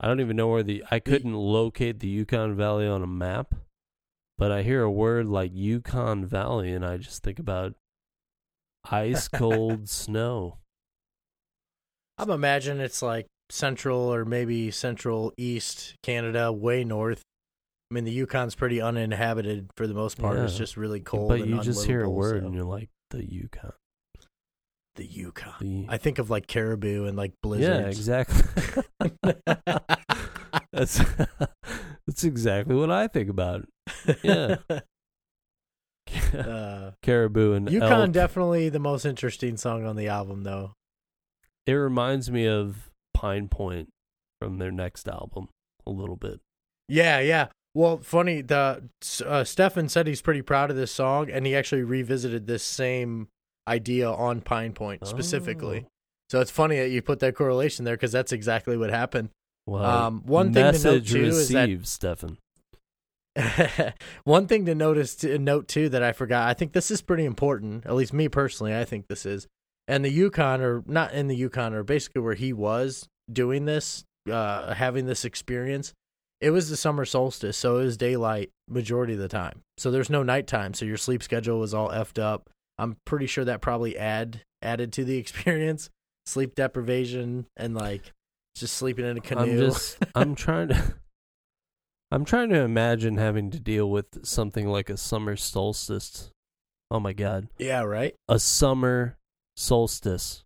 I 0.00 0.06
don't 0.06 0.20
even 0.20 0.36
know 0.36 0.48
where 0.48 0.62
the 0.62 0.84
I 0.90 1.00
couldn't 1.00 1.34
locate 1.34 2.00
the 2.00 2.08
Yukon 2.08 2.54
Valley 2.54 2.86
on 2.86 3.02
a 3.02 3.06
map, 3.06 3.54
but 4.36 4.52
I 4.52 4.62
hear 4.62 4.82
a 4.82 4.90
word 4.90 5.26
like 5.26 5.50
Yukon 5.52 6.24
Valley 6.24 6.72
and 6.72 6.84
I 6.84 6.96
just 6.98 7.22
think 7.22 7.38
about 7.38 7.74
ice 8.90 9.28
cold 9.32 9.88
snow. 9.88 10.58
I'm 12.16 12.30
imagining 12.30 12.80
it's 12.82 13.02
like 13.02 13.26
central 13.50 14.12
or 14.12 14.24
maybe 14.24 14.70
central 14.70 15.32
east 15.36 15.94
Canada, 16.02 16.52
way 16.52 16.84
north. 16.84 17.22
I 17.90 17.94
mean, 17.94 18.04
the 18.04 18.12
Yukon's 18.12 18.54
pretty 18.54 18.80
uninhabited 18.80 19.70
for 19.76 19.86
the 19.86 19.94
most 19.94 20.18
part. 20.18 20.38
It's 20.38 20.56
just 20.56 20.76
really 20.76 21.00
cold. 21.00 21.28
but 21.30 21.46
you 21.46 21.60
just 21.62 21.86
hear 21.86 22.02
a 22.02 22.10
word 22.10 22.42
so- 22.42 22.46
and 22.46 22.54
you're 22.54 22.64
like 22.64 22.90
the 23.10 23.24
Yukon. 23.24 23.72
The 24.98 25.06
Yukon. 25.06 25.86
The, 25.86 25.86
I 25.88 25.96
think 25.96 26.18
of 26.18 26.28
like 26.28 26.46
caribou 26.46 27.06
and 27.06 27.16
like 27.16 27.32
blizzard. 27.42 27.82
yeah, 27.82 27.88
exactly. 27.88 28.42
that's 30.72 31.00
that's 32.06 32.24
exactly 32.24 32.74
what 32.74 32.90
I 32.90 33.06
think 33.06 33.30
about. 33.30 33.66
Yeah. 34.22 34.56
uh, 36.34 36.90
Caribou 37.02 37.54
and 37.54 37.70
Yukon 37.70 37.92
elk. 37.92 38.12
definitely 38.12 38.68
the 38.68 38.78
most 38.78 39.06
interesting 39.06 39.56
song 39.56 39.86
on 39.86 39.96
the 39.96 40.08
album, 40.08 40.42
though. 40.42 40.72
it 41.66 41.72
reminds 41.72 42.30
me 42.30 42.46
of 42.46 42.90
Pine 43.14 43.48
Point 43.48 43.88
from 44.40 44.58
their 44.58 44.72
next 44.72 45.08
album 45.08 45.48
a 45.86 45.90
little 45.90 46.16
bit. 46.16 46.40
Yeah, 46.88 47.20
yeah. 47.20 47.48
Well, 47.74 47.98
funny. 47.98 48.42
The 48.42 48.82
uh, 49.24 49.44
Stefan 49.44 49.88
said 49.88 50.06
he's 50.06 50.22
pretty 50.22 50.42
proud 50.42 50.70
of 50.70 50.76
this 50.76 50.90
song, 50.90 51.30
and 51.30 51.46
he 51.46 51.54
actually 51.54 51.82
revisited 51.82 52.46
this 52.46 52.64
same 52.64 53.28
idea 53.68 54.10
on 54.10 54.40
Pine 54.40 54.72
Point 54.72 55.06
specifically. 55.06 55.84
Oh. 55.86 55.90
So 56.30 56.40
it's 56.40 56.50
funny 56.50 56.76
that 56.78 56.88
you 56.90 57.00
put 57.02 57.20
that 57.20 57.34
correlation 57.34 57.84
there 57.84 57.94
because 57.96 58.12
that's 58.12 58.32
exactly 58.32 58.76
what 58.76 58.90
happened. 58.90 59.30
Well, 59.66 59.84
Um, 59.84 60.22
one 60.26 60.52
thing 60.52 60.64
to 60.64 60.72
note, 60.72 60.72
message 60.72 61.12
too, 61.12 61.24
is 61.24 61.48
that- 61.50 61.62
received, 61.68 61.86
Stefan. 61.86 62.38
One 64.24 64.46
thing 64.48 64.66
to 64.66 64.74
notice 64.74 65.14
to 65.16 65.38
note 65.38 65.68
too 65.68 65.88
that 65.90 66.02
I 66.02 66.12
forgot. 66.12 66.48
I 66.48 66.54
think 66.54 66.72
this 66.72 66.90
is 66.90 67.00
pretty 67.02 67.24
important. 67.24 67.86
At 67.86 67.94
least 67.94 68.12
me 68.12 68.28
personally, 68.28 68.74
I 68.76 68.84
think 68.84 69.06
this 69.06 69.24
is. 69.24 69.46
And 69.86 70.04
the 70.04 70.10
Yukon, 70.10 70.60
or 70.60 70.82
not 70.86 71.12
in 71.12 71.28
the 71.28 71.36
Yukon, 71.36 71.72
or 71.72 71.82
basically 71.84 72.20
where 72.20 72.34
he 72.34 72.52
was 72.52 73.08
doing 73.32 73.64
this, 73.64 74.04
uh, 74.30 74.74
having 74.74 75.06
this 75.06 75.24
experience. 75.24 75.92
It 76.40 76.50
was 76.50 76.68
the 76.70 76.76
summer 76.76 77.04
solstice, 77.04 77.56
so 77.56 77.78
it 77.78 77.84
was 77.84 77.96
daylight 77.96 78.50
majority 78.68 79.14
of 79.14 79.18
the 79.18 79.28
time. 79.28 79.62
So 79.76 79.90
there's 79.90 80.10
no 80.10 80.22
nighttime, 80.22 80.74
so 80.74 80.84
your 80.84 80.96
sleep 80.96 81.22
schedule 81.22 81.58
was 81.58 81.74
all 81.74 81.88
effed 81.90 82.20
up. 82.20 82.48
I'm 82.78 82.96
pretty 83.04 83.26
sure 83.26 83.44
that 83.44 83.60
probably 83.60 83.98
add 83.98 84.42
added 84.62 84.92
to 84.94 85.04
the 85.04 85.16
experience, 85.18 85.90
sleep 86.26 86.54
deprivation, 86.54 87.46
and 87.56 87.74
like 87.74 88.12
just 88.54 88.74
sleeping 88.76 89.04
in 89.04 89.16
a 89.16 89.20
canoe. 89.20 89.42
I'm 89.42 89.56
just 89.58 89.98
I'm 90.14 90.34
trying 90.34 90.68
to 90.68 90.94
I'm 92.10 92.24
trying 92.24 92.48
to 92.50 92.60
imagine 92.60 93.18
having 93.18 93.50
to 93.50 93.60
deal 93.60 93.90
with 93.90 94.24
something 94.26 94.66
like 94.68 94.88
a 94.90 94.96
summer 94.96 95.36
solstice. 95.36 96.30
Oh 96.90 97.00
my 97.00 97.12
god. 97.12 97.48
yeah, 97.58 97.82
right. 97.82 98.14
A 98.28 98.38
summer 98.38 99.18
solstice. 99.56 100.44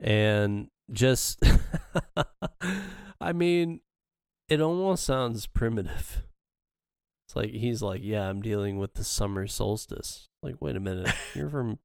And 0.00 0.68
just 0.90 1.40
I 3.20 3.32
mean, 3.32 3.80
it 4.48 4.60
almost 4.60 5.04
sounds 5.04 5.46
primitive. 5.46 6.24
It's 7.32 7.36
like 7.36 7.50
he's 7.52 7.80
like, 7.80 8.02
"Yeah, 8.04 8.28
I'm 8.28 8.42
dealing 8.42 8.76
with 8.76 8.92
the 8.92 9.04
summer 9.04 9.46
solstice." 9.46 10.28
Like, 10.42 10.56
wait 10.60 10.76
a 10.76 10.80
minute. 10.80 11.10
You're 11.34 11.48
from 11.48 11.78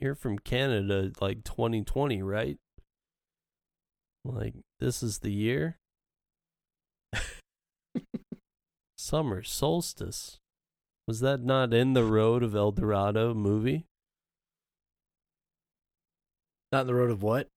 you're 0.00 0.14
from 0.14 0.38
Canada 0.38 1.10
like 1.20 1.42
2020, 1.42 2.22
right? 2.22 2.56
Like, 4.24 4.54
this 4.78 5.02
is 5.02 5.18
the 5.18 5.32
year? 5.32 5.76
Summer 8.96 9.42
solstice. 9.42 10.38
Was 11.08 11.18
that 11.20 11.42
not 11.42 11.74
in 11.74 11.94
the 11.94 12.04
Road 12.04 12.44
of 12.44 12.54
El 12.54 12.70
Dorado 12.70 13.34
movie? 13.34 13.84
Not 16.70 16.82
in 16.82 16.86
the 16.86 16.94
road 16.94 17.10
of 17.10 17.22
what? 17.22 17.48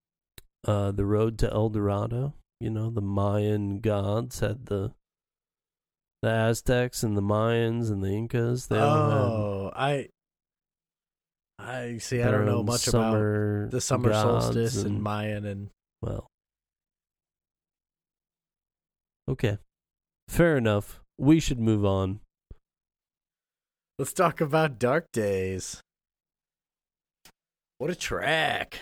Uh, 0.68 0.92
the 0.92 1.06
Road 1.06 1.38
to 1.40 1.54
El 1.54 1.70
Dorado. 1.70 2.34
You 2.60 2.72
know, 2.72 2.90
the 2.90 3.02
Mayan 3.02 3.80
gods 3.80 4.40
had 4.40 4.66
the 4.66 4.94
the 6.22 6.30
Aztecs 6.30 7.04
and 7.04 7.18
the 7.18 7.22
Mayans 7.22 7.92
and 7.92 8.04
the 8.04 8.10
Incas. 8.10 8.68
They 8.68 8.78
oh, 8.78 9.72
I, 9.76 10.10
I 11.60 11.98
see. 12.00 12.22
I 12.22 12.32
don't 12.32 12.46
know 12.46 12.64
much 12.64 12.88
about 12.88 13.72
the 13.72 13.82
summer 13.82 14.14
solstice 14.14 14.84
and, 14.84 15.02
Mayan 15.02 15.46
and 15.46 15.70
Well. 16.02 16.28
Okay. 19.30 19.58
Fair 20.28 20.58
enough. 20.58 21.02
We 21.18 21.40
should 21.40 21.60
move 21.60 21.86
on. 21.86 22.20
let's 23.98 24.14
talk 24.14 24.42
about 24.42 24.80
Dark 24.80 25.12
Days. 25.12 25.82
What 27.78 27.90
a 27.90 27.96
track! 27.96 28.80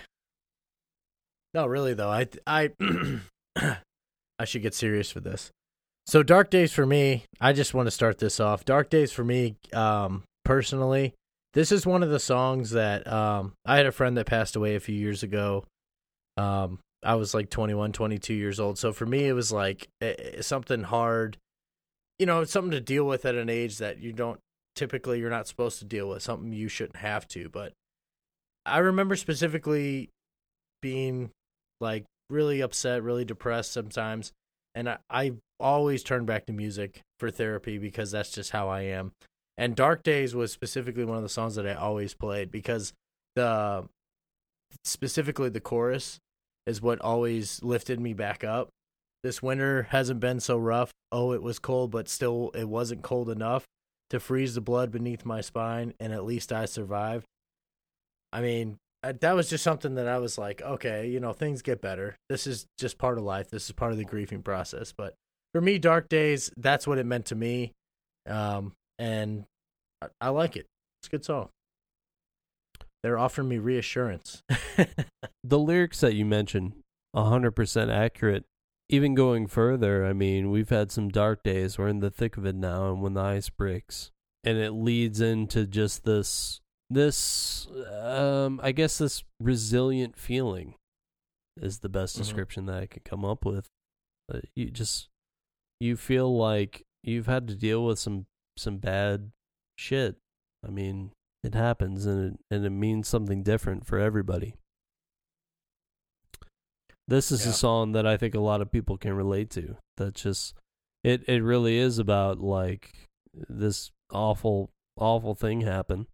No, 1.54 1.66
really 1.66 1.94
though, 1.94 2.10
I 2.10 2.28
I 2.48 2.72
I 4.40 4.46
should 4.46 4.62
get 4.62 4.74
serious 4.74 5.12
for 5.12 5.20
this. 5.20 5.52
So 6.06 6.22
Dark 6.22 6.50
Days 6.50 6.74
for 6.74 6.86
me, 6.86 7.26
I 7.40 7.54
just 7.54 7.74
want 7.74 7.88
to 7.88 7.92
start 7.92 8.18
this 8.18 8.40
off. 8.40 8.66
Dark 8.66 8.90
Days 8.90 9.12
for 9.12 9.24
me, 9.24 9.56
um, 9.74 10.24
personally, 10.44 11.14
this 11.54 11.72
is 11.72 11.86
one 11.86 12.04
of 12.04 12.10
the 12.10 12.20
songs 12.20 12.72
that 12.72 13.08
um 13.12 13.54
I 13.66 13.78
had 13.78 13.86
a 13.86 13.92
friend 13.92 14.18
that 14.18 14.26
passed 14.26 14.56
away 14.56 14.76
a 14.76 14.80
few 14.80 14.96
years 14.96 15.24
ago. 15.24 15.66
Um, 16.38 16.80
I 17.04 17.16
was 17.16 17.34
like 17.34 17.50
21, 17.50 17.92
22 17.92 18.34
years 18.34 18.60
old. 18.60 18.78
So 18.78 18.94
for 18.94 19.06
me, 19.06 19.26
it 19.26 19.34
was 19.34 19.52
like 19.52 19.88
eh, 20.02 20.42
something 20.42 20.84
hard, 20.84 21.38
you 22.18 22.26
know, 22.26 22.44
something 22.44 22.72
to 22.72 22.82
deal 22.82 23.06
with 23.06 23.26
at 23.26 23.36
an 23.36 23.50
age 23.50 23.78
that 23.78 24.00
you 24.00 24.14
don't 24.14 24.40
typically 24.76 25.20
you're 25.20 25.30
not 25.30 25.48
supposed 25.48 25.80
to 25.80 25.86
deal 25.86 26.10
with, 26.10 26.24
something 26.24 26.52
you 26.52 26.68
shouldn't 26.68 26.98
have 26.98 27.28
to. 27.30 27.50
But 27.50 27.74
I 28.66 28.80
remember 28.80 29.16
specifically 29.16 30.10
being 30.82 31.32
like 31.80 32.06
really 32.30 32.62
upset, 32.62 33.04
really 33.04 33.26
depressed 33.26 33.72
sometimes. 33.72 34.32
And 34.76 34.90
I, 34.90 34.98
I 35.10 35.34
always 35.64 36.04
turn 36.04 36.26
back 36.26 36.46
to 36.46 36.54
music 36.54 37.02
for 37.18 37.32
therapy 37.32 37.80
because 37.80 38.12
that's 38.12 38.30
just 38.32 38.52
how 38.52 38.70
I 38.70 38.82
am. 38.82 39.14
And 39.58 39.76
Dark 39.76 40.04
Days 40.04 40.36
was 40.36 40.52
specifically 40.52 41.06
one 41.06 41.18
of 41.18 41.24
the 41.24 41.30
songs 41.30 41.56
that 41.56 41.68
I 41.68 41.74
always 41.74 42.14
played 42.14 42.52
because 42.52 42.94
the 43.36 43.88
specifically 44.84 45.50
the 45.50 45.60
chorus 45.62 46.20
is 46.66 46.82
what 46.82 47.02
always 47.02 47.64
lifted 47.64 48.00
me 48.00 48.14
back 48.14 48.44
up. 48.44 48.70
This 49.24 49.42
winter 49.42 49.88
hasn't 49.90 50.20
been 50.20 50.40
so 50.40 50.58
rough. 50.58 50.92
Oh, 51.12 51.32
it 51.32 51.42
was 51.42 51.60
cold, 51.60 51.92
but 51.92 52.10
still 52.10 52.52
it 52.54 52.68
wasn't 52.68 53.04
cold 53.04 53.30
enough 53.30 53.66
to 54.10 54.20
freeze 54.20 54.56
the 54.56 54.62
blood 54.62 54.92
beneath 54.92 55.26
my 55.26 55.42
spine, 55.42 55.94
and 56.00 56.12
at 56.12 56.26
least 56.26 56.52
I 56.52 56.66
survived. 56.66 57.26
I 58.32 58.42
mean, 58.42 58.78
that 59.02 59.36
was 59.36 59.50
just 59.50 59.64
something 59.64 59.96
that 59.96 60.08
I 60.08 60.18
was 60.18 60.38
like, 60.38 60.62
okay, 60.62 61.08
you 61.08 61.20
know, 61.20 61.34
things 61.34 61.62
get 61.62 61.82
better. 61.82 62.16
This 62.30 62.48
is 62.48 62.66
just 62.78 62.98
part 62.98 63.18
of 63.18 63.24
life. 63.24 63.50
This 63.50 63.66
is 63.66 63.72
part 63.72 63.92
of 63.92 63.98
the 63.98 64.06
grieving 64.06 64.42
process. 64.42 64.94
But 64.96 65.14
for 65.54 65.62
me, 65.62 65.78
Dark 65.80 66.10
Days, 66.10 66.52
that's 66.58 66.86
what 66.88 66.98
it 66.98 67.06
meant 67.06 67.28
to 67.28 67.36
me. 67.36 67.72
Um, 68.28 68.74
and 69.00 69.46
I, 70.02 70.08
I 70.22 70.30
like 70.30 70.56
it. 70.56 70.66
It's 71.02 71.08
a 71.08 71.12
good 71.12 71.26
song. 71.26 71.50
They're 73.04 73.20
offering 73.20 73.50
me 73.50 73.58
reassurance. 73.58 74.42
The 75.46 75.60
lyrics 75.60 76.00
that 76.00 76.14
you 76.16 76.24
mentioned, 76.26 76.72
100% 77.14 77.92
accurate. 77.94 78.46
Even 78.88 79.14
going 79.14 79.46
further, 79.48 80.06
I 80.06 80.14
mean, 80.14 80.52
we've 80.52 80.70
had 80.70 80.90
some 80.90 81.10
dark 81.10 81.44
days. 81.44 81.78
We're 81.78 81.90
in 81.90 82.00
the 82.00 82.10
thick 82.10 82.38
of 82.38 82.46
it 82.46 82.56
now, 82.56 82.90
and 82.92 83.02
when 83.02 83.14
the 83.14 83.22
ice 83.22 83.50
breaks, 83.50 84.12
and 84.46 84.58
it 84.58 84.72
leads 84.72 85.20
into 85.20 85.68
just 85.68 86.06
this, 86.06 86.62
this, 86.90 87.68
um, 87.92 88.62
I 88.64 88.72
guess, 88.72 88.98
this 89.00 89.26
resilient 89.42 90.18
feeling 90.18 90.76
is 91.62 91.80
the 91.80 91.90
best 91.90 92.16
Mhm. 92.16 92.20
description 92.20 92.66
that 92.68 92.82
I 92.82 92.86
could 92.86 93.04
come 93.04 93.26
up 93.26 93.44
with. 93.46 93.68
Uh, 94.34 94.40
you 94.56 94.70
just, 94.72 95.10
you 95.80 95.96
feel 95.98 96.36
like 96.36 96.84
you've 97.04 97.28
had 97.28 97.48
to 97.48 97.56
deal 97.56 97.86
with 97.86 98.00
some 98.00 98.26
some 98.58 98.78
bad 98.78 99.32
shit. 99.78 100.16
I 100.66 100.70
mean, 100.70 101.12
it 101.44 101.56
happens, 101.56 102.06
and 102.06 102.34
it 102.34 102.40
and 102.52 102.66
it 102.66 102.70
means 102.70 103.08
something 103.08 103.44
different 103.44 103.86
for 103.86 104.00
everybody. 104.00 104.56
This 107.08 107.32
is 107.32 107.44
Yeah. 107.46 107.52
a 107.52 107.54
song 107.54 107.92
that 107.94 108.08
I 108.08 108.16
think 108.18 108.34
a 108.34 108.40
lot 108.40 108.62
of 108.62 108.72
people 108.72 108.98
can 108.98 109.14
relate 109.14 109.50
to. 109.52 109.78
That 109.98 110.16
just 110.16 110.56
it 111.04 111.28
it 111.28 111.44
really 111.44 111.78
is 111.78 112.00
about 112.00 112.40
like 112.40 113.10
this 113.34 113.92
awful 114.12 114.72
awful 114.98 115.36
thing 115.36 115.62
happened. 115.62 116.08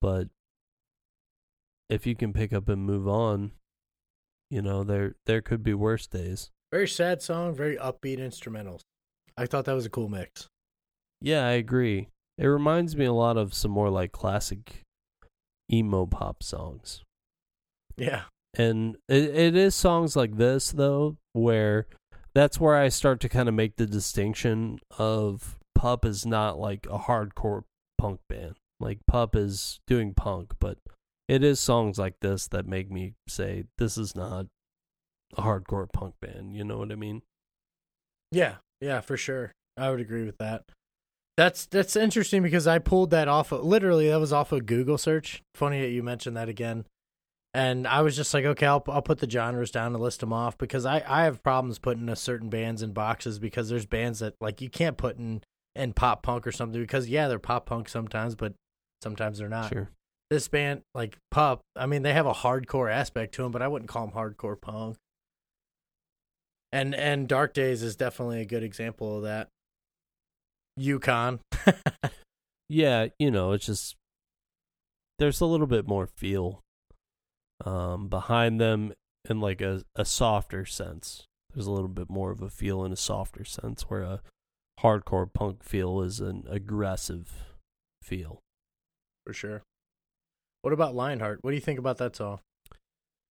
But 0.00 0.28
if 1.88 2.04
you 2.06 2.16
can 2.16 2.32
pick 2.32 2.52
up 2.52 2.68
and 2.68 2.84
move 2.84 3.06
on, 3.06 3.52
you 4.50 4.60
know, 4.60 4.82
there 4.82 5.14
there 5.26 5.40
could 5.40 5.62
be 5.62 5.74
worse 5.74 6.06
days. 6.08 6.50
Very 6.72 6.88
sad 6.88 7.22
song, 7.22 7.54
very 7.54 7.76
upbeat 7.76 8.18
instrumentals. 8.18 8.80
I 9.36 9.46
thought 9.46 9.64
that 9.66 9.74
was 9.74 9.86
a 9.86 9.90
cool 9.90 10.08
mix. 10.08 10.48
Yeah, 11.20 11.46
I 11.46 11.52
agree. 11.52 12.08
It 12.38 12.46
reminds 12.46 12.96
me 12.96 13.04
a 13.04 13.12
lot 13.12 13.36
of 13.36 13.54
some 13.54 13.70
more 13.70 13.90
like 13.90 14.12
classic 14.12 14.82
emo 15.72 16.06
pop 16.06 16.42
songs. 16.42 17.02
Yeah. 17.96 18.22
And 18.56 18.96
it, 19.08 19.24
it 19.34 19.56
is 19.56 19.74
songs 19.74 20.16
like 20.16 20.36
this 20.36 20.70
though 20.72 21.16
where 21.32 21.86
that's 22.34 22.60
where 22.60 22.76
I 22.76 22.88
start 22.88 23.20
to 23.20 23.28
kind 23.28 23.48
of 23.48 23.54
make 23.54 23.76
the 23.76 23.86
distinction 23.86 24.78
of 24.98 25.58
Pup 25.74 26.04
is 26.04 26.26
not 26.26 26.58
like 26.58 26.86
a 26.86 26.98
hardcore 26.98 27.62
punk 27.98 28.20
band. 28.28 28.56
Like 28.80 29.00
Pup 29.06 29.34
is 29.34 29.80
doing 29.86 30.14
punk, 30.14 30.52
but 30.58 30.78
it 31.28 31.42
is 31.42 31.60
songs 31.60 31.98
like 31.98 32.20
this 32.20 32.46
that 32.48 32.66
make 32.66 32.90
me 32.90 33.14
say 33.28 33.64
this 33.78 33.96
is 33.98 34.14
not 34.14 34.46
a 35.36 35.42
hardcore 35.42 35.90
punk 35.92 36.14
band. 36.20 36.54
You 36.54 36.64
know 36.64 36.78
what 36.78 36.92
I 36.92 36.96
mean? 36.96 37.22
Yeah, 38.32 38.56
yeah, 38.80 39.00
for 39.00 39.16
sure. 39.16 39.52
I 39.76 39.90
would 39.90 40.00
agree 40.00 40.24
with 40.24 40.38
that. 40.38 40.64
That's 41.36 41.66
that's 41.66 41.96
interesting 41.96 42.42
because 42.42 42.66
I 42.66 42.78
pulled 42.78 43.10
that 43.10 43.28
off 43.28 43.52
of 43.52 43.62
literally 43.64 44.08
that 44.08 44.20
was 44.20 44.32
off 44.32 44.52
of 44.52 44.66
Google 44.66 44.96
search. 44.96 45.42
Funny 45.54 45.82
that 45.82 45.90
you 45.90 46.02
mentioned 46.02 46.36
that 46.36 46.48
again. 46.48 46.86
And 47.52 47.86
I 47.86 48.02
was 48.02 48.16
just 48.16 48.32
like, 48.32 48.44
okay, 48.44 48.66
I'll 48.66 48.82
I'll 48.88 49.02
put 49.02 49.18
the 49.18 49.28
genres 49.28 49.70
down 49.70 49.94
and 49.94 50.02
list 50.02 50.20
them 50.20 50.32
off 50.32 50.56
because 50.56 50.86
I 50.86 51.02
I 51.06 51.24
have 51.24 51.42
problems 51.42 51.78
putting 51.78 52.08
a 52.08 52.16
certain 52.16 52.48
bands 52.48 52.82
in 52.82 52.92
boxes 52.92 53.38
because 53.38 53.68
there's 53.68 53.86
bands 53.86 54.20
that 54.20 54.34
like 54.40 54.62
you 54.62 54.70
can't 54.70 54.96
put 54.96 55.18
in 55.18 55.42
in 55.74 55.92
pop 55.92 56.22
punk 56.22 56.46
or 56.46 56.52
something 56.52 56.80
because 56.80 57.08
yeah, 57.08 57.28
they're 57.28 57.38
pop 57.38 57.66
punk 57.66 57.88
sometimes, 57.88 58.34
but 58.34 58.54
sometimes 59.02 59.38
they're 59.38 59.48
not. 59.48 59.68
Sure. 59.70 59.90
This 60.30 60.48
band 60.48 60.82
like 60.94 61.16
Pup, 61.30 61.60
I 61.76 61.86
mean, 61.86 62.02
they 62.02 62.12
have 62.12 62.26
a 62.26 62.32
hardcore 62.32 62.90
aspect 62.90 63.34
to 63.34 63.42
them, 63.42 63.52
but 63.52 63.62
I 63.62 63.68
wouldn't 63.68 63.88
call 63.88 64.06
them 64.06 64.16
hardcore 64.16 64.60
punk. 64.60 64.96
And 66.72 66.94
and 66.94 67.28
Dark 67.28 67.54
Days 67.54 67.82
is 67.82 67.96
definitely 67.96 68.40
a 68.40 68.46
good 68.46 68.62
example 68.62 69.18
of 69.18 69.22
that. 69.22 69.48
Yukon. 70.76 71.40
Yeah, 72.68 73.06
you 73.18 73.30
know, 73.30 73.52
it's 73.52 73.66
just 73.66 73.94
there's 75.18 75.40
a 75.40 75.46
little 75.46 75.68
bit 75.68 75.86
more 75.86 76.06
feel 76.06 76.62
um 77.64 78.08
behind 78.08 78.60
them 78.60 78.92
in 79.30 79.40
like 79.40 79.60
a, 79.60 79.84
a 79.94 80.04
softer 80.04 80.64
sense. 80.64 81.24
There's 81.54 81.66
a 81.68 81.70
little 81.70 81.88
bit 81.88 82.10
more 82.10 82.30
of 82.32 82.42
a 82.42 82.50
feel 82.50 82.84
in 82.84 82.92
a 82.92 82.96
softer 82.96 83.44
sense 83.44 83.82
where 83.82 84.02
a 84.02 84.20
hardcore 84.80 85.32
punk 85.32 85.62
feel 85.62 86.02
is 86.02 86.20
an 86.20 86.44
aggressive 86.50 87.32
feel. 88.02 88.40
For 89.24 89.32
sure. 89.32 89.62
What 90.62 90.72
about 90.72 90.94
Lionheart? 90.94 91.38
What 91.42 91.52
do 91.52 91.54
you 91.54 91.60
think 91.60 91.78
about 91.78 91.98
that 91.98 92.16
song? 92.16 92.40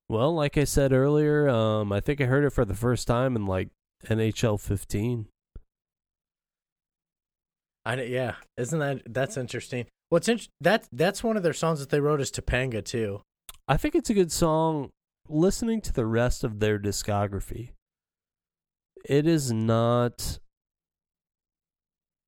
Well, 0.07 0.33
like 0.33 0.57
I 0.57 0.65
said 0.65 0.93
earlier, 0.93 1.49
um 1.49 1.91
I 1.91 1.99
think 1.99 2.21
I 2.21 2.25
heard 2.25 2.45
it 2.45 2.51
for 2.51 2.65
the 2.65 2.75
first 2.75 3.07
time 3.07 3.35
in 3.35 3.45
like 3.45 3.69
NHL 4.07 4.59
15. 4.59 5.27
I 7.85 8.01
yeah, 8.03 8.35
isn't 8.57 8.79
that 8.79 9.01
that's 9.07 9.37
interesting? 9.37 9.85
What's 10.09 10.27
in, 10.27 10.39
that 10.61 10.87
that's 10.91 11.23
one 11.23 11.37
of 11.37 11.43
their 11.43 11.53
songs 11.53 11.79
that 11.79 11.89
they 11.89 11.99
wrote 11.99 12.21
is 12.21 12.31
Topanga 12.31 12.83
too. 12.83 13.21
I 13.67 13.77
think 13.77 13.95
it's 13.95 14.09
a 14.09 14.13
good 14.13 14.31
song. 14.31 14.91
Listening 15.27 15.81
to 15.81 15.91
the 15.93 16.05
rest 16.05 16.43
of 16.43 16.59
their 16.59 16.77
discography, 16.77 17.71
it 19.03 19.25
is 19.25 19.51
not 19.51 20.37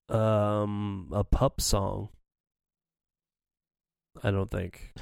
um 0.10 1.10
a 1.14 1.24
pup 1.24 1.62
song. 1.62 2.10
I 4.24 4.32
don't 4.32 4.50
think. 4.50 4.94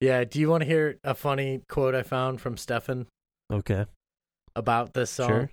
Yeah, 0.00 0.24
do 0.24 0.38
you 0.40 0.48
want 0.50 0.62
to 0.62 0.66
hear 0.66 0.98
a 1.04 1.14
funny 1.14 1.62
quote 1.68 1.94
I 1.94 2.02
found 2.02 2.40
from 2.40 2.56
Stefan 2.56 3.06
Okay. 3.52 3.86
about 4.56 4.94
this 4.94 5.10
song? 5.10 5.28
Sure. 5.28 5.50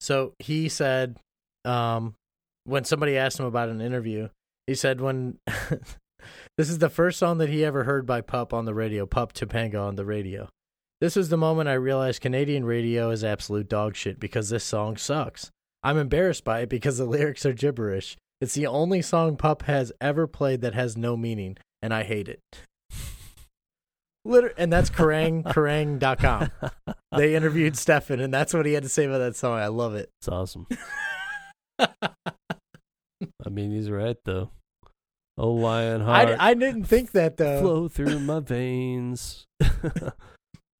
So 0.00 0.34
he 0.38 0.68
said, 0.68 1.16
um, 1.64 2.14
when 2.64 2.84
somebody 2.84 3.16
asked 3.16 3.38
him 3.40 3.46
about 3.46 3.68
an 3.68 3.80
interview, 3.80 4.28
he 4.66 4.74
said 4.74 5.00
when 5.00 5.38
this 6.56 6.70
is 6.70 6.78
the 6.78 6.88
first 6.90 7.18
song 7.18 7.38
that 7.38 7.48
he 7.48 7.64
ever 7.64 7.84
heard 7.84 8.06
by 8.06 8.20
Pup 8.20 8.52
on 8.54 8.64
the 8.64 8.74
radio, 8.74 9.06
Pup 9.06 9.32
Topanga 9.32 9.80
on 9.80 9.96
the 9.96 10.04
radio. 10.04 10.48
This 11.00 11.16
was 11.16 11.28
the 11.28 11.36
moment 11.36 11.68
I 11.68 11.74
realized 11.74 12.20
Canadian 12.20 12.64
radio 12.64 13.10
is 13.10 13.22
absolute 13.22 13.68
dog 13.68 13.96
shit 13.96 14.18
because 14.18 14.50
this 14.50 14.64
song 14.64 14.96
sucks. 14.96 15.50
I'm 15.82 15.96
embarrassed 15.96 16.44
by 16.44 16.60
it 16.60 16.68
because 16.68 16.98
the 16.98 17.04
lyrics 17.06 17.46
are 17.46 17.52
gibberish. 17.52 18.16
It's 18.40 18.54
the 18.54 18.66
only 18.66 19.02
song 19.02 19.36
Pup 19.36 19.62
has 19.62 19.92
ever 20.00 20.26
played 20.26 20.60
that 20.60 20.74
has 20.74 20.96
no 20.96 21.16
meaning, 21.16 21.56
and 21.82 21.92
I 21.94 22.02
hate 22.02 22.28
it. 22.28 22.40
Liter- 24.24 24.54
and 24.58 24.72
that's 24.72 24.90
Kerrang, 24.90 25.42
Kerrang.com. 25.44 26.50
They 27.16 27.34
interviewed 27.34 27.76
Stefan, 27.76 28.20
and 28.20 28.32
that's 28.32 28.52
what 28.52 28.66
he 28.66 28.74
had 28.74 28.82
to 28.82 28.88
say 28.88 29.06
about 29.06 29.18
that 29.18 29.36
song. 29.36 29.58
I 29.58 29.68
love 29.68 29.94
it. 29.94 30.10
It's 30.20 30.28
awesome. 30.28 30.66
I 31.78 33.50
mean, 33.50 33.70
he's 33.70 33.90
right 33.90 34.16
though. 34.24 34.50
Oh, 35.36 35.52
lion 35.52 36.00
heart, 36.00 36.36
I, 36.38 36.50
I 36.50 36.54
didn't 36.54 36.84
think 36.84 37.12
that 37.12 37.36
though. 37.36 37.60
flow 37.60 37.88
through 37.88 38.18
my 38.18 38.40
veins. 38.40 39.46
oh, 39.62 40.12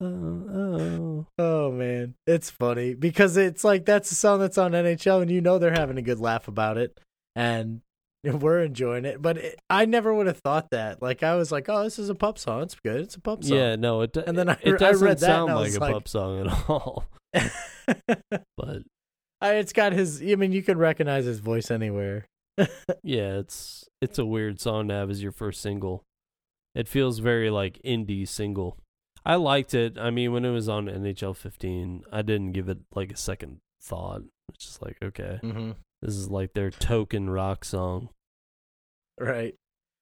oh. 0.01 1.27
Oh 1.39 1.71
man, 1.71 2.15
it's 2.27 2.51
funny 2.51 2.95
because 2.95 3.37
it's 3.37 3.63
like 3.63 3.85
that's 3.85 4.11
a 4.11 4.17
song 4.17 4.41
that's 4.41 4.59
on 4.59 4.73
NHL, 4.73 5.23
and 5.23 5.31
you 5.31 5.41
know 5.41 5.59
they're 5.59 5.73
having 5.73 5.97
a 5.97 6.03
good 6.03 6.19
laugh 6.19 6.49
about 6.49 6.77
it, 6.77 6.99
and 7.37 7.81
we're 8.25 8.63
enjoying 8.63 9.05
it. 9.05 9.21
But 9.23 9.39
it, 9.39 9.61
I 9.71 9.85
never 9.85 10.13
would 10.15 10.27
have 10.27 10.39
thought 10.39 10.71
that. 10.71 11.01
Like 11.03 11.23
I 11.23 11.35
was 11.37 11.51
like, 11.53 11.69
oh, 11.69 11.85
this 11.85 11.99
is 11.99 12.09
a 12.09 12.15
pup 12.15 12.39
song. 12.39 12.63
It's 12.63 12.75
good. 12.75 13.01
It's 13.01 13.15
a 13.17 13.21
pup 13.21 13.45
song. 13.45 13.57
Yeah, 13.59 13.77
no, 13.77 14.03
it. 14.03 14.13
do- 14.13 14.25
And 14.27 14.37
then 14.37 14.49
I- 14.49 14.59
it 14.63 14.75
I 14.75 14.77
doesn't 14.77 15.07
read 15.07 15.19
that 15.19 15.27
sound 15.27 15.55
like 15.55 15.75
a 15.75 15.79
like- 15.79 15.93
pup 15.95 16.09
song 16.09 16.47
at 16.47 16.69
all. 16.69 17.05
But 18.57 18.83
I, 19.41 19.55
it's 19.55 19.73
got 19.73 19.93
his. 19.93 20.21
I 20.23 20.35
mean, 20.35 20.53
you 20.53 20.63
can 20.63 20.79
recognize 20.79 21.25
his 21.25 21.39
voice 21.39 21.71
anywhere. 21.71 22.27
yeah, 23.03 23.39
it's 23.39 23.89
it's 24.03 24.19
a 24.19 24.27
weird 24.27 24.61
song 24.61 24.89
to 24.89 24.95
have 24.95 25.11
as 25.11 25.23
your 25.23 25.33
first 25.33 25.61
single. 25.61 26.03
It 26.75 26.89
feels 26.89 27.19
very 27.21 27.49
like 27.51 27.81
indie 27.85 28.27
single. 28.29 28.77
I 29.25 29.37
liked 29.37 29.75
it. 29.75 29.97
I 29.99 30.11
mean, 30.11 30.33
when 30.33 30.45
it 30.45 30.51
was 30.51 30.69
on 30.69 30.87
NHL 30.87 31.37
15, 31.37 32.05
I 32.13 32.23
didn't 32.23 32.53
give 32.53 32.69
it 32.69 32.79
like 32.95 33.13
a 33.13 33.17
second 33.17 33.59
thought. 33.81 34.23
It's 34.55 34.65
just 34.67 34.83
like, 34.83 34.97
okay, 35.03 35.39
Mm-hmm. 35.43 35.71
This 36.03 36.15
is 36.15 36.31
like 36.31 36.53
their 36.55 36.71
token 36.71 37.31
rock 37.31 37.65
song. 37.65 38.11
Right. 39.19 39.55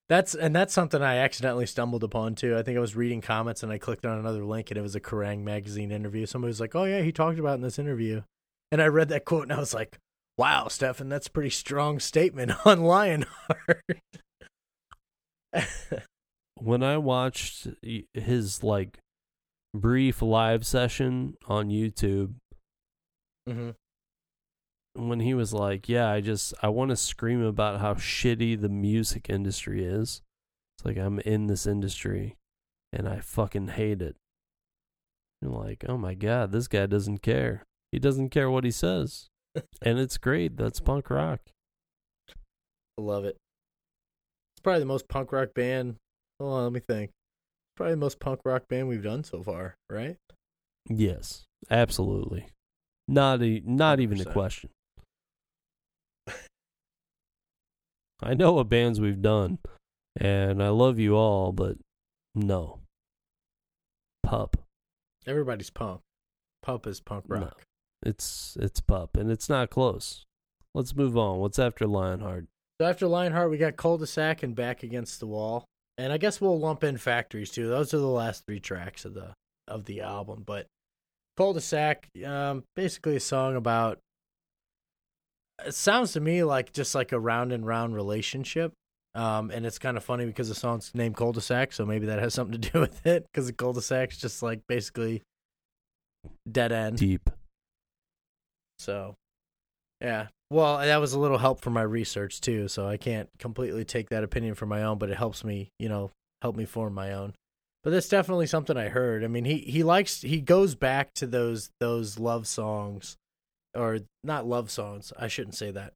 That's 0.08 0.34
and 0.36 0.54
that's 0.54 0.72
something 0.72 1.02
I 1.02 1.16
accidentally 1.16 1.66
stumbled 1.66 2.04
upon 2.04 2.36
too. 2.36 2.56
I 2.56 2.62
think 2.62 2.76
I 2.76 2.80
was 2.80 2.94
reading 2.94 3.20
comments 3.20 3.62
and 3.64 3.72
I 3.72 3.78
clicked 3.78 4.06
on 4.06 4.18
another 4.18 4.44
link 4.44 4.70
and 4.70 4.78
it 4.78 4.82
was 4.82 4.94
a 4.94 5.00
Kerrang 5.00 5.42
magazine 5.42 5.90
interview. 5.90 6.26
Somebody 6.26 6.50
was 6.50 6.60
like, 6.60 6.76
"Oh 6.76 6.84
yeah, 6.84 7.02
he 7.02 7.10
talked 7.10 7.40
about 7.40 7.56
in 7.56 7.62
this 7.62 7.78
interview," 7.78 8.22
and 8.70 8.80
I 8.80 8.86
read 8.86 9.08
that 9.08 9.24
quote 9.24 9.44
and 9.44 9.52
I 9.52 9.58
was 9.58 9.74
like, 9.74 9.98
"Wow, 10.38 10.68
Stefan, 10.68 11.08
that's 11.08 11.26
a 11.26 11.32
pretty 11.32 11.50
strong 11.50 11.98
statement 11.98 12.52
on 12.64 12.82
Lionheart." 12.82 13.82
When 16.58 16.82
I 16.82 16.96
watched 16.96 17.68
his 18.14 18.62
like 18.62 18.98
brief 19.74 20.22
live 20.22 20.64
session 20.64 21.34
on 21.46 21.68
YouTube, 21.68 22.36
mm-hmm. 23.46 23.70
When 24.96 25.20
he 25.20 25.34
was 25.34 25.52
like, 25.52 25.88
"Yeah, 25.88 26.10
I 26.10 26.20
just 26.20 26.54
I 26.62 26.68
want 26.68 26.90
to 26.90 26.96
scream 26.96 27.42
about 27.42 27.80
how 27.80 27.94
shitty 27.94 28.60
the 28.60 28.68
music 28.68 29.28
industry 29.28 29.84
is." 29.84 30.22
It's 30.76 30.84
like 30.84 30.96
I'm 30.96 31.18
in 31.20 31.46
this 31.46 31.66
industry 31.66 32.36
and 32.92 33.08
I 33.08 33.20
fucking 33.20 33.68
hate 33.68 34.02
it. 34.02 34.16
You're 35.40 35.52
like, 35.52 35.84
"Oh 35.88 35.96
my 35.96 36.14
god, 36.14 36.52
this 36.52 36.68
guy 36.68 36.86
doesn't 36.86 37.22
care. 37.22 37.64
He 37.92 37.98
doesn't 37.98 38.30
care 38.30 38.50
what 38.50 38.64
he 38.64 38.70
says." 38.70 39.28
and 39.82 39.98
it's 39.98 40.18
great. 40.18 40.56
That's 40.56 40.80
punk 40.80 41.10
rock. 41.10 41.40
I 42.98 43.02
love 43.02 43.24
it. 43.24 43.36
It's 44.54 44.62
probably 44.62 44.80
the 44.80 44.86
most 44.86 45.08
punk 45.08 45.32
rock 45.32 45.54
band. 45.54 45.96
Hold 46.40 46.52
on, 46.52 46.62
let 46.64 46.72
me 46.72 46.80
think. 46.80 47.10
Probably 47.76 47.92
the 47.92 47.98
most 47.98 48.20
punk 48.20 48.40
rock 48.44 48.68
band 48.68 48.88
we've 48.88 49.02
done 49.02 49.24
so 49.24 49.42
far, 49.42 49.76
right? 49.90 50.16
Yes, 50.88 51.44
absolutely. 51.70 52.46
Not 53.08 53.42
e- 53.42 53.62
not 53.64 54.00
even 54.00 54.20
a 54.20 54.24
question. 54.24 54.70
I 58.22 58.34
know 58.34 58.52
what 58.52 58.68
bands 58.68 59.00
we've 59.00 59.20
done, 59.20 59.58
and 60.18 60.62
I 60.62 60.68
love 60.70 60.98
you 60.98 61.14
all, 61.16 61.52
but 61.52 61.76
no. 62.34 62.80
Pup. 64.22 64.56
Everybody's 65.26 65.70
punk. 65.70 66.00
Pup 66.62 66.86
is 66.86 67.00
punk 67.00 67.28
No. 67.28 67.36
rock. 67.40 67.62
It's 68.04 68.56
it's 68.60 68.80
pup, 68.80 69.16
and 69.16 69.30
it's 69.30 69.48
not 69.48 69.70
close. 69.70 70.24
Let's 70.74 70.94
move 70.94 71.16
on. 71.16 71.38
What's 71.38 71.58
after 71.58 71.86
Lionheart? 71.86 72.46
So 72.80 72.86
after 72.86 73.06
Lionheart, 73.06 73.50
we 73.50 73.56
got 73.56 73.76
Cul-de-sac 73.76 74.42
and 74.42 74.54
Back 74.54 74.82
Against 74.82 75.18
the 75.20 75.26
Wall, 75.26 75.64
and 75.96 76.12
I 76.12 76.18
guess 76.18 76.40
we'll 76.40 76.58
lump 76.58 76.84
in 76.84 76.98
Factories 76.98 77.50
too. 77.50 77.68
Those 77.68 77.94
are 77.94 77.98
the 77.98 78.06
last 78.06 78.44
three 78.46 78.60
tracks 78.60 79.04
of 79.04 79.14
the 79.14 79.32
of 79.68 79.84
the 79.86 80.00
album. 80.02 80.42
But 80.46 80.66
Cul-de-sac, 81.36 82.08
um, 82.26 82.64
basically 82.74 83.16
a 83.16 83.20
song 83.20 83.56
about. 83.56 83.98
It 85.64 85.74
sounds 85.74 86.12
to 86.12 86.20
me 86.20 86.44
like 86.44 86.72
just 86.72 86.94
like 86.94 87.12
a 87.12 87.18
round 87.18 87.52
and 87.52 87.66
round 87.66 87.94
relationship, 87.94 88.72
um, 89.14 89.50
and 89.50 89.64
it's 89.64 89.78
kind 89.78 89.96
of 89.96 90.04
funny 90.04 90.26
because 90.26 90.50
the 90.50 90.54
song's 90.54 90.90
named 90.94 91.16
Cul-de-sac, 91.16 91.72
so 91.72 91.86
maybe 91.86 92.06
that 92.06 92.18
has 92.18 92.34
something 92.34 92.60
to 92.60 92.70
do 92.70 92.80
with 92.82 93.06
it. 93.06 93.26
Because 93.32 93.46
the 93.46 93.54
cul-de-sac's 93.54 94.18
just 94.18 94.42
like 94.42 94.60
basically 94.68 95.22
dead 96.50 96.70
end. 96.70 96.98
Deep. 96.98 97.30
So, 98.78 99.14
yeah. 100.02 100.26
Well, 100.50 100.78
that 100.78 100.98
was 100.98 101.14
a 101.14 101.18
little 101.18 101.38
help 101.38 101.62
for 101.62 101.70
my 101.70 101.82
research 101.82 102.42
too, 102.42 102.68
so 102.68 102.86
I 102.86 102.98
can't 102.98 103.30
completely 103.38 103.84
take 103.84 104.10
that 104.10 104.22
opinion 104.22 104.54
for 104.54 104.66
my 104.66 104.82
own, 104.82 104.98
but 104.98 105.08
it 105.08 105.16
helps 105.16 105.42
me, 105.42 105.70
you 105.78 105.88
know, 105.88 106.10
help 106.42 106.54
me 106.54 106.66
form 106.66 106.92
my 106.92 107.12
own. 107.12 107.34
But 107.82 107.90
that's 107.90 108.08
definitely 108.08 108.46
something 108.46 108.76
I 108.76 108.88
heard. 108.88 109.24
I 109.24 109.28
mean, 109.28 109.44
he 109.44 109.58
he 109.58 109.82
likes 109.82 110.20
he 110.20 110.40
goes 110.40 110.74
back 110.74 111.14
to 111.14 111.26
those 111.26 111.70
those 111.80 112.18
love 112.18 112.46
songs 112.46 113.16
or 113.76 114.00
not 114.24 114.46
love 114.46 114.70
songs. 114.70 115.12
I 115.18 115.28
shouldn't 115.28 115.54
say 115.54 115.70
that. 115.70 115.92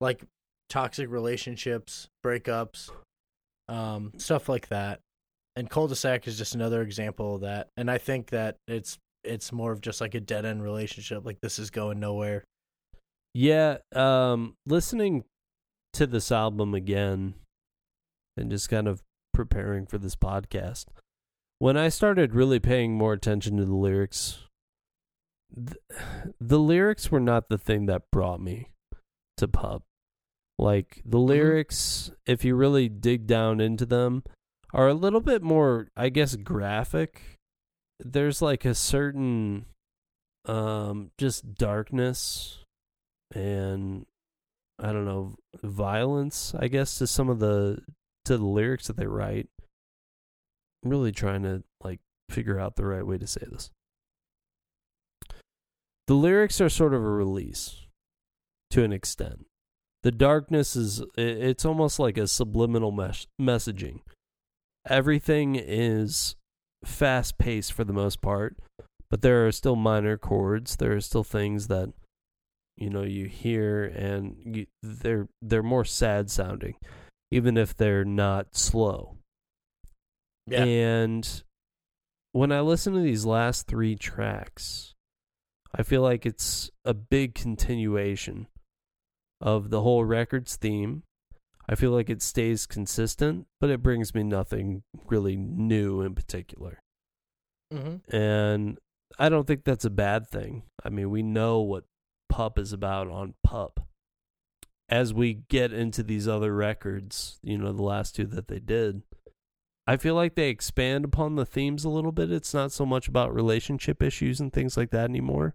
Like 0.00 0.22
toxic 0.68 1.10
relationships, 1.10 2.08
breakups, 2.24 2.90
um 3.68 4.12
stuff 4.18 4.48
like 4.48 4.68
that. 4.68 5.00
and 5.56 5.68
cul-de-sac 5.68 6.26
is 6.26 6.38
just 6.38 6.54
another 6.54 6.82
example 6.82 7.34
of 7.36 7.40
that. 7.42 7.68
And 7.76 7.90
I 7.90 7.98
think 7.98 8.30
that 8.30 8.56
it's 8.66 8.98
it's 9.24 9.52
more 9.52 9.70
of 9.72 9.80
just 9.80 10.00
like 10.00 10.14
a 10.14 10.20
dead 10.20 10.44
end 10.44 10.62
relationship. 10.62 11.24
Like 11.24 11.38
this 11.40 11.58
is 11.58 11.70
going 11.70 12.00
nowhere. 12.00 12.44
Yeah, 13.34 13.78
um, 13.94 14.54
listening 14.66 15.24
to 15.94 16.06
this 16.06 16.32
album 16.32 16.74
again 16.74 17.34
and 18.36 18.50
just 18.50 18.68
kind 18.68 18.88
of 18.88 19.02
preparing 19.32 19.86
for 19.86 19.98
this 19.98 20.16
podcast. 20.16 20.86
When 21.58 21.76
I 21.76 21.88
started 21.88 22.34
really 22.34 22.58
paying 22.60 22.94
more 22.94 23.12
attention 23.12 23.56
to 23.58 23.64
the 23.64 23.74
lyrics, 23.74 24.40
th- 25.54 25.76
the 26.40 26.58
lyrics 26.58 27.10
were 27.10 27.20
not 27.20 27.48
the 27.48 27.58
thing 27.58 27.86
that 27.86 28.10
brought 28.10 28.40
me 28.40 28.68
to 29.36 29.48
Pup. 29.48 29.82
Like 30.58 31.02
the 31.04 31.18
lyrics, 31.18 32.10
if 32.26 32.44
you 32.44 32.54
really 32.54 32.88
dig 32.88 33.26
down 33.26 33.60
into 33.60 33.86
them, 33.86 34.22
are 34.72 34.88
a 34.88 34.94
little 34.94 35.20
bit 35.20 35.42
more, 35.42 35.88
I 35.96 36.08
guess, 36.08 36.36
graphic. 36.36 37.38
There's 37.98 38.42
like 38.42 38.64
a 38.64 38.74
certain 38.74 39.66
um 40.44 41.12
just 41.18 41.54
darkness 41.54 42.64
and 43.32 44.06
I 44.78 44.92
don't 44.92 45.04
know, 45.04 45.36
violence, 45.62 46.54
I 46.58 46.68
guess, 46.68 46.98
to 46.98 47.06
some 47.06 47.28
of 47.28 47.38
the 47.38 47.82
to 48.24 48.36
the 48.36 48.44
lyrics 48.44 48.86
that 48.86 48.96
they 48.96 49.06
write. 49.06 49.48
I'm 50.84 50.90
really 50.90 51.12
trying 51.12 51.42
to 51.44 51.62
like 51.82 52.00
figure 52.30 52.58
out 52.58 52.76
the 52.76 52.86
right 52.86 53.06
way 53.06 53.18
to 53.18 53.26
say 53.26 53.42
this. 53.50 53.70
The 56.12 56.18
lyrics 56.18 56.60
are 56.60 56.68
sort 56.68 56.92
of 56.92 57.02
a 57.02 57.08
release 57.08 57.86
to 58.68 58.84
an 58.84 58.92
extent. 58.92 59.46
The 60.02 60.10
darkness 60.12 60.76
is 60.76 61.02
it's 61.16 61.64
almost 61.64 61.98
like 61.98 62.18
a 62.18 62.26
subliminal 62.26 62.92
mes- 62.92 63.28
messaging. 63.40 64.00
Everything 64.86 65.56
is 65.56 66.36
fast 66.84 67.38
paced 67.38 67.72
for 67.72 67.84
the 67.84 67.94
most 67.94 68.20
part, 68.20 68.58
but 69.08 69.22
there 69.22 69.46
are 69.46 69.52
still 69.52 69.74
minor 69.74 70.18
chords. 70.18 70.76
There 70.76 70.92
are 70.94 71.00
still 71.00 71.24
things 71.24 71.68
that 71.68 71.94
you 72.76 72.90
know 72.90 73.04
you 73.04 73.24
hear 73.24 73.82
and 73.84 74.36
you, 74.44 74.66
they're 74.82 75.28
they're 75.40 75.62
more 75.62 75.86
sad 75.86 76.30
sounding 76.30 76.74
even 77.30 77.56
if 77.56 77.74
they're 77.74 78.04
not 78.04 78.54
slow 78.54 79.16
Yeah. 80.46 80.64
and 80.64 81.42
when 82.32 82.50
i 82.52 82.60
listen 82.60 82.92
to 82.94 83.00
these 83.00 83.24
last 83.26 83.66
3 83.66 83.94
tracks 83.96 84.91
i 85.74 85.82
feel 85.82 86.02
like 86.02 86.26
it's 86.26 86.70
a 86.84 86.94
big 86.94 87.34
continuation 87.34 88.46
of 89.40 89.70
the 89.70 89.82
whole 89.82 90.04
record's 90.04 90.56
theme 90.56 91.02
i 91.68 91.74
feel 91.74 91.90
like 91.90 92.10
it 92.10 92.22
stays 92.22 92.66
consistent 92.66 93.46
but 93.60 93.70
it 93.70 93.82
brings 93.82 94.14
me 94.14 94.22
nothing 94.22 94.82
really 95.06 95.36
new 95.36 96.00
in 96.00 96.14
particular 96.14 96.80
mm-hmm. 97.72 98.14
and 98.14 98.78
I 99.18 99.28
don't 99.28 99.46
think 99.46 99.64
that's 99.64 99.84
a 99.84 99.90
bad 99.90 100.28
thing. 100.28 100.62
I 100.84 100.88
mean, 100.88 101.10
we 101.10 101.22
know 101.22 101.60
what 101.60 101.84
Pup 102.28 102.58
is 102.58 102.72
about 102.72 103.08
on 103.08 103.34
Pup. 103.44 103.80
As 104.88 105.14
we 105.14 105.34
get 105.48 105.72
into 105.72 106.02
these 106.02 106.28
other 106.28 106.54
records, 106.54 107.38
you 107.42 107.56
know, 107.56 107.72
the 107.72 107.82
last 107.82 108.14
two 108.14 108.26
that 108.26 108.48
they 108.48 108.58
did, 108.58 109.02
I 109.86 109.96
feel 109.96 110.14
like 110.14 110.34
they 110.34 110.48
expand 110.48 111.04
upon 111.04 111.34
the 111.34 111.46
themes 111.46 111.84
a 111.84 111.88
little 111.88 112.12
bit. 112.12 112.30
It's 112.30 112.54
not 112.54 112.72
so 112.72 112.86
much 112.86 113.08
about 113.08 113.34
relationship 113.34 114.02
issues 114.02 114.40
and 114.40 114.52
things 114.52 114.76
like 114.76 114.90
that 114.90 115.10
anymore, 115.10 115.54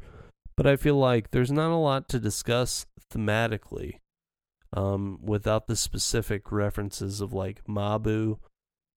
but 0.57 0.67
I 0.67 0.75
feel 0.75 0.95
like 0.95 1.31
there's 1.31 1.51
not 1.51 1.71
a 1.71 1.75
lot 1.77 2.09
to 2.09 2.19
discuss 2.19 2.85
thematically 3.11 3.99
um, 4.73 5.19
without 5.21 5.67
the 5.67 5.75
specific 5.75 6.51
references 6.51 7.21
of 7.21 7.31
like 7.31 7.63
Mabu 7.65 8.39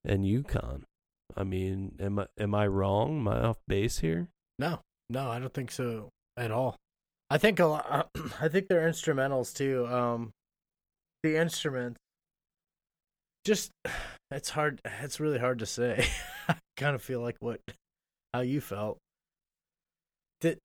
and 0.05 0.27
Yukon. 0.27 0.85
I 1.37 1.45
mean, 1.45 1.95
am 2.01 2.19
I 2.19 2.27
am 2.39 2.55
I 2.55 2.67
wrong? 2.67 3.19
Am 3.19 3.29
I 3.29 3.41
off 3.41 3.59
base 3.69 4.01
here? 4.01 4.29
No, 4.59 4.81
no, 5.09 5.31
I 5.31 5.39
don't 5.39 5.55
think 5.55 5.71
so 5.71 6.09
at 6.37 6.51
all. 6.51 6.77
I 7.31 7.39
think 7.39 7.61
a 7.61 7.67
lot, 7.67 8.11
I 8.41 8.49
think 8.49 8.67
they're 8.67 8.89
instrumentals 8.89 9.55
too. 9.55 9.87
Um, 9.87 10.33
the 11.23 11.37
instruments, 11.37 11.99
just 13.45 13.71
it's 14.31 14.51
hard. 14.51 14.81
It's 15.03 15.21
really 15.21 15.39
hard 15.39 15.59
to 15.61 15.67
say. 15.67 16.07
I 16.49 16.57
kind 16.77 16.95
of 16.95 17.03
feel 17.03 17.21
like 17.21 17.37
what 17.41 17.61
how 18.33 18.41
you 18.41 18.61
felt. 18.61 18.99
The 20.41 20.57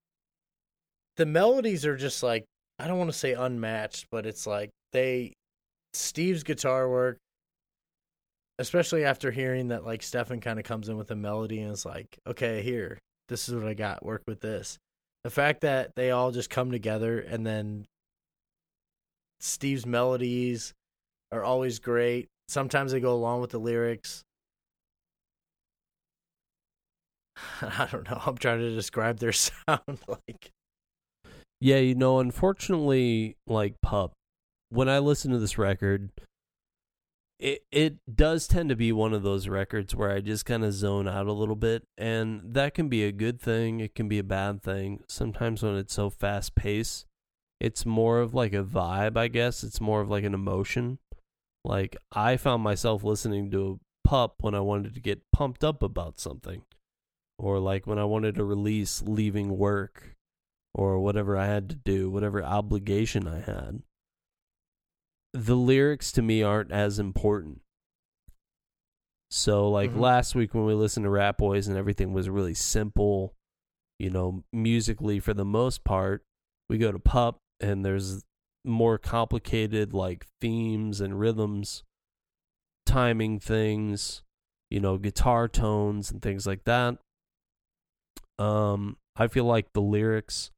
the 1.17 1.25
melodies 1.25 1.85
are 1.85 1.97
just 1.97 2.23
like 2.23 2.45
I 2.79 2.87
don't 2.87 2.97
want 2.97 3.11
to 3.11 3.17
say 3.17 3.33
unmatched, 3.33 4.07
but 4.11 4.25
it's 4.25 4.45
like 4.45 4.69
they 4.91 5.33
Steve's 5.93 6.43
guitar 6.43 6.89
work, 6.89 7.17
especially 8.59 9.05
after 9.05 9.31
hearing 9.31 9.69
that 9.69 9.85
like 9.85 10.03
Stefan 10.03 10.41
kind 10.41 10.59
of 10.59 10.65
comes 10.65 10.89
in 10.89 10.97
with 10.97 11.11
a 11.11 11.15
melody 11.15 11.61
and 11.61 11.71
is 11.71 11.85
like, 11.85 12.17
okay, 12.27 12.61
here, 12.61 12.99
this 13.29 13.47
is 13.47 13.55
what 13.55 13.67
I 13.67 13.73
got. 13.73 14.05
Work 14.05 14.23
with 14.27 14.41
this. 14.41 14.77
The 15.23 15.29
fact 15.29 15.61
that 15.61 15.91
they 15.95 16.11
all 16.11 16.31
just 16.31 16.49
come 16.49 16.69
together 16.69 17.19
and 17.19 17.45
then 17.45 17.85
Steve's 19.39 19.85
melodies 19.85 20.73
are 21.31 21.43
always 21.43 21.79
great. 21.79 22.27
Sometimes 22.47 22.91
they 22.91 22.99
go 22.99 23.13
along 23.13 23.41
with 23.41 23.51
the 23.51 23.59
lyrics. 23.59 24.23
I 27.61 27.87
don't 27.91 28.09
know. 28.09 28.21
I'm 28.25 28.37
trying 28.37 28.59
to 28.59 28.73
describe 28.73 29.19
their 29.19 29.31
sound 29.33 29.99
like. 30.07 30.51
Yeah, 31.59 31.77
you 31.77 31.95
know, 31.95 32.19
unfortunately, 32.19 33.37
like 33.47 33.81
Pup, 33.81 34.13
when 34.69 34.89
I 34.89 34.99
listen 34.99 35.31
to 35.31 35.39
this 35.39 35.57
record, 35.57 36.11
it 37.39 37.63
it 37.71 37.97
does 38.13 38.47
tend 38.47 38.69
to 38.69 38.75
be 38.75 38.91
one 38.91 39.13
of 39.13 39.23
those 39.23 39.47
records 39.47 39.95
where 39.95 40.11
I 40.11 40.21
just 40.21 40.45
kind 40.45 40.63
of 40.63 40.73
zone 40.73 41.07
out 41.07 41.27
a 41.27 41.33
little 41.33 41.55
bit, 41.55 41.83
and 41.97 42.41
that 42.53 42.73
can 42.73 42.87
be 42.87 43.03
a 43.03 43.11
good 43.11 43.41
thing. 43.41 43.79
It 43.79 43.95
can 43.95 44.07
be 44.07 44.19
a 44.19 44.23
bad 44.23 44.61
thing. 44.63 45.01
Sometimes 45.07 45.63
when 45.63 45.75
it's 45.75 45.93
so 45.93 46.09
fast 46.09 46.55
paced, 46.55 47.05
it's 47.59 47.85
more 47.85 48.19
of 48.19 48.33
like 48.33 48.53
a 48.53 48.63
vibe. 48.63 49.17
I 49.17 49.27
guess 49.27 49.63
it's 49.63 49.81
more 49.81 50.01
of 50.01 50.09
like 50.09 50.23
an 50.23 50.33
emotion. 50.33 50.99
Like 51.65 51.97
I 52.11 52.37
found 52.37 52.63
myself 52.63 53.03
listening 53.03 53.51
to 53.51 53.79
Pup 54.03 54.35
when 54.41 54.53
I 54.53 54.59
wanted 54.59 54.93
to 54.93 54.99
get 55.01 55.23
pumped 55.33 55.63
up 55.63 55.81
about 55.81 56.19
something, 56.19 56.61
or 57.39 57.59
like 57.59 57.87
when 57.87 57.97
I 57.97 58.05
wanted 58.05 58.35
to 58.35 58.43
release 58.43 59.01
leaving 59.01 59.57
work, 59.57 60.15
or 60.73 60.99
whatever 60.99 61.35
I 61.35 61.47
had 61.47 61.69
to 61.69 61.75
do, 61.75 62.09
whatever 62.09 62.43
obligation 62.43 63.27
I 63.27 63.39
had 63.39 63.81
the 65.35 65.55
lyrics 65.55 66.13
to 66.13 66.21
me 66.21 66.41
aren't 66.41 66.71
as 66.71 66.97
important. 66.97 67.61
So 69.29 69.69
like 69.69 69.91
Mhm. 69.91 69.99
last 69.99 70.33
week 70.33 70.53
when 70.53 70.65
we 70.65 70.73
listened 70.73 71.03
to 71.03 71.09
Rap 71.09 71.37
Boys 71.37 71.67
and 71.67 71.77
everything 71.77 72.13
was 72.13 72.29
really 72.29 72.53
simple, 72.53 73.35
you 73.99 74.09
know, 74.09 74.45
musically 74.53 75.19
for 75.19 75.33
the 75.33 75.43
most 75.43 75.83
part, 75.83 76.25
we 76.69 76.77
go 76.77 76.91
to 76.91 76.99
Pup 76.99 77.41
and 77.59 77.83
there's 77.83 78.23
more 78.65 78.97
complicated 78.97 79.93
like 79.93 80.25
themes 80.41 80.99
and 81.01 81.19
rhythms, 81.19 81.83
timing 82.85 83.39
things, 83.39 84.23
you 84.69 84.79
know, 84.79 84.97
guitar 84.97 85.47
tones 85.47 86.11
and 86.11 86.21
things 86.21 86.45
like 86.47 86.63
that. 86.65 86.97
Um 88.37 88.97
I 89.15 89.27
feel 89.27 89.45
like 89.45 89.71
the 89.73 89.81
lyrics 89.81 90.51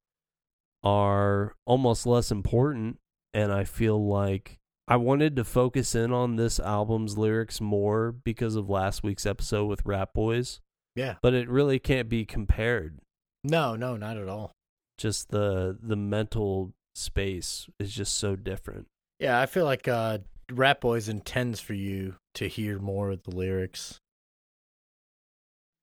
are 0.84 1.56
almost 1.66 2.06
less 2.06 2.32
important 2.32 2.98
and 3.34 3.52
I 3.52 3.66
feel 3.66 4.04
like 4.08 4.58
I 4.88 4.96
wanted 4.96 5.36
to 5.36 5.44
focus 5.44 5.94
in 5.96 6.12
on 6.14 6.38
this 6.38 6.60
album's 6.60 7.18
lyrics 7.18 7.60
more 7.60 8.12
because 8.12 8.56
of 8.56 8.70
last 8.70 9.04
week's 9.04 9.26
episode 9.26 9.66
with 9.66 9.86
Rap 9.86 10.14
Boys, 10.14 10.62
Yeah. 10.96 11.16
but 11.22 11.34
it 11.34 11.50
really 11.50 11.78
can't 11.78 12.08
be 12.08 12.24
compared. 12.26 13.00
No, 13.44 13.76
no, 13.76 13.98
not 13.98 14.16
at 14.18 14.30
all. 14.30 14.54
Just 14.98 15.30
the 15.30 15.78
the 15.82 15.98
mental 15.98 16.74
space 16.98 17.68
is 17.80 17.94
just 17.94 18.16
so 18.16 18.36
different. 18.36 18.88
Yeah, 19.20 19.40
I 19.40 19.46
feel 19.46 19.66
like 19.66 19.88
uh 19.88 20.20
Rap 20.52 20.82
Boys 20.82 21.10
intends 21.10 21.60
for 21.60 21.74
you 21.74 22.16
to 22.36 22.48
hear 22.48 22.80
more 22.80 23.12
of 23.12 23.24
the 23.24 23.36
lyrics. 23.36 24.00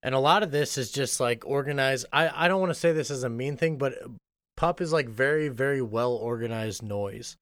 And 0.02 0.14
a 0.14 0.20
lot 0.20 0.42
of 0.42 0.50
this 0.50 0.76
is 0.76 0.90
just 0.90 1.20
like 1.20 1.44
organized. 1.46 2.06
I, 2.12 2.44
I 2.44 2.48
don't 2.48 2.60
want 2.60 2.70
to 2.70 2.78
say 2.78 2.92
this 2.92 3.10
as 3.10 3.24
a 3.24 3.28
mean 3.28 3.56
thing, 3.56 3.76
but 3.76 3.94
Pup 4.56 4.80
is 4.80 4.92
like 4.92 5.08
very, 5.08 5.48
very 5.48 5.82
well 5.82 6.12
organized 6.12 6.82
noise. 6.82 7.36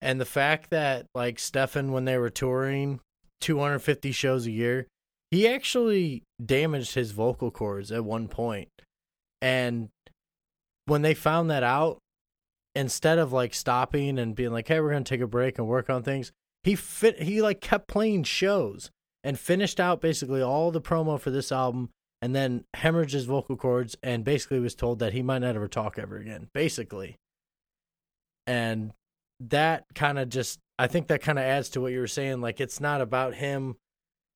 And 0.00 0.20
the 0.20 0.24
fact 0.24 0.70
that 0.70 1.06
like 1.14 1.38
Stefan, 1.38 1.92
when 1.92 2.04
they 2.04 2.16
were 2.16 2.30
touring 2.30 3.00
250 3.40 4.12
shows 4.12 4.46
a 4.46 4.50
year, 4.50 4.86
he 5.30 5.46
actually 5.48 6.22
damaged 6.44 6.94
his 6.94 7.12
vocal 7.12 7.50
cords 7.50 7.92
at 7.92 8.04
one 8.04 8.28
point. 8.28 8.68
And 9.42 9.88
when 10.86 11.02
they 11.02 11.14
found 11.14 11.50
that 11.50 11.62
out, 11.62 11.98
instead 12.74 13.18
of 13.18 13.32
like 13.32 13.54
stopping 13.54 14.18
and 14.18 14.34
being 14.34 14.52
like, 14.52 14.68
"Hey, 14.68 14.80
we're 14.80 14.92
gonna 14.92 15.04
take 15.04 15.20
a 15.20 15.26
break 15.26 15.58
and 15.58 15.66
work 15.66 15.90
on 15.90 16.02
things," 16.02 16.32
he 16.62 16.74
fit. 16.74 17.22
He 17.22 17.42
like 17.42 17.60
kept 17.60 17.88
playing 17.88 18.24
shows 18.24 18.90
and 19.24 19.38
finished 19.38 19.80
out 19.80 20.00
basically 20.00 20.42
all 20.42 20.70
the 20.70 20.80
promo 20.80 21.18
for 21.20 21.30
this 21.30 21.52
album, 21.52 21.90
and 22.22 22.34
then 22.34 22.64
hemorrhaged 22.76 23.12
his 23.12 23.24
vocal 23.24 23.56
cords 23.56 23.96
and 24.02 24.24
basically 24.24 24.60
was 24.60 24.74
told 24.74 24.98
that 24.98 25.12
he 25.12 25.22
might 25.22 25.38
not 25.38 25.56
ever 25.56 25.68
talk 25.68 25.98
ever 25.98 26.18
again, 26.18 26.48
basically. 26.54 27.16
And 28.46 28.92
that 29.40 29.84
kind 29.94 30.18
of 30.18 30.28
just, 30.28 30.58
I 30.78 30.86
think 30.86 31.08
that 31.08 31.22
kind 31.22 31.38
of 31.38 31.44
adds 31.44 31.70
to 31.70 31.80
what 31.80 31.92
you 31.92 32.00
were 32.00 32.06
saying. 32.06 32.40
Like, 32.40 32.60
it's 32.60 32.80
not 32.80 33.00
about 33.00 33.34
him 33.34 33.76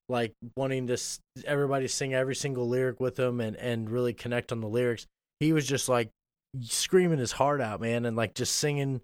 like 0.08 0.34
wanting 0.56 0.86
to 0.86 0.98
everybody 1.46 1.88
sing 1.88 2.14
every 2.14 2.34
single 2.34 2.68
lyric 2.68 3.00
with 3.00 3.18
him 3.18 3.40
and 3.40 3.56
and 3.56 3.90
really 3.90 4.12
connect 4.12 4.52
on 4.52 4.60
the 4.60 4.68
lyrics. 4.68 5.06
He 5.40 5.52
was 5.52 5.66
just 5.66 5.88
like 5.88 6.10
screaming 6.62 7.18
his 7.18 7.32
heart 7.32 7.60
out, 7.60 7.80
man, 7.80 8.04
and 8.04 8.16
like 8.16 8.34
just 8.34 8.54
singing, 8.56 9.00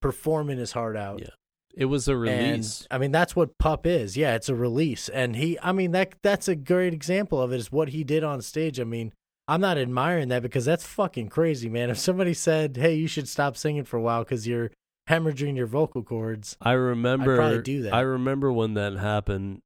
performing 0.00 0.58
his 0.58 0.72
heart 0.72 0.96
out. 0.96 1.20
Yeah. 1.20 1.28
It 1.74 1.86
was 1.86 2.06
a 2.06 2.16
release. 2.16 2.86
And 2.90 2.96
I 2.96 2.98
mean, 2.98 3.12
that's 3.12 3.34
what 3.34 3.56
Pup 3.58 3.86
is. 3.86 4.14
Yeah, 4.16 4.34
it's 4.34 4.50
a 4.50 4.54
release. 4.54 5.08
And 5.08 5.34
he, 5.36 5.58
I 5.62 5.72
mean, 5.72 5.92
that 5.92 6.14
that's 6.22 6.46
a 6.46 6.54
great 6.54 6.92
example 6.92 7.40
of 7.40 7.50
it. 7.52 7.56
Is 7.56 7.72
what 7.72 7.88
he 7.88 8.04
did 8.04 8.22
on 8.22 8.42
stage. 8.42 8.78
I 8.78 8.84
mean, 8.84 9.12
I'm 9.48 9.60
not 9.62 9.78
admiring 9.78 10.28
that 10.28 10.42
because 10.42 10.66
that's 10.66 10.86
fucking 10.86 11.28
crazy, 11.30 11.70
man. 11.70 11.88
If 11.88 11.98
somebody 11.98 12.34
said, 12.34 12.76
"Hey, 12.76 12.94
you 12.94 13.08
should 13.08 13.26
stop 13.26 13.56
singing 13.56 13.84
for 13.84 13.96
a 13.96 14.02
while 14.02 14.22
because 14.22 14.46
you're 14.46 14.70
hemorrhaging 15.08 15.56
your 15.56 15.66
vocal 15.66 16.02
cords," 16.02 16.58
I 16.60 16.72
remember. 16.72 17.36
probably 17.36 17.62
do 17.62 17.82
that. 17.84 17.94
I 17.94 18.00
remember 18.00 18.52
when 18.52 18.74
that 18.74 18.92
happened 18.98 19.62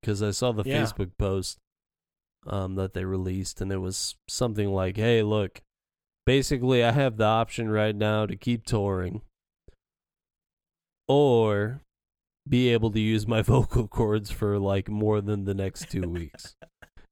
because 0.00 0.22
I 0.22 0.30
saw 0.30 0.52
the 0.52 0.62
Yeah. 0.64 0.80
Facebook 0.84 1.10
post 1.18 1.58
um, 2.46 2.76
that 2.76 2.94
they 2.94 3.04
released, 3.04 3.60
and 3.60 3.72
it 3.72 3.78
was 3.78 4.14
something 4.28 4.68
like, 4.68 4.96
"Hey, 4.96 5.24
look, 5.24 5.60
basically, 6.28 6.84
I 6.84 6.92
have 6.92 7.16
the 7.16 7.24
option 7.24 7.70
right 7.70 7.96
now 7.96 8.26
to 8.26 8.36
keep 8.36 8.66
touring, 8.66 9.22
or 11.08 11.80
be 12.46 12.68
able 12.68 12.90
to 12.90 13.00
use 13.00 13.26
my 13.26 13.40
vocal 13.54 13.88
cords 13.88 14.30
for 14.30 14.58
like 14.58 14.90
more 14.90 15.22
than 15.22 15.44
the 15.44 15.54
next 15.54 15.90
two 15.90 16.08
weeks." 16.08 16.54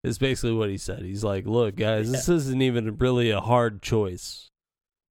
It's 0.04 0.18
basically 0.18 0.52
what 0.52 0.70
he 0.70 0.76
said. 0.76 1.02
He's 1.02 1.24
like, 1.24 1.46
"Look, 1.46 1.74
guys, 1.74 2.12
this 2.12 2.28
isn't 2.28 2.62
even 2.62 2.96
really 2.98 3.30
a 3.30 3.40
hard 3.40 3.82
choice. 3.82 4.50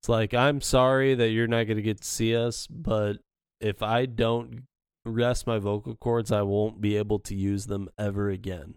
It's 0.00 0.08
like 0.08 0.32
I'm 0.32 0.60
sorry 0.60 1.16
that 1.16 1.30
you're 1.30 1.48
not 1.48 1.64
going 1.64 1.78
to 1.78 1.82
get 1.82 2.02
to 2.02 2.06
see 2.06 2.36
us, 2.36 2.68
but 2.68 3.14
if 3.60 3.82
I 3.82 4.06
don't 4.06 4.66
rest 5.04 5.48
my 5.48 5.58
vocal 5.58 5.96
cords, 5.96 6.30
I 6.30 6.42
won't 6.42 6.80
be 6.80 6.96
able 6.96 7.18
to 7.20 7.34
use 7.34 7.66
them 7.66 7.88
ever 7.98 8.30
again. 8.30 8.74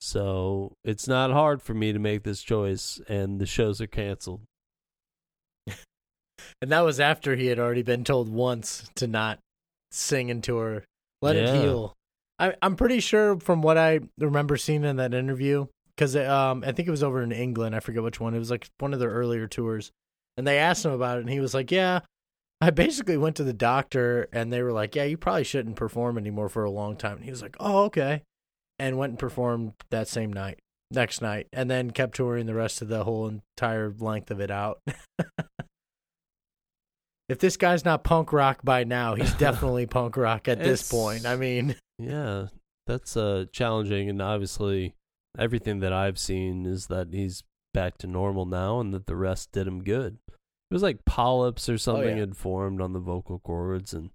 So 0.00 0.72
it's 0.84 1.08
not 1.08 1.30
hard 1.32 1.60
for 1.62 1.74
me 1.74 1.92
to 1.92 1.98
make 1.98 2.22
this 2.22 2.42
choice, 2.42 3.00
and 3.08 3.40
the 3.40 3.46
shows 3.46 3.80
are 3.80 3.86
canceled. 3.86 4.42
and 5.66 6.70
that 6.70 6.80
was 6.80 7.00
after 7.00 7.36
he 7.36 7.46
had 7.46 7.58
already 7.58 7.82
been 7.82 8.04
told 8.04 8.28
once 8.28 8.88
to 8.96 9.06
not 9.06 9.38
sing 9.90 10.30
and 10.30 10.42
tour, 10.42 10.84
let 11.20 11.36
Yeah. 11.36 11.54
it 11.54 11.60
heal. 11.62 11.94
I, 12.38 12.54
I'm 12.62 12.76
pretty 12.76 13.00
sure 13.00 13.38
from 13.40 13.62
what 13.62 13.76
I 13.76 14.00
remember 14.18 14.56
seeing 14.56 14.84
in 14.84 14.96
that 14.96 15.14
interview, 15.14 15.66
because 15.96 16.14
um, 16.14 16.62
I 16.64 16.70
think 16.72 16.86
it 16.86 16.92
was 16.92 17.02
over 17.02 17.20
in 17.22 17.32
England. 17.32 17.74
I 17.74 17.80
forget 17.80 18.02
which 18.02 18.20
one. 18.20 18.34
It 18.34 18.38
was 18.38 18.50
like 18.50 18.68
one 18.78 18.94
of 18.94 19.00
their 19.00 19.10
earlier 19.10 19.48
tours, 19.48 19.90
and 20.36 20.46
they 20.46 20.58
asked 20.58 20.84
him 20.84 20.92
about 20.92 21.18
it, 21.18 21.22
and 21.22 21.30
he 21.30 21.40
was 21.40 21.54
like, 21.54 21.72
"Yeah, 21.72 22.00
I 22.60 22.70
basically 22.70 23.16
went 23.16 23.34
to 23.36 23.44
the 23.44 23.52
doctor, 23.52 24.28
and 24.32 24.52
they 24.52 24.62
were 24.62 24.72
like, 24.72 24.94
yeah, 24.94 25.02
you 25.04 25.16
probably 25.16 25.42
shouldn't 25.42 25.74
perform 25.74 26.16
anymore 26.16 26.48
for 26.48 26.62
a 26.62 26.70
long 26.70 26.96
time." 26.96 27.16
And 27.16 27.24
he 27.24 27.30
was 27.32 27.42
like, 27.42 27.56
"Oh, 27.58 27.84
okay," 27.86 28.22
and 28.78 28.96
went 28.98 29.10
and 29.10 29.18
performed 29.18 29.72
that 29.90 30.08
same 30.08 30.32
night, 30.32 30.58
next 30.90 31.20
night, 31.20 31.48
and 31.52 31.70
then 31.70 31.90
kept 31.90 32.16
touring 32.16 32.46
the 32.46 32.54
rest 32.54 32.82
of 32.82 32.88
the 32.88 33.04
whole 33.04 33.28
entire 33.28 33.92
length 33.98 34.30
of 34.30 34.40
it 34.40 34.50
out. 34.50 34.80
if 37.28 37.38
this 37.38 37.56
guy's 37.56 37.84
not 37.84 38.04
punk 38.04 38.32
rock 38.32 38.60
by 38.64 38.84
now, 38.84 39.14
he's 39.14 39.34
definitely 39.38 39.86
punk 39.86 40.16
rock 40.16 40.48
at 40.48 40.58
this 40.58 40.80
It's- 40.80 40.90
point. 40.90 41.26
I 41.26 41.36
mean, 41.36 41.76
Yeah, 41.98 42.46
that's 42.86 43.16
uh 43.16 43.46
challenging, 43.52 44.08
and 44.08 44.22
obviously 44.22 44.94
everything 45.36 45.80
that 45.80 45.92
I've 45.92 46.18
seen 46.18 46.64
is 46.64 46.86
that 46.86 47.08
he's 47.12 47.42
back 47.74 47.98
to 47.98 48.06
normal 48.06 48.46
now, 48.46 48.80
and 48.80 48.94
that 48.94 49.06
the 49.06 49.16
rest 49.16 49.52
did 49.52 49.66
him 49.66 49.82
good. 49.82 50.18
It 50.70 50.74
was 50.74 50.82
like 50.82 51.04
polyps 51.04 51.68
or 51.68 51.78
something 51.78 52.16
yeah. 52.16 52.20
had 52.20 52.36
formed 52.36 52.80
on 52.80 52.92
the 52.92 52.98
vocal 53.00 53.38
cords, 53.40 53.92
and 53.92 54.10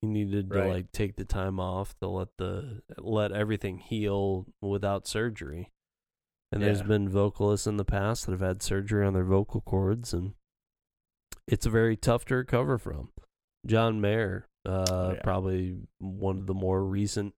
he 0.00 0.06
needed 0.08 0.50
to 0.50 0.58
Right. 0.58 0.70
like 0.70 0.92
take 0.92 1.16
the 1.16 1.24
time 1.24 1.58
off 1.58 1.98
to 1.98 2.08
let 2.08 2.28
the 2.38 2.82
let 2.98 3.32
everything 3.32 3.78
heal 3.78 4.46
without 4.60 5.06
surgery. 5.06 5.72
And 6.50 6.62
there's 6.62 6.82
been 6.82 7.08
vocalists 7.10 7.66
in 7.66 7.76
the 7.76 7.84
past 7.84 8.24
that 8.24 8.32
have 8.32 8.40
had 8.40 8.62
surgery 8.62 9.04
on 9.06 9.12
their 9.12 9.24
vocal 9.24 9.60
cords, 9.60 10.14
and 10.14 10.32
it's 11.46 11.66
very 11.66 11.94
tough 11.96 12.24
to 12.26 12.36
recover 12.36 12.78
from. 12.78 13.10
John 13.66 14.00
Mayer, 14.00 14.46
uh, 14.64 15.12
yeah. 15.14 15.22
probably 15.22 15.76
one 15.98 16.38
of 16.38 16.46
the 16.46 16.54
more 16.54 16.84
recent 16.84 17.34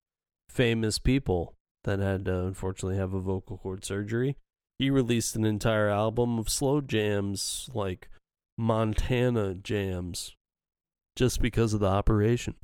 famous 0.48 0.98
people 1.00 1.54
that 1.84 1.98
had 1.98 2.24
to 2.26 2.40
unfortunately 2.44 2.98
have 2.98 3.12
a 3.14 3.20
vocal 3.20 3.58
cord 3.58 3.84
surgery. 3.84 4.36
He 4.78 4.90
released 4.90 5.34
an 5.34 5.44
entire 5.44 5.88
album 5.88 6.38
of 6.38 6.48
slow 6.48 6.80
jams, 6.80 7.68
like 7.74 8.08
Montana 8.56 9.54
jams, 9.54 10.36
just 11.20 11.42
because 11.42 11.74
of 11.74 11.80
the 11.80 11.86
operation. 11.86 12.54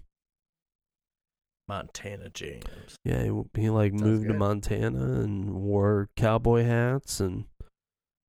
Montana 1.69 2.31
James. 2.31 2.97
Yeah, 3.05 3.23
he, 3.23 3.61
he 3.61 3.69
like 3.69 3.93
Sounds 3.93 4.03
moved 4.03 4.29
to. 4.29 4.33
Montana 4.33 5.21
and 5.21 5.53
wore 5.57 6.09
cowboy 6.17 6.65
hats 6.65 7.21
and 7.21 7.45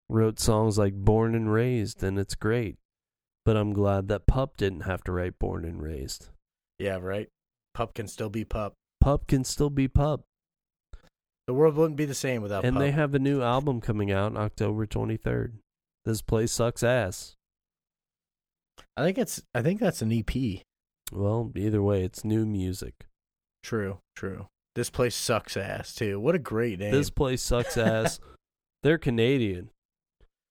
wrote 0.09 0.37
songs 0.37 0.77
like 0.77 0.95
Born 0.95 1.33
and 1.33 1.49
Raised, 1.49 2.03
and 2.03 2.19
it's 2.19 2.35
great. 2.35 2.75
But 3.45 3.55
I'm 3.55 3.71
glad 3.71 4.09
that 4.09 4.27
Pup 4.27 4.57
didn't 4.57 4.81
have 4.81 5.01
to 5.05 5.13
write 5.13 5.39
Born 5.39 5.63
and 5.63 5.81
Raised. 5.81 6.27
Yeah, 6.77 6.97
right. 7.01 7.29
Pup 7.73 7.93
can 7.93 8.09
still 8.09 8.29
be 8.29 8.43
pup. 8.43 8.73
Pup 8.99 9.27
can 9.27 9.45
still 9.45 9.69
be 9.69 9.87
Pup. 9.87 10.25
The 11.45 11.53
world 11.53 11.75
wouldn't 11.75 11.95
be 11.95 12.03
the 12.03 12.13
same 12.13 12.41
without 12.41 12.65
and 12.65 12.73
pup. 12.73 12.81
they 12.81 12.91
have 12.91 13.15
a 13.15 13.19
new 13.19 13.41
album 13.41 13.79
coming 13.79 14.11
out 14.11 14.35
October 14.35 14.85
23rd. 14.85 15.53
This 16.03 16.21
place 16.21 16.51
sucks 16.51 16.83
ass. 16.83 17.36
I 18.97 19.03
think 19.03 19.17
it's. 19.17 19.41
I 19.53 19.61
think 19.61 19.79
that's 19.79 20.01
an 20.01 20.11
EP. 20.11 20.63
Well, 21.11 21.51
either 21.55 21.81
way, 21.81 22.03
it's 22.03 22.25
new 22.25 22.45
music. 22.45 23.05
True. 23.63 23.99
True. 24.15 24.47
This 24.75 24.89
place 24.89 25.15
sucks 25.15 25.55
ass 25.55 25.95
too. 25.95 26.19
What 26.19 26.35
a 26.35 26.39
great 26.39 26.79
name. 26.79 26.91
This 26.91 27.09
place 27.09 27.41
sucks 27.41 27.77
ass. 27.77 28.19
they're 28.83 28.97
Canadian. 28.97 29.69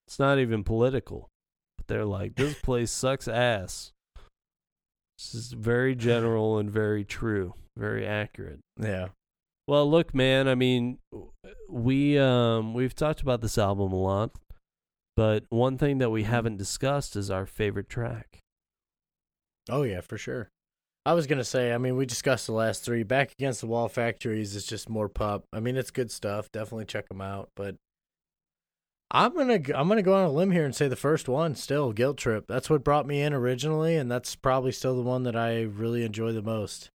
It's 0.07 0.19
not 0.19 0.39
even 0.39 0.65
political. 0.65 1.29
But 1.77 1.89
they're 1.89 2.05
like, 2.05 2.37
this 2.37 2.55
place 2.55 2.91
sucks 2.91 3.29
ass. 3.29 3.93
This 5.19 5.35
is 5.35 5.53
very 5.53 5.95
general 5.95 6.59
and 6.59 6.71
very 6.71 7.05
true, 7.05 7.55
very 7.77 8.07
accurate. 8.07 8.61
yeah. 8.81 9.09
Well, 9.69 9.91
look, 9.91 10.15
man, 10.15 10.47
I 10.47 10.55
mean, 10.55 10.99
we 11.69 12.19
um 12.19 12.75
we've 12.75 12.95
talked 12.95 13.21
about 13.21 13.41
this 13.41 13.59
album 13.59 13.93
a 13.93 13.97
lot, 13.97 14.31
but 15.17 15.45
one 15.49 15.79
thing 15.79 15.99
that 15.99 16.11
we 16.11 16.23
mm-hmm. 16.23 16.31
haven't 16.31 16.57
discussed 16.59 17.17
is 17.17 17.31
our 17.31 17.47
favorite 17.47 17.89
track. 17.89 18.41
Oh 19.69 19.83
yeah, 19.83 20.01
for 20.01 20.19
sure. 20.19 20.51
I 21.05 21.15
was 21.15 21.27
gonna 21.27 21.45
say. 21.45 21.73
I 21.73 21.79
mean, 21.79 21.97
we 21.97 22.07
discussed 22.07 22.47
the 22.47 22.53
last 22.53 22.85
three. 22.85 23.03
Back 23.03 23.33
against 23.33 23.61
the 23.61 23.67
wall 23.67 23.89
factories 23.89 24.55
is 24.55 24.67
just 24.67 24.89
more 24.89 25.09
pup. 25.09 25.45
I 25.53 25.61
mean, 25.61 25.77
it's 25.77 25.91
good 25.91 26.11
stuff. 26.11 26.51
Definitely 26.53 26.87
check 26.87 27.09
them 27.09 27.21
out. 27.21 27.51
But 27.57 27.77
I'm 29.11 29.35
gonna 29.35 29.61
I'm 29.75 29.89
gonna 29.89 30.03
go 30.03 30.15
on 30.15 30.25
a 30.25 30.31
limb 30.31 30.51
here 30.51 30.65
and 30.65 30.75
say 30.75 30.89
the 30.89 30.97
first 30.97 31.29
one 31.29 31.55
still 31.55 31.93
guilt 31.93 32.17
trip. 32.19 32.47
That's 32.49 32.69
what 32.69 32.85
brought 32.85 33.07
me 33.07 33.23
in 33.23 33.33
originally, 33.33 33.97
and 33.97 34.11
that's 34.11 34.35
probably 34.35 34.73
still 34.73 34.97
the 34.97 35.03
one 35.03 35.23
that 35.23 35.37
I 35.37 35.63
really 35.63 36.05
enjoy 36.05 36.33
the 36.33 36.43
most 36.43 36.91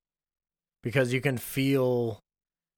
because 0.84 1.14
you 1.14 1.22
can 1.22 1.38
feel. 1.38 2.20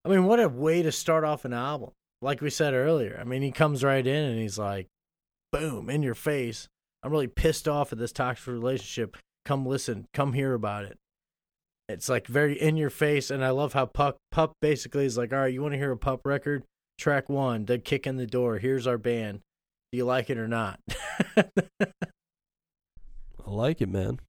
I 0.06 0.10
mean, 0.10 0.26
what 0.26 0.40
a 0.40 0.49
way 0.49 0.84
to 0.84 0.91
start 0.91 1.24
off 1.24 1.45
an 1.45 1.53
album. 1.53 1.91
Like 2.22 2.41
we 2.41 2.49
said 2.49 2.74
earlier. 2.74 3.18
I 3.20 3.24
mean, 3.24 3.41
he 3.41 3.52
comes 3.52 3.84
right 3.84 4.06
in 4.06 4.24
and 4.24 4.40
he's 4.40 4.60
like, 4.60 4.88
boom, 5.54 5.90
in 5.90 6.04
your 6.04 6.16
face. 6.16 6.68
I'm 7.02 7.12
really 7.12 7.28
pissed 7.28 7.68
off 7.68 7.94
at 7.94 8.00
this 8.00 8.12
toxic 8.12 8.48
relationship. 8.48 9.16
Come 9.46 9.66
listen, 9.66 10.08
come 10.14 10.34
hear 10.34 10.54
about 10.54 10.84
it. 10.86 10.98
It's 11.88 12.10
like 12.10 12.28
very 12.28 12.60
in 12.60 12.76
your 12.76 12.90
face, 12.90 13.30
and 13.30 13.44
I 13.46 13.52
love 13.52 13.74
how 13.74 13.86
Pup 13.86 14.18
Pup 14.32 14.54
basically 14.62 15.06
is 15.06 15.18
like, 15.18 15.32
all 15.32 15.40
right, 15.40 15.54
you 15.54 15.62
want 15.62 15.74
to 15.74 15.78
hear 15.78 15.92
a 15.92 15.98
Pup 15.98 16.22
record? 16.26 16.64
Track 16.98 17.30
one, 17.30 17.66
the 17.66 17.78
kick 17.78 18.08
in 18.08 18.18
the 18.18 18.26
door. 18.26 18.58
Here's 18.58 18.88
our 18.88 18.98
band. 18.98 19.42
Do 19.92 19.98
you 19.98 20.06
like 20.06 20.30
it 20.30 20.38
or 20.38 20.48
not? 20.48 20.80
I 21.38 21.46
like 23.46 23.82
it, 23.82 23.90
man. 23.90 24.20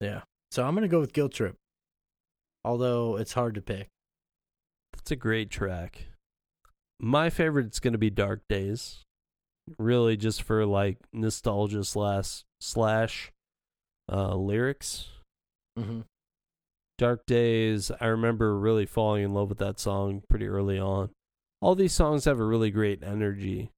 yeah. 0.00 0.22
So 0.50 0.64
I'm 0.64 0.74
gonna 0.74 0.88
go 0.88 1.00
with 1.00 1.12
Guilt 1.12 1.32
Trip. 1.32 1.54
Although 2.64 3.16
it's 3.16 3.34
hard 3.34 3.54
to 3.54 3.62
pick. 3.62 3.88
That's 4.92 5.12
a 5.12 5.16
great 5.16 5.50
track. 5.50 6.06
My 6.98 7.30
favorite's 7.30 7.80
going 7.80 7.94
to 7.94 7.98
be 7.98 8.10
Dark 8.10 8.42
Days. 8.48 9.02
Really 9.78 10.16
just 10.16 10.42
for 10.42 10.66
like 10.66 10.98
nostalgia 11.12 11.84
slash 11.84 12.44
slash 12.60 13.32
uh 14.10 14.34
lyrics. 14.34 15.08
Mm-hmm. 15.78 16.00
Dark 16.98 17.24
Days, 17.26 17.90
I 18.00 18.06
remember 18.06 18.58
really 18.58 18.84
falling 18.86 19.24
in 19.24 19.32
love 19.32 19.48
with 19.48 19.58
that 19.58 19.78
song 19.80 20.22
pretty 20.28 20.46
early 20.46 20.78
on. 20.78 21.10
All 21.62 21.74
these 21.74 21.92
songs 21.94 22.24
have 22.26 22.40
a 22.40 22.44
really 22.44 22.70
great 22.70 23.02
energy. 23.02 23.70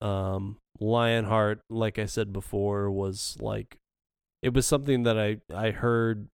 Um, 0.00 0.58
Lionheart, 0.80 1.60
like 1.70 1.98
I 1.98 2.06
said 2.06 2.32
before, 2.32 2.90
was 2.90 3.36
like 3.40 3.76
it 4.42 4.54
was 4.54 4.66
something 4.66 5.02
that 5.04 5.18
I 5.18 5.38
I 5.54 5.70
heard 5.72 6.28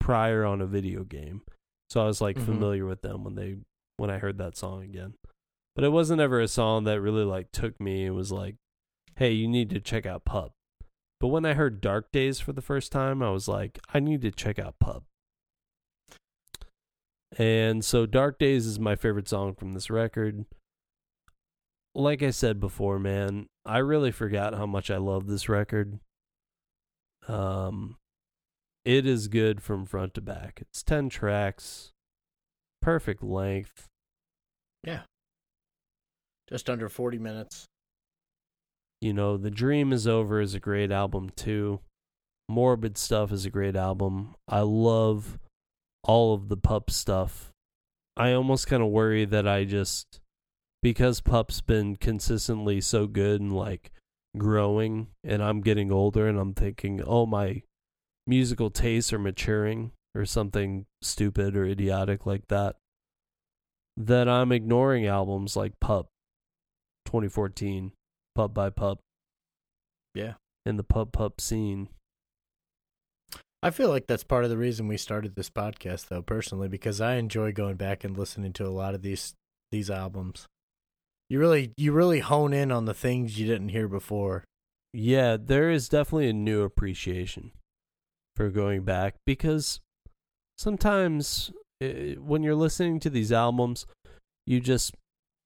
prior 0.00 0.44
on 0.44 0.60
a 0.60 0.66
video 0.66 1.02
game, 1.04 1.42
so 1.90 2.00
I 2.02 2.04
was 2.06 2.20
like 2.20 2.36
Mhm. 2.36 2.44
familiar 2.44 2.86
with 2.86 3.02
them 3.02 3.24
when 3.24 3.34
they 3.34 3.56
when 3.96 4.10
I 4.10 4.18
heard 4.18 4.38
that 4.38 4.56
song 4.56 4.82
again. 4.84 5.14
But 5.76 5.84
it 5.84 5.90
wasn't 5.90 6.22
ever 6.22 6.40
a 6.40 6.48
song 6.48 6.84
that 6.84 7.02
really 7.02 7.22
like 7.22 7.52
took 7.52 7.78
me. 7.78 8.06
It 8.06 8.10
was 8.10 8.32
like, 8.32 8.56
hey, 9.16 9.32
you 9.32 9.46
need 9.46 9.68
to 9.70 9.78
check 9.78 10.06
out 10.06 10.24
Pup. 10.24 10.52
But 11.20 11.28
when 11.28 11.44
I 11.44 11.52
heard 11.52 11.82
Dark 11.82 12.10
Days 12.10 12.40
for 12.40 12.54
the 12.54 12.62
first 12.62 12.90
time, 12.90 13.22
I 13.22 13.30
was 13.30 13.46
like, 13.46 13.78
I 13.92 14.00
need 14.00 14.22
to 14.22 14.30
check 14.30 14.58
out 14.58 14.78
Pup. 14.80 15.04
And 17.38 17.84
so 17.84 18.06
Dark 18.06 18.38
Days 18.38 18.66
is 18.66 18.80
my 18.80 18.96
favorite 18.96 19.28
song 19.28 19.54
from 19.54 19.72
this 19.72 19.90
record. 19.90 20.46
Like 21.94 22.22
I 22.22 22.30
said 22.30 22.58
before, 22.58 22.98
man, 22.98 23.46
I 23.64 23.78
really 23.78 24.12
forgot 24.12 24.54
how 24.54 24.66
much 24.66 24.90
I 24.90 24.96
love 24.96 25.26
this 25.26 25.48
record. 25.48 26.00
Um 27.28 27.96
it 28.86 29.04
is 29.04 29.26
good 29.26 29.60
from 29.60 29.84
front 29.84 30.14
to 30.14 30.20
back. 30.20 30.60
It's 30.62 30.82
10 30.84 31.08
tracks, 31.08 31.92
perfect 32.80 33.22
length. 33.22 33.88
Yeah. 34.84 35.02
Just 36.48 36.70
under 36.70 36.88
40 36.88 37.18
minutes. 37.18 37.66
You 39.00 39.12
know, 39.12 39.36
The 39.36 39.50
Dream 39.50 39.92
is 39.92 40.06
Over 40.06 40.40
is 40.40 40.54
a 40.54 40.60
great 40.60 40.90
album 40.90 41.30
too. 41.30 41.80
Morbid 42.48 42.96
Stuff 42.96 43.32
is 43.32 43.44
a 43.44 43.50
great 43.50 43.76
album. 43.76 44.34
I 44.48 44.60
love 44.60 45.38
all 46.04 46.34
of 46.34 46.48
the 46.48 46.56
pup 46.56 46.90
stuff. 46.90 47.50
I 48.16 48.32
almost 48.32 48.68
kind 48.68 48.82
of 48.82 48.90
worry 48.90 49.24
that 49.24 49.46
I 49.46 49.64
just 49.64 50.20
because 50.82 51.20
pup's 51.20 51.60
been 51.60 51.96
consistently 51.96 52.80
so 52.80 53.06
good 53.06 53.40
and 53.40 53.52
like 53.52 53.90
growing 54.38 55.08
and 55.24 55.42
I'm 55.42 55.60
getting 55.60 55.90
older 55.90 56.28
and 56.28 56.38
I'm 56.38 56.54
thinking, 56.54 57.02
"Oh, 57.04 57.26
my 57.26 57.62
musical 58.26 58.70
tastes 58.70 59.12
are 59.12 59.18
maturing 59.18 59.92
or 60.14 60.24
something 60.24 60.86
stupid 61.02 61.56
or 61.56 61.66
idiotic 61.66 62.24
like 62.24 62.46
that." 62.48 62.76
That 63.96 64.28
I'm 64.28 64.52
ignoring 64.52 65.06
albums 65.06 65.56
like 65.56 65.80
Pup 65.80 66.08
2014, 67.16 67.92
Pup 68.34 68.52
by 68.52 68.68
Pup. 68.68 68.98
Yeah. 70.14 70.34
In 70.66 70.76
the 70.76 70.84
Pup 70.84 71.12
Pup 71.12 71.40
scene. 71.40 71.88
I 73.62 73.70
feel 73.70 73.88
like 73.88 74.06
that's 74.06 74.22
part 74.22 74.44
of 74.44 74.50
the 74.50 74.58
reason 74.58 74.86
we 74.86 74.98
started 74.98 75.34
this 75.34 75.48
podcast 75.48 76.08
though 76.08 76.20
personally 76.20 76.68
because 76.68 77.00
I 77.00 77.14
enjoy 77.14 77.52
going 77.52 77.76
back 77.76 78.04
and 78.04 78.16
listening 78.16 78.52
to 78.54 78.66
a 78.66 78.68
lot 78.68 78.94
of 78.94 79.00
these 79.00 79.34
these 79.72 79.90
albums. 79.90 80.44
You 81.30 81.40
really 81.40 81.72
you 81.78 81.92
really 81.92 82.20
hone 82.20 82.52
in 82.52 82.70
on 82.70 82.84
the 82.84 82.94
things 82.94 83.40
you 83.40 83.46
didn't 83.46 83.70
hear 83.70 83.88
before. 83.88 84.44
Yeah, 84.92 85.38
there 85.42 85.70
is 85.70 85.88
definitely 85.88 86.28
a 86.28 86.34
new 86.34 86.62
appreciation 86.62 87.52
for 88.36 88.50
going 88.50 88.82
back 88.82 89.14
because 89.24 89.80
sometimes 90.58 91.50
eh, 91.80 92.14
when 92.16 92.42
you're 92.42 92.54
listening 92.54 93.00
to 93.00 93.10
these 93.10 93.32
albums, 93.32 93.86
you 94.46 94.60
just 94.60 94.94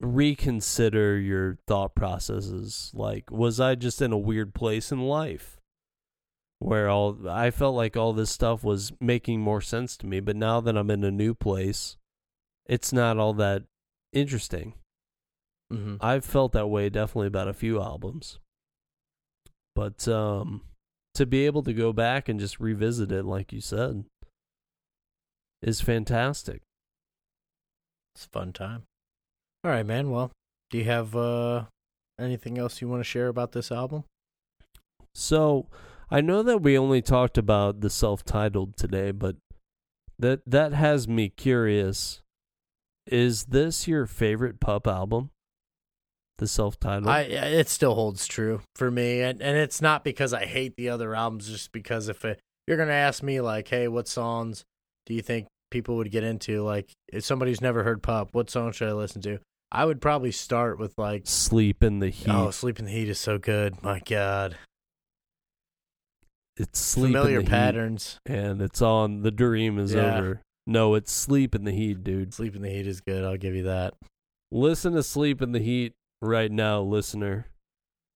reconsider 0.01 1.19
your 1.19 1.59
thought 1.67 1.95
processes. 1.95 2.91
Like, 2.95 3.31
was 3.31 3.61
I 3.61 3.75
just 3.75 4.01
in 4.03 4.13
a 4.13 4.19
weird 4.19 4.55
place 4.55 4.91
in 4.91 5.01
life? 5.01 5.61
Where 6.59 6.89
all 6.89 7.29
I 7.29 7.51
felt 7.51 7.75
like 7.75 7.97
all 7.97 8.13
this 8.13 8.31
stuff 8.31 8.63
was 8.63 8.93
making 9.01 9.41
more 9.41 9.61
sense 9.61 9.97
to 9.99 10.07
me, 10.07 10.21
but 10.21 10.37
now 10.37 10.61
that 10.61 10.77
I'm 10.77 10.91
in 10.91 11.05
a 11.05 11.11
new 11.11 11.35
place, 11.35 11.97
it's 12.67 12.93
not 12.93 13.17
all 13.17 13.33
that 13.35 13.65
interesting. 14.13 14.75
Mm-hmm. 15.73 15.97
I've 16.01 16.25
felt 16.25 16.53
that 16.53 16.67
way 16.67 16.91
definitely 16.91 17.29
about 17.29 17.49
a 17.49 17.55
few 17.55 17.81
albums. 17.81 18.39
But 19.75 20.07
um 20.09 20.63
to 21.15 21.27
be 21.27 21.47
able 21.47 21.63
to 21.63 21.73
go 21.73 21.93
back 21.93 22.29
and 22.29 22.39
just 22.39 22.61
revisit 22.61 23.11
it 23.11 23.25
like 23.25 23.53
you 23.53 23.61
said 23.61 24.05
is 25.63 25.81
fantastic. 25.81 26.63
It's 28.15 28.27
a 28.27 28.29
fun 28.29 28.53
time. 28.53 28.85
All 29.63 29.71
right, 29.71 29.85
man. 29.85 30.11
Well, 30.11 30.31
do 30.71 30.79
you 30.79 30.85
have 30.85 31.15
uh 31.15 31.65
anything 32.19 32.59
else 32.59 32.81
you 32.81 32.89
want 32.89 33.01
to 33.01 33.05
share 33.05 33.29
about 33.29 33.53
this 33.53 33.71
album? 33.71 34.05
So, 35.15 35.67
I 36.11 36.21
know 36.21 36.43
that 36.43 36.63
we 36.63 36.79
only 36.79 37.03
talked 37.03 37.37
about 37.37 37.81
the 37.81 37.91
self-titled 37.91 38.77
today, 38.77 39.11
but 39.11 39.37
that 40.19 40.41
that 40.47 40.73
has 40.73 41.09
me 41.09 41.29
curious. 41.29 42.23
Is 43.07 43.47
this 43.47 43.89
your 43.89 44.07
favorite 44.07 44.61
pup 44.61 44.87
album? 44.87 45.31
The 46.39 46.47
self-titled? 46.47 47.09
I 47.09 47.23
it 47.23 47.69
still 47.69 47.95
holds 47.95 48.27
true 48.27 48.63
for 48.77 48.91
me, 48.91 49.21
and 49.21 49.43
and 49.43 49.59
it's 49.59 49.83
not 49.83 50.05
because 50.05 50.33
I 50.33 50.47
hate 50.47 50.77
the 50.77 50.89
other 50.89 51.15
albums, 51.15 51.49
just 51.49 51.73
because 51.73 52.09
if 52.09 52.25
it, 52.25 52.41
you're 52.67 52.79
gonna 52.79 52.93
ask 52.93 53.23
me 53.23 53.41
like, 53.43 53.69
hey, 53.69 53.89
what 53.89 54.09
songs 54.09 54.65
do 55.05 55.13
you 55.13 55.21
think 55.21 55.49
people 55.71 55.97
would 55.97 56.11
get 56.11 56.25
into? 56.25 56.63
Like, 56.63 56.91
if 57.13 57.25
somebody's 57.25 57.61
never 57.61 57.85
heard 57.85 58.03
Pup, 58.03 58.31
what 58.33 58.49
song 58.49 58.73
should 58.73 58.89
I 58.89 58.93
listen 58.93 59.21
to? 59.23 59.39
I 59.73 59.85
would 59.85 60.01
probably 60.01 60.33
start 60.33 60.79
with 60.79 60.99
like, 60.99 61.23
Sleep 61.27 61.83
in 61.83 62.01
the 62.01 62.09
Heat. 62.11 62.29
oh, 62.29 62.51
Sleep 62.51 62.79
in 62.79 62.87
the 62.87 62.91
Heat 62.91 63.09
is 63.09 63.19
so 63.21 63.39
good. 63.39 63.83
My 63.83 64.01
God, 64.05 64.57
it's 66.57 66.79
Sleep 66.79 67.07
in 67.07 67.13
familiar 67.13 67.37
the 67.39 67.43
Heat. 67.45 67.49
patterns. 67.51 68.19
and 68.27 68.61
it's 68.61 68.83
on 68.83 69.23
the 69.23 69.31
dream 69.31 69.79
is 69.79 69.95
Yeah. 69.95 70.19
over. 70.19 70.43
No, 70.67 70.95
it's 70.95 71.11
sleep 71.11 71.55
in 71.55 71.65
the 71.65 71.73
heat, 71.73 72.05
dude. 72.05 72.33
Sleep 72.35 72.55
in 72.55 72.63
the 72.63 72.69
Heat 72.69 72.87
is 72.87 73.01
good. 73.01 73.25
I'll 73.25 73.37
give 73.39 73.55
you 73.57 73.65
that. 73.65 73.95
Listen 74.53 74.93
to 74.93 75.03
sleep 75.03 75.41
in 75.43 75.53
the 75.53 75.59
heat 75.59 75.95
right 76.21 76.51
now, 76.53 76.81
listener. 76.83 77.47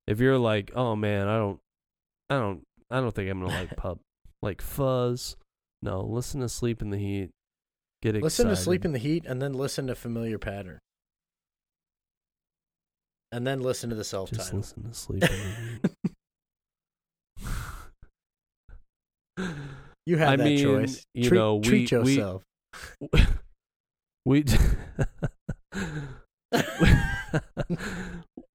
If 0.06 0.20
you're 0.20 0.38
like, 0.38 0.72
oh 0.76 0.96
man, 0.96 1.28
I 1.28 1.38
don't, 1.38 1.60
I 2.30 2.36
don't, 2.36 2.64
I 2.92 3.00
don't 3.00 3.16
think 3.16 3.32
I'm 3.32 3.40
gonna 3.42 3.54
like 3.54 3.76
pup, 3.78 4.00
like 4.42 4.62
fuzz. 4.62 5.36
No, 5.82 6.02
listen 6.02 6.42
to 6.42 6.50
sleep 6.50 6.82
in 6.82 6.90
the 6.90 6.98
heat. 6.98 7.30
Get 8.02 8.10
excited. 8.16 8.24
Listen 8.24 8.48
to 8.50 8.56
Sleep 8.58 8.84
in 8.86 8.92
the 8.92 9.00
Heat, 9.00 9.26
and 9.26 9.42
then 9.42 9.54
listen 9.54 9.88
to 9.88 9.96
Familiar 9.96 10.38
Pattern, 10.38 10.80
and 13.34 13.46
then 13.48 13.62
listen 13.62 13.90
to 13.90 13.96
the 13.96 14.04
self 14.04 14.32
Just 14.32 14.54
listen 14.54 14.84
to 14.84 14.94
sleep 14.94 15.24
in 15.24 15.30
the 15.30 15.90
heat. 15.90 15.92
You 20.06 20.18
had 20.18 20.28
I 20.28 20.36
that 20.36 20.44
mean, 20.44 20.60
choice. 20.60 21.06
you 21.14 21.30
treat, 21.30 21.38
know, 21.38 21.56
we- 21.56 21.64
treat 21.64 21.92
yourself. 21.92 22.44
we 24.26 24.44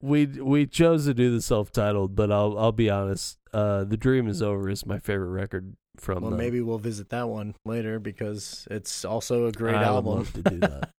we 0.02 0.26
we 0.26 0.66
chose 0.66 1.06
to 1.06 1.14
do 1.14 1.30
the 1.30 1.40
self-titled, 1.42 2.14
but 2.14 2.30
I'll 2.30 2.58
I'll 2.58 2.72
be 2.72 2.90
honest. 2.90 3.38
Uh, 3.52 3.84
the 3.84 3.96
dream 3.96 4.28
is 4.28 4.42
over 4.42 4.68
is 4.68 4.84
my 4.86 4.98
favorite 4.98 5.28
record 5.30 5.74
from. 5.96 6.20
Well, 6.22 6.30
them. 6.30 6.38
maybe 6.38 6.60
we'll 6.60 6.78
visit 6.78 7.08
that 7.10 7.28
one 7.28 7.54
later 7.64 7.98
because 7.98 8.68
it's 8.70 9.04
also 9.04 9.46
a 9.46 9.52
great 9.52 9.74
I 9.74 9.84
album. 9.84 10.18
Would 10.18 10.18
love 10.18 10.32
to 10.34 10.42
do 10.50 10.58
that. 10.60 10.90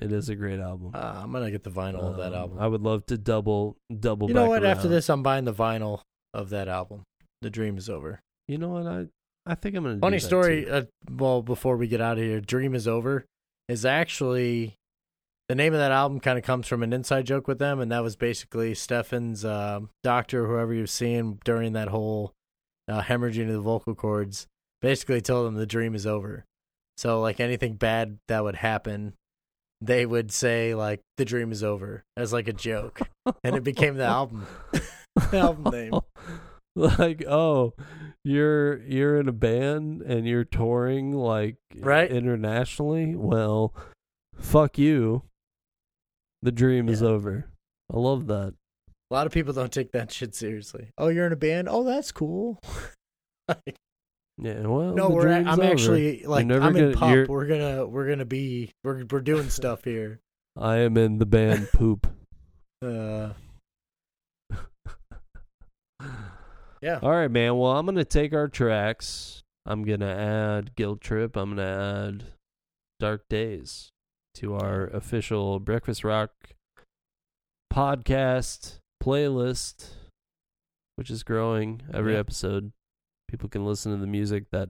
It 0.00 0.12
is 0.12 0.28
a 0.28 0.34
great 0.34 0.60
album. 0.60 0.90
Uh, 0.94 1.20
I'm 1.22 1.32
gonna 1.32 1.50
get 1.50 1.62
the 1.64 1.70
vinyl 1.70 2.00
of 2.02 2.16
that 2.18 2.32
Um, 2.32 2.40
album. 2.40 2.58
I 2.58 2.66
would 2.66 2.82
love 2.82 3.06
to 3.06 3.18
double 3.18 3.76
double. 4.00 4.28
you 4.28 4.34
know 4.34 4.46
what? 4.48 4.64
After 4.64 4.88
this, 4.88 5.08
I'm 5.08 5.22
buying 5.22 5.44
the 5.44 5.52
vinyl 5.54 6.00
of 6.32 6.50
that 6.50 6.68
album. 6.68 7.02
The 7.42 7.50
dream 7.50 7.76
is 7.78 7.88
over. 7.88 8.20
you 8.48 8.58
know 8.58 8.68
what? 8.70 8.86
I 8.86 9.06
I 9.46 9.54
think 9.54 9.76
I'm 9.76 9.82
gonna. 9.84 9.94
do 9.96 10.00
Funny 10.00 10.18
story. 10.18 10.68
Uh, 10.68 10.84
well, 11.10 11.42
before 11.42 11.76
we 11.76 11.86
get 11.88 12.00
out 12.00 12.18
of 12.18 12.24
here, 12.24 12.40
"Dream 12.40 12.74
Is 12.74 12.88
Over" 12.88 13.24
is 13.68 13.84
actually 13.84 14.76
the 15.48 15.54
name 15.54 15.72
of 15.74 15.78
that 15.78 15.92
album. 15.92 16.18
Kind 16.20 16.38
of 16.38 16.44
comes 16.44 16.66
from 16.66 16.82
an 16.82 16.92
inside 16.94 17.26
joke 17.26 17.46
with 17.46 17.58
them, 17.58 17.78
and 17.80 17.92
that 17.92 18.02
was 18.02 18.16
basically 18.16 18.74
Stefan's 18.74 19.44
uh, 19.44 19.80
doctor, 20.02 20.46
whoever 20.46 20.72
you've 20.72 20.88
seen 20.90 21.38
during 21.44 21.74
that 21.74 21.88
whole 21.88 22.32
uh, 22.88 23.02
hemorrhaging 23.02 23.48
of 23.48 23.52
the 23.54 23.60
vocal 23.60 23.94
cords. 23.94 24.46
Basically, 24.80 25.20
told 25.20 25.46
them 25.46 25.54
the 25.56 25.66
dream 25.66 25.94
is 25.94 26.06
over. 26.06 26.44
So, 26.96 27.20
like 27.20 27.38
anything 27.40 27.74
bad 27.74 28.18
that 28.28 28.44
would 28.44 28.56
happen, 28.56 29.12
they 29.80 30.06
would 30.06 30.32
say 30.32 30.74
like 30.74 31.00
the 31.16 31.24
dream 31.24 31.52
is 31.52 31.62
over 31.62 32.04
as 32.16 32.32
like 32.32 32.48
a 32.48 32.52
joke, 32.52 33.00
and 33.42 33.56
it 33.56 33.64
became 33.64 33.96
the 33.96 34.04
album. 34.04 34.46
the 35.30 35.38
album 35.38 35.72
name. 35.72 35.92
like 36.76 37.24
oh 37.28 37.72
you're 38.24 38.82
you're 38.82 39.20
in 39.20 39.28
a 39.28 39.32
band 39.32 40.02
and 40.02 40.26
you're 40.26 40.42
touring 40.44 41.12
like 41.12 41.56
Right. 41.78 42.10
internationally 42.10 43.14
well 43.14 43.72
fuck 44.40 44.76
you 44.76 45.22
the 46.42 46.50
dream 46.50 46.88
is 46.88 47.00
over 47.00 47.46
i 47.92 47.96
love 47.96 48.26
that 48.26 48.54
A 49.10 49.14
lot 49.14 49.26
of 49.26 49.32
people 49.32 49.52
don't 49.52 49.70
take 49.72 49.92
that 49.92 50.10
shit 50.10 50.34
seriously. 50.34 50.88
Oh, 50.98 51.08
you're 51.08 51.26
in 51.26 51.32
a 51.32 51.36
band? 51.36 51.68
Oh, 51.70 51.84
that's 51.84 52.10
cool. 52.10 52.58
Like, 53.48 53.76
yeah 54.38 54.60
well 54.66 54.92
no, 54.94 55.08
we're 55.10 55.22
dream's 55.22 55.46
I'm 55.46 55.60
over. 55.60 55.70
actually 55.70 56.24
like 56.24 56.44
I'm 56.44 56.50
in 56.50 56.92
gonna- 56.92 56.92
pop. 56.96 57.28
We're 57.28 57.46
gonna 57.46 57.86
we're 57.86 58.08
gonna 58.08 58.24
be 58.24 58.72
we're 58.82 59.04
we're 59.10 59.20
doing 59.20 59.48
stuff 59.50 59.84
here. 59.84 60.20
i 60.56 60.76
am 60.78 60.96
in 60.96 61.18
the 61.18 61.26
band 61.26 61.68
poop 61.72 62.06
Uh, 62.82 63.30
yeah. 66.82 66.98
all 67.02 67.10
right 67.10 67.30
man 67.30 67.56
well 67.56 67.72
i'm 67.72 67.86
gonna 67.86 68.04
take 68.04 68.32
our 68.32 68.46
tracks 68.48 69.42
i'm 69.66 69.84
gonna 69.84 70.06
add 70.06 70.74
guilt 70.76 71.00
trip 71.00 71.36
i'm 71.36 71.50
gonna 71.56 72.06
add 72.08 72.24
dark 73.00 73.22
days 73.28 73.90
to 74.34 74.54
our 74.54 74.86
official 74.88 75.58
breakfast 75.60 76.04
rock 76.04 76.30
podcast 77.72 78.78
playlist 79.02 79.94
which 80.96 81.10
is 81.10 81.22
growing 81.22 81.80
every 81.92 82.16
episode 82.16 82.70
people 83.34 83.48
can 83.48 83.64
listen 83.64 83.92
to 83.92 83.98
the 83.98 84.06
music 84.06 84.44
that 84.50 84.68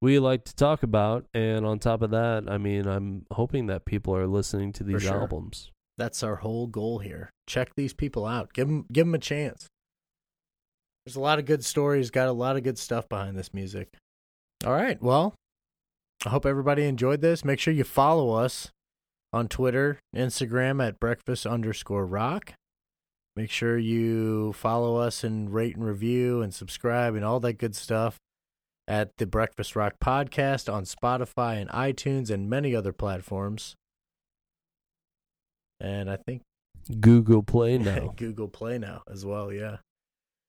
we 0.00 0.18
like 0.18 0.44
to 0.44 0.54
talk 0.54 0.82
about 0.82 1.24
and 1.32 1.64
on 1.64 1.78
top 1.78 2.02
of 2.02 2.10
that 2.10 2.44
i 2.48 2.58
mean 2.58 2.86
i'm 2.86 3.24
hoping 3.32 3.66
that 3.66 3.84
people 3.84 4.14
are 4.14 4.26
listening 4.26 4.72
to 4.72 4.84
these 4.84 5.02
sure. 5.02 5.20
albums 5.20 5.70
That's 5.96 6.22
our 6.22 6.36
whole 6.36 6.66
goal 6.66 6.98
here. 6.98 7.30
Check 7.46 7.70
these 7.76 7.94
people 7.94 8.26
out. 8.26 8.52
Give 8.52 8.66
them 8.66 8.86
give 8.92 9.06
them 9.06 9.14
a 9.14 9.18
chance. 9.18 9.68
There's 11.04 11.16
a 11.16 11.20
lot 11.20 11.38
of 11.38 11.44
good 11.44 11.64
stories. 11.64 12.10
Got 12.10 12.28
a 12.28 12.32
lot 12.32 12.56
of 12.56 12.62
good 12.62 12.78
stuff 12.78 13.08
behind 13.08 13.36
this 13.36 13.52
music. 13.52 13.88
All 14.64 14.72
right. 14.72 15.00
Well, 15.02 15.34
I 16.24 16.30
hope 16.30 16.46
everybody 16.46 16.84
enjoyed 16.84 17.20
this. 17.20 17.44
Make 17.44 17.60
sure 17.60 17.74
you 17.74 17.84
follow 17.84 18.32
us 18.32 18.70
on 19.32 19.48
Twitter, 19.48 19.98
Instagram 20.16 20.84
at 20.84 20.98
breakfast 20.98 21.46
underscore 21.46 22.06
rock. 22.06 22.54
Make 23.36 23.50
sure 23.50 23.76
you 23.76 24.52
follow 24.52 24.96
us 24.96 25.24
and 25.24 25.52
rate 25.52 25.74
and 25.74 25.84
review 25.84 26.40
and 26.40 26.54
subscribe 26.54 27.14
and 27.14 27.24
all 27.24 27.40
that 27.40 27.54
good 27.54 27.74
stuff 27.74 28.18
at 28.86 29.16
the 29.16 29.26
Breakfast 29.26 29.74
Rock 29.74 29.94
podcast 30.00 30.72
on 30.72 30.84
Spotify 30.84 31.60
and 31.60 31.68
iTunes 31.70 32.30
and 32.30 32.48
many 32.48 32.76
other 32.76 32.92
platforms. 32.92 33.74
And 35.80 36.08
I 36.08 36.16
think 36.16 36.42
Google 37.00 37.42
Play 37.42 37.78
now. 37.78 38.14
Google 38.16 38.48
Play 38.48 38.78
now 38.78 39.02
as 39.10 39.24
well, 39.24 39.52
yeah. 39.52 39.78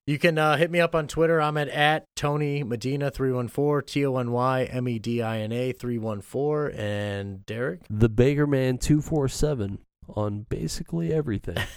You 0.05 0.19
can 0.19 0.37
uh, 0.37 0.55
hit 0.55 0.69
me 0.69 0.79
up 0.79 0.93
on 0.93 1.07
Twitter. 1.07 1.41
I'm 1.41 1.57
at, 1.57 1.67
at 1.69 2.05
Tony 2.15 2.63
Medina 2.63 3.09
three 3.09 3.31
one 3.31 3.47
four 3.47 3.81
T 3.81 4.05
O 4.05 4.17
N 4.17 4.31
Y 4.31 4.65
M 4.65 4.87
E 4.87 4.99
D 4.99 5.23
I 5.23 5.39
N 5.39 5.51
A 5.51 5.71
three 5.71 5.97
one 5.97 6.21
four 6.21 6.71
and 6.75 7.43
Derek. 7.47 7.81
the 7.89 8.09
Baker 8.09 8.45
Man 8.45 8.77
two 8.77 9.01
four 9.01 9.27
seven 9.27 9.79
on 10.07 10.45
basically 10.47 11.11
everything. 11.11 11.57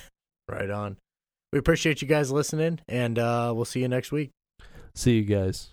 Right 0.48 0.70
on. 0.70 0.96
We 1.52 1.58
appreciate 1.58 2.02
you 2.02 2.08
guys 2.08 2.30
listening, 2.30 2.80
and 2.88 3.18
uh, 3.18 3.52
we'll 3.54 3.64
see 3.64 3.80
you 3.80 3.88
next 3.88 4.12
week. 4.12 4.30
See 4.94 5.16
you 5.18 5.24
guys. 5.24 5.72